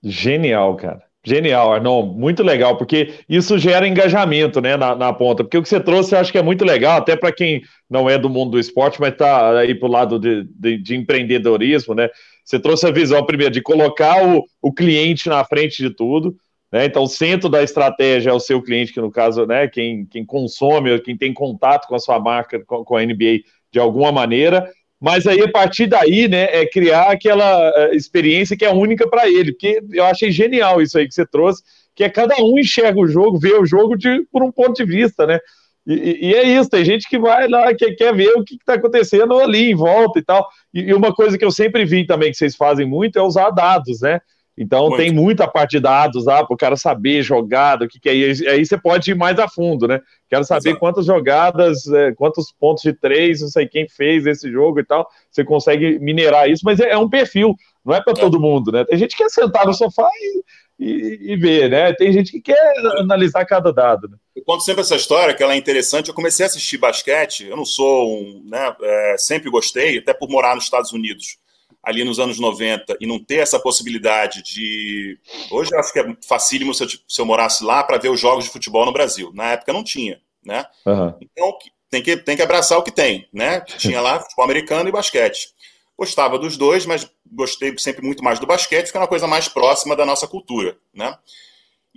Genial, 0.03 0.75
cara. 0.75 1.03
Genial, 1.25 1.73
Arnon, 1.73 2.05
muito 2.05 2.41
legal, 2.43 2.77
porque 2.77 3.15
isso 3.27 3.57
gera 3.57 3.85
engajamento 3.85 4.61
né, 4.61 4.77
na, 4.77 4.95
na 4.95 5.11
ponta. 5.11 5.43
Porque 5.43 5.57
o 5.57 5.61
que 5.61 5.67
você 5.67 5.79
trouxe 5.79 6.15
eu 6.15 6.19
acho 6.19 6.31
que 6.31 6.37
é 6.37 6.41
muito 6.41 6.63
legal, 6.63 6.97
até 6.97 7.15
para 7.15 7.31
quem 7.31 7.61
não 7.89 8.09
é 8.09 8.17
do 8.17 8.29
mundo 8.29 8.51
do 8.51 8.59
esporte, 8.59 9.01
mas 9.01 9.11
está 9.11 9.59
aí 9.59 9.75
para 9.75 9.89
o 9.89 9.91
lado 9.91 10.17
de, 10.17 10.45
de, 10.45 10.77
de, 10.77 10.95
empreendedorismo, 10.95 11.93
né? 11.93 12.09
Você 12.45 12.57
trouxe 12.57 12.87
a 12.87 12.91
visão, 12.91 13.25
primeiro, 13.25 13.53
de 13.53 13.61
colocar 13.61 14.25
o, 14.25 14.45
o 14.61 14.71
cliente 14.71 15.27
na 15.27 15.43
frente 15.43 15.83
de 15.83 15.93
tudo. 15.93 16.37
Né? 16.71 16.85
Então, 16.85 17.03
o 17.03 17.07
centro 17.07 17.49
da 17.49 17.63
estratégia 17.63 18.29
é 18.29 18.33
o 18.33 18.39
seu 18.39 18.61
cliente, 18.61 18.93
que 18.93 19.01
no 19.01 19.11
caso, 19.11 19.45
né, 19.45 19.67
quem, 19.67 20.05
quem 20.05 20.25
consome, 20.25 20.99
quem 20.99 21.17
tem 21.17 21.33
contato 21.33 21.87
com 21.87 21.95
a 21.95 21.99
sua 21.99 22.19
marca, 22.19 22.63
com, 22.65 22.83
com 22.83 22.95
a 22.95 23.03
NBA 23.03 23.39
de 23.71 23.79
alguma 23.79 24.11
maneira. 24.11 24.69
Mas 24.99 25.25
aí, 25.25 25.41
a 25.41 25.51
partir 25.51 25.87
daí, 25.87 26.27
né, 26.27 26.43
é 26.51 26.65
criar 26.65 27.09
aquela 27.09 27.71
eh, 27.75 27.95
experiência 27.95 28.57
que 28.57 28.65
é 28.65 28.71
única 28.71 29.07
para 29.07 29.29
ele. 29.29 29.53
Porque 29.53 29.81
eu 29.91 30.03
achei 30.05 30.31
genial 30.31 30.81
isso 30.81 30.97
aí 30.97 31.07
que 31.07 31.13
você 31.13 31.25
trouxe, 31.25 31.63
que 31.95 32.03
é 32.03 32.09
cada 32.09 32.35
um 32.37 32.59
enxerga 32.59 32.99
o 32.99 33.07
jogo, 33.07 33.39
vê 33.39 33.53
o 33.53 33.65
jogo 33.65 33.95
de, 33.95 34.25
por 34.31 34.43
um 34.43 34.51
ponto 34.51 34.73
de 34.73 34.83
vista, 34.83 35.25
né? 35.25 35.39
E, 35.87 36.27
e, 36.27 36.35
é 36.35 36.43
isso, 36.43 36.69
tem 36.69 36.85
gente 36.85 37.09
que 37.09 37.17
vai 37.17 37.47
lá, 37.47 37.73
que 37.73 37.91
quer 37.93 38.13
ver 38.13 38.29
o 38.35 38.43
que 38.43 38.55
está 38.55 38.73
acontecendo 38.73 39.39
ali 39.39 39.71
em 39.71 39.75
volta 39.75 40.19
e 40.19 40.23
tal. 40.23 40.47
E, 40.73 40.81
e, 40.81 40.93
uma 40.93 41.13
coisa 41.15 41.37
que 41.37 41.45
eu 41.45 41.51
sempre 41.51 41.85
vi 41.85 42.05
também 42.05 42.29
que 42.29 42.37
vocês 42.37 42.55
fazem 42.55 42.85
muito 42.85 43.17
é 43.17 43.21
usar 43.23 43.49
dados, 43.51 44.01
né? 44.01 44.19
Então 44.59 44.89
Muito. 44.89 44.97
tem 44.97 45.09
muita 45.09 45.47
parte 45.47 45.71
de 45.71 45.79
dados 45.79 46.25
lá 46.25 46.45
para 46.45 46.53
o 46.53 46.57
cara 46.57 46.75
saber 46.75 47.23
jogada, 47.23 47.85
o 47.85 47.87
que, 47.87 47.97
que 47.97 48.09
é. 48.09 48.13
E 48.13 48.47
aí 48.49 48.65
você 48.65 48.77
pode 48.77 49.09
ir 49.09 49.15
mais 49.15 49.39
a 49.39 49.47
fundo, 49.47 49.87
né? 49.87 50.01
Quero 50.29 50.43
saber 50.43 50.71
Exato. 50.71 50.79
quantas 50.81 51.05
jogadas, 51.05 51.87
é, 51.87 52.11
quantos 52.11 52.51
pontos 52.51 52.83
de 52.83 52.91
três, 52.91 53.39
não 53.39 53.47
sei 53.47 53.65
quem 53.65 53.87
fez 53.87 54.25
esse 54.25 54.51
jogo 54.51 54.81
e 54.81 54.83
tal. 54.83 55.09
Você 55.31 55.45
consegue 55.45 55.97
minerar 55.99 56.49
isso, 56.49 56.63
mas 56.65 56.77
é, 56.81 56.89
é 56.89 56.97
um 56.97 57.09
perfil, 57.09 57.55
não 57.85 57.95
é 57.95 58.03
para 58.03 58.11
é. 58.11 58.15
todo 58.19 58.37
mundo, 58.37 58.69
né? 58.69 58.83
Tem 58.83 58.97
gente 58.97 59.15
que 59.15 59.23
quer 59.23 59.29
sentar 59.29 59.65
no 59.65 59.73
sofá 59.73 60.09
e, 60.13 60.43
e, 60.77 61.31
e, 61.31 61.37
ver, 61.37 61.69
né? 61.69 61.93
Tem 61.93 62.11
gente 62.11 62.29
que 62.29 62.41
quer 62.41 62.73
analisar 62.97 63.45
cada 63.45 63.71
dado. 63.71 64.09
Né? 64.09 64.17
Eu 64.35 64.43
conto 64.43 64.65
sempre 64.65 64.81
essa 64.81 64.97
história, 64.97 65.33
que 65.33 65.41
ela 65.41 65.53
é 65.53 65.57
interessante. 65.57 66.09
Eu 66.09 66.13
comecei 66.13 66.45
a 66.45 66.47
assistir 66.47 66.77
basquete, 66.77 67.47
eu 67.47 67.55
não 67.55 67.65
sou 67.65 68.13
um. 68.13 68.43
Né, 68.45 68.75
é, 68.81 69.15
sempre 69.17 69.49
gostei, 69.49 69.99
até 69.99 70.13
por 70.13 70.27
morar 70.27 70.53
nos 70.53 70.65
Estados 70.65 70.91
Unidos 70.91 71.37
ali 71.83 72.03
nos 72.03 72.19
anos 72.19 72.39
90 72.39 72.97
e 72.99 73.07
não 73.07 73.23
ter 73.23 73.37
essa 73.37 73.59
possibilidade 73.59 74.43
de. 74.43 75.17
Hoje 75.49 75.71
eu 75.73 75.79
acho 75.79 75.93
que 75.93 75.99
é 75.99 76.15
facílimo 76.27 76.73
se 76.73 76.83
eu, 76.83 76.89
se 76.89 77.21
eu 77.21 77.25
morasse 77.25 77.63
lá 77.63 77.83
para 77.83 77.97
ver 77.97 78.09
os 78.09 78.19
jogos 78.19 78.45
de 78.45 78.51
futebol 78.51 78.85
no 78.85 78.93
Brasil. 78.93 79.31
Na 79.33 79.51
época 79.51 79.73
não 79.73 79.83
tinha, 79.83 80.21
né? 80.43 80.65
Uhum. 80.85 81.13
Então 81.21 81.57
tem 81.89 82.03
que, 82.03 82.17
tem 82.17 82.35
que 82.35 82.41
abraçar 82.41 82.77
o 82.77 82.83
que 82.83 82.91
tem, 82.91 83.27
né? 83.33 83.61
Tinha 83.77 84.01
lá 84.01 84.19
futebol 84.19 84.45
americano 84.45 84.89
e 84.89 84.91
basquete. 84.91 85.53
Gostava 85.97 86.37
dos 86.37 86.55
dois, 86.55 86.85
mas 86.85 87.09
gostei 87.31 87.77
sempre 87.77 88.05
muito 88.05 88.23
mais 88.23 88.39
do 88.39 88.47
basquete, 88.47 88.85
porque 88.85 88.97
é 88.97 89.01
uma 89.01 89.07
coisa 89.07 89.27
mais 89.27 89.47
próxima 89.47 89.95
da 89.95 90.05
nossa 90.05 90.27
cultura, 90.27 90.77
né? 90.93 91.17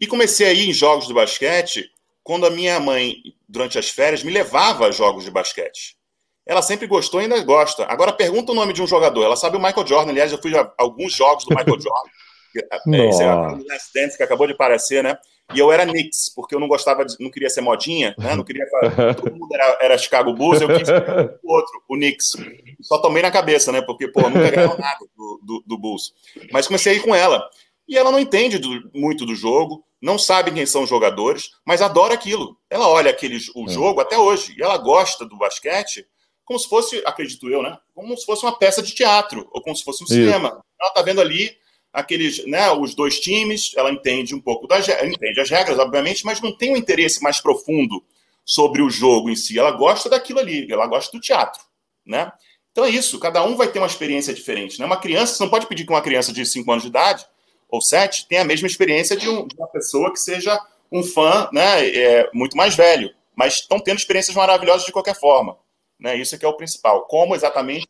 E 0.01 0.07
comecei 0.07 0.47
a 0.47 0.53
ir 0.53 0.68
em 0.68 0.73
jogos 0.73 1.07
de 1.07 1.14
basquete 1.14 1.88
quando 2.25 2.47
a 2.47 2.51
minha 2.51 2.81
mãe, 2.81 3.16
durante 3.49 3.79
as 3.79 3.88
férias, 3.88 4.23
me 4.23 4.33
levava 4.33 4.87
a 4.87 4.90
jogos 4.90 5.25
de 5.25 5.31
basquete 5.31 5.97
ela 6.46 6.62
sempre 6.62 6.87
gostou 6.87 7.20
e 7.20 7.24
ainda 7.24 7.42
gosta. 7.42 7.85
Agora 7.85 8.12
pergunta 8.12 8.52
o 8.52 8.55
nome 8.55 8.72
de 8.72 8.83
um 8.83 8.87
jogador. 8.87 9.24
Ela 9.24 9.37
sabe 9.37 9.57
o 9.57 9.62
Michael 9.62 9.87
Jordan. 9.87 10.11
Aliás, 10.11 10.33
eu 10.33 10.38
fui 10.40 10.57
a 10.57 10.70
alguns 10.76 11.12
jogos 11.12 11.44
do 11.44 11.55
Michael 11.55 11.78
Jordan. 11.81 12.11
É, 12.55 13.09
esse 13.09 13.22
é 13.22 13.35
o 13.35 13.64
Last 13.66 13.90
Dance 13.94 14.16
que 14.16 14.22
acabou 14.22 14.46
de 14.46 14.52
aparecer, 14.52 15.02
né? 15.02 15.16
E 15.55 15.59
eu 15.59 15.72
era 15.72 15.87
Knicks, 15.87 16.33
porque 16.35 16.55
eu 16.55 16.61
não 16.61 16.68
gostava, 16.68 17.05
de, 17.05 17.14
não 17.18 17.31
queria 17.31 17.50
ser 17.50 17.61
modinha, 17.61 18.14
né? 18.18 18.35
Não 18.35 18.44
queria. 18.44 18.64
Todo 19.16 19.35
mundo 19.35 19.55
era, 19.55 19.78
era 19.81 19.98
Chicago 19.98 20.33
Bulls, 20.33 20.61
eu 20.61 20.68
quis 20.68 20.88
o 20.88 21.52
outro, 21.52 21.83
o 21.88 21.94
Knicks. 21.94 22.37
Só 22.81 22.98
tomei 22.98 23.22
na 23.22 23.31
cabeça, 23.31 23.72
né? 23.72 23.83
Porque, 23.83 24.09
pô, 24.09 24.22
nunca 24.28 24.50
ganhou 24.50 24.76
nada 24.78 24.98
do, 25.16 25.40
do, 25.42 25.64
do, 25.66 25.78
Bulls. 25.78 26.12
Mas 26.50 26.66
comecei 26.66 26.92
a 26.92 26.96
ir 26.96 27.02
com 27.02 27.14
ela. 27.14 27.42
E 27.88 27.96
ela 27.96 28.11
não 28.11 28.18
entende 28.18 28.59
do, 28.59 28.90
muito 28.94 29.26
do 29.26 29.35
jogo, 29.35 29.85
não 30.00 30.18
sabe 30.18 30.50
quem 30.50 30.64
são 30.64 30.85
os 30.85 30.88
jogadores, 30.88 31.50
mas 31.66 31.83
adora 31.83 32.14
aquilo. 32.14 32.57
Ela 32.70 32.88
olha 32.88 33.11
aquele, 33.11 33.38
o 33.55 33.68
é. 33.68 33.72
jogo 33.72 34.00
até 34.00 34.16
hoje, 34.16 34.55
e 34.57 34.62
ela 34.62 34.78
gosta 34.78 35.26
do 35.26 35.37
basquete 35.37 36.07
como 36.53 36.59
se 36.59 36.69
fosse, 36.69 37.03
acredito 37.07 37.49
eu, 37.49 37.62
né? 37.62 37.79
Como 37.95 38.17
se 38.17 38.27
fosse 38.27 38.45
uma 38.45 38.59
peça 38.59 38.83
de 38.83 38.95
teatro, 38.95 39.49
ou 39.53 39.62
como 39.62 39.75
se 39.75 39.83
fosse 39.83 40.03
um 40.03 40.05
Isso. 40.05 40.15
cinema. 40.15 40.62
Ela 40.79 40.91
está 40.91 41.01
vendo 41.01 41.21
ali 41.23 41.57
aqueles, 41.91 42.45
né, 42.47 42.71
os 42.73 42.95
dois 42.95 43.21
times, 43.21 43.73
ela 43.77 43.91
entende 43.91 44.35
um 44.35 44.41
pouco 44.41 44.67
das 44.67 44.87
entende 44.88 45.41
as 45.41 45.49
regras, 45.49 45.79
obviamente, 45.79 46.25
mas 46.25 46.41
não 46.41 46.55
tem 46.55 46.73
um 46.73 46.77
interesse 46.77 47.23
mais 47.23 47.41
profundo 47.41 48.03
sobre 48.45 48.83
o 48.83 48.91
jogo 48.91 49.31
em 49.31 49.37
si. 49.37 49.59
Ela 49.59 49.71
gosta 49.71 50.11
daquilo 50.11 50.41
ali, 50.41 50.71
ela 50.71 50.87
gosta 50.87 51.17
do 51.17 51.21
teatro, 51.21 51.62
né? 52.05 52.31
Então 52.71 52.85
é 52.85 52.91
isso, 52.91 53.19
cada 53.19 53.43
um 53.45 53.57
vai 53.57 53.69
ter 53.69 53.79
uma 53.79 53.87
experiência 53.87 54.33
diferente, 54.35 54.79
né? 54.79 54.85
Uma 54.85 54.97
criança, 54.99 55.35
você 55.35 55.43
não 55.43 55.51
pode 55.51 55.67
pedir 55.67 55.85
que 55.85 55.93
uma 55.93 56.03
criança 56.03 56.33
de 56.33 56.45
5 56.45 56.71
anos 56.71 56.83
de 56.83 56.91
idade 56.91 57.27
ou 57.69 57.81
7 57.81 58.27
tenha 58.29 58.43
a 58.43 58.47
mesma 58.47 58.67
experiência 58.67 59.17
de, 59.17 59.29
um, 59.29 59.47
de 59.47 59.57
uma 59.57 59.69
pessoa 59.69 60.12
que 60.12 60.21
seja 60.21 60.59
um 60.91 61.03
fã, 61.03 61.49
né, 61.53 61.88
é, 61.88 62.31
muito 62.35 62.55
mais 62.55 62.75
velho, 62.75 63.11
mas 63.35 63.55
estão 63.55 63.81
tendo 63.81 63.99
experiências 63.99 64.37
maravilhosas 64.37 64.85
de 64.85 64.93
qualquer 64.93 65.19
forma, 65.19 65.57
né? 66.03 66.17
Isso 66.17 66.35
é 66.35 66.38
que 66.38 66.45
é 66.45 66.49
o 66.49 66.57
principal. 66.57 67.07
Como 67.07 67.35
exatamente 67.35 67.87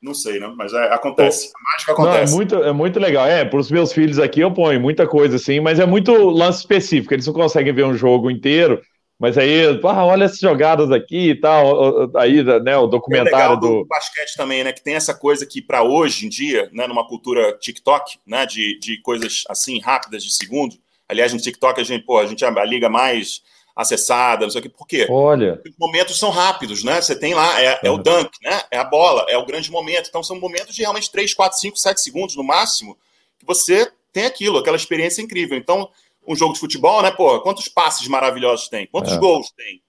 não 0.00 0.14
sei, 0.14 0.38
né? 0.38 0.52
Mas 0.56 0.72
é, 0.72 0.92
acontece. 0.92 1.50
A 1.54 1.72
mágica 1.72 1.92
acontece. 1.92 2.32
Não, 2.32 2.32
é, 2.32 2.36
muito, 2.36 2.54
é 2.64 2.72
muito 2.72 3.00
legal. 3.00 3.26
É, 3.26 3.44
para 3.44 3.58
os 3.58 3.70
meus 3.70 3.92
filhos 3.92 4.18
aqui 4.18 4.40
eu 4.40 4.52
ponho 4.52 4.80
muita 4.80 5.06
coisa 5.06 5.36
assim, 5.36 5.58
mas 5.58 5.80
é 5.80 5.86
muito 5.86 6.12
lance 6.12 6.60
específico. 6.60 7.12
Eles 7.12 7.26
não 7.26 7.34
conseguem 7.34 7.72
ver 7.72 7.84
um 7.84 7.94
jogo 7.94 8.30
inteiro. 8.30 8.80
Mas 9.18 9.36
aí, 9.36 9.64
ah, 9.82 10.04
olha 10.04 10.24
essas 10.24 10.38
jogadas 10.38 10.92
aqui 10.92 11.30
e 11.30 11.34
tal. 11.34 12.16
Aí, 12.16 12.44
né, 12.62 12.76
o 12.76 12.86
documentário 12.86 13.54
é 13.54 13.60
do... 13.60 13.80
do. 13.80 13.86
basquete 13.86 14.36
também, 14.36 14.62
né? 14.62 14.72
Que 14.72 14.82
tem 14.82 14.94
essa 14.94 15.12
coisa 15.12 15.44
que, 15.44 15.60
para 15.60 15.82
hoje 15.82 16.26
em 16.26 16.28
dia, 16.28 16.70
né, 16.72 16.86
numa 16.86 17.04
cultura 17.04 17.52
TikTok, 17.58 18.20
né, 18.24 18.46
de, 18.46 18.78
de 18.78 19.00
coisas 19.02 19.42
assim 19.48 19.80
rápidas 19.80 20.22
de 20.22 20.32
segundo. 20.32 20.76
Aliás, 21.08 21.32
no 21.32 21.40
TikTok 21.40 21.80
a 21.80 21.84
gente, 21.84 22.04
pô, 22.04 22.18
a 22.18 22.26
gente 22.26 22.44
é 22.44 22.46
a 22.46 22.64
liga 22.64 22.88
mais 22.88 23.42
acessada, 23.78 24.44
não 24.44 24.50
sei 24.50 24.58
o 24.58 24.62
quê. 24.62 24.68
Por 24.68 24.86
quê? 24.88 25.06
Olha. 25.08 25.62
Os 25.64 25.76
momentos 25.78 26.18
são 26.18 26.30
rápidos, 26.30 26.82
né? 26.82 27.00
Você 27.00 27.16
tem 27.16 27.32
lá, 27.32 27.62
é, 27.62 27.78
é, 27.84 27.90
o 27.90 27.96
dunk, 27.96 28.28
né? 28.42 28.60
É 28.72 28.76
a 28.76 28.82
bola, 28.82 29.24
é 29.28 29.38
o 29.38 29.46
grande 29.46 29.70
momento. 29.70 30.08
Então 30.08 30.20
são 30.20 30.40
momentos 30.40 30.74
de 30.74 30.82
realmente 30.82 31.12
3, 31.12 31.32
4, 31.32 31.56
5, 31.56 31.76
7 31.76 32.00
segundos 32.00 32.34
no 32.34 32.42
máximo 32.42 32.98
que 33.38 33.46
você 33.46 33.88
tem 34.12 34.26
aquilo, 34.26 34.58
aquela 34.58 34.76
experiência 34.76 35.22
incrível. 35.22 35.56
Então, 35.56 35.88
um 36.26 36.34
jogo 36.34 36.54
de 36.54 36.58
futebol, 36.58 37.00
né? 37.02 37.12
Pô, 37.12 37.40
quantos 37.40 37.68
passes 37.68 38.08
maravilhosos 38.08 38.68
tem? 38.68 38.84
Quantos 38.88 39.12
é. 39.12 39.16
gols 39.16 39.52
tem? 39.52 39.80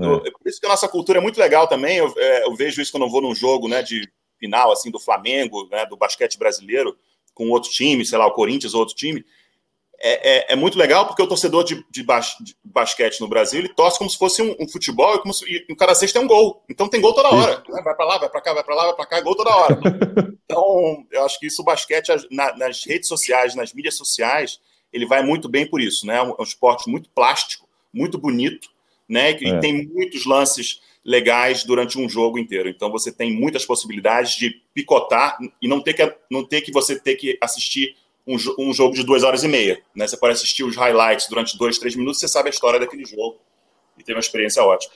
É. 0.00 0.30
Por 0.32 0.48
isso 0.48 0.58
que 0.58 0.66
a 0.66 0.70
nossa 0.70 0.88
cultura 0.88 1.20
é 1.20 1.22
muito 1.22 1.38
legal 1.38 1.68
também. 1.68 1.98
Eu, 1.98 2.12
é, 2.16 2.44
eu, 2.44 2.56
vejo 2.56 2.82
isso 2.82 2.90
quando 2.90 3.04
eu 3.04 3.10
vou 3.10 3.22
num 3.22 3.36
jogo, 3.36 3.68
né, 3.68 3.84
de 3.84 4.02
final, 4.36 4.72
assim, 4.72 4.90
do 4.90 4.98
Flamengo, 4.98 5.68
né, 5.70 5.86
do 5.86 5.96
basquete 5.96 6.36
brasileiro, 6.36 6.98
com 7.32 7.50
outro 7.50 7.70
time, 7.70 8.04
sei 8.04 8.18
lá, 8.18 8.26
o 8.26 8.32
Corinthians 8.32 8.74
ou 8.74 8.80
outro 8.80 8.96
time 8.96 9.24
é, 10.04 10.38
é, 10.38 10.52
é, 10.52 10.56
muito 10.56 10.76
legal 10.76 11.06
porque 11.06 11.22
o 11.22 11.26
torcedor 11.28 11.62
de, 11.62 11.84
de, 11.88 12.02
bas, 12.02 12.34
de, 12.40 12.56
basquete 12.64 13.20
no 13.20 13.28
Brasil 13.28 13.60
ele 13.60 13.68
torce 13.68 13.98
como 13.98 14.10
se 14.10 14.18
fosse 14.18 14.42
um, 14.42 14.56
um 14.58 14.68
futebol 14.68 15.14
e, 15.14 15.18
como 15.20 15.32
se, 15.32 15.44
e 15.44 15.76
cada 15.76 15.94
sexta 15.94 16.18
é 16.18 16.22
um 16.22 16.26
gol. 16.26 16.64
Então 16.68 16.88
tem 16.88 17.00
gol 17.00 17.14
toda 17.14 17.28
hora. 17.28 17.62
Isso. 17.64 17.82
Vai 17.84 17.94
para 17.94 18.04
lá, 18.04 18.18
vai 18.18 18.28
para 18.28 18.40
cá, 18.40 18.52
vai 18.52 18.64
para 18.64 18.74
lá, 18.74 18.84
vai 18.86 18.96
para 18.96 19.06
cá, 19.06 19.20
gol 19.20 19.36
toda 19.36 19.54
hora. 19.54 19.80
então 20.44 21.06
eu 21.12 21.24
acho 21.24 21.38
que 21.38 21.46
isso 21.46 21.62
o 21.62 21.64
basquete 21.64 22.08
na, 22.32 22.56
nas 22.56 22.84
redes 22.84 23.06
sociais, 23.06 23.54
nas 23.54 23.72
mídias 23.72 23.96
sociais, 23.96 24.60
ele 24.92 25.06
vai 25.06 25.22
muito 25.22 25.48
bem 25.48 25.66
por 25.66 25.80
isso, 25.80 26.04
né? 26.04 26.16
É 26.16 26.22
um, 26.22 26.30
é 26.30 26.40
um 26.40 26.44
esporte 26.44 26.90
muito 26.90 27.08
plástico, 27.10 27.68
muito 27.92 28.18
bonito, 28.18 28.68
né? 29.08 29.38
E 29.40 29.50
é. 29.50 29.58
tem 29.60 29.86
muitos 29.86 30.26
lances 30.26 30.80
legais 31.04 31.62
durante 31.62 31.96
um 31.96 32.08
jogo 32.08 32.40
inteiro. 32.40 32.68
Então 32.68 32.90
você 32.90 33.12
tem 33.12 33.32
muitas 33.32 33.64
possibilidades 33.64 34.34
de 34.34 34.50
picotar 34.74 35.38
e 35.60 35.68
não 35.68 35.80
ter 35.80 35.94
que 35.94 36.16
não 36.28 36.44
ter 36.44 36.60
que 36.60 36.72
você 36.72 36.98
ter 36.98 37.14
que 37.14 37.38
assistir 37.40 37.96
um, 38.26 38.36
um, 38.58 38.72
jogo 38.72 38.94
de 38.94 39.04
duas 39.04 39.22
horas 39.22 39.42
e 39.42 39.48
meia. 39.48 39.80
Né? 39.94 40.06
Você 40.06 40.16
pode 40.16 40.34
assistir 40.34 40.64
os 40.64 40.76
highlights 40.76 41.26
durante 41.28 41.56
dois, 41.58 41.78
três 41.78 41.96
minutos, 41.96 42.20
você 42.20 42.28
sabe 42.28 42.48
a 42.48 42.50
história 42.50 42.78
daquele 42.78 43.04
jogo 43.04 43.38
e 43.98 44.04
tem 44.04 44.14
uma 44.14 44.20
experiência 44.20 44.62
ótima. 44.62 44.92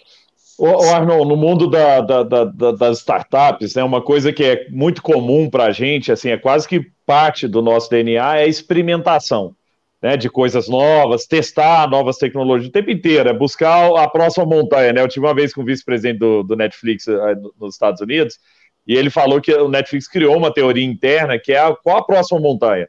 Ô, 0.59 0.81
Arnold, 0.85 1.29
no 1.29 1.37
mundo 1.37 1.69
da, 1.69 2.01
da, 2.01 2.23
da, 2.23 2.45
das 2.73 2.99
startups, 2.99 3.75
né, 3.75 3.85
uma 3.85 4.01
coisa 4.01 4.33
que 4.33 4.43
é 4.43 4.71
muito 4.71 5.03
comum 5.03 5.51
para 5.51 5.65
a 5.65 5.71
gente, 5.71 6.11
assim, 6.11 6.31
é 6.31 6.39
quase 6.39 6.67
que 6.67 6.91
parte 7.05 7.47
do 7.47 7.61
nosso 7.61 7.91
DNA, 7.91 8.39
é 8.39 8.45
a 8.45 8.47
experimentação 8.47 9.55
né, 10.01 10.17
de 10.17 10.31
coisas 10.31 10.67
novas, 10.67 11.27
testar 11.27 11.91
novas 11.91 12.17
tecnologias 12.17 12.69
o 12.69 12.73
tempo 12.73 12.91
inteiro, 12.91 13.29
é 13.29 13.35
buscar 13.35 13.95
a 13.97 14.09
próxima 14.09 14.47
montanha. 14.47 14.95
Né? 14.95 15.03
Eu 15.03 15.09
tive 15.09 15.27
uma 15.27 15.35
vez 15.35 15.53
com 15.53 15.61
o 15.61 15.65
vice-presidente 15.65 16.19
do, 16.19 16.43
do 16.43 16.57
Netflix 16.57 17.07
eh, 17.07 17.35
nos 17.61 17.75
Estados 17.75 18.01
Unidos, 18.01 18.39
e 18.87 18.95
ele 18.97 19.11
falou 19.11 19.41
que 19.41 19.53
o 19.53 19.69
Netflix 19.69 20.09
criou 20.09 20.37
uma 20.37 20.53
teoria 20.53 20.85
interna 20.85 21.39
que 21.39 21.53
é 21.53 21.59
a, 21.59 21.75
qual 21.75 21.99
a 21.99 22.05
próxima 22.05 22.41
montanha 22.41 22.89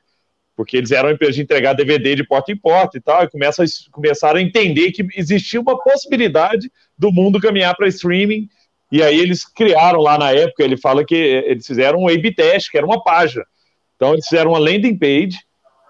porque 0.57 0.75
eles 0.75 0.91
eram 0.91 1.11
empresa 1.11 1.33
de 1.33 1.43
entregar 1.43 1.73
DVD 1.73 2.15
de 2.15 2.25
porta 2.25 2.51
em 2.51 2.57
porta 2.57 2.97
e 2.97 2.99
tal, 2.99 3.23
e 3.23 3.29
começa, 3.29 3.63
começaram 3.91 4.39
a 4.39 4.41
entender 4.41 4.91
que 4.91 5.07
existia 5.15 5.61
uma 5.61 5.79
possibilidade 5.79 6.71
do 6.97 7.11
mundo 7.11 7.39
caminhar 7.39 7.75
para 7.75 7.87
streaming, 7.87 8.49
e 8.91 9.03
aí 9.03 9.19
eles 9.19 9.45
criaram 9.45 10.01
lá 10.01 10.17
na 10.17 10.31
época, 10.31 10.63
ele 10.63 10.75
fala 10.75 11.05
que 11.05 11.13
eles 11.13 11.67
fizeram 11.67 11.99
um 11.99 12.07
A-B 12.07 12.33
test, 12.33 12.71
que 12.71 12.77
era 12.77 12.87
uma 12.87 13.03
página. 13.03 13.45
Então 13.95 14.13
eles 14.13 14.25
fizeram 14.27 14.51
uma 14.51 14.59
landing 14.59 14.97
page, 14.97 15.37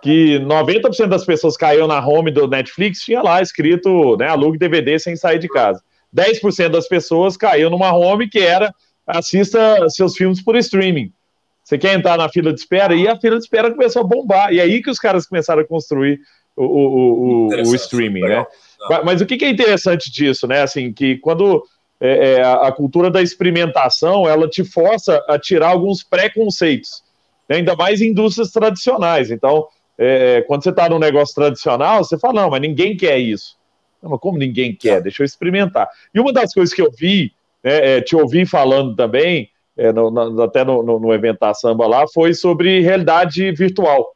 que 0.04 0.38
90% 0.40 1.08
das 1.08 1.26
pessoas 1.26 1.56
caíram 1.56 1.88
na 1.88 2.06
home 2.06 2.30
do 2.30 2.46
Netflix, 2.46 3.00
tinha 3.00 3.22
lá 3.22 3.42
escrito, 3.42 4.18
né, 4.18 4.28
alugue 4.28 4.58
DVD 4.58 5.00
sem 5.00 5.16
sair 5.16 5.40
de 5.40 5.48
casa. 5.48 5.82
10% 6.14 6.70
das 6.70 6.90
pessoas 6.90 7.38
caíram 7.38 7.70
numa 7.70 7.94
home 7.94 8.30
que 8.30 8.40
era 8.40 8.74
assista 9.06 9.90
seus 9.90 10.18
filmes 10.18 10.44
por 10.44 10.58
streaming. 10.58 11.12
Você 11.68 11.78
quer 11.78 11.96
entrar 11.96 12.18
na 12.18 12.30
fila 12.30 12.54
de 12.54 12.62
espera? 12.62 12.96
E 12.96 13.10
a 13.10 13.20
fila 13.20 13.38
de 13.38 13.44
espera 13.44 13.70
começou 13.70 14.02
a 14.02 14.06
bombar. 14.06 14.54
E 14.54 14.62
aí 14.62 14.82
que 14.82 14.90
os 14.90 14.98
caras 14.98 15.28
começaram 15.28 15.62
a 15.62 15.68
construir 15.68 16.22
o, 16.56 16.64
o, 16.64 17.48
o, 17.50 17.70
o 17.72 17.76
streaming, 17.76 18.22
né? 18.22 18.46
Mas, 18.90 19.04
mas, 19.04 19.22
o 19.22 19.26
que, 19.26 19.44
é 19.44 19.50
interessante 19.50 20.10
disso, 20.10 20.48
né? 20.48 20.62
Assim, 20.62 20.94
que 20.94 21.18
quando 21.18 21.62
é, 22.00 22.36
é, 22.36 22.42
a 22.42 22.72
cultura 22.72 23.12
da 23.12 23.22
experimentação, 23.22 24.26
ela 24.26 24.48
te 24.48 24.64
força 24.64 25.22
a 25.28 25.38
tirar 25.38 25.68
alguns 25.68 26.02
preconceitos, 26.04 27.04
né? 27.50 27.58
ainda 27.58 27.76
mais 27.76 28.00
em 28.00 28.12
indústrias 28.12 28.50
tradicionais. 28.50 29.30
Então, 29.30 29.68
é, 29.98 30.46
quando 30.48 30.64
você 30.64 30.70
está 30.70 30.88
num 30.88 31.00
negócio 31.00 31.36
tradicional, 31.36 32.02
você 32.02 32.18
fala, 32.18 32.44
não, 32.44 32.50
mas 32.50 32.62
ninguém 32.62 32.96
quer 32.96 33.18
isso. 33.18 33.58
Não, 34.02 34.12
mas 34.12 34.22
como 34.22 34.38
ninguém 34.38 34.74
quer? 34.74 35.02
Deixa 35.02 35.22
eu 35.22 35.26
experimentar. 35.26 35.90
E 36.16 36.20
uma 36.22 36.32
das 36.32 36.54
coisas 36.54 36.74
que 36.74 36.82
eu 36.82 36.90
vi, 36.98 37.34
né, 37.62 37.98
é, 37.98 38.02
te 38.02 38.16
ouvi 38.16 38.46
falando 38.46 38.96
também, 38.96 39.50
é, 39.78 39.94
no, 39.94 40.10
no, 40.10 40.42
até 40.42 40.64
no, 40.64 40.82
no, 40.82 41.14
evento 41.14 41.40
da 41.40 41.54
samba 41.54 41.88
lá, 41.88 42.06
foi 42.08 42.34
sobre 42.34 42.82
realidade 42.82 43.52
virtual. 43.52 44.14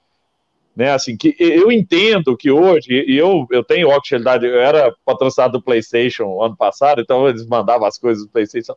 Né, 0.74 0.90
assim, 0.90 1.18
que 1.18 1.36
eu 1.38 1.70
entendo 1.70 2.36
que 2.38 2.50
hoje, 2.50 3.04
e 3.06 3.18
eu, 3.18 3.46
eu 3.52 3.62
tenho 3.62 3.90
óculos 3.90 4.08
de 4.08 4.12
realidade, 4.12 4.46
eu 4.46 4.62
era 4.62 4.94
patrocinado 5.06 5.54
do 5.54 5.62
PlayStation 5.62 6.42
ano 6.42 6.56
passado, 6.56 7.02
então 7.02 7.28
eles 7.28 7.46
mandavam 7.46 7.86
as 7.86 7.98
coisas 7.98 8.24
do 8.24 8.32
PlayStation. 8.32 8.74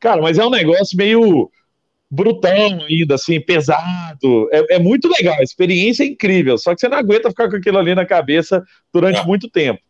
Cara, 0.00 0.22
mas 0.22 0.38
é 0.38 0.44
um 0.44 0.50
negócio 0.50 0.96
meio 0.96 1.50
brutão 2.10 2.80
ainda, 2.88 3.16
assim, 3.16 3.40
pesado. 3.40 4.48
É, 4.52 4.76
é, 4.76 4.78
muito 4.78 5.06
legal, 5.06 5.36
a 5.38 5.42
experiência 5.42 6.02
é 6.02 6.06
incrível, 6.06 6.56
só 6.56 6.74
que 6.74 6.80
você 6.80 6.88
não 6.88 6.96
aguenta 6.96 7.28
ficar 7.28 7.50
com 7.50 7.56
aquilo 7.56 7.78
ali 7.78 7.94
na 7.94 8.06
cabeça 8.06 8.62
durante 8.92 9.20
é. 9.20 9.24
muito 9.24 9.50
tempo. 9.50 9.80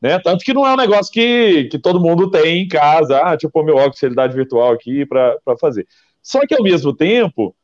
Né? 0.00 0.18
Tanto 0.18 0.44
que 0.44 0.54
não 0.54 0.66
é 0.66 0.72
um 0.72 0.76
negócio 0.76 1.12
que, 1.12 1.64
que 1.64 1.78
todo 1.78 2.00
mundo 2.00 2.30
tem 2.30 2.62
em 2.62 2.68
casa, 2.68 3.18
ah, 3.18 3.36
pôr 3.52 3.64
meu 3.64 3.76
óculos 3.76 3.96
de 3.96 4.02
realidade 4.02 4.34
virtual 4.34 4.72
aqui 4.72 5.04
para 5.04 5.38
fazer. 5.60 5.86
Só 6.22 6.40
que 6.46 6.54
ao 6.54 6.62
mesmo 6.62 6.94
tempo, 6.94 7.54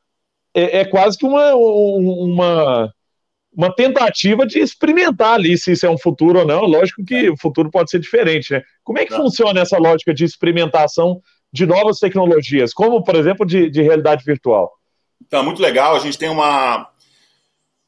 é, 0.55 0.81
é, 0.81 0.85
quase 0.85 1.17
que 1.17 1.25
uma, 1.25 1.55
uma, 1.55 2.93
uma 3.55 3.75
tentativa 3.75 4.47
de 4.47 4.59
experimentar 4.59 5.35
ali 5.35 5.57
se 5.57 5.73
isso 5.73 5.87
é 5.87 5.91
um 5.91 5.99
futuro 5.99 6.41
ou 6.41 6.47
não. 6.47 6.65
Lógico 6.65 7.05
que 7.05 7.31
o 7.31 7.37
futuro 7.39 7.71
pode 7.71 7.91
ser 7.91 8.01
diferente, 8.01 8.53
né? 8.53 8.63
Como 8.85 8.99
é 8.99 9.07
que 9.07 9.15
funciona 9.15 9.61
essa 9.61 9.79
lógica 9.79 10.13
de 10.13 10.25
experimentação 10.25 11.21
de 11.53 11.65
novas 11.65 11.99
tecnologias, 11.99 12.75
como, 12.75 13.03
por 13.03 13.15
exemplo, 13.15 13.47
de, 13.47 13.71
de 13.71 13.81
realidade 13.81 14.25
virtual? 14.25 14.73
Então, 15.25 15.43
muito 15.43 15.63
legal. 15.63 15.97
A 15.97 15.99
gente 15.99 16.19
tem 16.19 16.29
uma, 16.29 16.87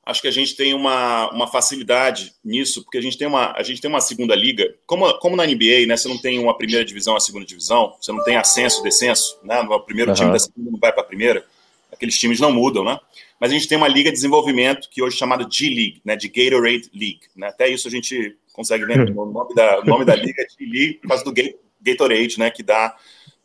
acho 0.08 0.22
que 0.22 0.28
a 0.28 0.32
gente 0.32 0.56
tem 0.56 0.72
uma, 0.72 1.30
uma 1.30 1.46
facilidade 1.46 2.32
nisso, 2.42 2.82
porque 2.82 2.96
a 2.96 3.00
gente 3.00 3.18
tem 3.18 3.28
uma, 3.28 3.52
a 3.54 3.62
gente 3.62 3.78
tem 3.78 3.90
uma 3.90 4.00
segunda 4.00 4.34
liga, 4.34 4.74
como, 4.86 5.12
como 5.18 5.36
na 5.36 5.44
NBA, 5.44 5.86
né? 5.86 5.98
Você 5.98 6.08
não 6.08 6.16
tem 6.16 6.38
uma 6.38 6.56
primeira 6.56 6.82
divisão, 6.82 7.14
a 7.14 7.20
segunda 7.20 7.44
divisão, 7.44 7.94
você 8.00 8.10
não 8.10 8.24
tem 8.24 8.34
ascenso, 8.34 8.82
descenso, 8.82 9.38
né? 9.44 9.60
O 9.60 9.80
primeiro 9.80 10.10
uhum. 10.10 10.16
time 10.16 10.32
da 10.32 10.38
segunda 10.38 10.70
não 10.70 10.78
vai 10.78 10.90
para 10.92 11.02
a 11.02 11.04
primeira, 11.04 11.44
aqueles 11.92 12.18
times 12.18 12.40
não 12.40 12.50
mudam, 12.50 12.82
né? 12.84 12.98
Mas 13.38 13.50
a 13.50 13.54
gente 13.54 13.68
tem 13.68 13.76
uma 13.76 13.86
liga 13.86 14.08
de 14.08 14.16
desenvolvimento 14.16 14.88
que 14.88 15.02
hoje 15.02 15.14
é 15.14 15.18
chamada 15.18 15.46
G-League, 15.48 16.00
né? 16.02 16.16
De 16.16 16.28
Gatorade 16.28 16.90
League, 16.94 17.20
né? 17.36 17.48
Até 17.48 17.68
isso 17.68 17.86
a 17.86 17.90
gente 17.90 18.34
consegue 18.54 18.86
ver 18.86 19.10
o 19.10 19.12
nome 19.30 19.54
da, 19.54 19.80
o 19.80 19.84
nome 19.84 20.06
da 20.06 20.16
liga 20.16 20.42
é 20.42 20.46
G-League 20.48 20.94
por 21.02 21.08
causa 21.08 21.22
do 21.22 21.34
Gatorade, 21.82 22.38
né? 22.38 22.50
Que 22.50 22.62
dá 22.62 22.96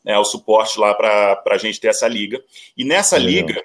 né, 0.02 0.18
o 0.18 0.24
suporte 0.24 0.80
lá 0.80 0.94
para 0.94 1.44
a 1.46 1.58
gente 1.58 1.78
ter 1.78 1.90
essa 1.90 2.08
liga. 2.08 2.42
E 2.78 2.86
nessa 2.86 3.18
liga 3.18 3.62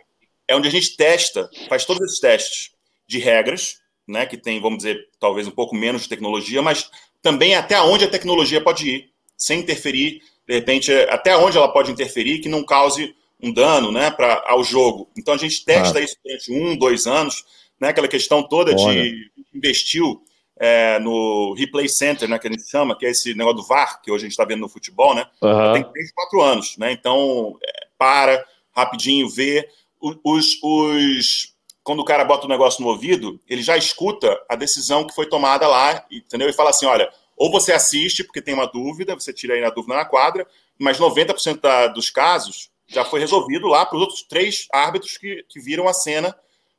é 0.48 0.56
onde 0.56 0.66
a 0.66 0.70
gente 0.70 0.96
testa, 0.96 1.48
faz 1.68 1.84
todos 1.84 2.02
esses 2.02 2.18
testes 2.18 2.76
de 3.08 3.18
regras, 3.18 3.80
né, 4.06 4.26
que 4.26 4.36
tem, 4.36 4.60
vamos 4.60 4.78
dizer, 4.78 5.08
talvez 5.18 5.48
um 5.48 5.52
pouco 5.52 5.74
menos 5.74 6.02
de 6.02 6.08
tecnologia, 6.08 6.62
mas 6.62 6.90
também 7.22 7.54
até 7.54 7.80
onde 7.80 8.04
a 8.04 8.10
tecnologia 8.10 8.60
pode 8.60 8.88
ir, 8.88 9.10
sem 9.36 9.60
interferir, 9.60 10.22
de 10.46 10.54
repente, 10.54 10.92
até 11.10 11.36
onde 11.36 11.56
ela 11.56 11.72
pode 11.72 11.90
interferir 11.90 12.38
que 12.38 12.48
não 12.48 12.64
cause 12.64 13.14
um 13.42 13.52
dano 13.52 13.90
né, 13.90 14.10
pra, 14.10 14.44
ao 14.46 14.62
jogo. 14.62 15.08
Então 15.16 15.34
a 15.34 15.36
gente 15.36 15.64
testa 15.64 15.98
ah. 15.98 16.02
isso 16.02 16.16
durante 16.24 16.52
um, 16.52 16.76
dois 16.76 17.06
anos, 17.06 17.44
né, 17.80 17.88
aquela 17.88 18.08
questão 18.08 18.42
toda 18.42 18.74
Olha. 18.74 19.02
de 19.02 19.30
investiu 19.54 20.22
é, 20.58 20.98
no 20.98 21.54
Replay 21.54 21.88
Center, 21.88 22.28
né, 22.28 22.38
que 22.38 22.48
a 22.48 22.50
gente 22.50 22.68
chama, 22.68 22.96
que 22.96 23.06
é 23.06 23.10
esse 23.10 23.34
negócio 23.34 23.58
do 23.58 23.66
VAR, 23.66 24.02
que 24.02 24.10
hoje 24.10 24.24
a 24.24 24.26
gente 24.26 24.32
está 24.32 24.44
vendo 24.44 24.60
no 24.60 24.68
futebol, 24.68 25.14
né? 25.14 25.26
Uhum. 25.40 25.72
Tem 25.72 25.84
3, 25.84 26.12
4 26.12 26.42
anos, 26.42 26.76
né? 26.76 26.92
Então, 26.92 27.56
é, 27.64 27.86
para, 27.96 28.44
rapidinho, 28.74 29.28
vê. 29.28 29.68
Os, 30.00 30.58
os 30.62 31.54
quando 31.88 32.00
o 32.00 32.04
cara 32.04 32.22
bota 32.22 32.44
o 32.44 32.50
negócio 32.50 32.82
no 32.82 32.90
ouvido, 32.90 33.40
ele 33.48 33.62
já 33.62 33.74
escuta 33.74 34.38
a 34.46 34.54
decisão 34.54 35.06
que 35.06 35.14
foi 35.14 35.24
tomada 35.24 35.66
lá, 35.66 36.04
entendeu? 36.10 36.46
E 36.46 36.52
fala 36.52 36.68
assim: 36.68 36.84
olha, 36.84 37.10
ou 37.34 37.50
você 37.50 37.72
assiste 37.72 38.22
porque 38.22 38.42
tem 38.42 38.52
uma 38.52 38.66
dúvida, 38.66 39.14
você 39.14 39.32
tira 39.32 39.54
aí 39.54 39.64
a 39.64 39.70
dúvida 39.70 39.94
na 39.94 40.04
quadra, 40.04 40.46
mas 40.78 40.98
90% 40.98 41.62
da, 41.62 41.86
dos 41.86 42.10
casos 42.10 42.68
já 42.86 43.06
foi 43.06 43.20
resolvido 43.20 43.68
lá 43.68 43.86
para 43.86 43.96
os 43.96 44.02
outros 44.02 44.20
três 44.20 44.68
árbitros 44.70 45.16
que, 45.16 45.42
que 45.48 45.58
viram 45.60 45.88
a 45.88 45.94
cena 45.94 46.36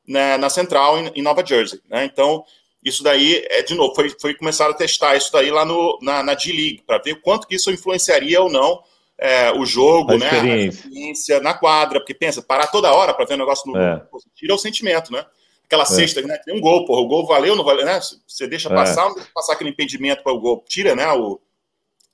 na, 0.07 0.37
na 0.37 0.47
central 0.47 0.99
em, 0.99 1.07
em, 1.15 1.23
Nova 1.23 1.43
Jersey. 1.43 1.81
Né? 1.89 2.05
Então, 2.05 2.45
isso 2.85 3.01
daí, 3.01 3.43
é 3.49 3.63
de 3.63 3.73
novo, 3.73 3.95
foi, 3.95 4.11
foi 4.21 4.35
começar 4.35 4.69
a 4.69 4.75
testar 4.75 5.15
isso 5.15 5.31
daí 5.31 5.49
lá 5.49 5.65
no, 5.65 5.97
na, 6.03 6.21
na 6.21 6.35
D-League, 6.35 6.83
para 6.85 6.99
ver 6.99 7.19
quanto 7.19 7.47
que 7.47 7.55
isso 7.55 7.71
influenciaria 7.71 8.39
ou 8.39 8.47
não 8.47 8.83
é, 9.19 9.51
o 9.51 9.65
jogo, 9.65 10.13
a 10.13 10.17
né? 10.17 10.25
Experiência. 10.25 10.67
A 10.67 10.87
experiência 10.87 11.39
na 11.41 11.53
quadra, 11.53 11.99
porque 11.99 12.13
pensa, 12.13 12.41
parar 12.41 12.67
toda 12.67 12.93
hora 12.93 13.13
para 13.13 13.25
ver 13.25 13.33
o 13.33 13.37
negócio 13.37 13.69
no. 13.69 13.77
É. 13.77 14.01
Tira 14.33 14.55
o 14.55 14.57
sentimento, 14.57 15.11
né? 15.11 15.25
Aquela 15.65 15.83
é. 15.83 15.85
sexta, 15.85 16.21
né? 16.21 16.37
Tem 16.37 16.55
um 16.55 16.61
gol, 16.61 16.85
porra, 16.85 17.01
o 17.01 17.07
gol 17.07 17.27
valeu, 17.27 17.55
não 17.55 17.63
valeu, 17.63 17.85
né? 17.85 17.99
Você 18.25 18.47
deixa 18.47 18.69
é. 18.69 18.73
passar, 18.73 19.05
não 19.09 19.15
deixa 19.15 19.29
passar 19.33 19.53
aquele 19.53 19.69
impedimento 19.69 20.23
para 20.23 20.31
o 20.31 20.39
gol, 20.39 20.63
tira, 20.67 20.95
né? 20.95 21.11
O... 21.11 21.39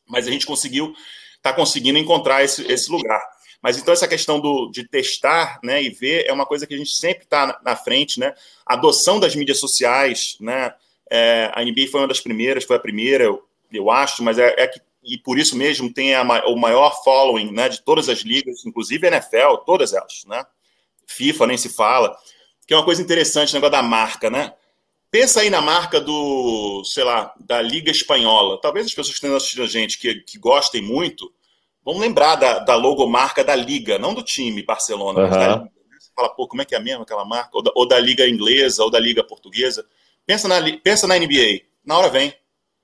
Mas 0.07 0.27
a 0.27 0.31
gente 0.31 0.47
conseguiu, 0.47 0.93
tá 1.41 1.53
conseguindo 1.53 1.99
encontrar 1.99 2.43
esse, 2.43 2.69
esse 2.71 2.91
lugar. 2.91 3.21
Mas 3.61 3.77
então 3.77 3.93
essa 3.93 4.07
questão 4.07 4.39
do, 4.39 4.69
de 4.71 4.87
testar 4.87 5.59
né, 5.63 5.81
e 5.81 5.89
ver 5.89 6.25
é 6.27 6.33
uma 6.33 6.45
coisa 6.45 6.67
que 6.67 6.73
a 6.73 6.77
gente 6.77 6.91
sempre 6.91 7.23
está 7.23 7.47
na, 7.47 7.59
na, 7.63 7.75
frente, 7.75 8.19
né? 8.19 8.33
A 8.65 8.73
adoção 8.73 9.19
das 9.19 9.35
mídias 9.35 9.59
sociais, 9.59 10.37
né? 10.39 10.73
É, 11.09 11.51
a 11.53 11.63
NBA 11.63 11.87
foi 11.91 12.01
uma 12.01 12.07
das 12.07 12.19
primeiras, 12.19 12.63
foi 12.63 12.75
a 12.75 12.79
primeira, 12.79 13.23
eu, 13.23 13.43
eu 13.71 13.91
acho, 13.91 14.23
mas 14.23 14.39
é, 14.39 14.53
é 14.57 14.67
que 14.67 14.79
e 15.05 15.17
por 15.17 15.37
isso 15.37 15.55
mesmo 15.55 15.93
tem 15.93 16.15
a, 16.15 16.23
o 16.47 16.55
maior 16.55 17.03
following 17.03 17.51
né, 17.51 17.69
de 17.69 17.81
todas 17.81 18.09
as 18.09 18.19
ligas, 18.19 18.65
inclusive 18.65 19.07
a 19.07 19.11
NFL, 19.11 19.57
todas 19.65 19.93
elas, 19.93 20.23
né? 20.25 20.45
FIFA 21.07 21.47
nem 21.47 21.57
se 21.57 21.69
fala, 21.69 22.17
que 22.65 22.73
é 22.73 22.77
uma 22.77 22.85
coisa 22.85 23.01
interessante 23.01 23.51
o 23.51 23.53
negócio 23.53 23.71
da 23.71 23.83
marca, 23.83 24.29
né? 24.29 24.53
Pensa 25.11 25.41
aí 25.41 25.49
na 25.49 25.61
marca 25.61 26.01
do, 26.01 26.83
sei 26.83 27.03
lá, 27.03 27.33
da 27.39 27.61
Liga 27.61 27.91
Espanhola. 27.91 28.59
Talvez 28.59 28.87
as 28.87 28.91
pessoas 28.91 29.17
que 29.17 29.25
estão 29.25 29.35
assistindo 29.35 29.63
a 29.63 29.67
gente 29.67 29.97
que, 29.97 30.15
que 30.15 30.37
gostem 30.37 30.81
muito 30.81 31.31
vão 31.83 31.99
lembrar 31.99 32.35
da, 32.35 32.59
da 32.59 32.75
logomarca 32.75 33.43
da 33.43 33.55
Liga, 33.55 33.99
não 33.99 34.13
do 34.13 34.23
time 34.23 34.63
Barcelona, 34.63 35.19
uhum. 35.19 35.29
mas 35.29 35.37
da 35.37 35.47
Liga. 35.47 35.63
Né? 35.63 35.97
Você 35.99 36.11
fala, 36.15 36.29
pô, 36.29 36.47
como 36.47 36.63
é 36.63 36.65
que 36.65 36.75
é 36.75 36.79
mesmo 36.79 37.03
aquela 37.03 37.23
marca? 37.23 37.51
Ou 37.53 37.61
da, 37.61 37.71
ou 37.75 37.87
da 37.87 37.99
Liga 37.99 38.27
Inglesa, 38.27 38.83
ou 38.83 38.89
da 38.89 38.99
Liga 38.99 39.23
Portuguesa. 39.23 39.85
Pensa 40.25 40.47
na, 40.47 40.55
pensa 40.83 41.07
na 41.07 41.17
NBA, 41.17 41.61
na 41.85 41.97
hora 41.97 42.09
vem. 42.09 42.33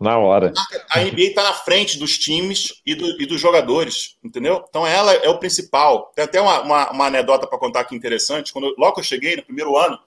Na 0.02 0.18
hora. 0.18 0.52
A 0.90 1.00
NBA 1.00 1.22
está 1.22 1.44
na 1.44 1.54
frente 1.54 2.00
dos 2.00 2.18
times 2.18 2.82
e, 2.84 2.96
do, 2.96 3.22
e, 3.22 3.26
dos 3.28 3.40
jogadores, 3.40 4.18
entendeu? 4.24 4.66
Então 4.68 4.86
ela 4.86 5.14
é 5.14 5.30
o 5.30 5.38
principal. 5.38 6.12
Tem 6.16 6.26
até 6.26 6.42
uma, 6.42 6.60
uma, 6.62 6.92
uma 6.92 7.06
anedota 7.06 7.46
para 7.46 7.60
contar 7.60 7.82
aqui 7.82 7.96
interessante. 7.96 8.52
Quando, 8.52 8.74
logo 8.80 8.96
que 8.96 9.02
eu 9.02 9.04
cheguei, 9.04 9.36
no 9.36 9.44
primeiro 9.44 9.78
ano 9.78 10.00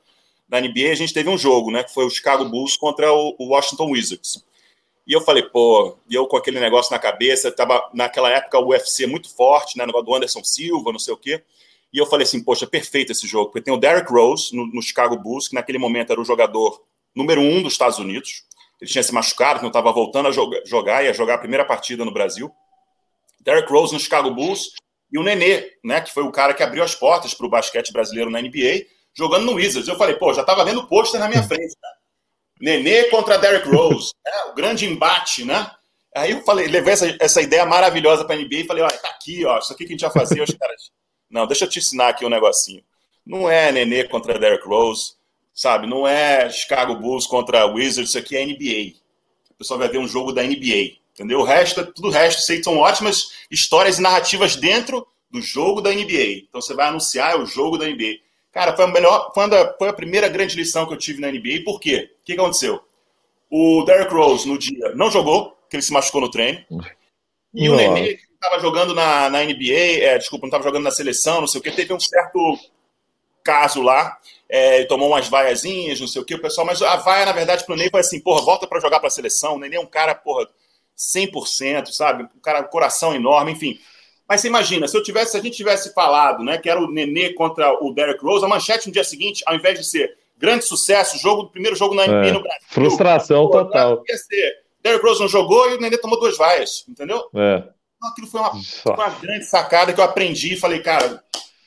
da 0.48 0.60
NBA, 0.60 0.90
a 0.90 0.96
gente 0.96 1.14
teve 1.14 1.30
um 1.30 1.38
jogo, 1.38 1.70
né? 1.70 1.84
Que 1.84 1.94
foi 1.94 2.04
o 2.04 2.10
Chicago 2.10 2.44
Bulls 2.44 2.76
contra 2.76 3.12
o, 3.12 3.36
o 3.38 3.50
Washington 3.50 3.92
Wizards. 3.92 4.44
E 5.06 5.12
eu 5.12 5.20
falei, 5.20 5.44
pô, 5.44 5.96
e 6.10 6.14
eu 6.16 6.26
com 6.26 6.36
aquele 6.36 6.58
negócio 6.58 6.90
na 6.90 6.98
cabeça, 6.98 7.52
tava 7.52 7.88
naquela 7.94 8.28
época 8.30 8.58
o 8.58 8.70
UFC 8.70 9.06
muito 9.06 9.32
forte, 9.32 9.78
né? 9.78 9.86
Negócio 9.86 10.06
do 10.06 10.14
Anderson 10.16 10.42
Silva, 10.42 10.90
não 10.90 10.98
sei 10.98 11.14
o 11.14 11.18
quê. 11.18 11.40
E 11.92 11.98
eu 11.98 12.06
falei 12.06 12.24
assim, 12.24 12.42
poxa, 12.42 12.66
perfeito 12.66 13.12
esse 13.12 13.28
jogo, 13.28 13.52
porque 13.52 13.62
tem 13.62 13.72
o 13.72 13.76
Derrick 13.76 14.12
Rose 14.12 14.56
no, 14.56 14.66
no 14.66 14.82
Chicago 14.82 15.16
Bulls, 15.16 15.46
que 15.46 15.54
naquele 15.54 15.78
momento 15.78 16.10
era 16.10 16.20
o 16.20 16.24
jogador 16.24 16.82
número 17.14 17.40
um 17.40 17.62
dos 17.62 17.74
Estados 17.74 18.00
Unidos 18.00 18.42
ele 18.80 18.90
tinha 18.90 19.02
se 19.02 19.12
machucado, 19.12 19.60
não 19.60 19.68
estava 19.68 19.92
voltando 19.92 20.28
a 20.28 20.32
jogar, 20.64 21.04
ia 21.04 21.14
jogar 21.14 21.34
a 21.34 21.38
primeira 21.38 21.64
partida 21.64 22.04
no 22.04 22.12
Brasil. 22.12 22.52
Derrick 23.40 23.70
Rose 23.70 23.92
no 23.92 24.00
Chicago 24.00 24.30
Bulls 24.30 24.72
e 25.12 25.18
o 25.18 25.22
Nenê, 25.22 25.70
né, 25.84 26.00
que 26.00 26.12
foi 26.12 26.22
o 26.24 26.32
cara 26.32 26.54
que 26.54 26.62
abriu 26.62 26.82
as 26.82 26.94
portas 26.94 27.34
para 27.34 27.46
o 27.46 27.50
basquete 27.50 27.92
brasileiro 27.92 28.30
na 28.30 28.40
NBA, 28.40 28.86
jogando 29.16 29.44
no 29.44 29.54
Wizards. 29.54 29.88
Eu 29.88 29.96
falei, 29.96 30.16
pô, 30.16 30.32
já 30.32 30.40
estava 30.40 30.64
vendo 30.64 30.80
o 30.80 30.86
pôster 30.86 31.20
na 31.20 31.28
minha 31.28 31.42
frente. 31.42 31.74
Né? 32.60 32.78
Nenê 32.78 33.04
contra 33.04 33.38
Derrick 33.38 33.68
Rose, 33.68 34.12
né, 34.24 34.32
o 34.50 34.54
grande 34.54 34.86
embate, 34.86 35.44
né? 35.44 35.70
Aí 36.16 36.30
eu 36.30 36.42
falei, 36.42 36.68
levei 36.68 36.92
essa, 36.92 37.16
essa 37.20 37.42
ideia 37.42 37.66
maravilhosa 37.66 38.24
para 38.24 38.36
a 38.36 38.38
NBA 38.38 38.56
e 38.56 38.66
falei, 38.66 38.84
olha, 38.84 38.96
tá 38.96 39.08
aqui, 39.08 39.44
ó, 39.44 39.58
isso 39.58 39.72
aqui 39.72 39.84
que 39.84 39.92
a 39.92 39.96
gente 39.96 40.02
vai 40.02 40.12
fazer. 40.12 40.40
Os 40.42 40.54
caras, 40.54 40.90
não, 41.28 41.46
deixa 41.46 41.64
eu 41.64 41.68
te 41.68 41.80
ensinar 41.80 42.08
aqui 42.08 42.24
um 42.24 42.28
negocinho. 42.28 42.82
Não 43.26 43.50
é 43.50 43.72
Nenê 43.72 44.04
contra 44.04 44.38
Derrick 44.38 44.66
Rose, 44.66 45.14
sabe? 45.54 45.86
Não 45.86 46.06
é 46.06 46.50
Chicago 46.50 46.96
Bulls 46.96 47.26
contra 47.26 47.64
Wizards, 47.64 48.10
isso 48.10 48.18
aqui 48.18 48.36
é 48.36 48.44
NBA. 48.44 48.98
O 49.50 49.54
pessoal 49.54 49.78
vai 49.78 49.88
ver 49.88 49.98
um 49.98 50.08
jogo 50.08 50.32
da 50.32 50.42
NBA, 50.42 50.96
entendeu? 51.14 51.38
O 51.40 51.44
resto, 51.44 51.86
tudo 51.92 52.08
o 52.08 52.10
resto, 52.10 52.42
sei 52.42 52.58
que 52.58 52.64
são 52.64 52.78
ótimas 52.78 53.30
histórias 53.50 53.98
e 53.98 54.02
narrativas 54.02 54.56
dentro 54.56 55.06
do 55.30 55.40
jogo 55.40 55.80
da 55.80 55.90
NBA. 55.90 56.44
Então 56.48 56.60
você 56.60 56.74
vai 56.74 56.88
anunciar 56.88 57.32
é 57.32 57.36
o 57.36 57.46
jogo 57.46 57.78
da 57.78 57.86
NBA. 57.86 58.18
Cara, 58.52 58.74
foi 58.74 58.84
a, 58.84 58.88
melhor, 58.88 59.32
foi, 59.32 59.44
a, 59.44 59.74
foi 59.76 59.88
a 59.88 59.92
primeira 59.92 60.28
grande 60.28 60.56
lição 60.56 60.86
que 60.86 60.92
eu 60.92 60.98
tive 60.98 61.20
na 61.20 61.30
NBA. 61.30 61.64
Por 61.64 61.80
quê? 61.80 62.10
O 62.20 62.24
que 62.24 62.32
aconteceu? 62.34 62.80
O 63.50 63.84
Derrick 63.84 64.12
Rose, 64.12 64.48
no 64.48 64.58
dia, 64.58 64.92
não 64.94 65.10
jogou, 65.10 65.50
porque 65.50 65.76
ele 65.76 65.82
se 65.82 65.92
machucou 65.92 66.20
no 66.20 66.30
treino. 66.30 66.64
E 67.52 67.68
o 67.68 67.76
Nenê, 67.76 68.14
que 68.14 68.24
estava 68.32 68.60
jogando 68.60 68.94
na, 68.94 69.30
na 69.30 69.44
NBA, 69.44 70.02
é, 70.02 70.18
desculpa, 70.18 70.44
não 70.44 70.48
estava 70.48 70.64
jogando 70.64 70.84
na 70.84 70.90
seleção, 70.90 71.40
não 71.40 71.46
sei 71.46 71.60
o 71.60 71.62
que, 71.62 71.70
teve 71.70 71.92
um 71.92 72.00
certo 72.00 72.58
caso 73.44 73.82
lá, 73.82 74.16
é, 74.56 74.84
tomou 74.84 75.08
umas 75.08 75.26
vaiazinhas, 75.28 75.98
não 75.98 76.06
sei 76.06 76.22
o 76.22 76.24
que, 76.24 76.36
o 76.36 76.40
pessoal, 76.40 76.64
mas 76.64 76.80
a 76.80 76.94
vaia, 76.94 77.26
na 77.26 77.32
verdade, 77.32 77.66
pro 77.66 77.74
Ney 77.74 77.90
foi 77.90 77.98
assim, 77.98 78.20
porra, 78.20 78.40
volta 78.40 78.68
para 78.68 78.78
jogar 78.78 79.00
pra 79.00 79.10
seleção, 79.10 79.56
o 79.56 79.58
Nenê 79.58 79.74
é 79.74 79.80
um 79.80 79.86
cara, 79.86 80.14
porra, 80.14 80.48
100%, 80.96 81.88
sabe? 81.90 82.22
Um 82.22 82.40
cara, 82.40 82.62
coração 82.62 83.12
enorme, 83.12 83.50
enfim. 83.50 83.80
Mas 84.28 84.40
você 84.40 84.46
imagina, 84.46 84.86
se 84.86 84.96
eu 84.96 85.02
tivesse, 85.02 85.32
se 85.32 85.38
a 85.38 85.40
gente 85.40 85.56
tivesse 85.56 85.92
falado, 85.92 86.44
né, 86.44 86.56
que 86.56 86.70
era 86.70 86.80
o 86.80 86.88
Nenê 86.88 87.32
contra 87.32 87.72
o 87.84 87.92
Derek 87.92 88.24
Rose, 88.24 88.44
a 88.44 88.48
manchete 88.48 88.86
no 88.86 88.92
dia 88.92 89.02
seguinte, 89.02 89.42
ao 89.44 89.56
invés 89.56 89.76
de 89.76 89.84
ser 89.84 90.16
grande 90.38 90.64
sucesso, 90.64 91.18
jogo, 91.18 91.50
primeiro 91.50 91.74
jogo 91.74 91.92
na 91.92 92.06
NBA 92.06 92.28
é, 92.28 92.32
no 92.32 92.40
Brasil. 92.40 92.68
Frustração 92.68 93.48
porra, 93.48 93.64
total. 93.64 94.04
Ia 94.08 94.16
ser, 94.16 94.56
Derek 94.84 95.04
Rose 95.04 95.18
não 95.18 95.28
jogou 95.28 95.68
e 95.68 95.74
o 95.74 95.80
Nenê 95.80 95.98
tomou 95.98 96.20
duas 96.20 96.36
vaias, 96.36 96.84
entendeu? 96.88 97.28
É. 97.34 97.64
Então, 97.96 98.08
aquilo 98.08 98.28
foi 98.28 98.40
uma, 98.40 98.52
uma 98.52 99.08
grande 99.20 99.46
sacada 99.46 99.92
que 99.92 99.98
eu 99.98 100.04
aprendi 100.04 100.54
e 100.54 100.60
falei, 100.60 100.78
cara, 100.78 101.20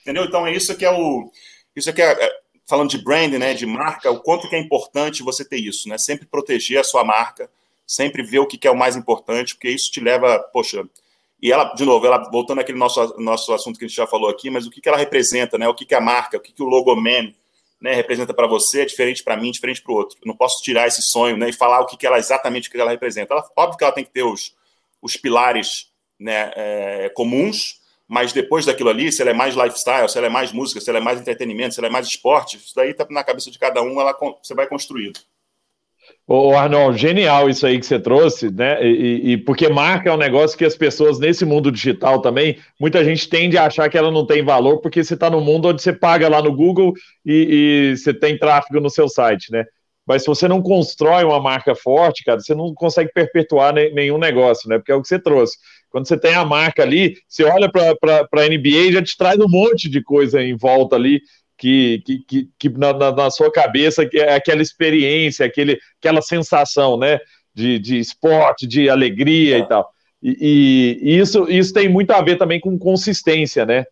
entendeu? 0.03 0.23
Então 0.23 0.47
é 0.47 0.53
isso 0.53 0.73
que 0.73 0.85
é 0.85 0.91
o. 0.91 1.29
Isso 1.75 1.89
aqui 1.89 2.01
é, 2.01 2.11
é 2.11 2.46
falando 2.67 2.89
de 2.89 2.97
branding, 2.97 3.37
né, 3.37 3.53
de 3.53 3.65
marca, 3.65 4.11
o 4.11 4.19
quanto 4.19 4.49
que 4.49 4.55
é 4.55 4.59
importante 4.59 5.23
você 5.23 5.45
ter 5.45 5.57
isso, 5.57 5.87
né? 5.87 5.97
Sempre 5.97 6.25
proteger 6.25 6.79
a 6.79 6.83
sua 6.83 7.03
marca, 7.03 7.49
sempre 7.85 8.21
ver 8.21 8.39
o 8.39 8.45
que 8.45 8.67
é 8.67 8.71
o 8.71 8.77
mais 8.77 8.95
importante, 8.95 9.55
porque 9.55 9.69
isso 9.69 9.89
te 9.89 10.01
leva, 10.01 10.37
poxa, 10.51 10.83
e 11.41 11.51
ela, 11.51 11.65
de 11.73 11.85
novo, 11.85 12.05
ela 12.05 12.29
voltando 12.29 12.59
àquele 12.59 12.77
nosso, 12.77 13.15
nosso 13.19 13.53
assunto 13.53 13.77
que 13.77 13.85
a 13.85 13.87
gente 13.87 13.95
já 13.95 14.07
falou 14.07 14.29
aqui, 14.29 14.49
mas 14.49 14.65
o 14.65 14.71
que, 14.71 14.81
que 14.81 14.89
ela 14.89 14.97
representa, 14.97 15.57
né? 15.57 15.67
O 15.67 15.73
que, 15.73 15.85
que 15.85 15.93
é 15.93 15.97
a 15.97 16.01
marca, 16.01 16.37
o 16.37 16.39
que, 16.39 16.51
que 16.51 16.63
o 16.63 16.65
logo 16.65 16.93
man 16.95 17.31
né, 17.79 17.93
representa 17.93 18.33
para 18.33 18.47
você 18.47 18.81
é 18.81 18.85
diferente 18.85 19.23
para 19.23 19.37
mim, 19.37 19.51
diferente 19.51 19.81
para 19.81 19.93
o 19.93 19.95
outro. 19.95 20.17
Eu 20.21 20.27
não 20.27 20.35
posso 20.35 20.61
tirar 20.63 20.87
esse 20.87 21.01
sonho 21.01 21.37
né, 21.37 21.49
e 21.49 21.53
falar 21.53 21.79
o 21.81 21.85
que, 21.85 21.95
que 21.95 22.07
ela 22.07 22.17
exatamente 22.17 22.67
o 22.67 22.71
que 22.71 22.79
ela 22.79 22.91
representa. 22.91 23.33
Ela, 23.33 23.47
óbvio 23.55 23.77
que 23.77 23.83
ela 23.83 23.93
tem 23.93 24.03
que 24.03 24.09
ter 24.09 24.23
os, 24.23 24.55
os 25.01 25.15
pilares 25.15 25.89
né, 26.19 26.51
é, 26.55 27.09
comuns, 27.09 27.79
mas 28.07 28.31
depois 28.31 28.65
daquilo 28.65 28.89
ali, 28.89 29.11
se 29.11 29.21
ela 29.21 29.31
é 29.31 29.33
mais 29.33 29.55
lifestyle, 29.55 30.07
se 30.07 30.17
ela 30.17 30.27
é 30.27 30.29
mais 30.29 30.51
música, 30.51 30.79
se 30.79 30.89
ela 30.89 30.99
é 30.99 31.01
mais 31.01 31.19
entretenimento, 31.19 31.73
se 31.73 31.79
ela 31.79 31.87
é 31.87 31.91
mais 31.91 32.07
esporte, 32.07 32.57
isso 32.57 32.73
daí 32.75 32.93
tá 32.93 33.05
na 33.09 33.23
cabeça 33.23 33.51
de 33.51 33.59
cada 33.59 33.81
um, 33.81 33.99
ela, 33.99 34.15
você 34.41 34.53
vai 34.55 34.67
construindo. 34.67 35.19
Ô, 36.25 36.53
Arnold, 36.53 36.97
genial 36.97 37.49
isso 37.49 37.65
aí 37.65 37.79
que 37.79 37.85
você 37.85 37.99
trouxe, 37.99 38.51
né? 38.51 38.85
E, 38.85 39.31
e, 39.31 39.37
porque 39.37 39.69
marca 39.69 40.09
é 40.09 40.13
um 40.13 40.17
negócio 40.17 40.57
que 40.57 40.65
as 40.65 40.75
pessoas 40.75 41.19
nesse 41.19 41.45
mundo 41.45 41.71
digital 41.71 42.21
também, 42.21 42.57
muita 42.79 43.03
gente 43.03 43.29
tende 43.29 43.57
a 43.57 43.65
achar 43.65 43.89
que 43.89 43.97
ela 43.97 44.11
não 44.11 44.25
tem 44.25 44.43
valor 44.43 44.79
porque 44.79 45.03
você 45.03 45.13
está 45.13 45.29
no 45.29 45.39
mundo 45.39 45.69
onde 45.69 45.81
você 45.81 45.93
paga 45.93 46.27
lá 46.27 46.41
no 46.41 46.53
Google 46.53 46.93
e, 47.25 47.91
e 47.93 47.97
você 47.97 48.13
tem 48.13 48.37
tráfego 48.37 48.81
no 48.81 48.89
seu 48.89 49.07
site, 49.07 49.51
né? 49.51 49.65
Mas 50.07 50.21
se 50.21 50.27
você 50.27 50.47
não 50.47 50.61
constrói 50.61 51.25
uma 51.25 51.41
marca 51.41 51.75
forte, 51.75 52.23
cara, 52.23 52.39
você 52.39 52.55
não 52.55 52.73
consegue 52.73 53.11
perpetuar 53.13 53.73
nenhum 53.73 54.17
negócio, 54.17 54.69
né? 54.69 54.77
Porque 54.77 54.91
é 54.91 54.95
o 54.95 55.01
que 55.01 55.07
você 55.07 55.19
trouxe. 55.19 55.57
Quando 55.89 56.07
você 56.07 56.17
tem 56.17 56.33
a 56.33 56.45
marca 56.45 56.81
ali, 56.81 57.17
você 57.27 57.43
olha 57.43 57.69
para 57.69 57.91
a 57.91 58.47
NBA 58.47 58.87
e 58.87 58.93
já 58.93 59.03
te 59.03 59.17
traz 59.17 59.37
um 59.37 59.49
monte 59.49 59.89
de 59.89 60.01
coisa 60.01 60.41
em 60.41 60.55
volta 60.55 60.95
ali 60.95 61.21
que, 61.57 62.01
que, 62.05 62.19
que, 62.19 62.49
que 62.57 62.69
na, 62.69 62.93
na, 62.93 63.29
sua 63.29 63.51
cabeça 63.51 64.05
que 64.05 64.17
é 64.17 64.35
aquela 64.35 64.61
experiência, 64.61 65.45
aquele, 65.45 65.77
aquela 65.99 66.21
sensação, 66.21 66.97
né? 66.97 67.19
De, 67.53 67.77
de 67.79 67.99
esporte, 67.99 68.67
de 68.67 68.89
alegria 68.89 69.57
é. 69.57 69.59
e 69.59 69.67
tal. 69.67 69.89
E, 70.21 70.99
e, 71.01 71.17
isso, 71.17 71.49
isso 71.49 71.73
tem 71.73 71.89
muito 71.89 72.11
a 72.11 72.21
ver 72.21 72.37
também 72.37 72.59
com 72.59 72.77
consistência, 72.77 73.65
né? 73.65 73.83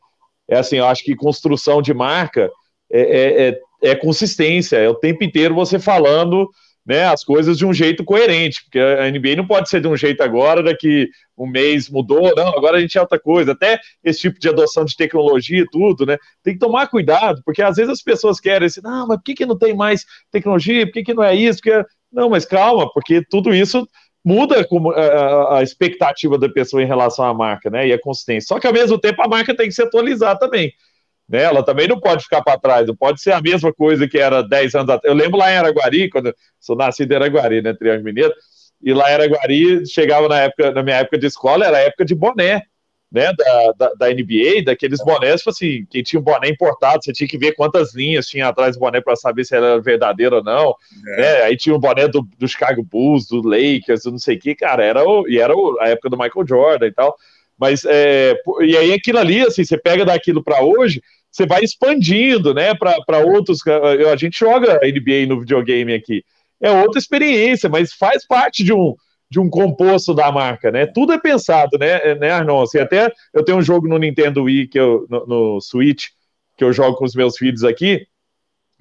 É 0.47 0.57
assim, 0.57 0.77
eu 0.77 0.85
acho 0.85 1.03
que 1.03 1.15
construção 1.15 1.81
de 1.81 1.93
marca 1.93 2.51
é, 2.91 3.01
é, 3.01 3.47
é, 3.47 3.59
é 3.85 3.95
consistência, 3.95 4.77
é 4.77 4.89
o 4.89 4.95
tempo 4.95 5.23
inteiro 5.23 5.53
você 5.53 5.79
falando 5.79 6.49
né, 6.85 7.05
as 7.05 7.23
coisas 7.23 7.57
de 7.57 7.65
um 7.65 7.73
jeito 7.73 8.03
coerente, 8.03 8.63
porque 8.63 8.79
a 8.79 9.09
NBA 9.09 9.35
não 9.35 9.47
pode 9.47 9.67
ser 9.69 9.81
de 9.81 9.87
um 9.87 9.97
jeito 9.97 10.21
agora, 10.21 10.61
daqui 10.61 11.09
um 11.35 11.47
mês 11.47 11.89
mudou, 11.89 12.33
não, 12.35 12.49
agora 12.49 12.77
a 12.77 12.79
gente 12.79 12.97
é 12.97 13.01
outra 13.01 13.19
coisa. 13.19 13.53
Até 13.53 13.79
esse 14.03 14.21
tipo 14.21 14.39
de 14.39 14.47
adoção 14.47 14.85
de 14.85 14.95
tecnologia 14.95 15.61
e 15.61 15.69
tudo, 15.69 16.05
né? 16.05 16.17
Tem 16.43 16.53
que 16.53 16.59
tomar 16.59 16.87
cuidado, 16.87 17.41
porque 17.43 17.61
às 17.61 17.77
vezes 17.77 17.91
as 17.91 18.03
pessoas 18.03 18.39
querem 18.39 18.67
assim, 18.67 18.81
não, 18.83 19.07
mas 19.07 19.17
por 19.17 19.23
que, 19.23 19.33
que 19.33 19.45
não 19.45 19.57
tem 19.57 19.75
mais 19.75 20.05
tecnologia? 20.31 20.85
Por 20.85 20.93
que, 20.93 21.03
que 21.03 21.13
não 21.13 21.23
é 21.23 21.35
isso? 21.35 21.59
Porque... 21.59 21.83
Não, 22.11 22.29
mas 22.29 22.45
calma, 22.45 22.89
porque 22.93 23.21
tudo 23.29 23.53
isso 23.53 23.85
muda 24.23 24.65
a 25.49 25.61
expectativa 25.61 26.37
da 26.37 26.47
pessoa 26.49 26.81
em 26.81 26.87
relação 26.87 27.25
à 27.25 27.33
marca, 27.33 27.69
né? 27.69 27.87
E 27.87 27.93
a 27.93 27.99
consistência. 27.99 28.47
Só 28.47 28.59
que 28.59 28.67
ao 28.67 28.73
mesmo 28.73 28.97
tempo 28.97 29.21
a 29.21 29.27
marca 29.27 29.55
tem 29.55 29.67
que 29.67 29.73
se 29.73 29.81
atualizar 29.81 30.37
também. 30.37 30.71
Né? 31.27 31.43
Ela 31.43 31.63
também 31.63 31.87
não 31.87 31.99
pode 31.99 32.23
ficar 32.23 32.41
para 32.41 32.59
trás, 32.59 32.87
não 32.87 32.95
pode 32.95 33.21
ser 33.21 33.31
a 33.31 33.41
mesma 33.41 33.73
coisa 33.73 34.07
que 34.07 34.17
era 34.17 34.41
10 34.41 34.75
anos 34.75 34.89
atrás. 34.89 35.03
Eu 35.03 35.19
lembro 35.19 35.37
lá 35.37 35.51
em 35.51 35.57
Araguari, 35.57 36.09
quando 36.09 36.27
eu 36.27 36.35
sou 36.59 36.75
nascido 36.75 37.11
em 37.11 37.15
Araguari, 37.15 37.61
né, 37.61 37.73
Triângulo 37.73 38.05
Mineiro, 38.05 38.33
e 38.81 38.93
lá 38.93 39.09
em 39.09 39.13
Araguari, 39.15 39.85
chegava 39.87 40.27
na 40.27 40.41
época, 40.41 40.71
na 40.71 40.83
minha 40.83 40.97
época 40.97 41.17
de 41.17 41.25
escola, 41.25 41.65
era 41.65 41.79
época 41.79 42.05
de 42.05 42.13
boné, 42.13 42.61
né, 43.11 43.31
da, 43.33 43.71
da, 43.77 43.93
da 43.93 44.09
NBA, 44.09 44.63
daqueles 44.65 45.01
bonés, 45.03 45.37
tipo 45.37 45.49
assim, 45.49 45.85
quem 45.89 46.03
tinha 46.03 46.19
um 46.19 46.23
boné 46.23 46.49
importado, 46.49 47.03
você 47.03 47.13
tinha 47.13 47.27
que 47.27 47.37
ver 47.37 47.53
quantas 47.53 47.95
linhas 47.95 48.27
tinha 48.27 48.47
atrás 48.47 48.75
do 48.75 48.79
boné 48.79 48.99
para 48.99 49.15
saber 49.15 49.45
se 49.45 49.55
era 49.55 49.79
verdadeiro 49.79 50.37
ou 50.37 50.43
não, 50.43 50.75
é. 51.13 51.21
né, 51.21 51.41
aí 51.43 51.55
tinha 51.55 51.73
o 51.73 51.79
boné 51.79 52.07
do, 52.07 52.27
do 52.37 52.47
Chicago 52.47 52.83
Bulls, 52.83 53.27
do 53.27 53.41
Lakers, 53.41 54.03
do 54.03 54.11
não 54.11 54.17
sei 54.17 54.35
o 54.35 54.39
que, 54.39 54.53
cara, 54.53 54.83
era, 54.83 55.07
o, 55.07 55.27
e 55.29 55.39
era 55.39 55.55
o, 55.55 55.79
a 55.79 55.87
época 55.87 56.09
do 56.09 56.17
Michael 56.17 56.47
Jordan 56.47 56.87
e 56.87 56.91
tal, 56.91 57.15
mas, 57.57 57.85
é, 57.85 58.35
e 58.61 58.75
aí 58.75 58.93
aquilo 58.93 59.19
ali, 59.19 59.41
assim, 59.41 59.63
você 59.63 59.77
pega 59.77 60.05
daquilo 60.05 60.43
para 60.43 60.63
hoje, 60.63 61.01
você 61.31 61.45
vai 61.45 61.63
expandindo, 61.63 62.53
né, 62.53 62.73
para 62.75 63.19
outros, 63.19 63.59
a 64.11 64.15
gente 64.15 64.37
joga 64.37 64.79
NBA 64.83 65.25
no 65.27 65.39
videogame 65.39 65.93
aqui, 65.93 66.23
é 66.61 66.71
outra 66.71 66.99
experiência, 66.99 67.69
mas 67.69 67.93
faz 67.93 68.25
parte 68.25 68.63
de 68.63 68.73
um, 68.73 68.95
de 69.29 69.39
um 69.39 69.49
composto 69.49 70.13
da 70.13 70.31
marca, 70.31 70.71
né? 70.71 70.85
Tudo 70.85 71.11
é 71.13 71.19
pensado, 71.19 71.77
né, 71.77 71.99
é, 72.03 72.15
né 72.15 72.31
Arnon? 72.31 72.63
Assim, 72.63 72.79
até 72.79 73.11
eu 73.33 73.43
tenho 73.43 73.57
um 73.57 73.61
jogo 73.61 73.87
no 73.87 73.97
Nintendo 73.97 74.43
Wii, 74.43 74.67
que 74.67 74.79
eu, 74.79 75.05
no, 75.09 75.25
no 75.25 75.61
Switch, 75.61 76.05
que 76.57 76.63
eu 76.63 76.71
jogo 76.71 76.97
com 76.97 77.05
os 77.05 77.15
meus 77.15 77.37
filhos 77.37 77.63
aqui, 77.63 78.07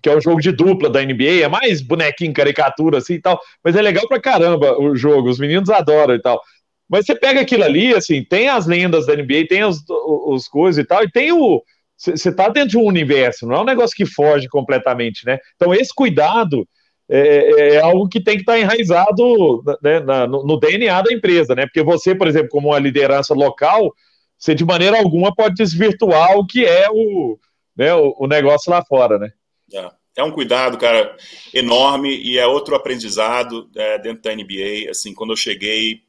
que 0.02 0.08
é 0.08 0.16
um 0.16 0.20
jogo 0.20 0.40
de 0.40 0.52
dupla 0.52 0.90
da 0.90 1.02
NBA, 1.02 1.42
é 1.42 1.48
mais 1.48 1.80
bonequinho, 1.80 2.32
caricatura 2.32 2.98
assim 2.98 3.14
e 3.14 3.20
tal, 3.20 3.40
mas 3.64 3.74
é 3.74 3.82
legal 3.82 4.06
pra 4.06 4.20
caramba 4.20 4.78
o 4.78 4.94
jogo, 4.94 5.28
os 5.28 5.38
meninos 5.38 5.70
adoram 5.70 6.14
e 6.14 6.20
tal. 6.20 6.40
Mas 6.88 7.06
você 7.06 7.14
pega 7.14 7.40
aquilo 7.40 7.64
ali, 7.64 7.94
assim, 7.94 8.22
tem 8.22 8.48
as 8.48 8.66
lendas 8.66 9.06
da 9.06 9.16
NBA, 9.16 9.46
tem 9.48 9.64
os, 9.64 9.78
os, 9.88 10.46
coisas 10.46 10.82
e 10.82 10.86
tal, 10.86 11.02
e 11.02 11.10
tem 11.10 11.32
o. 11.32 11.62
Você 11.96 12.34
tá 12.34 12.48
dentro 12.48 12.70
de 12.70 12.78
um 12.78 12.84
universo, 12.84 13.46
não 13.46 13.56
é 13.56 13.60
um 13.60 13.64
negócio 13.64 13.96
que 13.96 14.04
foge 14.04 14.48
completamente, 14.48 15.24
né? 15.24 15.38
Então, 15.56 15.72
esse 15.72 15.94
cuidado 15.94 16.68
é, 17.08 17.18
é, 17.18 17.74
é, 17.74 17.80
algo 17.80 18.08
que 18.08 18.20
tem 18.20 18.34
que 18.36 18.42
estar 18.42 18.58
enraizado 18.58 19.62
né, 19.82 20.00
na, 20.00 20.26
no, 20.26 20.44
no, 20.44 20.58
DNA 20.58 21.02
da 21.02 21.12
empresa, 21.12 21.54
né? 21.54 21.66
Porque 21.66 21.82
você, 21.82 22.14
por 22.14 22.26
exemplo, 22.26 22.48
como 22.48 22.68
uma 22.68 22.78
liderança 22.78 23.34
local, 23.34 23.92
você 24.38 24.54
de 24.54 24.64
maneira 24.64 24.98
alguma 24.98 25.34
pode 25.34 25.54
desvirtuar 25.54 26.36
o 26.36 26.46
que 26.46 26.64
é 26.64 26.88
o, 26.90 27.38
né, 27.76 27.94
o, 27.94 28.14
o 28.18 28.26
negócio 28.26 28.70
lá 28.70 28.82
fora, 28.84 29.18
né? 29.18 29.30
É. 29.72 29.90
é. 30.16 30.24
um 30.24 30.30
cuidado, 30.30 30.78
cara, 30.78 31.14
enorme 31.52 32.16
e 32.16 32.38
é 32.38 32.46
outro 32.46 32.74
aprendizado 32.74 33.68
é, 33.76 33.98
dentro 33.98 34.22
da 34.22 34.34
NBA. 34.34 34.90
Assim, 34.90 35.12
quando 35.12 35.34
eu 35.34 35.36
cheguei, 35.36 36.00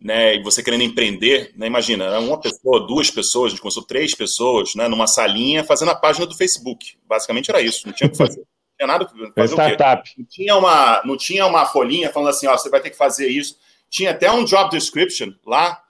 né, 0.00 0.36
e 0.36 0.42
você 0.42 0.62
querendo 0.62 0.82
empreender, 0.82 1.52
né, 1.56 1.66
imagina, 1.66 2.04
era 2.04 2.20
uma 2.20 2.38
pessoa, 2.38 2.86
duas 2.86 3.10
pessoas, 3.10 3.46
a 3.46 3.50
gente 3.50 3.62
começou 3.62 3.82
três 3.82 4.14
pessoas, 4.14 4.74
né, 4.74 4.88
numa 4.88 5.06
salinha 5.06 5.64
fazendo 5.64 5.90
a 5.90 5.94
página 5.94 6.26
do 6.26 6.36
Facebook. 6.36 6.96
Basicamente 7.08 7.50
era 7.50 7.60
isso, 7.60 7.86
não 7.86 7.94
tinha 7.94 8.08
o 8.08 8.10
que 8.10 8.18
fazer. 8.18 8.42
tinha 8.76 8.86
nada 8.86 9.08
fazer 9.34 9.52
startup. 9.52 10.10
Não 10.18 10.26
tinha, 10.26 10.56
uma, 10.56 11.02
não 11.04 11.16
tinha 11.16 11.46
uma 11.46 11.64
folhinha 11.64 12.10
falando 12.10 12.28
assim, 12.28 12.46
ó, 12.46 12.56
você 12.56 12.68
vai 12.68 12.80
ter 12.80 12.90
que 12.90 12.96
fazer 12.96 13.26
isso. 13.26 13.56
Tinha 13.88 14.10
até 14.10 14.30
um 14.30 14.44
job 14.44 14.70
description 14.70 15.32
lá, 15.46 15.80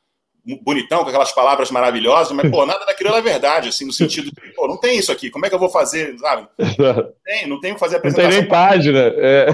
bonitão, 0.62 1.02
com 1.02 1.08
aquelas 1.08 1.32
palavras 1.32 1.70
maravilhosas, 1.72 2.32
mas, 2.32 2.48
pô, 2.48 2.64
nada 2.64 2.84
daquilo 2.84 3.14
é 3.14 3.20
verdade, 3.20 3.70
assim, 3.70 3.84
no 3.84 3.92
sentido 3.92 4.30
de, 4.30 4.52
pô, 4.52 4.68
não 4.68 4.76
tem 4.76 4.98
isso 4.98 5.10
aqui, 5.10 5.30
como 5.30 5.44
é 5.44 5.48
que 5.48 5.54
eu 5.54 5.58
vou 5.58 5.68
fazer, 5.68 6.16
sabe? 6.18 6.48
Não 6.58 7.12
tem, 7.24 7.46
não 7.48 7.60
tem 7.60 7.74
que 7.74 7.80
fazer 7.80 7.96
apresentação. 7.96 8.30
Não 8.30 8.36
tem 8.36 8.40
nem 8.40 8.48
página. 8.48 8.98
É. 9.00 9.46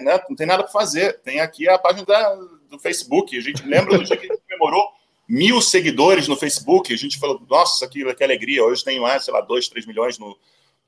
Não, 0.00 0.04
né? 0.04 0.20
não 0.28 0.36
tem 0.36 0.46
nada 0.46 0.64
para 0.64 0.72
fazer. 0.72 1.20
Tem 1.22 1.40
aqui 1.40 1.68
a 1.68 1.78
página 1.78 2.04
da, 2.04 2.36
do 2.76 2.82
Facebook. 2.82 3.36
A 3.36 3.40
gente 3.40 3.66
lembra 3.66 3.98
do 3.98 4.04
dia 4.04 4.16
que 4.16 4.26
a 4.26 4.28
gente 4.28 4.42
comemorou 4.48 4.88
mil 5.28 5.60
seguidores 5.60 6.28
no 6.28 6.36
Facebook. 6.36 6.92
A 6.92 6.96
gente 6.96 7.18
falou, 7.18 7.40
nossa, 7.48 7.88
que, 7.88 8.14
que 8.14 8.24
alegria. 8.24 8.64
Hoje 8.64 8.84
tem 8.84 9.00
mais, 9.00 9.24
sei 9.24 9.32
lá, 9.32 9.40
dois, 9.40 9.68
três 9.68 9.86
milhões 9.86 10.18
no, 10.18 10.36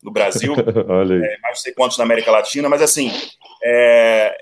no 0.03 0.11
Brasil, 0.11 0.55
é, 0.59 1.39
mais 1.41 1.41
não 1.43 1.55
sei 1.57 1.73
quantos 1.73 1.99
na 1.99 2.05
América 2.05 2.31
Latina, 2.31 2.69
mas 2.69 2.83
assim, 2.83 3.11
é, 3.63 4.37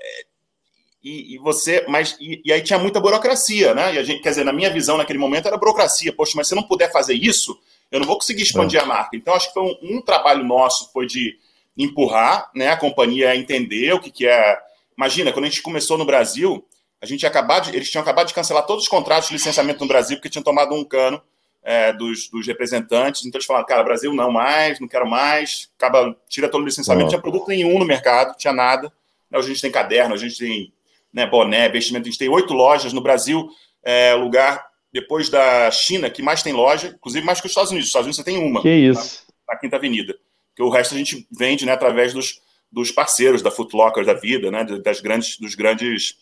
e, 1.03 1.35
e, 1.35 1.37
você, 1.37 1.85
mas 1.87 2.17
e, 2.19 2.41
e, 2.43 2.51
aí 2.51 2.61
tinha 2.61 2.79
muita 2.79 2.99
burocracia, 2.99 3.75
né? 3.75 3.93
E 3.93 3.99
a 3.99 4.03
gente, 4.03 4.23
quer 4.23 4.29
dizer, 4.29 4.43
na 4.43 4.51
minha 4.51 4.71
visão 4.71 4.97
naquele 4.97 5.19
momento 5.19 5.47
era 5.47 5.55
burocracia. 5.57 6.11
Poxa, 6.11 6.33
mas 6.35 6.47
se 6.47 6.53
eu 6.53 6.57
não 6.57 6.63
puder 6.63 6.91
fazer 6.91 7.13
isso, 7.13 7.57
eu 7.91 7.99
não 7.99 8.07
vou 8.07 8.15
conseguir 8.15 8.41
expandir 8.41 8.79
é. 8.79 8.83
a 8.83 8.85
marca. 8.87 9.15
Então 9.15 9.35
acho 9.35 9.47
que 9.47 9.53
foi 9.53 9.63
um, 9.63 9.97
um, 9.97 10.01
trabalho 10.01 10.43
nosso 10.43 10.91
foi 10.91 11.05
de 11.05 11.37
empurrar, 11.77 12.49
né? 12.55 12.69
A 12.69 12.77
companhia 12.77 13.29
a 13.29 13.35
entender 13.35 13.93
o 13.93 13.99
que, 13.99 14.09
que 14.09 14.27
é. 14.27 14.57
Imagina, 14.97 15.31
quando 15.31 15.45
a 15.45 15.49
gente 15.49 15.61
começou 15.61 15.95
no 15.95 16.05
Brasil, 16.05 16.65
a 17.05 17.07
gente 17.07 17.25
acabado 17.25 17.69
de, 17.69 17.75
eles 17.75 17.89
tinham 17.89 18.01
acabado 18.01 18.27
de 18.27 18.33
cancelar 18.33 18.65
todos 18.65 18.83
os 18.83 18.89
contratos 18.89 19.27
de 19.27 19.35
licenciamento 19.35 19.79
no 19.79 19.87
Brasil 19.87 20.17
porque 20.17 20.29
tinham 20.29 20.43
tomado 20.43 20.73
um 20.73 20.83
cano 20.83 21.21
é, 21.63 21.93
dos, 21.93 22.29
dos, 22.29 22.47
representantes. 22.47 23.23
Então 23.25 23.37
eles 23.37 23.45
falaram, 23.45 23.65
cara, 23.65 23.83
Brasil 23.83 24.11
não 24.11 24.31
mais, 24.31 24.79
não 24.79 24.87
quero 24.87 25.07
mais, 25.07 25.69
acaba, 25.77 26.17
tira 26.27 26.49
todo 26.49 26.63
o 26.63 26.65
licenciamento. 26.65 27.03
Não 27.03 27.09
tinha 27.09 27.21
produto 27.21 27.47
nenhum 27.47 27.77
no 27.77 27.85
mercado, 27.85 28.35
tinha 28.37 28.51
nada. 28.51 28.91
Hoje 29.31 29.47
a 29.47 29.53
gente 29.53 29.61
tem 29.61 29.71
caderno, 29.71 30.15
a 30.15 30.17
gente 30.17 30.37
tem 30.37 30.73
né, 31.13 31.27
boné, 31.27 31.69
vestimento, 31.69 32.03
a 32.03 32.09
gente 32.09 32.19
tem 32.19 32.29
oito 32.29 32.53
lojas 32.53 32.91
no 32.91 33.01
Brasil, 33.01 33.49
é 33.83 34.13
lugar 34.15 34.65
depois 34.91 35.29
da 35.29 35.69
China 35.69 36.09
que 36.09 36.23
mais 36.23 36.41
tem 36.41 36.53
loja, 36.53 36.87
inclusive 36.95 37.25
mais 37.25 37.39
que 37.39 37.45
os 37.45 37.51
Estados 37.51 37.69
Unidos. 37.69 37.87
Os 37.87 37.89
Estados 37.89 38.05
Unidos 38.07 38.17
você 38.17 38.23
tem 38.23 38.37
uma. 38.37 38.61
Que 38.61 38.69
isso. 38.69 39.23
Na, 39.47 39.53
na 39.53 39.59
Quinta 39.59 39.75
Avenida. 39.75 40.15
Que 40.55 40.63
o 40.63 40.69
resto 40.69 40.95
a 40.95 40.97
gente 40.97 41.27
vende 41.31 41.65
né, 41.65 41.73
através 41.73 42.13
dos, 42.13 42.41
dos 42.71 42.91
parceiros 42.91 43.41
da 43.41 43.51
Foot 43.51 43.75
Locker 43.75 44.05
da 44.05 44.13
vida, 44.13 44.49
né, 44.49 44.63
das 44.63 45.01
grandes, 45.01 45.37
dos 45.37 45.53
grandes 45.53 46.15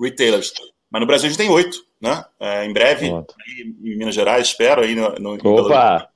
retailers. 0.00 0.52
Mas 0.90 1.00
no 1.00 1.06
Brasil 1.06 1.26
a 1.26 1.30
gente 1.30 1.38
tem 1.38 1.50
oito, 1.50 1.84
né? 2.00 2.24
É, 2.40 2.64
em 2.64 2.72
breve, 2.72 3.06
em 3.06 3.96
Minas 3.96 4.14
Gerais, 4.14 4.48
espero, 4.48 4.82
aí 4.82 4.94
no, 4.94 5.10
no 5.16 5.34
Opa! 5.58 6.08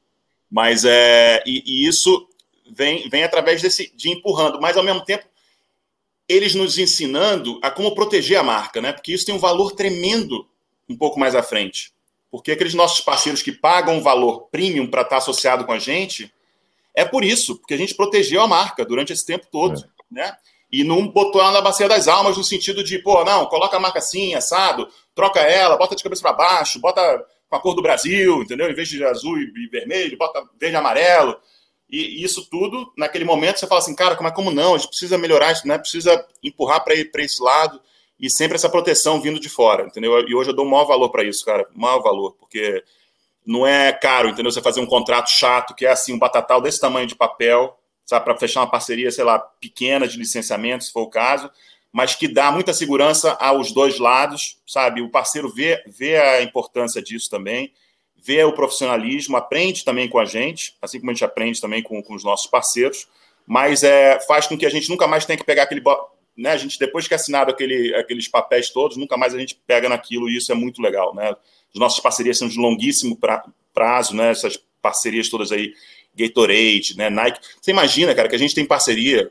Mas 0.50 0.84
é, 0.84 1.42
e, 1.46 1.62
e, 1.66 1.88
isso 1.88 2.28
vem, 2.70 3.08
vem 3.08 3.24
através 3.24 3.62
desse 3.62 3.92
de 3.96 4.10
empurrando, 4.10 4.60
mas 4.60 4.76
ao 4.76 4.84
mesmo 4.84 5.04
tempo 5.04 5.24
eles 6.28 6.54
nos 6.54 6.78
ensinando 6.78 7.58
a 7.62 7.70
como 7.70 7.94
proteger 7.94 8.38
a 8.38 8.42
marca, 8.42 8.80
né? 8.80 8.92
Porque 8.92 9.12
isso 9.12 9.26
tem 9.26 9.34
um 9.34 9.38
valor 9.38 9.72
tremendo 9.72 10.46
um 10.88 10.96
pouco 10.96 11.18
mais 11.18 11.34
à 11.34 11.42
frente. 11.42 11.92
Porque 12.30 12.52
aqueles 12.52 12.74
nossos 12.74 13.00
parceiros 13.00 13.42
que 13.42 13.52
pagam 13.52 13.96
um 13.96 14.00
valor 14.00 14.48
premium 14.50 14.86
para 14.86 15.02
estar 15.02 15.18
associado 15.18 15.64
com 15.64 15.72
a 15.72 15.78
gente, 15.78 16.32
é 16.94 17.04
por 17.04 17.24
isso, 17.24 17.56
porque 17.56 17.74
a 17.74 17.76
gente 17.76 17.94
protegeu 17.94 18.40
a 18.40 18.48
marca 18.48 18.84
durante 18.84 19.12
esse 19.12 19.26
tempo 19.26 19.46
todo, 19.50 19.80
é. 19.80 19.84
né? 20.10 20.36
E 20.73 20.83
não 20.83 21.07
botou 21.07 21.41
ela 21.41 21.53
na 21.53 21.61
bacia 21.61 21.87
das 21.87 22.09
almas 22.09 22.37
no 22.37 22.43
sentido 22.43 22.83
de, 22.83 22.99
pô, 22.99 23.23
não, 23.25 23.45
coloca 23.47 23.77
a 23.77 23.81
marca 23.81 23.99
assim, 23.99 24.35
assado, 24.35 24.89
troca 25.14 25.41
ela, 25.41 25.77
bota 25.77 25.95
de 25.95 26.03
cabeça 26.03 26.23
para 26.23 26.33
baixo, 26.33 26.81
bota 26.81 27.25
com 27.49 27.57
a 27.57 27.61
cor 27.61 27.75
do 27.75 27.83
Brasil, 27.83 28.43
entendeu? 28.43 28.70
Em 28.70 28.75
vez 28.75 28.89
de 28.89 29.05
azul 29.05 29.39
e 29.39 29.68
vermelho, 29.70 30.16
bota 30.16 30.43
verde 30.59 30.75
e 30.75 30.79
amarelo. 30.79 31.37
E, 31.91 32.25
isso 32.25 32.49
tudo, 32.49 32.91
naquele 32.97 33.27
momento, 33.27 33.59
você 33.59 33.66
fala 33.66 33.81
assim, 33.81 33.95
cara, 33.95 34.16
como 34.16 34.31
é 34.31 34.33
como 34.33 34.51
não? 34.51 34.75
A 34.75 34.79
gente 34.79 34.89
precisa 34.89 35.18
melhorar 35.18 35.53
isso, 35.53 35.68
né? 35.68 35.77
Precisa 35.77 36.27
empurrar 36.43 36.83
para 36.83 36.95
esse 36.95 37.43
lado 37.43 37.79
e 38.18 38.31
sempre 38.31 38.55
essa 38.55 38.70
proteção 38.70 39.20
vindo 39.20 39.39
de 39.39 39.51
fora, 39.51 39.85
entendeu? 39.85 40.27
E 40.27 40.35
hoje 40.35 40.51
eu 40.51 40.55
dou 40.55 40.64
o 40.64 40.70
maior 40.70 40.87
valor 40.87 41.11
para 41.11 41.23
isso, 41.23 41.45
cara, 41.45 41.68
o 41.75 41.79
maior 41.79 42.01
valor, 42.01 42.33
porque 42.41 42.83
não 43.45 43.66
é 43.66 43.93
caro, 43.93 44.31
entendeu? 44.31 44.51
Você 44.51 44.62
fazer 44.62 44.81
um 44.81 44.87
contrato 44.87 45.29
chato 45.29 45.75
que 45.75 45.85
é 45.85 45.91
assim, 45.91 46.14
um 46.14 46.18
batatal 46.18 46.62
desse 46.62 46.81
tamanho 46.81 47.07
de 47.07 47.14
papel, 47.14 47.77
sabe, 48.05 48.24
para 48.24 48.36
fechar 48.36 48.61
uma 48.61 48.70
parceria, 48.70 49.11
sei 49.11 49.24
lá, 49.24 49.38
pequena 49.38 50.07
de 50.07 50.18
licenciamento, 50.18 50.84
se 50.84 50.92
for 50.92 51.03
o 51.03 51.11
caso, 51.11 51.50
mas 51.92 52.14
que 52.14 52.26
dá 52.26 52.50
muita 52.50 52.72
segurança 52.72 53.32
aos 53.32 53.72
dois 53.72 53.98
lados, 53.98 54.59
sabe? 54.66 55.03
O 55.03 55.11
parceiro 55.11 55.53
vê, 55.53 55.82
vê 55.86 56.16
a 56.16 56.42
importância 56.42 57.03
disso 57.03 57.28
também, 57.28 57.72
vê 58.16 58.42
o 58.44 58.53
profissionalismo, 58.53 59.36
aprende 59.36 59.84
também 59.84 60.09
com 60.09 60.18
a 60.18 60.24
gente, 60.24 60.76
assim 60.80 60.98
como 60.98 61.11
a 61.11 61.14
gente 61.14 61.24
aprende 61.24 61.61
também 61.61 61.82
com, 61.82 62.03
com 62.03 62.14
os 62.14 62.24
nossos 62.24 62.46
parceiros, 62.46 63.09
mas 63.46 63.82
é, 63.82 64.20
faz 64.20 64.46
com 64.46 64.57
que 64.57 64.64
a 64.64 64.70
gente 64.70 64.88
nunca 64.88 65.07
mais 65.07 65.26
tenha 65.26 65.36
que 65.36 65.44
pegar 65.44 65.64
aquele. 65.64 65.82
Né, 66.34 66.50
a 66.50 66.57
gente, 66.57 66.78
depois 66.78 67.07
que 67.07 67.12
é 67.12 67.16
assinado 67.16 67.50
aquele, 67.50 67.94
aqueles 67.94 68.26
papéis 68.26 68.70
todos, 68.70 68.96
nunca 68.96 69.18
mais 69.18 69.34
a 69.34 69.38
gente 69.38 69.61
pega 69.66 69.88
naquilo, 69.88 70.30
e 70.30 70.36
isso 70.38 70.50
é 70.50 70.55
muito 70.55 70.80
legal. 70.80 71.14
Né? 71.14 71.28
As 71.28 71.78
nossas 71.80 72.00
parcerias 72.00 72.38
são 72.38 72.48
de 72.48 72.59
longuíssimo 72.59 73.16
pra, 73.16 73.44
prazo, 73.74 74.16
né? 74.16 74.30
essas 74.30 74.57
parcerias 74.80 75.28
todas 75.28 75.53
aí 75.53 75.74
Gatorade, 76.14 76.96
né, 76.96 77.08
Nike. 77.10 77.40
Você 77.60 77.70
imagina, 77.70 78.14
cara, 78.14 78.28
que 78.28 78.34
a 78.34 78.38
gente 78.38 78.54
tem 78.54 78.66
parceria 78.66 79.30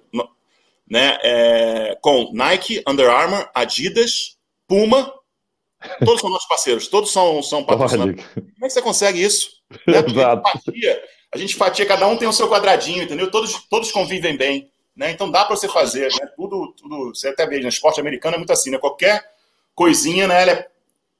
né, 0.89 1.17
é, 1.21 1.97
com 2.01 2.32
Nike, 2.34 2.84
Under 2.88 3.09
Armour, 3.09 3.49
Adidas, 3.53 4.38
Puma. 4.67 5.13
Todos 6.05 6.21
são 6.21 6.29
nossos 6.29 6.47
parceiros, 6.47 6.88
todos 6.88 7.11
são, 7.11 7.41
são 7.41 7.63
patrocinadores. 7.63 8.23
Como 8.34 8.65
é 8.65 8.67
que 8.67 8.69
você 8.69 8.82
consegue 8.82 9.23
isso? 9.23 9.49
Né? 9.88 9.97
A, 9.97 10.01
gente 10.01 10.13
fatia, 10.43 11.03
a 11.34 11.38
gente 11.38 11.55
fatia, 11.55 11.86
cada 11.86 12.07
um 12.07 12.17
tem 12.17 12.27
o 12.27 12.34
seu 12.34 12.47
quadradinho, 12.47 13.03
entendeu? 13.03 13.32
Todos, 13.32 13.53
todos 13.67 13.91
convivem 13.91 14.38
bem. 14.38 14.69
Né? 14.95 15.11
Então 15.11 15.32
dá 15.32 15.45
para 15.45 15.55
você 15.55 15.67
fazer, 15.67 16.11
né? 16.19 16.27
Tudo, 16.36 16.73
tudo. 16.77 17.15
Você 17.15 17.29
até 17.29 17.47
vê, 17.47 17.59
no 17.59 17.69
esporte 17.69 17.99
americano 17.99 18.36
é 18.36 18.38
muito 18.38 18.51
assim, 18.51 18.69
né? 18.69 18.77
Qualquer 18.77 19.23
coisinha, 19.73 20.27
né? 20.27 20.41
Ela 20.41 20.51
é 20.51 20.70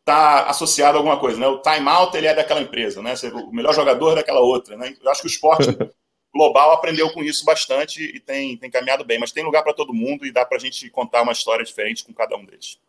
está 0.02 0.48
associado 0.48 0.98
a 0.98 1.00
alguma 1.00 1.18
coisa, 1.18 1.40
né? 1.40 1.48
O 1.48 1.60
timeout 1.60 2.16
ele 2.16 2.28
é 2.28 2.34
daquela 2.34 2.62
empresa, 2.62 3.02
né? 3.02 3.14
O 3.34 3.52
melhor 3.52 3.74
jogador 3.74 4.12
é 4.12 4.16
daquela 4.16 4.42
outra, 4.42 4.76
né? 4.76 4.94
Eu 5.02 5.12
acho 5.12 5.22
que 5.22 5.28
o 5.28 5.30
esporte 5.30 5.66
global 6.34 6.72
aprendeu 6.72 7.10
com 7.12 7.24
isso 7.24 7.46
bastante 7.46 8.04
e 8.04 8.20
tem, 8.20 8.58
tem 8.58 8.70
caminhado 8.70 9.06
bem, 9.06 9.20
mas 9.20 9.32
tem 9.32 9.44
lugar 9.44 9.64
para 9.64 9.74
todo 9.74 9.94
mundo 9.94 10.26
e 10.26 10.32
dá 10.32 10.46
para 10.46 10.58
a 10.58 10.60
gente 10.60 10.90
contar 10.90 11.22
uma 11.22 11.32
história 11.32 11.64
diferente 11.64 12.04
com 12.04 12.14
cada 12.14 12.36
um 12.36 12.46
deles. 12.46 12.80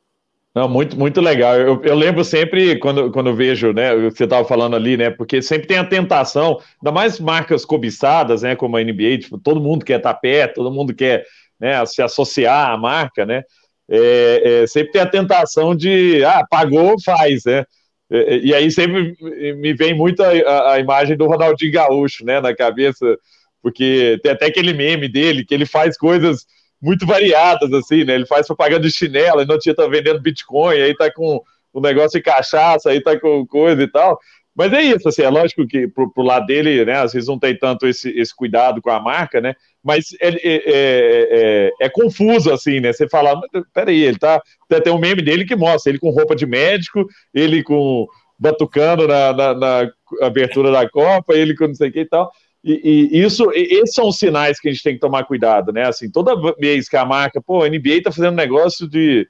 Não, 0.54 0.68
muito, 0.68 0.98
muito 0.98 1.20
legal. 1.20 1.56
Eu, 1.56 1.82
eu 1.82 1.94
lembro 1.94 2.22
sempre, 2.24 2.78
quando, 2.78 3.10
quando 3.10 3.34
vejo, 3.34 3.72
né, 3.72 3.94
o 3.94 4.10
que 4.10 4.18
você 4.18 4.24
estava 4.24 4.46
falando 4.46 4.76
ali, 4.76 4.98
né, 4.98 5.10
porque 5.10 5.40
sempre 5.40 5.66
tem 5.66 5.78
a 5.78 5.84
tentação, 5.84 6.60
ainda 6.80 6.92
mais 6.92 7.18
marcas 7.18 7.64
cobiçadas, 7.64 8.42
né, 8.42 8.54
como 8.54 8.76
a 8.76 8.84
NBA, 8.84 9.18
tipo, 9.20 9.38
todo 9.38 9.62
mundo 9.62 9.84
quer 9.84 9.96
estar 9.96 10.12
perto, 10.14 10.56
todo 10.56 10.70
mundo 10.70 10.94
quer 10.94 11.24
né, 11.58 11.84
se 11.86 12.02
associar 12.02 12.70
à 12.70 12.76
marca, 12.76 13.24
né, 13.24 13.44
é, 13.90 14.62
é, 14.62 14.66
sempre 14.66 14.92
tem 14.92 15.02
a 15.02 15.06
tentação 15.06 15.74
de, 15.74 16.24
ah, 16.24 16.44
pagou, 16.48 16.94
faz, 17.04 17.44
né, 17.44 17.64
e, 18.10 18.48
e 18.48 18.54
aí 18.54 18.70
sempre 18.70 19.16
me 19.56 19.72
vem 19.72 19.94
muito 19.94 20.22
a, 20.22 20.72
a, 20.72 20.78
imagem 20.78 21.16
do 21.16 21.26
Ronaldinho 21.26 21.72
Gaúcho, 21.72 22.24
né, 22.24 22.40
na 22.40 22.54
cabeça, 22.54 23.16
porque 23.62 24.18
tem 24.22 24.32
até 24.32 24.46
aquele 24.46 24.72
meme 24.72 25.08
dele, 25.08 25.44
que 25.44 25.54
ele 25.54 25.64
faz 25.64 25.96
coisas 25.96 26.44
muito 26.82 27.06
variadas, 27.06 27.72
assim, 27.72 28.04
né? 28.04 28.14
Ele 28.14 28.26
faz 28.26 28.46
propaganda 28.48 28.82
de 28.82 28.92
chinelo, 28.92 29.40
e 29.40 29.46
não 29.46 29.58
tinha 29.58 29.74
tá 29.74 29.86
vendendo 29.86 30.20
Bitcoin, 30.20 30.74
aí 30.74 30.94
tá 30.96 31.10
com 31.12 31.40
um 31.72 31.80
negócio 31.80 32.18
de 32.18 32.22
cachaça, 32.22 32.90
aí 32.90 33.00
tá 33.00 33.18
com 33.18 33.46
coisa 33.46 33.80
e 33.82 33.86
tal. 33.86 34.18
Mas 34.54 34.72
é 34.72 34.82
isso, 34.82 35.08
assim, 35.08 35.22
é 35.22 35.30
lógico 35.30 35.66
que 35.66 35.88
pro, 35.88 36.12
pro 36.12 36.22
lado 36.22 36.46
dele, 36.46 36.84
né, 36.84 36.94
às 36.94 37.12
vezes 37.12 37.28
não 37.28 37.38
tem 37.38 37.56
tanto 37.56 37.86
esse, 37.86 38.10
esse 38.10 38.34
cuidado 38.36 38.82
com 38.82 38.90
a 38.90 39.00
marca, 39.00 39.40
né, 39.40 39.54
mas 39.82 40.08
é, 40.20 40.28
é, 40.28 40.40
é, 40.44 41.70
é 41.80 41.88
confuso, 41.88 42.52
assim, 42.52 42.78
né, 42.78 42.92
você 42.92 43.08
fala, 43.08 43.40
peraí, 43.72 44.02
ele 44.02 44.18
tá, 44.18 44.42
tem 44.84 44.92
um 44.92 44.98
meme 44.98 45.22
dele 45.22 45.46
que 45.46 45.56
mostra 45.56 45.90
ele 45.90 45.98
com 45.98 46.10
roupa 46.10 46.36
de 46.36 46.44
médico, 46.46 47.06
ele 47.32 47.62
com 47.62 48.06
batucando 48.38 49.08
na, 49.08 49.32
na, 49.32 49.54
na 49.54 49.90
abertura 50.20 50.70
da 50.70 50.88
Copa, 50.88 51.34
ele 51.34 51.56
com 51.56 51.68
não 51.68 51.74
sei 51.74 51.88
o 51.88 51.92
que 51.92 52.00
e 52.00 52.08
tal, 52.08 52.30
e, 52.64 53.10
e, 53.12 53.22
isso, 53.24 53.50
esses 53.52 53.94
são 53.94 54.08
os 54.08 54.18
sinais 54.18 54.60
que 54.60 54.68
a 54.68 54.72
gente 54.72 54.84
tem 54.84 54.94
que 54.94 55.00
tomar 55.00 55.24
cuidado, 55.24 55.72
né? 55.72 55.88
Assim, 55.88 56.08
toda 56.08 56.36
vez 56.56 56.88
que 56.88 56.96
a 56.96 57.04
marca, 57.04 57.42
pô, 57.42 57.64
a 57.64 57.68
NBA 57.68 58.02
tá 58.04 58.12
fazendo 58.12 58.36
negócio 58.36 58.88
de, 58.88 59.26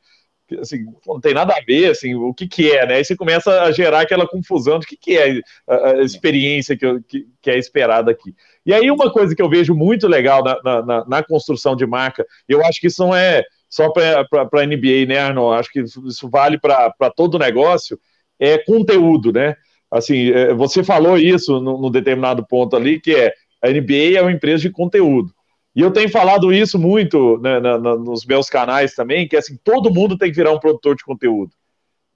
assim, 0.61 0.85
não 1.07 1.21
tem 1.21 1.35
nada 1.35 1.55
a 1.55 1.65
ver, 1.65 1.91
assim, 1.91 2.15
o 2.15 2.33
que 2.33 2.47
que 2.47 2.71
é, 2.71 2.87
né? 2.87 2.95
Aí 2.95 3.05
você 3.05 3.17
começa 3.17 3.63
a 3.63 3.73
gerar 3.73 4.01
aquela 4.01 4.27
confusão 4.27 4.79
de 4.79 4.87
o 4.87 4.89
que 4.89 4.97
que 4.97 5.17
é 5.17 5.41
a, 5.69 6.03
experiência 6.03 6.77
que, 6.77 7.01
que, 7.09 7.27
que, 7.41 7.51
é 7.51 7.59
esperada 7.59 8.11
aqui. 8.11 8.35
E 8.65 8.73
aí 8.73 8.91
uma 8.91 9.11
coisa 9.11 9.35
que 9.35 9.43
eu 9.43 9.49
vejo 9.49 9.75
muito 9.75 10.07
legal 10.07 10.43
na, 10.43 10.83
na, 10.83 11.05
na 11.07 11.23
construção 11.23 11.75
de 11.75 11.87
marca, 11.87 12.27
eu 12.49 12.65
acho 12.65 12.81
que 12.81 12.87
isso 12.87 13.03
não 13.03 13.15
é 13.15 13.43
só 13.69 13.91
para 13.91 14.27
a 14.31 14.67
NBA, 14.67 15.07
né, 15.09 15.19
Arnold? 15.19 15.59
Acho 15.59 15.71
que 15.71 15.81
isso 15.81 16.29
vale 16.29 16.59
para 16.59 17.11
todo 17.17 17.39
negócio, 17.39 17.99
é 18.39 18.59
conteúdo, 18.59 19.33
né? 19.33 19.57
assim, 19.93 20.31
é, 20.31 20.55
você 20.55 20.83
falou 20.83 21.19
isso 21.19 21.61
num 21.61 21.91
determinado 21.91 22.45
ponto 22.47 22.75
ali, 22.75 22.99
que 22.99 23.15
é 23.15 23.35
a 23.61 23.69
NBA 23.69 24.17
é 24.17 24.23
uma 24.23 24.33
empresa 24.33 24.63
de 24.63 24.71
conteúdo. 24.71 25.33
E 25.75 25.81
eu 25.81 25.91
tenho 25.91 26.09
falado 26.09 26.53
isso 26.53 26.79
muito 26.79 27.39
né, 27.39 27.59
na, 27.59 27.79
na, 27.79 27.97
nos 27.97 28.27
meus 28.27 28.49
canais 28.49 28.95
também, 28.95 29.27
que 29.27 29.37
assim, 29.37 29.57
todo 29.65 29.93
mundo 29.93 30.19
tem 30.19 30.31
que 30.31 30.37
virar 30.37 30.53
um 30.53 30.61
produtor 30.61 30.95
de 30.95 31.05
conteúdo. 31.05 31.53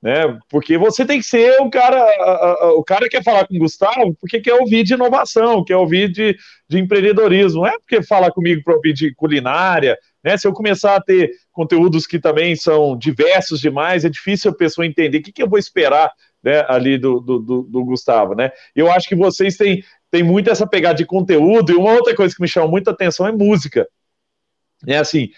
Né? 0.03 0.39
Porque 0.51 0.77
você 0.77 1.07
tem 1.07 1.19
que 1.19 1.27
ser 1.27 1.59
o 1.61 1.71
cara, 1.71 1.99
a, 1.99 2.65
a, 2.65 2.73
o 2.75 2.85
cara 2.85 3.09
quer 3.09 3.25
falar 3.25 3.47
com 3.47 3.57
o 3.57 3.59
Gustavo 3.59 4.15
porque 4.21 4.41
quer 4.41 4.55
ouvir 4.55 4.85
de 4.85 4.93
inovação, 4.93 5.65
quer 5.65 5.77
ouvir 5.77 6.13
de, 6.13 6.37
de 6.69 6.79
empreendedorismo, 6.79 7.63
não 7.63 7.67
é 7.67 7.79
porque 7.79 8.03
falar 8.03 8.31
comigo 8.31 8.63
para 8.63 8.75
ouvir 8.75 8.93
de 8.93 9.15
culinária, 9.15 9.97
né? 10.23 10.37
Se 10.37 10.47
eu 10.47 10.53
começar 10.53 10.97
a 10.97 11.01
ter 11.01 11.31
conteúdos 11.51 12.07
que 12.07 12.19
também 12.19 12.55
são 12.55 12.97
diversos 12.97 13.59
demais, 13.59 14.05
é 14.05 14.09
difícil 14.09 14.51
a 14.51 14.55
pessoa 14.55 14.87
entender 14.87 15.19
o 15.19 15.23
que, 15.23 15.33
que 15.33 15.43
eu 15.43 15.49
vou 15.49 15.59
esperar 15.59 16.13
né, 16.47 16.65
ali 16.69 16.99
do, 16.99 17.19
do, 17.19 17.39
do, 17.41 17.63
do 17.63 17.85
Gustavo, 17.85 18.35
né? 18.35 18.53
Eu 18.75 18.89
acho 18.91 19.09
que 19.09 19.17
vocês 19.17 19.57
têm, 19.57 19.83
têm 20.11 20.23
muito 20.23 20.51
essa 20.51 20.67
pegada 20.67 20.97
de 20.97 21.05
conteúdo, 21.05 21.73
e 21.73 21.75
uma 21.75 21.93
outra 21.93 22.15
coisa 22.15 22.35
que 22.35 22.43
me 22.43 22.49
chama 22.49 22.69
muita 22.69 22.91
atenção 22.91 23.27
é 23.27 23.33
música. 23.33 23.89
É 24.87 24.97
assim, 24.97 25.31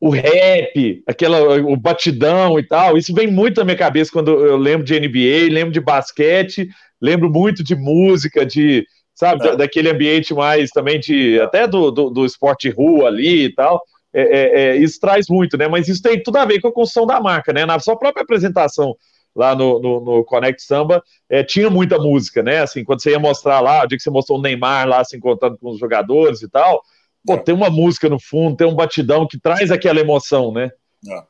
o 0.00 0.10
rap, 0.10 1.02
aquela, 1.06 1.60
o 1.62 1.76
batidão 1.76 2.58
e 2.58 2.66
tal, 2.66 2.98
isso 2.98 3.14
vem 3.14 3.26
muito 3.26 3.58
na 3.58 3.64
minha 3.64 3.76
cabeça 3.76 4.12
quando 4.12 4.30
eu 4.32 4.56
lembro 4.56 4.84
de 4.84 4.98
NBA, 4.98 5.52
lembro 5.52 5.72
de 5.72 5.80
basquete, 5.80 6.68
lembro 7.00 7.30
muito 7.30 7.64
de 7.64 7.74
música, 7.74 8.44
de, 8.44 8.86
sabe, 9.14 9.46
é. 9.46 9.56
daquele 9.56 9.88
ambiente 9.88 10.34
mais 10.34 10.70
também 10.70 11.00
de, 11.00 11.40
até 11.40 11.66
do, 11.66 11.90
do, 11.90 12.10
do 12.10 12.26
esporte 12.26 12.68
rua 12.68 13.08
ali 13.08 13.44
e 13.44 13.54
tal, 13.54 13.82
é, 14.12 14.22
é, 14.22 14.60
é, 14.60 14.76
isso 14.76 15.00
traz 15.00 15.26
muito, 15.28 15.56
né, 15.56 15.68
mas 15.68 15.88
isso 15.88 16.02
tem 16.02 16.22
tudo 16.22 16.36
a 16.36 16.44
ver 16.44 16.60
com 16.60 16.68
a 16.68 16.72
construção 16.72 17.06
da 17.06 17.20
marca, 17.20 17.52
né, 17.52 17.64
na 17.64 17.78
sua 17.78 17.98
própria 17.98 18.22
apresentação 18.22 18.94
lá 19.34 19.54
no, 19.54 19.80
no, 19.80 20.00
no 20.00 20.24
Connect 20.24 20.62
Samba, 20.62 21.02
é, 21.28 21.42
tinha 21.42 21.68
muita 21.68 21.98
música, 21.98 22.42
né? 22.42 22.60
Assim, 22.60 22.84
quando 22.84 23.02
você 23.02 23.10
ia 23.10 23.18
mostrar 23.18 23.60
lá, 23.60 23.82
o 23.82 23.86
dia 23.86 23.98
que 23.98 24.02
você 24.02 24.10
mostrou 24.10 24.38
o 24.38 24.42
Neymar 24.42 24.86
lá 24.86 25.04
se 25.04 25.16
encontrando 25.16 25.58
com 25.58 25.70
os 25.70 25.78
jogadores 25.78 26.42
e 26.42 26.48
tal, 26.48 26.82
pô, 27.26 27.34
é. 27.34 27.38
tem 27.38 27.54
uma 27.54 27.70
música 27.70 28.08
no 28.08 28.20
fundo, 28.20 28.56
tem 28.56 28.66
um 28.66 28.74
batidão 28.74 29.26
que 29.26 29.38
traz 29.38 29.70
aquela 29.70 30.00
emoção, 30.00 30.52
né? 30.52 30.70
É. 31.08 31.22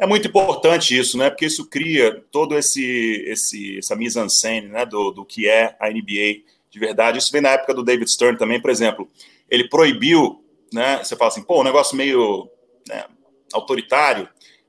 é 0.00 0.06
muito 0.06 0.28
importante 0.28 0.98
isso, 0.98 1.18
né? 1.18 1.28
Porque 1.28 1.46
isso 1.46 1.68
cria 1.68 2.24
todo 2.32 2.56
esse, 2.56 3.24
esse 3.26 3.78
essa 3.78 3.94
mise-en-scène, 3.94 4.68
né? 4.68 4.86
Do, 4.86 5.10
do 5.10 5.24
que 5.24 5.48
é 5.48 5.76
a 5.78 5.90
NBA 5.90 6.42
de 6.70 6.78
verdade. 6.78 7.18
Isso 7.18 7.32
vem 7.32 7.42
na 7.42 7.50
época 7.50 7.74
do 7.74 7.84
David 7.84 8.10
Stern 8.10 8.38
também, 8.38 8.60
por 8.60 8.70
exemplo. 8.70 9.08
Ele 9.50 9.68
proibiu, 9.68 10.42
né? 10.72 10.98
Você 11.02 11.16
fala 11.16 11.28
assim, 11.28 11.42
pô, 11.42 11.60
um 11.60 11.64
negócio 11.64 11.96
meio 11.96 12.50
né, 12.88 13.04
autoritário 13.52 14.28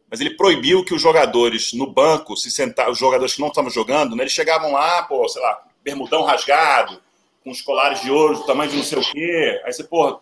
mas 0.10 0.22
ele 0.22 0.36
proibiu 0.36 0.84
que 0.86 0.94
os 0.94 1.02
jogadores 1.02 1.74
no 1.74 1.92
banco 1.92 2.36
se 2.38 2.50
sentassem, 2.50 2.92
os 2.92 2.98
jogadores 2.98 3.36
que 3.36 3.42
não 3.42 3.50
estavam 3.50 3.70
jogando, 3.70 4.16
né, 4.16 4.24
eles 4.24 4.34
chegavam 4.34 4.72
lá, 4.72 5.04
pô, 5.04 5.28
sei 5.28 5.42
lá, 5.42 5.64
bermudão 5.84 6.24
rasgado, 6.24 7.02
com 7.44 7.52
os 7.52 7.62
colares 7.62 8.02
de 8.02 8.12
ouro 8.12 8.36
do 8.36 8.46
tamanho 8.46 8.70
de 8.70 8.78
não 8.78 8.84
sei 8.84 8.98
o 8.98 9.02
quê. 9.02 9.62
Aí 9.64 9.72
você, 9.72 9.84
pô. 9.84 10.20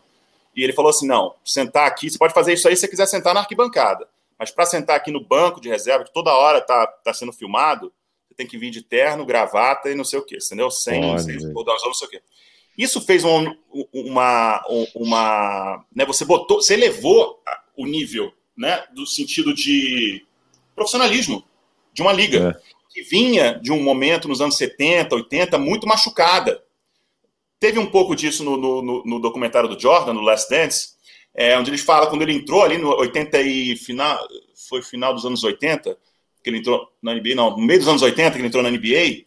E 0.55 0.63
ele 0.63 0.73
falou 0.73 0.89
assim: 0.89 1.07
não, 1.07 1.36
sentar 1.43 1.88
aqui, 1.88 2.09
você 2.09 2.17
pode 2.17 2.33
fazer 2.33 2.53
isso 2.53 2.67
aí 2.67 2.75
se 2.75 2.81
você 2.81 2.88
quiser 2.88 3.07
sentar 3.07 3.33
na 3.33 3.41
arquibancada. 3.41 4.07
Mas 4.38 4.51
para 4.51 4.65
sentar 4.65 4.95
aqui 4.95 5.11
no 5.11 5.23
banco 5.23 5.61
de 5.61 5.69
reserva, 5.69 6.03
que 6.03 6.13
toda 6.13 6.33
hora 6.33 6.61
tá, 6.61 6.86
tá 6.88 7.13
sendo 7.13 7.31
filmado, 7.31 7.91
você 8.27 8.36
tem 8.36 8.45
que 8.45 8.57
vir 8.57 8.69
de 8.69 8.81
terno, 8.81 9.25
gravata 9.25 9.89
e 9.89 9.95
não 9.95 10.03
sei 10.03 10.19
o 10.19 10.25
quê, 10.25 10.38
entendeu? 10.43 10.69
Sem, 10.69 11.01
sem 11.19 11.36
não 11.38 11.93
sei 11.93 12.07
o 12.07 12.09
quê. 12.09 12.21
Isso 12.77 12.99
fez 12.99 13.23
uma, 13.23 13.55
uma, 13.93 14.65
uma 14.93 15.86
né, 15.95 16.05
você 16.05 16.25
botou, 16.25 16.61
você 16.61 16.73
elevou 16.73 17.41
o 17.77 17.86
nível 17.86 18.33
né, 18.58 18.84
do 18.93 19.06
sentido 19.06 19.53
de 19.53 20.26
profissionalismo 20.76 21.43
de 21.93 22.01
uma 22.01 22.12
liga 22.12 22.49
é. 22.49 22.93
que 22.93 23.01
vinha 23.03 23.53
de 23.53 23.72
um 23.72 23.82
momento 23.82 24.28
nos 24.28 24.41
anos 24.41 24.58
70, 24.58 25.16
80 25.16 25.58
muito 25.58 25.88
machucada. 25.88 26.62
Teve 27.60 27.80
um 27.80 27.86
pouco 27.86 28.16
disso 28.16 28.43
no, 28.43 28.58
no, 28.58 29.03
no 29.06 29.20
documentário 29.20 29.70
do 29.70 29.80
Jordan, 29.80 30.14
no 30.14 30.22
Last 30.22 30.49
Dance, 30.49 30.89
é, 31.34 31.58
onde 31.58 31.72
ele 31.72 31.78
fala 31.78 32.08
quando 32.08 32.22
ele 32.22 32.34
entrou 32.34 32.64
ali 32.64 32.78
no 32.78 32.89
80 32.89 33.41
e 33.41 33.76
final, 33.78 34.20
foi 34.70 34.82
final 34.82 35.14
dos 35.14 35.26
anos 35.26 35.43
80, 35.43 35.97
que 36.43 36.49
ele 36.49 36.60
entrou 36.60 36.88
na 37.01 37.14
NBA, 37.14 37.36
não, 37.36 37.51
no 37.51 37.64
meio 37.64 37.80
dos 37.80 37.88
anos 37.88 38.01
80 38.01 38.32
que 38.32 38.38
ele 38.38 38.47
entrou 38.47 38.62
na 38.62 38.70
NBA, 38.70 39.26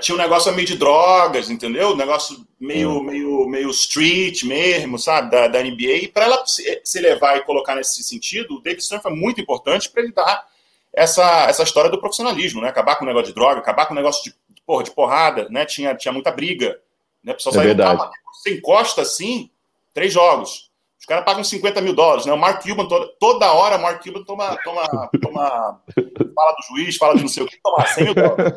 tinha 0.00 0.14
um 0.14 0.18
negócio 0.18 0.52
meio 0.54 0.66
de 0.66 0.78
drogas, 0.78 1.50
entendeu? 1.50 1.90
Um 1.90 1.96
negócio 1.96 2.46
meio, 2.58 2.98
hum. 2.98 3.02
meio, 3.02 3.46
meio 3.46 3.70
street 3.70 4.44
mesmo, 4.44 4.98
sabe? 4.98 5.30
Da, 5.30 5.46
da 5.48 5.62
NBA. 5.62 5.96
E 6.02 6.08
para 6.08 6.24
ela 6.24 6.46
se, 6.46 6.80
se, 6.82 7.00
levar 7.00 7.36
e 7.36 7.42
colocar 7.42 7.74
nesse 7.74 8.02
sentido, 8.02 8.54
o 8.54 8.60
David 8.62 8.82
Stern 8.82 9.02
foi 9.02 9.12
muito 9.12 9.40
importante 9.40 9.90
para 9.90 10.02
ele 10.02 10.12
dar 10.12 10.46
essa, 10.92 11.46
essa 11.48 11.62
história 11.62 11.90
do 11.90 12.00
profissionalismo, 12.00 12.62
né? 12.62 12.68
Acabar 12.68 12.96
com 12.96 13.04
o 13.04 13.06
negócio 13.06 13.28
de 13.28 13.34
droga, 13.34 13.60
acabar 13.60 13.84
com 13.84 13.92
o 13.92 13.96
negócio 13.96 14.24
de, 14.24 14.34
porra, 14.66 14.84
de 14.84 14.90
porrada, 14.90 15.48
né? 15.50 15.66
Tinha, 15.66 15.94
tinha 15.94 16.12
muita 16.12 16.30
briga. 16.30 16.80
Né? 17.22 17.32
O 17.32 17.36
pessoal 17.36 17.54
é 17.56 17.66
verdade. 17.66 18.02
você 18.32 18.54
encosta 18.54 19.02
assim, 19.02 19.50
três 19.92 20.12
jogos. 20.12 20.70
Os 20.98 21.04
caras 21.04 21.26
pagam 21.26 21.44
50 21.44 21.82
mil 21.82 21.94
dólares, 21.94 22.24
né? 22.24 22.32
O 22.32 22.38
Mark 22.38 22.62
Cuban, 22.62 22.88
toda, 22.88 23.06
toda 23.20 23.52
hora, 23.52 23.76
o 23.76 23.82
Mark 23.82 24.02
Cuban 24.02 24.24
toma, 24.24 24.56
toma, 24.64 25.10
toma, 25.20 25.82
fala 26.34 26.52
do 26.52 26.62
juiz, 26.70 26.96
fala 26.96 27.14
de 27.14 27.20
não 27.20 27.28
sei 27.28 27.42
o 27.42 27.46
que, 27.46 27.60
toma 27.62 27.84
100 27.84 28.04
mil 28.04 28.14
dólares. 28.14 28.54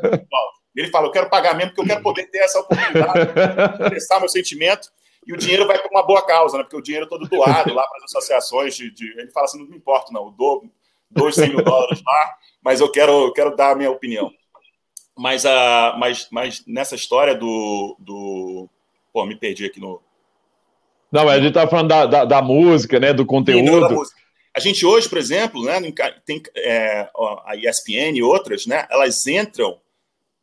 Ele 0.77 0.91
fala: 0.91 1.07
Eu 1.07 1.11
quero 1.11 1.29
pagar 1.29 1.55
mesmo, 1.55 1.71
porque 1.71 1.81
eu 1.81 1.87
quero 1.87 2.03
poder 2.03 2.29
ter 2.29 2.37
essa 2.37 2.59
oportunidade 2.59 3.33
de 3.33 3.83
expressar 3.83 4.19
meu 4.19 4.29
sentimento. 4.29 4.89
E 5.25 5.33
o 5.33 5.37
dinheiro 5.37 5.67
vai 5.67 5.77
para 5.77 5.89
uma 5.89 6.05
boa 6.05 6.25
causa, 6.25 6.57
né? 6.57 6.63
Porque 6.63 6.77
o 6.77 6.81
dinheiro 6.81 7.05
é 7.05 7.09
todo 7.09 7.27
doado 7.27 7.73
lá 7.73 7.85
para 7.85 7.97
as 7.97 8.03
associações. 8.03 8.75
De, 8.75 8.91
de, 8.91 9.09
Ele 9.19 9.31
fala 9.31 9.45
assim: 9.45 9.59
Não 9.59 9.67
me 9.67 9.75
importa, 9.75 10.13
não. 10.13 10.25
Eu 10.25 10.31
dou 10.31 10.63
dois, 11.09 11.35
100 11.35 11.49
mil 11.49 11.63
dólares 11.63 12.01
lá, 12.05 12.35
mas 12.61 12.79
eu 12.79 12.91
quero, 12.91 13.11
eu 13.11 13.33
quero 13.33 13.55
dar 13.55 13.71
a 13.71 13.75
minha 13.75 13.89
opinião. 13.89 14.31
Mas, 15.17 15.45
a, 15.45 15.95
mas, 15.97 16.27
mas 16.31 16.63
nessa 16.67 16.93
história 16.93 17.33
do, 17.33 17.95
do. 17.99 18.69
Pô, 19.11 19.25
me 19.25 19.35
perdi 19.35 19.65
aqui 19.65 19.79
no. 19.79 19.99
Não, 21.11 21.25
mas 21.25 21.39
a 21.39 21.41
gente 21.41 21.53
tá 21.53 21.67
falando 21.67 21.87
da, 21.87 22.05
da, 22.05 22.25
da 22.25 22.41
música, 22.41 22.99
né? 22.99 23.13
Do 23.13 23.25
conteúdo. 23.25 24.03
A 24.55 24.59
gente 24.59 24.85
hoje, 24.85 25.07
por 25.07 25.17
exemplo, 25.17 25.63
né, 25.63 25.79
tem 26.25 26.41
é, 26.55 27.07
a 27.45 27.55
ESPN 27.55 28.15
e 28.15 28.23
outras, 28.23 28.65
né? 28.65 28.87
Elas 28.89 29.25
entram 29.27 29.79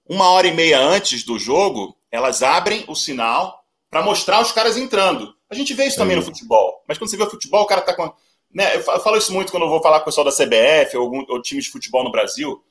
uma 0.09 0.31
hora 0.31 0.47
e 0.47 0.55
meia 0.55 0.79
antes 0.81 1.25
do 1.25 1.39
jogo, 1.39 1.97
elas 2.11 2.43
abrem 2.43 2.85
o 2.89 2.95
sinal 2.95 3.65
para 3.91 4.03
mostrar 4.03 4.41
os 4.41 4.53
caras 4.53 4.77
entrando. 4.77 5.35
A 5.49 5.55
gente 5.55 5.73
vê 5.75 5.87
isso 5.87 5.97
também 5.97 6.17
no 6.17 6.23
futebol. 6.23 6.83
Mas 6.87 6.99
quando 6.99 7.11
você 7.11 7.17
vê 7.17 7.23
o 7.23 7.31
futebol, 7.31 7.63
o 7.63 7.67
cara 7.67 7.81
tá 7.81 7.95
com. 7.95 8.13
Né, 8.53 8.77
eu 8.77 8.83
falo 8.83 9.17
isso 9.17 9.33
muito 9.33 9.51
quando 9.51 9.65
eu 9.65 9.69
vou 9.69 9.83
falar 9.83 9.99
com 9.99 10.03
o 10.03 10.05
pessoal 10.07 10.25
da 10.25 10.33
CBF 10.33 10.97
ou, 10.97 11.03
algum, 11.03 11.25
ou 11.29 11.43
times 11.43 11.65
de 11.65 11.71
futebol 11.71 12.05
no 12.05 12.13
Brasil. 12.13 12.51
Eu 12.51 12.63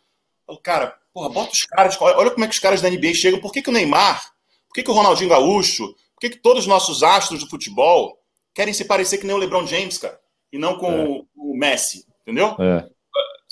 falo, 0.47 0.59
cara, 0.59 0.97
porra, 1.13 1.29
bota 1.29 1.51
os 1.51 1.63
caras. 1.63 1.97
Olha 1.99 2.31
como 2.31 2.43
é 2.43 2.47
que 2.47 2.53
os 2.53 2.59
caras 2.59 2.81
da 2.81 2.89
NBA 2.89 3.13
chegam. 3.13 3.39
Por 3.39 3.51
que, 3.51 3.61
que 3.61 3.69
o 3.69 3.73
Neymar? 3.73 4.34
Por 4.67 4.75
que, 4.75 4.84
que 4.84 4.91
o 4.91 4.93
Ronaldinho 4.93 5.29
Gaúcho? 5.29 5.88
Por 6.13 6.19
que, 6.19 6.31
que 6.31 6.38
todos 6.38 6.63
os 6.63 6.67
nossos 6.67 7.03
astros 7.03 7.41
do 7.41 7.49
futebol 7.49 8.17
querem 8.53 8.73
se 8.73 8.86
parecer 8.86 9.17
que 9.17 9.25
nem 9.25 9.36
o 9.36 9.39
LeBron 9.39 9.65
James, 9.65 9.97
cara? 9.97 10.19
E 10.51 10.57
não 10.57 10.77
com 10.77 10.91
é. 10.91 11.03
o, 11.05 11.27
o, 11.36 11.57
Messi, 11.57 12.05
entendeu? 12.21 12.55
É. 12.59 12.88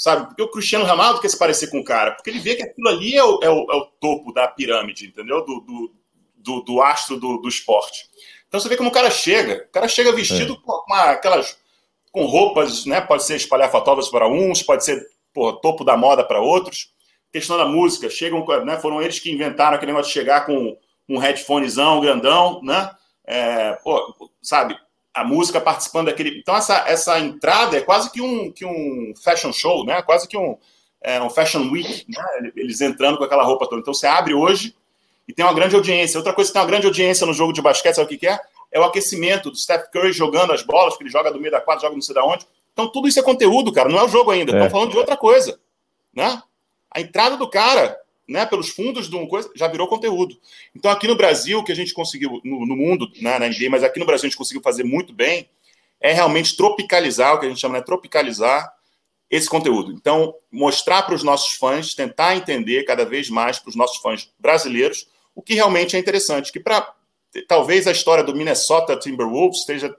sabe? 0.02 0.26
Porque 0.26 0.42
o 0.42 0.50
Cristiano 0.50 0.84
Ronaldo 0.84 1.22
quer 1.22 1.30
se 1.30 1.38
parecer 1.38 1.70
com 1.70 1.80
o 1.80 1.84
cara, 1.84 2.14
porque 2.14 2.32
ele 2.32 2.40
vê 2.40 2.56
que 2.56 2.64
aquilo 2.64 2.88
ali 2.88 3.16
é 3.16 3.24
o, 3.24 3.40
é 3.44 3.50
o, 3.52 3.72
é 3.72 3.76
o 3.76 3.86
topo 4.00 4.34
da 4.34 4.48
pirâmide, 4.48 5.06
entendeu? 5.06 5.46
Do, 5.46 5.60
do, 5.60 5.94
do, 6.38 6.62
do 6.62 6.82
astro 6.82 7.20
do, 7.20 7.38
do, 7.38 7.48
esporte. 7.48 8.10
Então 8.48 8.60
você 8.60 8.68
vê 8.68 8.76
como 8.76 8.90
o 8.90 8.92
cara 8.92 9.12
chega. 9.12 9.64
O 9.70 9.72
cara 9.72 9.88
chega 9.88 10.12
vestido 10.12 10.54
é. 10.54 10.66
com 10.66 10.84
uma, 10.88 11.04
aquelas 11.12 11.56
com 12.12 12.26
roupas, 12.26 12.84
né? 12.88 13.00
Pode 13.00 13.24
ser 13.24 13.36
espalhafatosas 13.36 14.10
para 14.10 14.28
uns, 14.28 14.64
pode 14.64 14.84
ser 14.84 15.06
porra, 15.32 15.62
topo 15.62 15.84
da 15.84 15.96
moda 15.96 16.24
para 16.24 16.42
outros. 16.42 16.92
Questão 17.32 17.56
da 17.56 17.66
música, 17.66 18.10
chegam, 18.10 18.44
né? 18.66 18.80
Foram 18.80 19.04
eles 19.04 19.20
que 19.20 19.32
inventaram 19.32 19.76
aquele 19.76 19.92
negócio 19.92 20.12
de 20.12 20.20
chegar 20.20 20.48
com 20.48 20.76
um 21.08 21.20
headphonezão 21.20 22.02
grandão, 22.02 22.60
né? 22.64 22.90
É, 23.24 23.74
pô, 23.84 24.32
sabe? 24.42 24.76
A 25.14 25.24
música 25.24 25.60
participando 25.60 26.08
daquele. 26.08 26.40
Então, 26.40 26.56
essa, 26.56 26.86
essa 26.88 27.20
entrada 27.20 27.78
é 27.78 27.82
quase 27.82 28.12
que 28.12 28.22
um, 28.22 28.52
que 28.52 28.66
um 28.66 29.14
fashion 29.22 29.52
show, 29.52 29.86
né? 29.86 30.02
Quase 30.02 30.28
que 30.28 30.38
um, 30.38 30.58
é, 31.02 31.22
um 31.22 31.30
fashion 31.30 31.70
week, 31.70 32.06
né? 32.08 32.52
Eles 32.56 32.82
entrando 32.82 33.18
com 33.18 33.24
aquela 33.24 33.44
roupa 33.44 33.68
toda. 33.68 33.82
Então, 33.82 33.94
você 33.94 34.08
abre 34.08 34.34
hoje 34.34 34.76
e 35.28 35.34
tem 35.34 35.46
uma 35.46 35.54
grande 35.54 35.76
audiência. 35.76 36.18
Outra 36.18 36.34
coisa 36.34 36.50
que 36.50 36.54
tem 36.54 36.62
uma 36.62 36.68
grande 36.68 36.88
audiência 36.88 37.28
no 37.28 37.34
jogo 37.34 37.52
de 37.52 37.62
basquete, 37.62 37.96
sabe 37.96 38.16
o 38.16 38.18
que, 38.18 38.28
é? 38.28 38.40
É 38.72 38.80
o 38.80 38.84
aquecimento 38.84 39.52
do 39.52 39.58
Steph 39.58 39.90
Curry 39.92 40.14
jogando 40.14 40.54
as 40.54 40.64
bolas, 40.64 40.96
que 40.96 41.04
ele 41.04 41.10
joga 41.10 41.32
do 41.32 41.40
meio 41.40 41.52
da 41.52 41.60
quadra, 41.60 41.82
joga 41.82 41.96
não 41.96 42.02
sei 42.02 42.16
da 42.16 42.24
onde. 42.24 42.48
Então, 42.72 42.88
tudo 42.90 43.08
isso 43.08 43.20
é 43.20 43.24
conteúdo, 43.24 43.72
cara. 43.74 43.90
Não 43.90 44.00
é 44.00 44.04
o 44.04 44.10
jogo 44.10 44.32
ainda. 44.32 44.52
Estão 44.52 44.68
é. 44.68 44.70
falando 44.70 44.92
de 44.92 44.98
outra 44.98 45.18
coisa, 45.18 45.60
né? 46.14 46.42
A 46.90 47.02
entrada 47.02 47.36
do 47.36 47.50
cara 47.50 48.01
né, 48.32 48.46
pelos 48.46 48.70
fundos 48.70 49.10
de 49.10 49.16
uma 49.16 49.28
coisa, 49.28 49.52
já 49.56 49.68
virou 49.68 49.88
conteúdo. 49.88 50.40
Então, 50.76 50.90
aqui 50.90 51.08
no 51.08 51.16
Brasil, 51.16 51.64
que 51.64 51.72
a 51.72 51.76
gente 51.76 51.94
conseguiu, 51.94 52.42
no, 52.44 52.66
no 52.66 52.76
mundo, 52.76 53.12
né, 53.22 53.38
na 53.38 53.48
NBA, 53.48 53.70
mas 53.70 53.84
aqui 53.84 54.00
no 54.00 54.06
Brasil 54.06 54.28
a 54.28 54.30
gente 54.30 54.38
conseguiu 54.38 54.62
fazer 54.62 54.84
muito 54.84 55.14
bem, 55.14 55.50
é 56.00 56.14
realmente 56.14 56.56
tropicalizar, 56.56 57.36
o 57.36 57.40
que 57.40 57.46
a 57.46 57.50
gente 57.50 57.60
chama 57.60 57.76
de 57.76 57.82
né, 57.82 57.86
tropicalizar 57.86 58.72
esse 59.30 59.50
conteúdo. 59.50 59.92
Então, 59.94 60.34
mostrar 60.52 61.04
para 61.04 61.16
os 61.16 61.24
nossos 61.24 61.54
fãs, 61.54 61.94
tentar 61.94 62.36
entender 62.36 62.84
cada 62.84 63.06
vez 63.06 63.30
mais 63.30 63.60
para 63.60 63.70
os 63.70 63.76
nossos 63.76 63.98
fãs 63.98 64.30
brasileiros 64.40 65.08
o 65.36 65.42
que 65.42 65.54
realmente 65.54 65.96
é 65.96 66.00
interessante. 66.00 66.52
Que 66.52 66.60
para 66.60 66.94
talvez 67.48 67.88
a 67.88 67.92
história 67.92 68.24
do 68.24 68.36
Minnesota 68.36 68.98
Timberwolves 68.98 69.60
esteja 69.60 69.94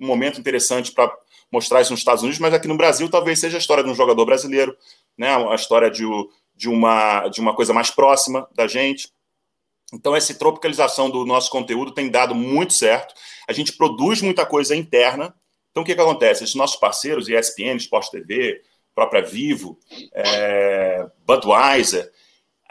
um 0.00 0.06
momento 0.06 0.40
interessante 0.40 0.90
para 0.90 1.12
mostrar 1.50 1.82
isso 1.82 1.92
nos 1.92 2.00
Estados 2.00 2.22
Unidos, 2.22 2.40
mas 2.40 2.54
aqui 2.54 2.66
no 2.66 2.76
Brasil 2.76 3.08
talvez 3.08 3.38
seja 3.38 3.58
a 3.58 3.60
história 3.60 3.84
de 3.84 3.90
um 3.90 3.94
jogador 3.94 4.24
brasileiro, 4.24 4.76
né? 5.16 5.28
A 5.48 5.54
história 5.54 5.90
de, 5.90 6.04
de 6.62 6.68
uma, 6.68 7.26
de 7.26 7.40
uma 7.40 7.56
coisa 7.56 7.74
mais 7.74 7.90
próxima 7.90 8.48
da 8.54 8.68
gente. 8.68 9.10
Então, 9.92 10.14
essa 10.14 10.32
tropicalização 10.32 11.10
do 11.10 11.26
nosso 11.26 11.50
conteúdo 11.50 11.90
tem 11.90 12.08
dado 12.08 12.36
muito 12.36 12.72
certo. 12.72 13.12
A 13.48 13.52
gente 13.52 13.72
produz 13.72 14.22
muita 14.22 14.46
coisa 14.46 14.76
interna. 14.76 15.34
Então, 15.72 15.82
o 15.82 15.86
que, 15.86 15.92
que 15.92 16.00
acontece? 16.00 16.44
Esses 16.44 16.54
nossos 16.54 16.76
parceiros, 16.76 17.28
ESPN, 17.28 17.78
Sport 17.78 18.10
TV, 18.10 18.62
própria 18.94 19.22
Vivo, 19.22 19.76
é, 20.14 21.04
Budweiser, 21.26 22.12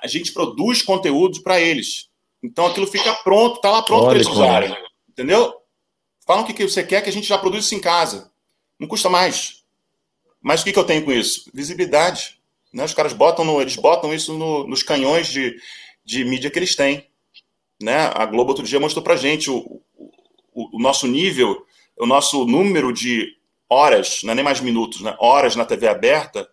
a 0.02 0.08
gente 0.08 0.32
produz 0.32 0.82
conteúdo 0.82 1.44
para 1.44 1.60
eles. 1.60 2.10
Então, 2.42 2.68
aquilo 2.68 2.88
fica 2.88 3.14
pronto, 3.26 3.58
está 3.58 3.72
lá 3.72 3.82
pronto 3.82 4.06
para 4.06 4.16
eles 4.16 4.28
usarem. 4.28 4.74
Entendeu? 5.10 5.54
Falam 6.26 6.44
o 6.44 6.48
que, 6.48 6.54
que 6.54 6.64
você 6.64 6.82
quer 6.82 7.04
que 7.04 7.10
a 7.10 7.14
gente 7.14 7.28
já 7.28 7.38
produz 7.38 7.66
isso 7.66 7.76
em 7.76 7.82
casa. 7.82 8.32
Não 8.80 8.88
custa 8.88 9.10
mais. 9.10 9.66
Mas 10.42 10.62
o 10.62 10.64
que, 10.64 10.72
que 10.72 10.80
eu 10.80 10.86
tenho 10.86 11.04
com 11.04 11.12
isso? 11.12 11.52
Visibilidade. 11.54 12.41
Né? 12.74 12.86
Os 12.86 12.94
caras 12.94 13.14
botam, 13.14 13.44
no, 13.44 13.62
eles 13.62 13.76
botam 13.76 14.14
isso 14.14 14.34
no, 14.38 14.66
nos 14.68 14.84
canhões 14.84 15.28
de, 15.28 15.56
de 16.06 16.24
mídia 16.24 16.50
que 16.50 16.58
eles 16.58 16.76
têm. 16.76 17.08
Né? 17.82 18.12
A 18.14 18.26
Globo 18.26 18.50
outro 18.50 18.66
dia 18.66 18.80
mostrou 18.80 19.04
para 19.04 19.16
gente 19.16 19.50
o, 19.50 19.82
o, 20.54 20.78
o, 20.78 20.82
nosso 20.82 21.08
nível, 21.08 21.66
o 21.98 22.06
nosso 22.06 22.46
número 22.46 22.94
de 22.94 23.36
horas, 23.70 24.22
não 24.24 24.32
é 24.32 24.36
nem 24.36 24.46
mais 24.46 24.62
minutos, 24.62 25.02
né? 25.02 25.16
horas 25.20 25.56
na 25.56 25.66
TV 25.66 25.88
aberta, 25.88 26.48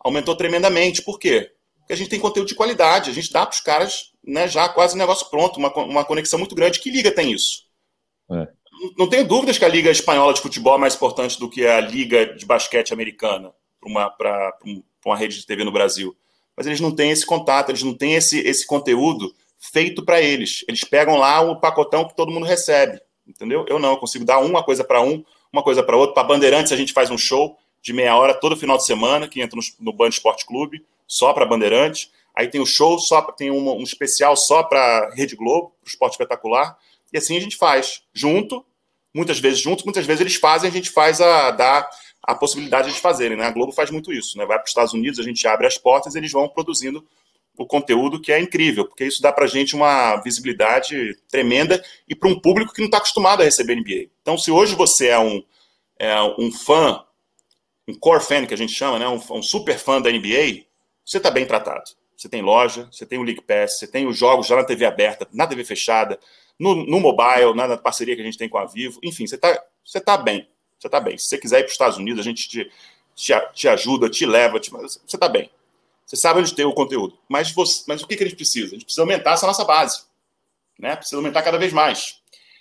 aumentou 0.00 0.36
tremendamente. 0.36 1.02
Por 1.02 1.18
quê? 1.18 1.52
Porque 1.78 1.92
a 1.92 1.96
gente 1.96 2.10
tem 2.10 2.20
conteúdo 2.20 2.48
de 2.48 2.54
qualidade, 2.54 3.10
a 3.10 3.14
gente 3.14 3.32
dá 3.32 3.44
para 3.44 3.54
os 3.54 3.60
caras 3.60 4.12
né, 4.24 4.46
já 4.46 4.68
quase 4.68 4.94
um 4.94 4.98
negócio 4.98 5.28
pronto, 5.30 5.58
uma, 5.58 5.72
uma 5.74 6.04
conexão 6.04 6.38
muito 6.38 6.54
grande. 6.54 6.80
Que 6.80 6.90
liga 6.90 7.10
tem 7.10 7.32
isso? 7.32 7.64
É. 8.30 8.48
Não, 8.70 8.92
não 8.98 9.08
tenho 9.08 9.26
dúvidas 9.26 9.58
que 9.58 9.64
a 9.64 9.68
Liga 9.68 9.90
Espanhola 9.90 10.34
de 10.34 10.40
Futebol 10.40 10.76
é 10.76 10.78
mais 10.78 10.94
importante 10.94 11.38
do 11.38 11.48
que 11.48 11.66
a 11.66 11.80
Liga 11.80 12.26
de 12.34 12.44
Basquete 12.46 12.92
Americana 12.92 13.52
para 14.16 14.56
um, 14.64 14.82
com 15.02 15.12
a 15.12 15.16
rede 15.16 15.36
de 15.36 15.46
TV 15.46 15.64
no 15.64 15.72
Brasil. 15.72 16.16
Mas 16.56 16.66
eles 16.66 16.80
não 16.80 16.90
têm 16.90 17.10
esse 17.10 17.24
contato, 17.24 17.70
eles 17.70 17.82
não 17.82 17.94
têm 17.94 18.14
esse, 18.14 18.40
esse 18.40 18.66
conteúdo 18.66 19.34
feito 19.58 20.04
para 20.04 20.20
eles. 20.20 20.64
Eles 20.68 20.84
pegam 20.84 21.16
lá 21.16 21.40
o 21.40 21.60
pacotão 21.60 22.06
que 22.06 22.16
todo 22.16 22.32
mundo 22.32 22.46
recebe, 22.46 23.00
entendeu? 23.26 23.64
Eu 23.68 23.78
não, 23.78 23.90
eu 23.90 23.96
consigo 23.96 24.24
dar 24.24 24.38
uma 24.40 24.62
coisa 24.62 24.82
para 24.82 25.00
um, 25.00 25.24
uma 25.52 25.62
coisa 25.62 25.82
para 25.82 25.96
outro. 25.96 26.14
Para 26.14 26.24
Bandeirantes, 26.24 26.72
a 26.72 26.76
gente 26.76 26.92
faz 26.92 27.10
um 27.10 27.18
show 27.18 27.56
de 27.80 27.92
meia 27.92 28.16
hora 28.16 28.34
todo 28.34 28.56
final 28.56 28.76
de 28.76 28.84
semana, 28.84 29.28
que 29.28 29.40
entra 29.40 29.56
no, 29.56 29.62
no 29.84 29.92
Band 29.92 30.08
Esporte 30.08 30.44
Clube, 30.46 30.84
só 31.06 31.32
para 31.32 31.46
Bandeirantes. 31.46 32.10
Aí 32.34 32.48
tem 32.48 32.60
o 32.60 32.66
show, 32.66 32.98
só 32.98 33.22
tem 33.32 33.50
um, 33.50 33.76
um 33.76 33.82
especial 33.82 34.36
só 34.36 34.62
para 34.62 35.10
Rede 35.14 35.34
Globo, 35.34 35.72
para 35.80 35.86
o 35.86 35.88
Esporte 35.88 36.12
Espetacular. 36.12 36.76
E 37.12 37.18
assim 37.18 37.36
a 37.36 37.40
gente 37.40 37.56
faz, 37.56 38.02
junto, 38.12 38.64
muitas 39.14 39.38
vezes 39.38 39.58
junto, 39.58 39.84
muitas 39.84 40.06
vezes 40.06 40.20
eles 40.20 40.36
fazem, 40.36 40.68
a 40.68 40.72
gente 40.72 40.90
faz 40.90 41.20
a 41.20 41.50
dar 41.50 41.88
a 42.28 42.34
possibilidade 42.34 42.92
de 42.92 43.00
fazerem. 43.00 43.38
Né? 43.38 43.46
A 43.46 43.50
Globo 43.50 43.72
faz 43.72 43.90
muito 43.90 44.12
isso. 44.12 44.36
Né? 44.36 44.44
Vai 44.44 44.58
para 44.58 44.64
os 44.64 44.70
Estados 44.70 44.92
Unidos, 44.92 45.18
a 45.18 45.22
gente 45.22 45.48
abre 45.48 45.66
as 45.66 45.78
portas, 45.78 46.14
eles 46.14 46.30
vão 46.30 46.46
produzindo 46.46 47.02
o 47.56 47.66
conteúdo 47.66 48.20
que 48.20 48.30
é 48.30 48.38
incrível, 48.38 48.84
porque 48.84 49.06
isso 49.06 49.22
dá 49.22 49.32
para 49.32 49.46
a 49.46 49.48
gente 49.48 49.74
uma 49.74 50.16
visibilidade 50.16 51.18
tremenda 51.30 51.82
e 52.06 52.14
para 52.14 52.28
um 52.28 52.38
público 52.38 52.74
que 52.74 52.80
não 52.80 52.86
está 52.86 52.98
acostumado 52.98 53.40
a 53.40 53.44
receber 53.44 53.76
NBA. 53.76 54.10
Então, 54.20 54.36
se 54.36 54.50
hoje 54.50 54.74
você 54.76 55.08
é 55.08 55.18
um, 55.18 55.42
é 55.98 56.22
um 56.38 56.52
fã, 56.52 57.02
um 57.88 57.94
core 57.94 58.22
fan 58.22 58.44
que 58.44 58.52
a 58.52 58.58
gente 58.58 58.74
chama, 58.74 58.98
né? 58.98 59.08
um, 59.08 59.20
um 59.30 59.42
super 59.42 59.78
fã 59.78 59.98
da 59.98 60.10
NBA, 60.10 60.66
você 61.02 61.16
está 61.16 61.30
bem 61.30 61.46
tratado. 61.46 61.90
Você 62.14 62.28
tem 62.28 62.42
loja, 62.42 62.90
você 62.92 63.06
tem 63.06 63.18
o 63.18 63.22
League 63.22 63.40
Pass, 63.40 63.78
você 63.78 63.86
tem 63.86 64.06
os 64.06 64.18
jogos 64.18 64.46
já 64.46 64.54
na 64.54 64.64
TV 64.64 64.84
aberta, 64.84 65.26
na 65.32 65.46
TV 65.46 65.64
fechada, 65.64 66.20
no, 66.58 66.84
no 66.84 67.00
mobile, 67.00 67.54
na, 67.56 67.66
na 67.68 67.76
parceria 67.78 68.14
que 68.14 68.20
a 68.20 68.24
gente 68.24 68.36
tem 68.36 68.50
com 68.50 68.58
a 68.58 68.66
Vivo. 68.66 69.00
Enfim, 69.02 69.26
você 69.26 69.36
está 69.36 69.58
você 69.82 69.98
tá 69.98 70.18
bem 70.18 70.46
você 70.78 70.86
está 70.86 71.00
bem. 71.00 71.18
Se 71.18 71.26
você 71.26 71.38
quiser 71.38 71.58
ir 71.58 71.62
para 71.62 71.68
os 71.68 71.72
Estados 71.72 71.98
Unidos, 71.98 72.20
a 72.20 72.24
gente 72.24 72.48
te, 72.48 72.70
te, 73.14 73.32
te 73.52 73.68
ajuda, 73.68 74.08
te 74.08 74.24
leva, 74.24 74.60
te, 74.60 74.70
você 74.70 75.00
está 75.04 75.28
bem. 75.28 75.50
Você 76.06 76.16
sabe 76.16 76.40
onde 76.40 76.54
tem 76.54 76.64
o 76.64 76.72
conteúdo. 76.72 77.18
Mas, 77.28 77.52
você, 77.52 77.84
mas 77.86 78.02
o 78.02 78.06
que, 78.06 78.16
que 78.16 78.22
a 78.22 78.26
gente 78.26 78.36
precisa? 78.36 78.68
A 78.68 78.70
gente 78.70 78.84
precisa 78.84 79.02
aumentar 79.02 79.32
essa 79.32 79.46
nossa 79.46 79.64
base. 79.64 80.02
Né? 80.78 80.96
Precisa 80.96 81.16
aumentar 81.16 81.42
cada 81.42 81.58
vez 81.58 81.72
mais. 81.72 82.20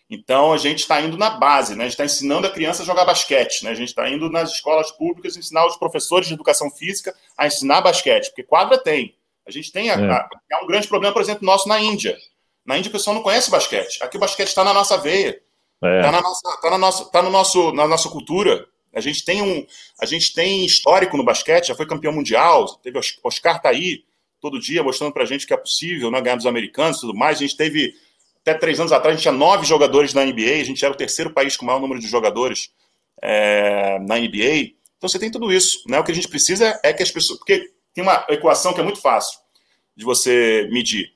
Então, 0.09 0.51
a 0.51 0.57
gente 0.57 0.79
está 0.79 1.01
indo 1.01 1.17
na 1.17 1.29
base, 1.29 1.75
né? 1.75 1.83
a 1.83 1.87
gente 1.87 1.93
está 1.93 2.05
ensinando 2.05 2.47
a 2.47 2.49
criança 2.49 2.81
a 2.81 2.85
jogar 2.85 3.05
basquete. 3.05 3.63
Né? 3.63 3.71
A 3.71 3.75
gente 3.75 3.89
está 3.89 4.09
indo 4.09 4.29
nas 4.29 4.51
escolas 4.51 4.91
públicas 4.91 5.37
ensinar 5.37 5.65
os 5.65 5.77
professores 5.77 6.27
de 6.27 6.33
educação 6.33 6.71
física 6.71 7.15
a 7.37 7.45
ensinar 7.45 7.81
basquete, 7.81 8.27
porque 8.27 8.43
quadra 8.43 8.77
tem. 8.77 9.15
A 9.45 9.51
gente 9.51 9.71
tem. 9.71 9.89
A, 9.89 9.93
é. 9.93 10.11
A, 10.11 10.29
é 10.51 10.57
um 10.57 10.67
grande 10.67 10.87
problema, 10.87 11.13
por 11.13 11.21
exemplo, 11.21 11.45
nosso 11.45 11.69
na 11.69 11.79
Índia. 11.79 12.17
Na 12.65 12.77
Índia, 12.77 12.89
o 12.89 12.91
pessoal 12.91 13.15
não 13.15 13.23
conhece 13.23 13.49
basquete. 13.49 14.03
Aqui 14.03 14.17
o 14.17 14.19
basquete 14.19 14.49
está 14.49 14.63
na 14.63 14.73
nossa 14.73 14.97
veia. 14.97 15.41
É. 15.83 16.01
Tá, 16.01 16.11
na 16.11 16.21
nossa, 16.21 16.61
tá, 16.61 16.69
na 16.69 16.77
nossa, 16.77 17.05
tá 17.05 17.21
no 17.21 17.29
nosso, 17.29 17.71
na 17.71 17.87
nossa 17.87 18.09
cultura. 18.09 18.67
A 18.93 18.99
gente 18.99 19.23
tem 19.23 19.41
um, 19.41 19.65
a 20.01 20.05
gente 20.05 20.33
tem 20.33 20.65
histórico 20.65 21.17
no 21.17 21.23
basquete, 21.23 21.67
já 21.67 21.75
foi 21.75 21.85
campeão 21.85 22.13
mundial, 22.13 22.65
teve 22.81 22.99
Oscar 23.23 23.61
tá 23.61 23.69
aí 23.69 24.03
todo 24.39 24.59
dia 24.59 24.83
mostrando 24.83 25.11
pra 25.11 25.25
gente 25.25 25.45
que 25.45 25.53
é 25.53 25.57
possível, 25.57 26.09
né, 26.09 26.21
ganhar 26.21 26.35
dos 26.35 26.45
americanos 26.45 26.99
tudo 26.99 27.15
mais. 27.15 27.37
A 27.37 27.41
gente 27.41 27.57
teve 27.57 27.93
até 28.41 28.53
três 28.53 28.79
anos 28.79 28.91
atrás 28.91 29.13
a 29.13 29.15
gente 29.15 29.23
tinha 29.23 29.33
nove 29.33 29.65
jogadores 29.65 30.13
na 30.13 30.25
NBA, 30.25 30.61
a 30.61 30.63
gente 30.63 30.83
era 30.83 30.93
o 30.93 30.97
terceiro 30.97 31.31
país 31.31 31.55
com 31.57 31.63
o 31.63 31.67
maior 31.67 31.79
número 31.79 31.99
de 31.99 32.07
jogadores 32.07 32.71
é, 33.21 33.99
na 33.99 34.17
NBA. 34.17 34.77
Então 34.97 35.07
você 35.07 35.19
tem 35.19 35.29
tudo 35.29 35.51
isso, 35.51 35.83
né? 35.87 35.99
O 35.99 36.03
que 36.03 36.11
a 36.11 36.15
gente 36.15 36.27
precisa 36.27 36.79
é 36.83 36.93
que 36.93 37.03
as 37.03 37.11
pessoas, 37.11 37.37
porque 37.37 37.71
tem 37.93 38.03
uma 38.03 38.25
equação 38.29 38.73
que 38.73 38.79
é 38.79 38.83
muito 38.83 39.01
fácil 39.01 39.39
de 39.95 40.05
você 40.05 40.67
medir. 40.71 41.11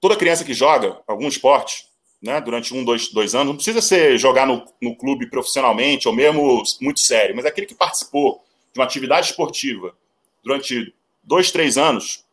Toda 0.00 0.16
criança 0.16 0.44
que 0.44 0.52
joga 0.52 1.00
algum 1.06 1.28
esporte, 1.28 1.86
né, 2.22 2.40
durante 2.40 2.72
um, 2.72 2.84
dois, 2.84 3.08
dois 3.08 3.34
anos, 3.34 3.48
não 3.48 3.56
precisa 3.56 3.82
ser 3.82 4.16
jogar 4.16 4.46
no, 4.46 4.64
no 4.80 4.96
clube 4.96 5.28
profissionalmente 5.28 6.06
ou 6.06 6.14
mesmo 6.14 6.62
muito 6.80 7.00
sério, 7.00 7.34
mas 7.34 7.44
aquele 7.44 7.66
que 7.66 7.74
participou 7.74 8.42
de 8.72 8.78
uma 8.78 8.84
atividade 8.84 9.30
esportiva 9.30 9.94
durante 10.42 10.94
dois, 11.22 11.50
três 11.50 11.76
anos, 11.76 12.24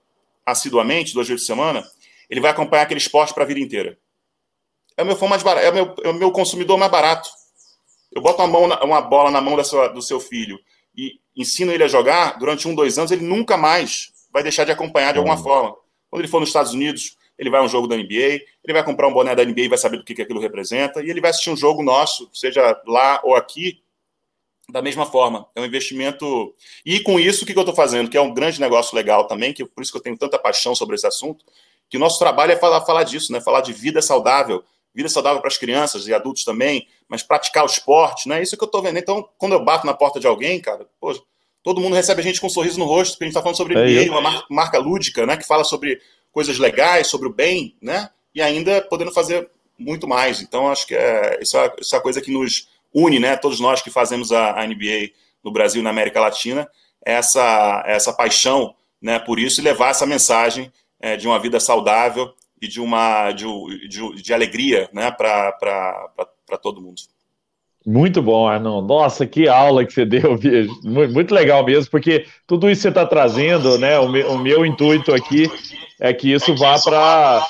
assiduamente, 0.46 1.14
duas 1.14 1.28
vezes 1.28 1.44
por 1.44 1.48
semana, 1.48 1.84
ele 2.30 2.40
vai 2.40 2.52
acompanhar 2.52 2.84
aquele 2.84 3.00
esporte 3.00 3.34
para 3.34 3.44
a 3.44 3.48
vida 3.48 3.60
inteira. 3.60 3.98
É 4.96 5.02
o 5.02 5.06
meu 5.06 5.18
mais 5.28 5.42
barato, 5.42 5.66
é 5.66 5.70
o 5.70 5.74
meu, 5.74 5.96
é 6.04 6.10
o 6.10 6.14
meu 6.14 6.32
consumidor 6.32 6.78
mais 6.78 6.92
barato. 6.92 7.30
Eu 8.12 8.22
boto 8.22 8.42
uma, 8.42 8.48
mão 8.48 8.68
na, 8.68 8.84
uma 8.84 9.02
bola 9.02 9.32
na 9.32 9.42
mão 9.42 9.56
da 9.56 9.64
sua, 9.64 9.88
do 9.88 10.02
seu 10.02 10.20
filho 10.20 10.60
e 10.96 11.20
ensino 11.36 11.72
ele 11.72 11.84
a 11.84 11.88
jogar, 11.88 12.38
durante 12.38 12.68
um, 12.68 12.76
dois 12.76 13.00
anos, 13.00 13.12
ele 13.12 13.24
nunca 13.24 13.58
mais 13.58 14.12
vai 14.32 14.44
deixar 14.44 14.66
de 14.66 14.72
acompanhar 14.72 15.14
de 15.14 15.18
alguma 15.18 15.36
hum. 15.36 15.44
forma. 15.44 15.76
Quando 16.10 16.22
ele 16.22 16.28
for 16.28 16.40
nos 16.40 16.50
Estados 16.50 16.74
Unidos, 16.74 17.18
ele 17.40 17.50
vai 17.50 17.62
a 17.62 17.64
um 17.64 17.70
jogo 17.70 17.88
da 17.88 17.96
NBA, 17.96 18.42
ele 18.64 18.74
vai 18.74 18.84
comprar 18.84 19.08
um 19.08 19.14
boné 19.14 19.34
da 19.34 19.46
NBA 19.46 19.62
e 19.62 19.68
vai 19.70 19.78
saber 19.78 19.98
do 19.98 20.04
que, 20.04 20.14
que 20.14 20.22
aquilo 20.22 20.42
representa, 20.42 21.02
e 21.02 21.10
ele 21.10 21.22
vai 21.22 21.30
assistir 21.30 21.50
um 21.50 21.56
jogo 21.56 21.82
nosso, 21.82 22.30
seja 22.34 22.80
lá 22.86 23.22
ou 23.24 23.34
aqui, 23.34 23.82
da 24.70 24.82
mesma 24.82 25.06
forma. 25.06 25.48
É 25.56 25.62
um 25.62 25.66
investimento. 25.66 26.54
E 26.86 27.00
com 27.00 27.18
isso, 27.18 27.44
o 27.44 27.48
que, 27.48 27.54
que 27.54 27.58
eu 27.58 27.64
estou 27.64 27.76
fazendo? 27.76 28.10
Que 28.10 28.18
é 28.18 28.22
um 28.22 28.34
grande 28.34 28.60
negócio 28.60 28.94
legal 28.94 29.26
também, 29.26 29.54
que 29.54 29.64
por 29.66 29.82
isso 29.82 29.92
que 29.92 29.98
eu 29.98 30.02
tenho 30.04 30.18
tanta 30.18 30.38
paixão 30.38 30.76
sobre 30.76 30.96
esse 30.96 31.08
assunto, 31.08 31.46
que 31.90 31.96
o 31.96 32.00
nosso 32.00 32.20
trabalho 32.20 32.52
é 32.52 32.58
falar, 32.58 32.82
falar 32.82 33.04
disso, 33.04 33.32
né? 33.32 33.40
Falar 33.40 33.62
de 33.62 33.72
vida 33.72 34.02
saudável, 34.02 34.64
vida 34.94 35.08
saudável 35.08 35.40
para 35.40 35.48
as 35.48 35.58
crianças 35.58 36.08
e 36.08 36.14
adultos 36.14 36.44
também, 36.44 36.88
mas 37.08 37.24
praticar 37.24 37.64
o 37.64 37.68
esporte, 37.68 38.28
né? 38.28 38.44
Isso 38.44 38.58
que 38.58 38.64
eu 38.64 38.68
estou 38.68 38.82
vendo. 38.82 39.00
Então, 39.00 39.28
quando 39.38 39.54
eu 39.54 39.64
bato 39.64 39.86
na 39.86 39.94
porta 39.94 40.20
de 40.20 40.28
alguém, 40.28 40.60
cara, 40.60 40.86
pô, 41.00 41.18
todo 41.64 41.80
mundo 41.80 41.96
recebe 41.96 42.22
a 42.22 42.24
gente 42.24 42.40
com 42.40 42.48
um 42.48 42.52
sorriso 42.52 42.78
no 42.78 42.86
rosto, 42.86 43.14
porque 43.14 43.24
a 43.24 43.28
gente 43.28 43.32
está 43.32 43.42
falando 43.42 43.58
sobre 43.58 43.76
é 43.76 44.06
NBA, 44.06 44.12
uma 44.12 44.46
marca 44.50 44.78
lúdica, 44.78 45.26
né? 45.26 45.38
Que 45.38 45.48
fala 45.48 45.64
sobre 45.64 46.00
coisas 46.40 46.58
legais, 46.58 47.08
sobre 47.08 47.28
o 47.28 47.34
bem, 47.34 47.76
né? 47.82 48.10
E 48.34 48.42
ainda 48.42 48.82
podendo 48.82 49.12
fazer 49.12 49.50
muito 49.78 50.08
mais. 50.08 50.42
Então, 50.42 50.72
acho 50.72 50.88
que 50.88 50.96
é, 50.96 51.38
isso, 51.42 51.58
é, 51.58 51.70
é 51.94 52.00
coisa 52.00 52.22
que 52.22 52.32
nos 52.32 52.70
une, 52.96 53.20
né? 53.20 53.36
Todos 53.36 53.60
nós 53.60 53.82
que 53.82 53.90
fazemos 53.92 54.32
a, 54.32 54.58
a 54.58 54.66
NBA 54.66 55.10
no 55.44 55.52
Brasil 55.52 55.82
e 55.82 55.84
na 55.84 55.90
América 55.90 56.22
Latina, 56.22 56.66
é 57.06 57.12
essa, 57.16 57.84
é 57.86 57.94
essa 57.94 58.14
paixão 58.14 58.74
né, 59.02 59.20
por 59.20 59.38
isso 59.38 59.60
e 59.60 59.64
levar 59.64 59.90
essa 59.90 60.06
mensagem 60.06 60.72
é, 60.98 61.18
de 61.18 61.28
uma 61.28 61.38
vida 61.40 61.60
saudável 61.60 62.34
e 62.62 62.70
de 62.70 62.80
uma 62.80 63.34
de, 63.34 63.46
de, 63.90 64.22
de 64.22 64.34
alegria 64.34 64.90
né, 64.94 65.12
para 65.12 66.58
todo 66.62 66.82
mundo. 66.82 67.02
Muito 67.86 68.22
bom, 68.22 68.48
Arnon. 68.48 68.82
Nossa, 68.82 69.26
que 69.28 69.50
aula 69.50 69.86
que 69.86 69.92
você 69.92 70.06
deu, 70.06 70.40
muito 70.84 71.34
legal 71.34 71.66
mesmo, 71.66 71.92
porque 71.92 72.26
tudo 72.48 72.70
isso 72.70 72.80
que 72.80 72.84
você 72.84 72.90
está 72.90 73.06
trazendo, 73.06 73.78
né? 73.78 74.00
O 74.00 74.08
meu, 74.08 74.32
o 74.32 74.38
meu, 74.38 74.66
intuito 74.66 75.14
aqui 75.14 75.50
é 76.00 76.14
que 76.14 76.32
isso 76.32 76.56
vá 76.56 76.80
para 76.80 77.46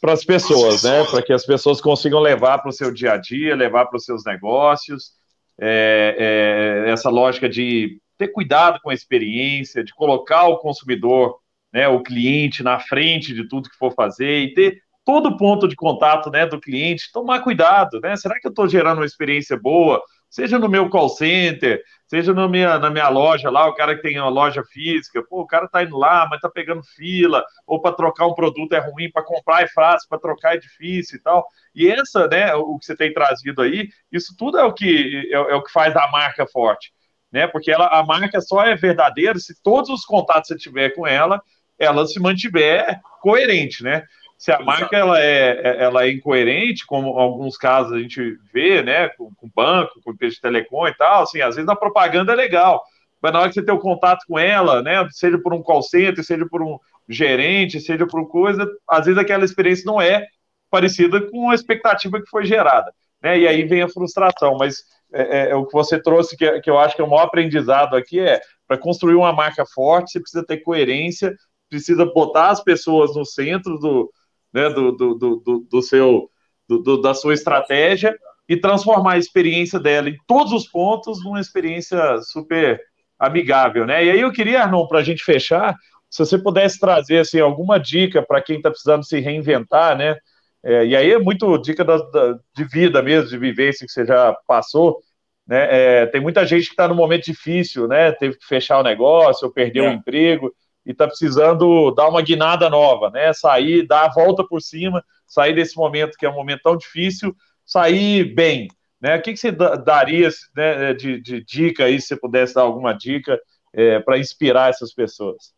para 0.00 0.14
as 0.14 0.24
pessoas, 0.24 0.82
né? 0.82 1.04
Para 1.04 1.22
que 1.22 1.32
as 1.32 1.46
pessoas 1.46 1.80
consigam 1.80 2.18
levar 2.18 2.58
para 2.58 2.70
o 2.70 2.72
seu 2.72 2.92
dia 2.92 3.12
a 3.12 3.16
dia, 3.16 3.54
levar 3.54 3.86
para 3.86 3.96
os 3.96 4.04
seus 4.04 4.24
negócios, 4.24 5.12
é, 5.60 6.84
é, 6.88 6.90
essa 6.90 7.08
lógica 7.08 7.48
de 7.48 8.00
ter 8.18 8.28
cuidado 8.28 8.80
com 8.82 8.90
a 8.90 8.94
experiência, 8.94 9.84
de 9.84 9.94
colocar 9.94 10.48
o 10.48 10.58
consumidor, 10.58 11.38
né, 11.72 11.86
o 11.86 12.02
cliente 12.02 12.64
na 12.64 12.80
frente 12.80 13.32
de 13.32 13.46
tudo 13.46 13.70
que 13.70 13.76
for 13.76 13.94
fazer 13.94 14.40
e 14.40 14.54
ter 14.54 14.82
todo 15.04 15.36
ponto 15.36 15.68
de 15.68 15.76
contato 15.76 16.30
né, 16.30 16.46
do 16.46 16.60
cliente, 16.60 17.10
tomar 17.12 17.40
cuidado, 17.40 18.00
né? 18.00 18.16
Será 18.16 18.40
que 18.40 18.46
eu 18.46 18.50
estou 18.50 18.68
gerando 18.68 18.98
uma 18.98 19.06
experiência 19.06 19.56
boa? 19.56 20.02
Seja 20.28 20.58
no 20.58 20.68
meu 20.68 20.90
call 20.90 21.10
center, 21.10 21.80
seja 22.12 22.34
na 22.34 22.46
minha, 22.46 22.78
na 22.78 22.90
minha 22.90 23.08
loja 23.08 23.48
lá, 23.48 23.66
o 23.66 23.74
cara 23.74 23.96
que 23.96 24.02
tem 24.02 24.20
uma 24.20 24.28
loja 24.28 24.62
física, 24.62 25.24
pô, 25.26 25.40
o 25.40 25.46
cara 25.46 25.66
tá 25.66 25.82
indo 25.82 25.96
lá, 25.96 26.28
mas 26.30 26.42
tá 26.42 26.50
pegando 26.50 26.84
fila, 26.84 27.42
ou 27.66 27.80
para 27.80 27.96
trocar 27.96 28.26
um 28.26 28.34
produto 28.34 28.74
é 28.74 28.80
ruim, 28.80 29.10
para 29.10 29.24
comprar 29.24 29.62
é 29.62 29.66
fácil, 29.68 30.06
para 30.10 30.18
trocar 30.18 30.54
é 30.54 30.58
difícil 30.58 31.16
e 31.16 31.22
tal. 31.22 31.46
E 31.74 31.90
essa, 31.90 32.28
né, 32.28 32.54
o 32.54 32.78
que 32.78 32.84
você 32.84 32.94
tem 32.94 33.14
trazido 33.14 33.62
aí, 33.62 33.88
isso 34.12 34.34
tudo 34.38 34.58
é 34.58 34.64
o 34.64 34.74
que 34.74 35.26
é, 35.32 35.36
é 35.36 35.54
o 35.54 35.62
que 35.62 35.72
faz 35.72 35.96
a 35.96 36.06
marca 36.08 36.46
forte, 36.46 36.92
né? 37.32 37.46
Porque 37.46 37.70
ela, 37.70 37.86
a 37.86 38.04
marca 38.04 38.42
só 38.42 38.62
é 38.62 38.76
verdadeira 38.76 39.38
se 39.38 39.54
todos 39.62 39.88
os 39.88 40.04
contatos 40.04 40.48
que 40.48 40.54
você 40.54 40.60
tiver 40.60 40.90
com 40.90 41.06
ela, 41.06 41.40
ela 41.78 42.04
se 42.06 42.20
mantiver 42.20 43.00
coerente, 43.22 43.82
né? 43.82 44.04
Se 44.42 44.50
a 44.50 44.58
marca 44.58 44.96
ela 44.96 45.20
é, 45.20 45.60
é, 45.62 45.84
ela 45.84 46.04
é 46.04 46.10
incoerente, 46.10 46.84
como 46.84 47.16
alguns 47.16 47.56
casos 47.56 47.92
a 47.92 48.00
gente 48.00 48.36
vê, 48.52 48.82
né, 48.82 49.08
com, 49.10 49.32
com 49.36 49.48
banco, 49.54 50.00
com 50.02 50.10
empresa 50.10 50.34
de 50.34 50.40
telecom 50.40 50.88
e 50.88 50.94
tal, 50.94 51.22
assim, 51.22 51.40
às 51.40 51.54
vezes 51.54 51.68
a 51.68 51.76
propaganda 51.76 52.32
é 52.32 52.34
legal, 52.34 52.82
mas 53.22 53.32
na 53.32 53.38
hora 53.38 53.48
que 53.48 53.54
você 53.54 53.64
tem 53.64 53.72
o 53.72 53.78
contato 53.78 54.24
com 54.26 54.36
ela, 54.36 54.82
né, 54.82 55.06
seja 55.12 55.38
por 55.38 55.54
um 55.54 55.62
call 55.62 55.80
center, 55.80 56.24
seja 56.24 56.44
por 56.44 56.60
um 56.60 56.76
gerente, 57.08 57.78
seja 57.78 58.04
por 58.04 58.28
coisa, 58.28 58.66
às 58.88 59.06
vezes 59.06 59.16
aquela 59.16 59.44
experiência 59.44 59.84
não 59.86 60.02
é 60.02 60.26
parecida 60.68 61.20
com 61.30 61.50
a 61.50 61.54
expectativa 61.54 62.20
que 62.20 62.28
foi 62.28 62.44
gerada, 62.44 62.92
né, 63.22 63.38
e 63.38 63.46
aí 63.46 63.62
vem 63.62 63.82
a 63.82 63.88
frustração, 63.88 64.56
mas 64.58 64.82
é, 65.12 65.22
é, 65.22 65.50
é 65.50 65.54
o 65.54 65.66
que 65.66 65.72
você 65.72 66.02
trouxe, 66.02 66.36
que, 66.36 66.60
que 66.62 66.68
eu 66.68 66.80
acho 66.80 66.96
que 66.96 67.00
é 67.00 67.04
o 67.04 67.08
maior 67.08 67.26
aprendizado 67.26 67.94
aqui, 67.94 68.18
é 68.18 68.40
para 68.66 68.76
construir 68.76 69.14
uma 69.14 69.32
marca 69.32 69.64
forte, 69.64 70.10
você 70.10 70.20
precisa 70.20 70.44
ter 70.44 70.56
coerência, 70.62 71.32
precisa 71.70 72.04
botar 72.04 72.50
as 72.50 72.60
pessoas 72.60 73.14
no 73.14 73.24
centro 73.24 73.78
do, 73.78 74.12
né, 74.52 74.68
do, 74.68 74.92
do, 74.92 75.14
do, 75.14 75.66
do 75.70 75.82
seu, 75.82 76.28
do, 76.68 77.00
da 77.00 77.14
sua 77.14 77.34
estratégia 77.34 78.16
e 78.48 78.56
transformar 78.56 79.14
a 79.14 79.18
experiência 79.18 79.78
dela 79.78 80.08
em 80.08 80.16
todos 80.26 80.52
os 80.52 80.66
pontos 80.66 81.22
numa 81.24 81.40
experiência 81.40 82.20
super 82.22 82.80
amigável, 83.18 83.86
né? 83.86 84.04
E 84.04 84.10
aí 84.10 84.20
eu 84.20 84.32
queria, 84.32 84.62
Arnon, 84.62 84.86
para 84.86 84.98
a 84.98 85.02
gente 85.02 85.22
fechar, 85.22 85.76
se 86.10 86.18
você 86.18 86.36
pudesse 86.36 86.78
trazer 86.78 87.18
assim, 87.18 87.38
alguma 87.40 87.78
dica 87.78 88.20
para 88.20 88.42
quem 88.42 88.56
está 88.56 88.70
precisando 88.70 89.04
se 89.04 89.20
reinventar, 89.20 89.96
né? 89.96 90.16
É, 90.64 90.84
e 90.86 90.94
aí 90.96 91.12
é 91.12 91.18
muito 91.18 91.56
dica 91.58 91.84
da, 91.84 91.96
da, 91.96 92.38
de 92.54 92.64
vida 92.64 93.02
mesmo, 93.02 93.30
de 93.30 93.38
vivência 93.38 93.86
que 93.86 93.92
você 93.92 94.04
já 94.04 94.36
passou. 94.46 95.00
Né? 95.46 96.02
É, 96.02 96.06
tem 96.06 96.20
muita 96.20 96.44
gente 96.46 96.66
que 96.66 96.72
está 96.72 96.86
num 96.86 96.94
momento 96.94 97.24
difícil, 97.24 97.88
né? 97.88 98.12
Teve 98.12 98.36
que 98.36 98.46
fechar 98.46 98.78
o 98.78 98.82
negócio, 98.82 99.46
ou 99.46 99.54
perdeu 99.54 99.84
é. 99.84 99.88
o 99.88 99.92
emprego 99.92 100.52
e 100.84 100.92
está 100.92 101.06
precisando 101.06 101.90
dar 101.92 102.08
uma 102.08 102.22
guinada 102.22 102.68
nova, 102.68 103.10
né? 103.10 103.32
Sair, 103.32 103.86
dar 103.86 104.06
a 104.06 104.12
volta 104.12 104.44
por 104.44 104.60
cima, 104.60 105.04
sair 105.26 105.54
desse 105.54 105.76
momento 105.76 106.16
que 106.18 106.26
é 106.26 106.30
um 106.30 106.34
momento 106.34 106.62
tão 106.62 106.76
difícil, 106.76 107.34
sair 107.64 108.24
bem. 108.34 108.68
Né? 109.00 109.16
O 109.16 109.22
que, 109.22 109.32
que 109.32 109.38
você 109.38 109.50
daria 109.50 110.28
né, 110.56 110.94
de, 110.94 111.20
de, 111.20 111.44
dica 111.44 111.84
aí, 111.84 112.00
se 112.00 112.08
você 112.08 112.16
pudesse 112.16 112.54
dar 112.54 112.62
alguma 112.62 112.92
dica 112.92 113.40
é, 113.72 113.98
para 113.98 114.18
inspirar 114.18 114.70
essas 114.70 114.92
pessoas? 114.94 115.52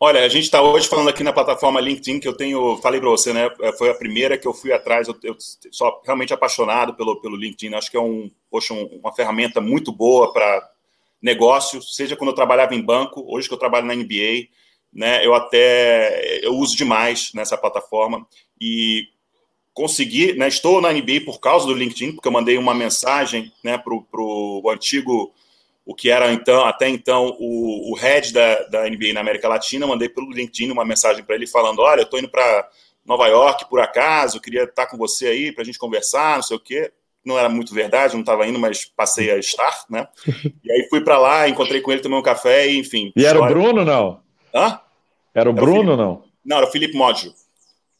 Olha, 0.00 0.24
a 0.24 0.28
gente 0.28 0.44
está 0.44 0.62
hoje 0.62 0.88
falando 0.88 1.08
aqui 1.08 1.24
na 1.24 1.32
plataforma 1.32 1.80
LinkedIn, 1.80 2.20
que 2.20 2.28
eu 2.28 2.36
tenho, 2.36 2.76
falei 2.76 3.00
para 3.00 3.10
você, 3.10 3.32
né? 3.32 3.50
Foi 3.76 3.90
a 3.90 3.94
primeira 3.94 4.38
que 4.38 4.46
eu 4.46 4.54
fui 4.54 4.72
atrás, 4.72 5.08
eu, 5.08 5.16
eu 5.24 5.36
sou 5.72 6.00
realmente 6.04 6.32
apaixonado 6.32 6.94
pelo, 6.94 7.20
pelo 7.20 7.36
LinkedIn. 7.36 7.74
Acho 7.74 7.90
que 7.90 7.96
é 7.96 8.00
um, 8.00 8.30
poxa, 8.48 8.72
um, 8.72 8.84
uma 9.02 9.12
ferramenta 9.12 9.60
muito 9.60 9.90
boa 9.90 10.32
para 10.32 10.70
negócio, 11.20 11.82
seja 11.82 12.16
quando 12.16 12.30
eu 12.30 12.36
trabalhava 12.36 12.74
em 12.74 12.82
banco, 12.82 13.24
hoje 13.26 13.48
que 13.48 13.54
eu 13.54 13.58
trabalho 13.58 13.86
na 13.86 13.94
NBA, 13.94 14.48
né, 14.92 15.24
eu 15.24 15.34
até 15.34 16.40
eu 16.44 16.54
uso 16.54 16.76
demais 16.76 17.32
nessa 17.34 17.58
plataforma 17.58 18.26
e 18.60 19.08
consegui, 19.74 20.32
né, 20.34 20.48
estou 20.48 20.80
na 20.80 20.92
NBA 20.92 21.22
por 21.24 21.40
causa 21.40 21.66
do 21.66 21.74
LinkedIn, 21.74 22.12
porque 22.12 22.28
eu 22.28 22.32
mandei 22.32 22.56
uma 22.56 22.74
mensagem 22.74 23.52
né, 23.62 23.76
para 23.78 23.92
o 23.94 24.70
antigo, 24.70 25.32
o 25.84 25.94
que 25.94 26.10
era 26.10 26.32
então 26.32 26.64
até 26.64 26.88
então 26.88 27.36
o, 27.38 27.92
o 27.92 27.94
head 27.94 28.32
da, 28.32 28.62
da 28.64 28.88
NBA 28.88 29.12
na 29.12 29.20
América 29.20 29.48
Latina, 29.48 29.86
mandei 29.86 30.08
pelo 30.08 30.30
LinkedIn 30.30 30.70
uma 30.70 30.84
mensagem 30.84 31.24
para 31.24 31.34
ele 31.34 31.46
falando, 31.46 31.80
olha, 31.80 32.00
eu 32.00 32.04
estou 32.04 32.18
indo 32.18 32.28
para 32.28 32.68
Nova 33.04 33.26
York 33.26 33.68
por 33.68 33.80
acaso, 33.80 34.40
queria 34.40 34.64
estar 34.64 34.86
com 34.86 34.96
você 34.96 35.26
aí 35.28 35.52
para 35.52 35.62
a 35.62 35.64
gente 35.64 35.78
conversar, 35.78 36.36
não 36.36 36.42
sei 36.42 36.56
o 36.56 36.60
quê 36.60 36.92
não 37.28 37.38
era 37.38 37.48
muito 37.48 37.74
verdade, 37.74 38.14
não 38.14 38.22
estava 38.22 38.46
indo, 38.46 38.58
mas 38.58 38.86
passei 38.86 39.30
a 39.30 39.36
estar, 39.36 39.84
né? 39.90 40.08
E 40.64 40.72
aí 40.72 40.88
fui 40.88 41.02
para 41.02 41.18
lá, 41.18 41.48
encontrei 41.48 41.80
com 41.80 41.92
ele, 41.92 42.00
tomei 42.00 42.18
um 42.18 42.22
café 42.22 42.68
e 42.68 42.78
enfim. 42.78 43.12
E 43.14 43.24
era 43.24 43.40
o 43.40 43.46
Bruno, 43.46 43.84
não? 43.84 44.20
Hã? 44.54 44.80
Era 45.34 45.50
o 45.50 45.52
era 45.52 45.60
Bruno, 45.60 45.92
o 45.92 45.96
não? 45.96 46.24
Não, 46.44 46.56
era 46.56 46.66
o 46.66 46.70
Felipe 46.70 46.96
Modio. 46.96 47.32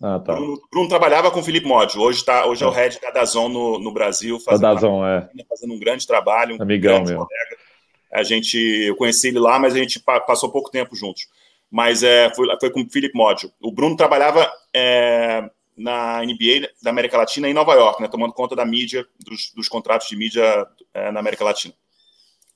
Ah, 0.02 0.18
tá. 0.18 0.34
Bruno, 0.34 0.60
Bruno 0.70 0.88
trabalhava 0.88 1.30
com 1.30 1.40
o 1.40 1.42
Felipe 1.42 1.66
Modio. 1.66 2.00
Hoje, 2.00 2.24
tá, 2.24 2.46
hoje 2.46 2.62
é. 2.62 2.66
é 2.66 2.70
o 2.70 2.72
head 2.72 3.00
da 3.00 3.10
Dazon 3.10 3.48
no, 3.48 3.78
no 3.78 3.92
Brasil. 3.92 4.40
Fazendo, 4.40 4.62
da 4.62 4.74
Dazon, 4.74 5.06
é. 5.06 5.28
Fazendo 5.48 5.74
um 5.74 5.78
grande 5.78 6.06
trabalho. 6.06 6.56
Um 6.56 6.62
Amigão 6.62 7.02
meu. 7.04 7.26
Colega. 7.26 7.56
A 8.12 8.22
gente, 8.22 8.56
eu 8.56 8.96
conheci 8.96 9.28
ele 9.28 9.38
lá, 9.38 9.58
mas 9.58 9.74
a 9.74 9.78
gente 9.78 10.00
passou 10.26 10.50
pouco 10.50 10.70
tempo 10.70 10.96
juntos. 10.96 11.28
Mas 11.70 12.02
é, 12.02 12.32
foi, 12.34 12.46
foi 12.58 12.70
com 12.70 12.80
o 12.80 12.90
Felipe 12.90 13.16
Modio. 13.16 13.52
O 13.60 13.70
Bruno 13.70 13.96
trabalhava 13.96 14.50
é, 14.74 15.48
na 15.78 16.20
NBA 16.24 16.68
da 16.82 16.90
América 16.90 17.16
Latina 17.16 17.48
em 17.48 17.54
Nova 17.54 17.72
York, 17.74 18.02
né, 18.02 18.08
tomando 18.08 18.32
conta 18.32 18.56
da 18.56 18.66
mídia, 18.66 19.06
dos, 19.20 19.52
dos 19.54 19.68
contratos 19.68 20.08
de 20.08 20.16
mídia 20.16 20.66
é, 20.92 21.12
na 21.12 21.20
América 21.20 21.44
Latina. 21.44 21.72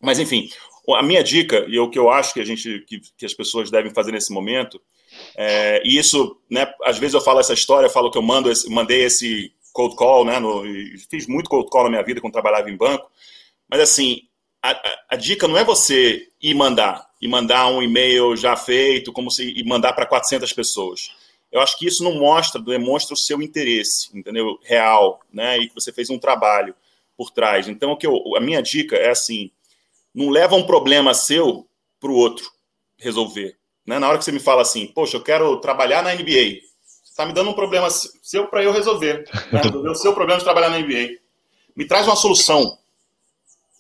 Mas, 0.01 0.19
enfim, 0.19 0.51
a 0.91 1.03
minha 1.03 1.23
dica, 1.23 1.65
e 1.69 1.79
o 1.79 1.89
que 1.89 1.99
eu 1.99 2.11
acho 2.11 2.35
que, 2.35 2.41
a 2.41 2.45
gente, 2.45 2.81
que, 2.81 3.01
que 3.17 3.25
as 3.25 3.33
pessoas 3.33 3.71
devem 3.71 3.95
fazer 3.95 4.11
nesse 4.11 4.33
momento, 4.33 4.81
é, 5.37 5.81
e 5.85 5.97
isso, 5.97 6.37
né, 6.51 6.67
às 6.85 6.99
vezes 6.99 7.15
eu 7.15 7.21
falo 7.21 7.39
essa 7.39 7.55
história, 7.55 7.89
falo 7.89 8.11
que 8.11 8.19
eu 8.19 8.23
mando 8.23 8.51
esse, 8.51 8.69
mandei 8.69 9.05
esse 9.05 9.53
cold 9.73 9.95
call, 9.95 10.25
né, 10.25 10.41
no, 10.41 10.65
fiz 11.09 11.29
muito 11.29 11.49
cold 11.49 11.71
call 11.71 11.85
na 11.85 11.91
minha 11.91 12.03
vida 12.03 12.21
quando 12.21 12.33
trabalhava 12.33 12.69
em 12.69 12.77
banco, 12.77 13.09
mas 13.69 13.81
assim, 13.81 14.23
a, 14.61 14.71
a, 14.71 14.99
a 15.11 15.17
dica 15.17 15.47
não 15.47 15.57
é 15.57 15.65
você 15.65 16.29
ir 16.43 16.55
mandar, 16.55 17.07
e 17.21 17.29
mandar 17.29 17.69
um 17.69 17.81
e-mail 17.81 18.37
já 18.37 18.57
feito, 18.57 19.13
como 19.13 19.31
se 19.31 19.53
e 19.57 19.63
mandar 19.63 19.93
para 19.93 20.07
400 20.07 20.53
pessoas 20.53 21.22
eu 21.53 21.61
acho 21.61 21.79
que 21.79 21.87
isso 21.87 22.03
não 22.03 22.19
mostra, 22.19 22.61
demonstra 22.61 23.13
o 23.13 23.17
seu 23.17 23.43
interesse, 23.43 24.09
entendeu? 24.17 24.59
Real, 24.63 25.21
né? 25.31 25.59
E 25.59 25.69
que 25.69 25.75
você 25.75 25.93
fez 25.93 26.09
um 26.09 26.19
trabalho 26.19 26.75
por 27.17 27.31
trás. 27.31 27.69
Então, 27.69 27.93
o 27.93 27.97
que 27.97 28.07
eu, 28.07 28.17
a 28.37 28.41
minha 28.41 28.63
dica 28.63 28.97
é 28.97 29.11
assim: 29.11 29.51
não 30.15 30.31
leva 30.31 30.57
um 30.57 30.67
problema 30.67 31.13
seu 31.13 31.69
para 32.01 32.11
o 32.11 32.17
outro 32.17 32.51
resolver. 32.97 33.57
Né? 33.87 33.99
Na 33.99 34.09
hora 34.09 34.19
que 34.19 34.25
você 34.25 34.33
me 34.33 34.41
fala 34.41 34.63
assim, 34.63 34.87
poxa, 34.87 35.17
eu 35.17 35.23
quero 35.23 35.59
trabalhar 35.59 36.03
na 36.03 36.15
NBA, 36.15 36.63
você 36.81 37.11
está 37.11 37.27
me 37.27 37.33
dando 37.33 37.51
um 37.51 37.55
problema 37.55 37.91
seu 37.91 38.47
para 38.47 38.63
eu 38.63 38.73
resolver. 38.73 39.25
Né? 39.53 39.61
Resolver 39.63 39.91
o 39.91 39.95
seu 39.95 40.15
problema 40.15 40.39
de 40.39 40.45
trabalhar 40.45 40.71
na 40.71 40.79
NBA. 40.79 41.19
Me 41.77 41.87
traz 41.87 42.07
uma 42.07 42.17
solução. 42.17 42.79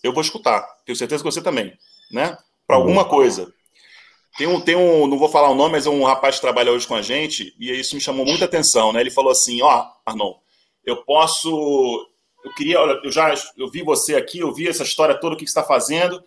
Eu 0.03 0.12
vou 0.12 0.20
escutar. 0.20 0.62
Tenho 0.85 0.97
certeza 0.97 1.23
que 1.23 1.31
você 1.31 1.41
também. 1.41 1.73
Né? 2.11 2.37
Para 2.66 2.77
alguma 2.77 3.05
coisa. 3.05 3.53
Tem 4.37 4.47
um, 4.47 4.61
tem 4.61 4.74
um, 4.74 5.07
não 5.07 5.18
vou 5.18 5.28
falar 5.28 5.51
o 5.51 5.55
nome, 5.55 5.72
mas 5.72 5.87
é 5.87 5.91
um 5.91 6.05
rapaz 6.05 6.37
que 6.37 6.41
trabalha 6.41 6.72
hoje 6.72 6.87
com 6.87 6.95
a 6.95 7.03
gente, 7.03 7.55
e 7.59 7.70
isso 7.70 7.95
me 7.95 8.01
chamou 8.01 8.24
muita 8.24 8.47
atenção, 8.47 8.93
né? 8.93 9.01
Ele 9.01 9.11
falou 9.11 9.30
assim: 9.30 9.61
ó, 9.62 9.85
oh, 9.85 10.11
Arnon, 10.11 10.35
eu 10.85 11.05
posso. 11.05 12.09
Eu 12.45 12.53
queria, 12.55 12.80
olha, 12.80 12.99
eu 13.05 13.12
já 13.12 13.33
eu 13.57 13.68
vi 13.70 13.83
você 13.83 14.16
aqui, 14.16 14.39
eu 14.39 14.53
vi 14.53 14.68
essa 14.68 14.83
história 14.83 15.14
toda, 15.14 15.35
o 15.35 15.39
que 15.39 15.45
você 15.45 15.51
está 15.51 15.62
fazendo, 15.62 16.22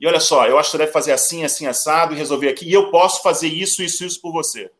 e 0.00 0.06
olha 0.06 0.20
só, 0.20 0.46
eu 0.46 0.56
acho 0.58 0.70
que 0.70 0.72
você 0.72 0.78
deve 0.78 0.92
fazer 0.92 1.12
assim, 1.12 1.44
assim, 1.44 1.66
assado, 1.66 2.14
e 2.14 2.16
resolver 2.16 2.48
aqui, 2.48 2.66
e 2.66 2.72
eu 2.72 2.90
posso 2.90 3.22
fazer 3.22 3.48
isso, 3.48 3.82
isso, 3.82 4.04
isso 4.04 4.20
por 4.20 4.32
você. 4.32 4.70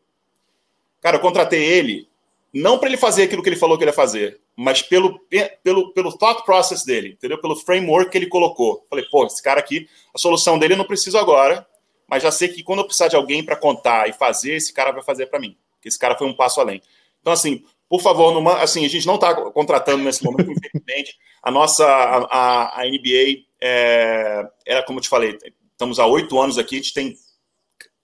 Cara, 1.01 1.17
eu 1.17 1.21
contratei 1.21 1.63
ele, 1.63 2.07
não 2.53 2.79
para 2.79 2.89
ele 2.89 2.97
fazer 2.97 3.23
aquilo 3.23 3.43
que 3.43 3.49
ele 3.49 3.55
falou 3.55 3.77
que 3.77 3.83
ele 3.83 3.91
ia 3.91 3.95
fazer, 3.95 4.39
mas 4.55 4.81
pelo, 4.81 5.19
pelo, 5.63 5.93
pelo 5.93 6.17
thought 6.17 6.43
process 6.43 6.83
dele, 6.83 7.09
entendeu? 7.09 7.39
Pelo 7.39 7.55
framework 7.55 8.09
que 8.09 8.17
ele 8.17 8.27
colocou. 8.27 8.85
Falei, 8.89 9.05
pô, 9.05 9.25
esse 9.25 9.43
cara 9.43 9.59
aqui, 9.59 9.87
a 10.13 10.17
solução 10.17 10.57
dele 10.57 10.73
eu 10.73 10.77
não 10.77 10.85
preciso 10.85 11.17
agora, 11.17 11.67
mas 12.09 12.23
já 12.23 12.31
sei 12.31 12.49
que 12.49 12.63
quando 12.63 12.79
eu 12.79 12.85
precisar 12.85 13.07
de 13.07 13.15
alguém 13.15 13.43
para 13.43 13.55
contar 13.55 14.09
e 14.09 14.13
fazer, 14.13 14.55
esse 14.55 14.73
cara 14.73 14.91
vai 14.91 15.03
fazer 15.03 15.27
para 15.27 15.39
mim. 15.39 15.55
Esse 15.83 15.97
cara 15.97 16.17
foi 16.17 16.27
um 16.27 16.35
passo 16.35 16.59
além. 16.59 16.81
Então, 17.21 17.31
assim, 17.31 17.63
por 17.87 18.01
favor, 18.01 18.33
numa, 18.33 18.61
assim, 18.61 18.85
a 18.85 18.89
gente 18.89 19.07
não 19.07 19.15
está 19.15 19.33
contratando 19.51 20.03
nesse 20.03 20.23
momento, 20.23 20.49
infelizmente. 20.51 21.17
A 21.41 21.51
nossa, 21.51 21.85
a, 21.85 22.81
a 22.81 22.85
NBA, 22.85 23.45
é, 23.61 24.47
era 24.65 24.83
como 24.83 24.99
eu 24.99 25.03
te 25.03 25.09
falei, 25.09 25.37
estamos 25.71 25.99
há 25.99 26.05
oito 26.05 26.39
anos 26.39 26.57
aqui, 26.57 26.75
a 26.75 26.79
gente 26.79 26.93
tem 26.93 27.15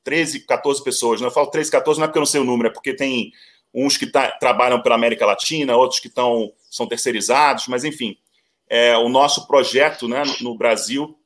13, 0.03 0.41
14 0.41 0.83
pessoas. 0.83 1.19
Né? 1.19 1.27
Eu 1.27 1.31
falo 1.31 1.47
13, 1.47 1.71
14 1.71 1.99
não 1.99 2.05
é 2.05 2.07
porque 2.07 2.17
eu 2.17 2.21
não 2.21 2.27
sei 2.27 2.41
o 2.41 2.45
número, 2.45 2.69
é 2.69 2.71
porque 2.71 2.93
tem 2.93 3.31
uns 3.73 3.97
que 3.97 4.07
tá, 4.07 4.31
trabalham 4.31 4.81
pela 4.81 4.95
América 4.95 5.25
Latina, 5.25 5.75
outros 5.75 5.99
que 5.99 6.09
tão, 6.09 6.53
são 6.71 6.87
terceirizados, 6.87 7.67
mas 7.67 7.83
enfim, 7.83 8.17
é, 8.69 8.97
o 8.97 9.09
nosso 9.09 9.45
projeto 9.47 10.07
né, 10.07 10.23
no 10.39 10.57
Brasil 10.57 11.17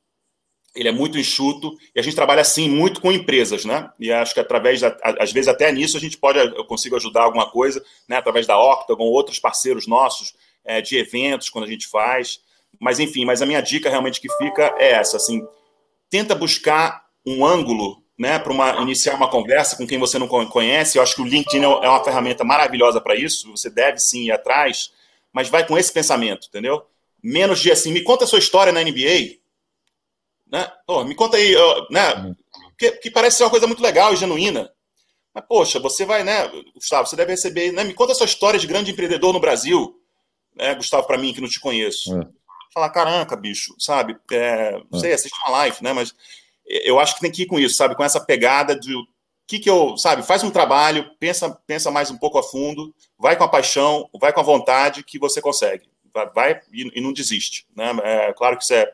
ele 0.74 0.88
é 0.88 0.92
muito 0.92 1.18
enxuto 1.18 1.76
e 1.94 1.98
a 1.98 2.02
gente 2.02 2.14
trabalha 2.14 2.42
assim 2.42 2.68
muito 2.68 3.00
com 3.00 3.10
empresas, 3.10 3.64
né? 3.64 3.90
E 3.98 4.12
acho 4.12 4.34
que 4.34 4.40
através, 4.40 4.80
da, 4.80 4.96
às 5.18 5.32
vezes 5.32 5.48
até 5.48 5.72
nisso 5.72 5.96
a 5.96 6.00
gente 6.00 6.16
pode, 6.16 6.38
eu 6.38 6.64
consigo 6.64 6.96
ajudar 6.96 7.22
alguma 7.22 7.50
coisa, 7.50 7.84
né? 8.08 8.16
Através 8.16 8.46
da 8.46 8.58
Octagon, 8.58 9.04
outros 9.04 9.38
parceiros 9.38 9.86
nossos 9.86 10.34
é, 10.64 10.80
de 10.80 10.96
eventos 10.96 11.50
quando 11.50 11.64
a 11.64 11.68
gente 11.68 11.88
faz. 11.88 12.40
Mas 12.78 13.00
enfim, 13.00 13.24
mas 13.24 13.42
a 13.42 13.46
minha 13.46 13.60
dica 13.60 13.90
realmente 13.90 14.20
que 14.20 14.28
fica 14.36 14.74
é 14.78 14.92
essa, 14.92 15.16
assim, 15.16 15.46
tenta 16.08 16.34
buscar 16.34 17.04
um 17.26 17.44
ângulo 17.44 18.02
né, 18.18 18.38
para 18.38 18.52
uma, 18.52 18.82
iniciar 18.82 19.14
uma 19.14 19.28
conversa 19.28 19.76
com 19.76 19.86
quem 19.86 19.98
você 19.98 20.18
não 20.18 20.28
conhece. 20.28 20.98
Eu 20.98 21.02
acho 21.02 21.14
que 21.14 21.22
o 21.22 21.26
LinkedIn 21.26 21.64
é, 21.64 21.64
é 21.64 21.88
uma 21.88 22.04
ferramenta 22.04 22.44
maravilhosa 22.44 23.00
para 23.00 23.16
isso. 23.16 23.50
Você 23.50 23.70
deve 23.70 23.98
sim 23.98 24.26
ir 24.26 24.32
atrás, 24.32 24.92
mas 25.32 25.48
vai 25.48 25.66
com 25.66 25.76
esse 25.76 25.92
pensamento, 25.92 26.46
entendeu? 26.48 26.84
Menos 27.22 27.60
de 27.60 27.72
assim, 27.72 27.92
me 27.92 28.02
conta 28.02 28.24
a 28.24 28.26
sua 28.26 28.38
história 28.38 28.72
na 28.72 28.82
NBA. 28.82 29.40
Né? 30.50 30.70
Me 31.06 31.14
conta 31.14 31.36
aí, 31.36 31.54
né? 31.90 32.34
Que, 32.76 32.92
que, 32.92 33.10
parece 33.10 33.38
ser 33.38 33.44
uma 33.44 33.50
coisa 33.50 33.66
muito 33.66 33.82
legal 33.82 34.12
e 34.12 34.16
genuína. 34.16 34.70
Mas, 35.32 35.44
poxa, 35.48 35.78
você 35.78 36.04
vai, 36.04 36.24
né, 36.24 36.50
Gustavo, 36.74 37.06
você 37.06 37.14
deve 37.14 37.32
receber, 37.32 37.72
né? 37.72 37.84
Me 37.84 37.94
conta 37.94 38.12
a 38.12 38.14
sua 38.14 38.26
história 38.26 38.58
de 38.58 38.66
grande 38.66 38.90
empreendedor 38.90 39.32
no 39.32 39.40
Brasil, 39.40 39.94
né, 40.56 40.74
Gustavo, 40.74 41.06
para 41.06 41.18
mim, 41.18 41.32
que 41.32 41.40
não 41.40 41.48
te 41.48 41.60
conheço. 41.60 42.18
É. 42.18 42.26
Falar, 42.74 42.90
caramba, 42.90 43.36
bicho, 43.36 43.74
sabe? 43.78 44.16
É, 44.32 44.72
não 44.90 44.98
é. 44.98 45.00
sei, 45.00 45.12
assiste 45.12 45.38
uma 45.44 45.52
live, 45.58 45.76
né? 45.82 45.92
Mas 45.92 46.14
eu 46.66 46.98
acho 46.98 47.14
que 47.14 47.20
tem 47.20 47.30
que 47.30 47.42
ir 47.42 47.46
com 47.46 47.58
isso, 47.58 47.76
sabe? 47.76 47.94
Com 47.94 48.04
essa 48.04 48.20
pegada 48.20 48.78
de 48.78 48.94
o 48.94 49.06
que, 49.46 49.58
que 49.58 49.70
eu, 49.70 49.96
sabe? 49.96 50.22
Faz 50.22 50.42
um 50.44 50.50
trabalho, 50.50 51.10
pensa, 51.18 51.50
pensa 51.66 51.90
mais 51.90 52.10
um 52.10 52.16
pouco 52.16 52.38
a 52.38 52.42
fundo, 52.42 52.94
vai 53.18 53.36
com 53.36 53.42
a 53.42 53.48
paixão, 53.48 54.08
vai 54.20 54.32
com 54.32 54.40
a 54.40 54.44
vontade 54.44 55.02
que 55.02 55.18
você 55.18 55.40
consegue. 55.40 55.88
Vai, 56.12 56.30
vai 56.30 56.60
e, 56.72 56.98
e, 56.98 57.00
não 57.00 57.12
desiste, 57.12 57.66
né? 57.76 57.92
É, 58.02 58.32
claro 58.32 58.56
que 58.56 58.62
isso 58.62 58.74
é, 58.74 58.92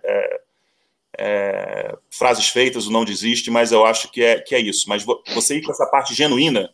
é, 1.18 1.96
frases 2.10 2.48
feitas, 2.48 2.86
o 2.86 2.92
não 2.92 3.04
desiste, 3.04 3.50
mas 3.50 3.72
eu 3.72 3.84
acho 3.86 4.10
que 4.10 4.22
é, 4.22 4.40
que 4.40 4.54
é 4.54 4.60
isso. 4.60 4.88
Mas 4.88 5.04
você 5.34 5.56
ir 5.56 5.62
com 5.62 5.72
essa 5.72 5.86
parte 5.86 6.14
genuína 6.14 6.70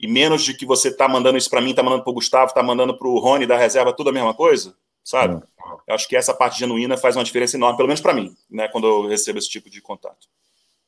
e 0.00 0.06
menos 0.06 0.44
de 0.44 0.54
que 0.54 0.66
você 0.66 0.94
tá 0.94 1.08
mandando 1.08 1.38
isso 1.38 1.50
para 1.50 1.60
mim, 1.60 1.74
tá 1.74 1.82
mandando 1.82 2.02
para 2.02 2.10
o 2.10 2.14
Gustavo, 2.14 2.54
tá 2.54 2.62
mandando 2.62 2.96
para 2.96 3.08
o 3.08 3.18
Rony 3.18 3.46
da 3.46 3.56
reserva, 3.56 3.92
tudo 3.92 4.10
a 4.10 4.12
mesma 4.12 4.34
coisa, 4.34 4.74
sabe? 5.02 5.36
Hum. 5.36 5.42
Eu 5.86 5.94
acho 5.94 6.08
que 6.08 6.16
essa 6.16 6.32
parte 6.34 6.58
genuína 6.58 6.96
faz 6.96 7.16
uma 7.16 7.24
diferença 7.24 7.56
enorme, 7.56 7.76
pelo 7.76 7.88
menos 7.88 8.00
para 8.00 8.14
mim, 8.14 8.32
né, 8.50 8.68
quando 8.68 8.86
eu 8.86 9.08
recebo 9.08 9.38
esse 9.38 9.48
tipo 9.48 9.68
de 9.68 9.80
contato. 9.80 10.28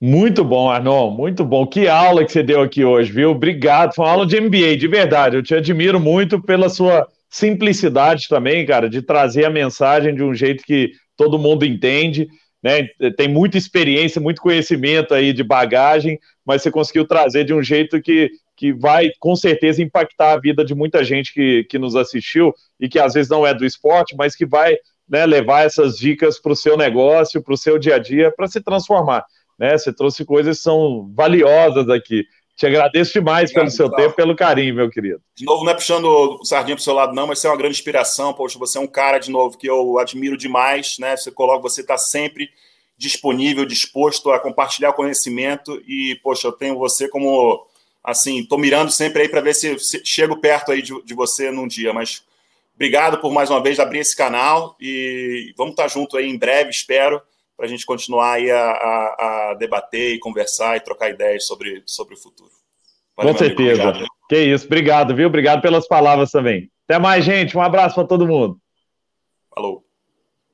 Muito 0.00 0.42
bom, 0.42 0.70
Arnon, 0.70 1.10
muito 1.10 1.44
bom. 1.44 1.66
Que 1.66 1.86
aula 1.86 2.24
que 2.24 2.32
você 2.32 2.42
deu 2.42 2.62
aqui 2.62 2.82
hoje, 2.82 3.12
viu? 3.12 3.32
Obrigado. 3.32 3.94
Foi 3.94 4.06
uma 4.06 4.12
aula 4.12 4.26
de 4.26 4.40
MBA, 4.40 4.78
de 4.78 4.88
verdade. 4.88 5.36
Eu 5.36 5.42
te 5.42 5.54
admiro 5.54 6.00
muito 6.00 6.40
pela 6.40 6.70
sua 6.70 7.06
simplicidade 7.28 8.26
também, 8.26 8.64
cara, 8.64 8.88
de 8.88 9.02
trazer 9.02 9.44
a 9.44 9.50
mensagem 9.50 10.14
de 10.14 10.22
um 10.22 10.34
jeito 10.34 10.64
que 10.64 10.92
todo 11.18 11.38
mundo 11.38 11.66
entende. 11.66 12.28
Né? 12.62 12.88
Tem 13.16 13.26
muita 13.26 13.56
experiência, 13.56 14.20
muito 14.20 14.42
conhecimento 14.42 15.14
aí 15.14 15.32
de 15.32 15.42
bagagem, 15.42 16.18
mas 16.44 16.62
você 16.62 16.70
conseguiu 16.70 17.06
trazer 17.06 17.44
de 17.44 17.54
um 17.54 17.62
jeito 17.62 18.00
que, 18.00 18.30
que 18.54 18.72
vai 18.72 19.10
com 19.18 19.34
certeza 19.34 19.82
impactar 19.82 20.32
a 20.32 20.40
vida 20.40 20.64
de 20.64 20.74
muita 20.74 21.02
gente 21.02 21.32
que, 21.32 21.64
que 21.64 21.78
nos 21.78 21.96
assistiu 21.96 22.52
e 22.78 22.88
que 22.88 22.98
às 22.98 23.14
vezes 23.14 23.30
não 23.30 23.46
é 23.46 23.54
do 23.54 23.64
esporte, 23.64 24.14
mas 24.16 24.36
que 24.36 24.44
vai 24.44 24.76
né, 25.08 25.24
levar 25.26 25.64
essas 25.64 25.96
dicas 25.96 26.38
para 26.38 26.52
o 26.52 26.56
seu 26.56 26.76
negócio, 26.76 27.42
para 27.42 27.54
o 27.54 27.58
seu 27.58 27.78
dia 27.78 27.96
a 27.96 27.98
dia, 27.98 28.30
para 28.30 28.46
se 28.46 28.60
transformar. 28.60 29.24
Né? 29.58 29.76
Você 29.76 29.92
trouxe 29.92 30.24
coisas 30.24 30.58
que 30.58 30.62
são 30.62 31.10
valiosas 31.14 31.88
aqui. 31.88 32.24
Te 32.60 32.66
agradeço 32.66 33.14
demais 33.14 33.50
pelo 33.50 33.70
seu 33.70 33.90
tempo, 33.90 34.14
pelo 34.14 34.36
carinho, 34.36 34.74
meu 34.74 34.90
querido. 34.90 35.22
De 35.34 35.46
novo, 35.46 35.64
não 35.64 35.72
é 35.72 35.74
puxando 35.74 36.04
o 36.04 36.44
sardinha 36.44 36.76
para 36.76 36.82
o 36.82 36.84
seu 36.84 36.92
lado, 36.92 37.14
não, 37.14 37.26
mas 37.26 37.38
você 37.38 37.46
é 37.46 37.50
uma 37.50 37.56
grande 37.56 37.74
inspiração. 37.74 38.34
Poxa, 38.34 38.58
você 38.58 38.76
é 38.76 38.80
um 38.82 38.86
cara, 38.86 39.16
de 39.16 39.30
novo, 39.30 39.56
que 39.56 39.66
eu 39.66 39.98
admiro 39.98 40.36
demais, 40.36 40.96
né? 40.98 41.16
Você 41.16 41.30
coloca, 41.30 41.62
você 41.62 41.80
está 41.80 41.96
sempre 41.96 42.50
disponível, 42.98 43.64
disposto 43.64 44.30
a 44.30 44.38
compartilhar 44.38 44.92
conhecimento 44.92 45.82
e, 45.88 46.20
poxa, 46.22 46.48
eu 46.48 46.52
tenho 46.52 46.76
você 46.76 47.08
como, 47.08 47.66
assim, 48.04 48.40
estou 48.40 48.58
mirando 48.58 48.90
sempre 48.90 49.22
aí 49.22 49.28
para 49.30 49.40
ver 49.40 49.54
se, 49.54 49.78
se, 49.78 50.02
chego 50.04 50.36
perto 50.36 50.70
aí 50.70 50.82
de, 50.82 51.02
de 51.02 51.14
você 51.14 51.50
num 51.50 51.66
dia, 51.66 51.94
mas 51.94 52.22
obrigado 52.74 53.22
por 53.22 53.32
mais 53.32 53.48
uma 53.48 53.62
vez 53.62 53.80
abrir 53.80 54.00
esse 54.00 54.14
canal 54.14 54.76
e 54.78 55.54
vamos 55.56 55.72
estar 55.72 55.88
junto 55.88 56.18
aí 56.18 56.28
em 56.28 56.36
breve, 56.36 56.68
espero, 56.68 57.22
para 57.60 57.66
a 57.66 57.68
gente 57.68 57.84
continuar 57.84 58.32
aí 58.32 58.50
a, 58.50 58.70
a, 58.70 59.50
a, 59.50 59.54
debater 59.54 60.14
e 60.14 60.18
conversar 60.18 60.78
e 60.78 60.80
trocar 60.80 61.10
ideias 61.10 61.46
sobre, 61.46 61.82
sobre 61.84 62.14
o 62.14 62.16
futuro. 62.16 62.48
Valeu, 63.14 63.34
Com 63.34 63.38
certeza. 63.38 63.82
Amigo, 63.82 64.06
que 64.30 64.38
isso, 64.38 64.64
obrigado, 64.64 65.14
viu? 65.14 65.26
Obrigado 65.26 65.60
pelas 65.60 65.86
palavras 65.86 66.30
também. 66.30 66.70
Até 66.88 66.98
mais, 66.98 67.22
gente. 67.22 67.58
Um 67.58 67.60
abraço 67.60 67.96
para 67.96 68.06
todo 68.06 68.26
mundo. 68.26 68.58
Falou. 69.54 69.84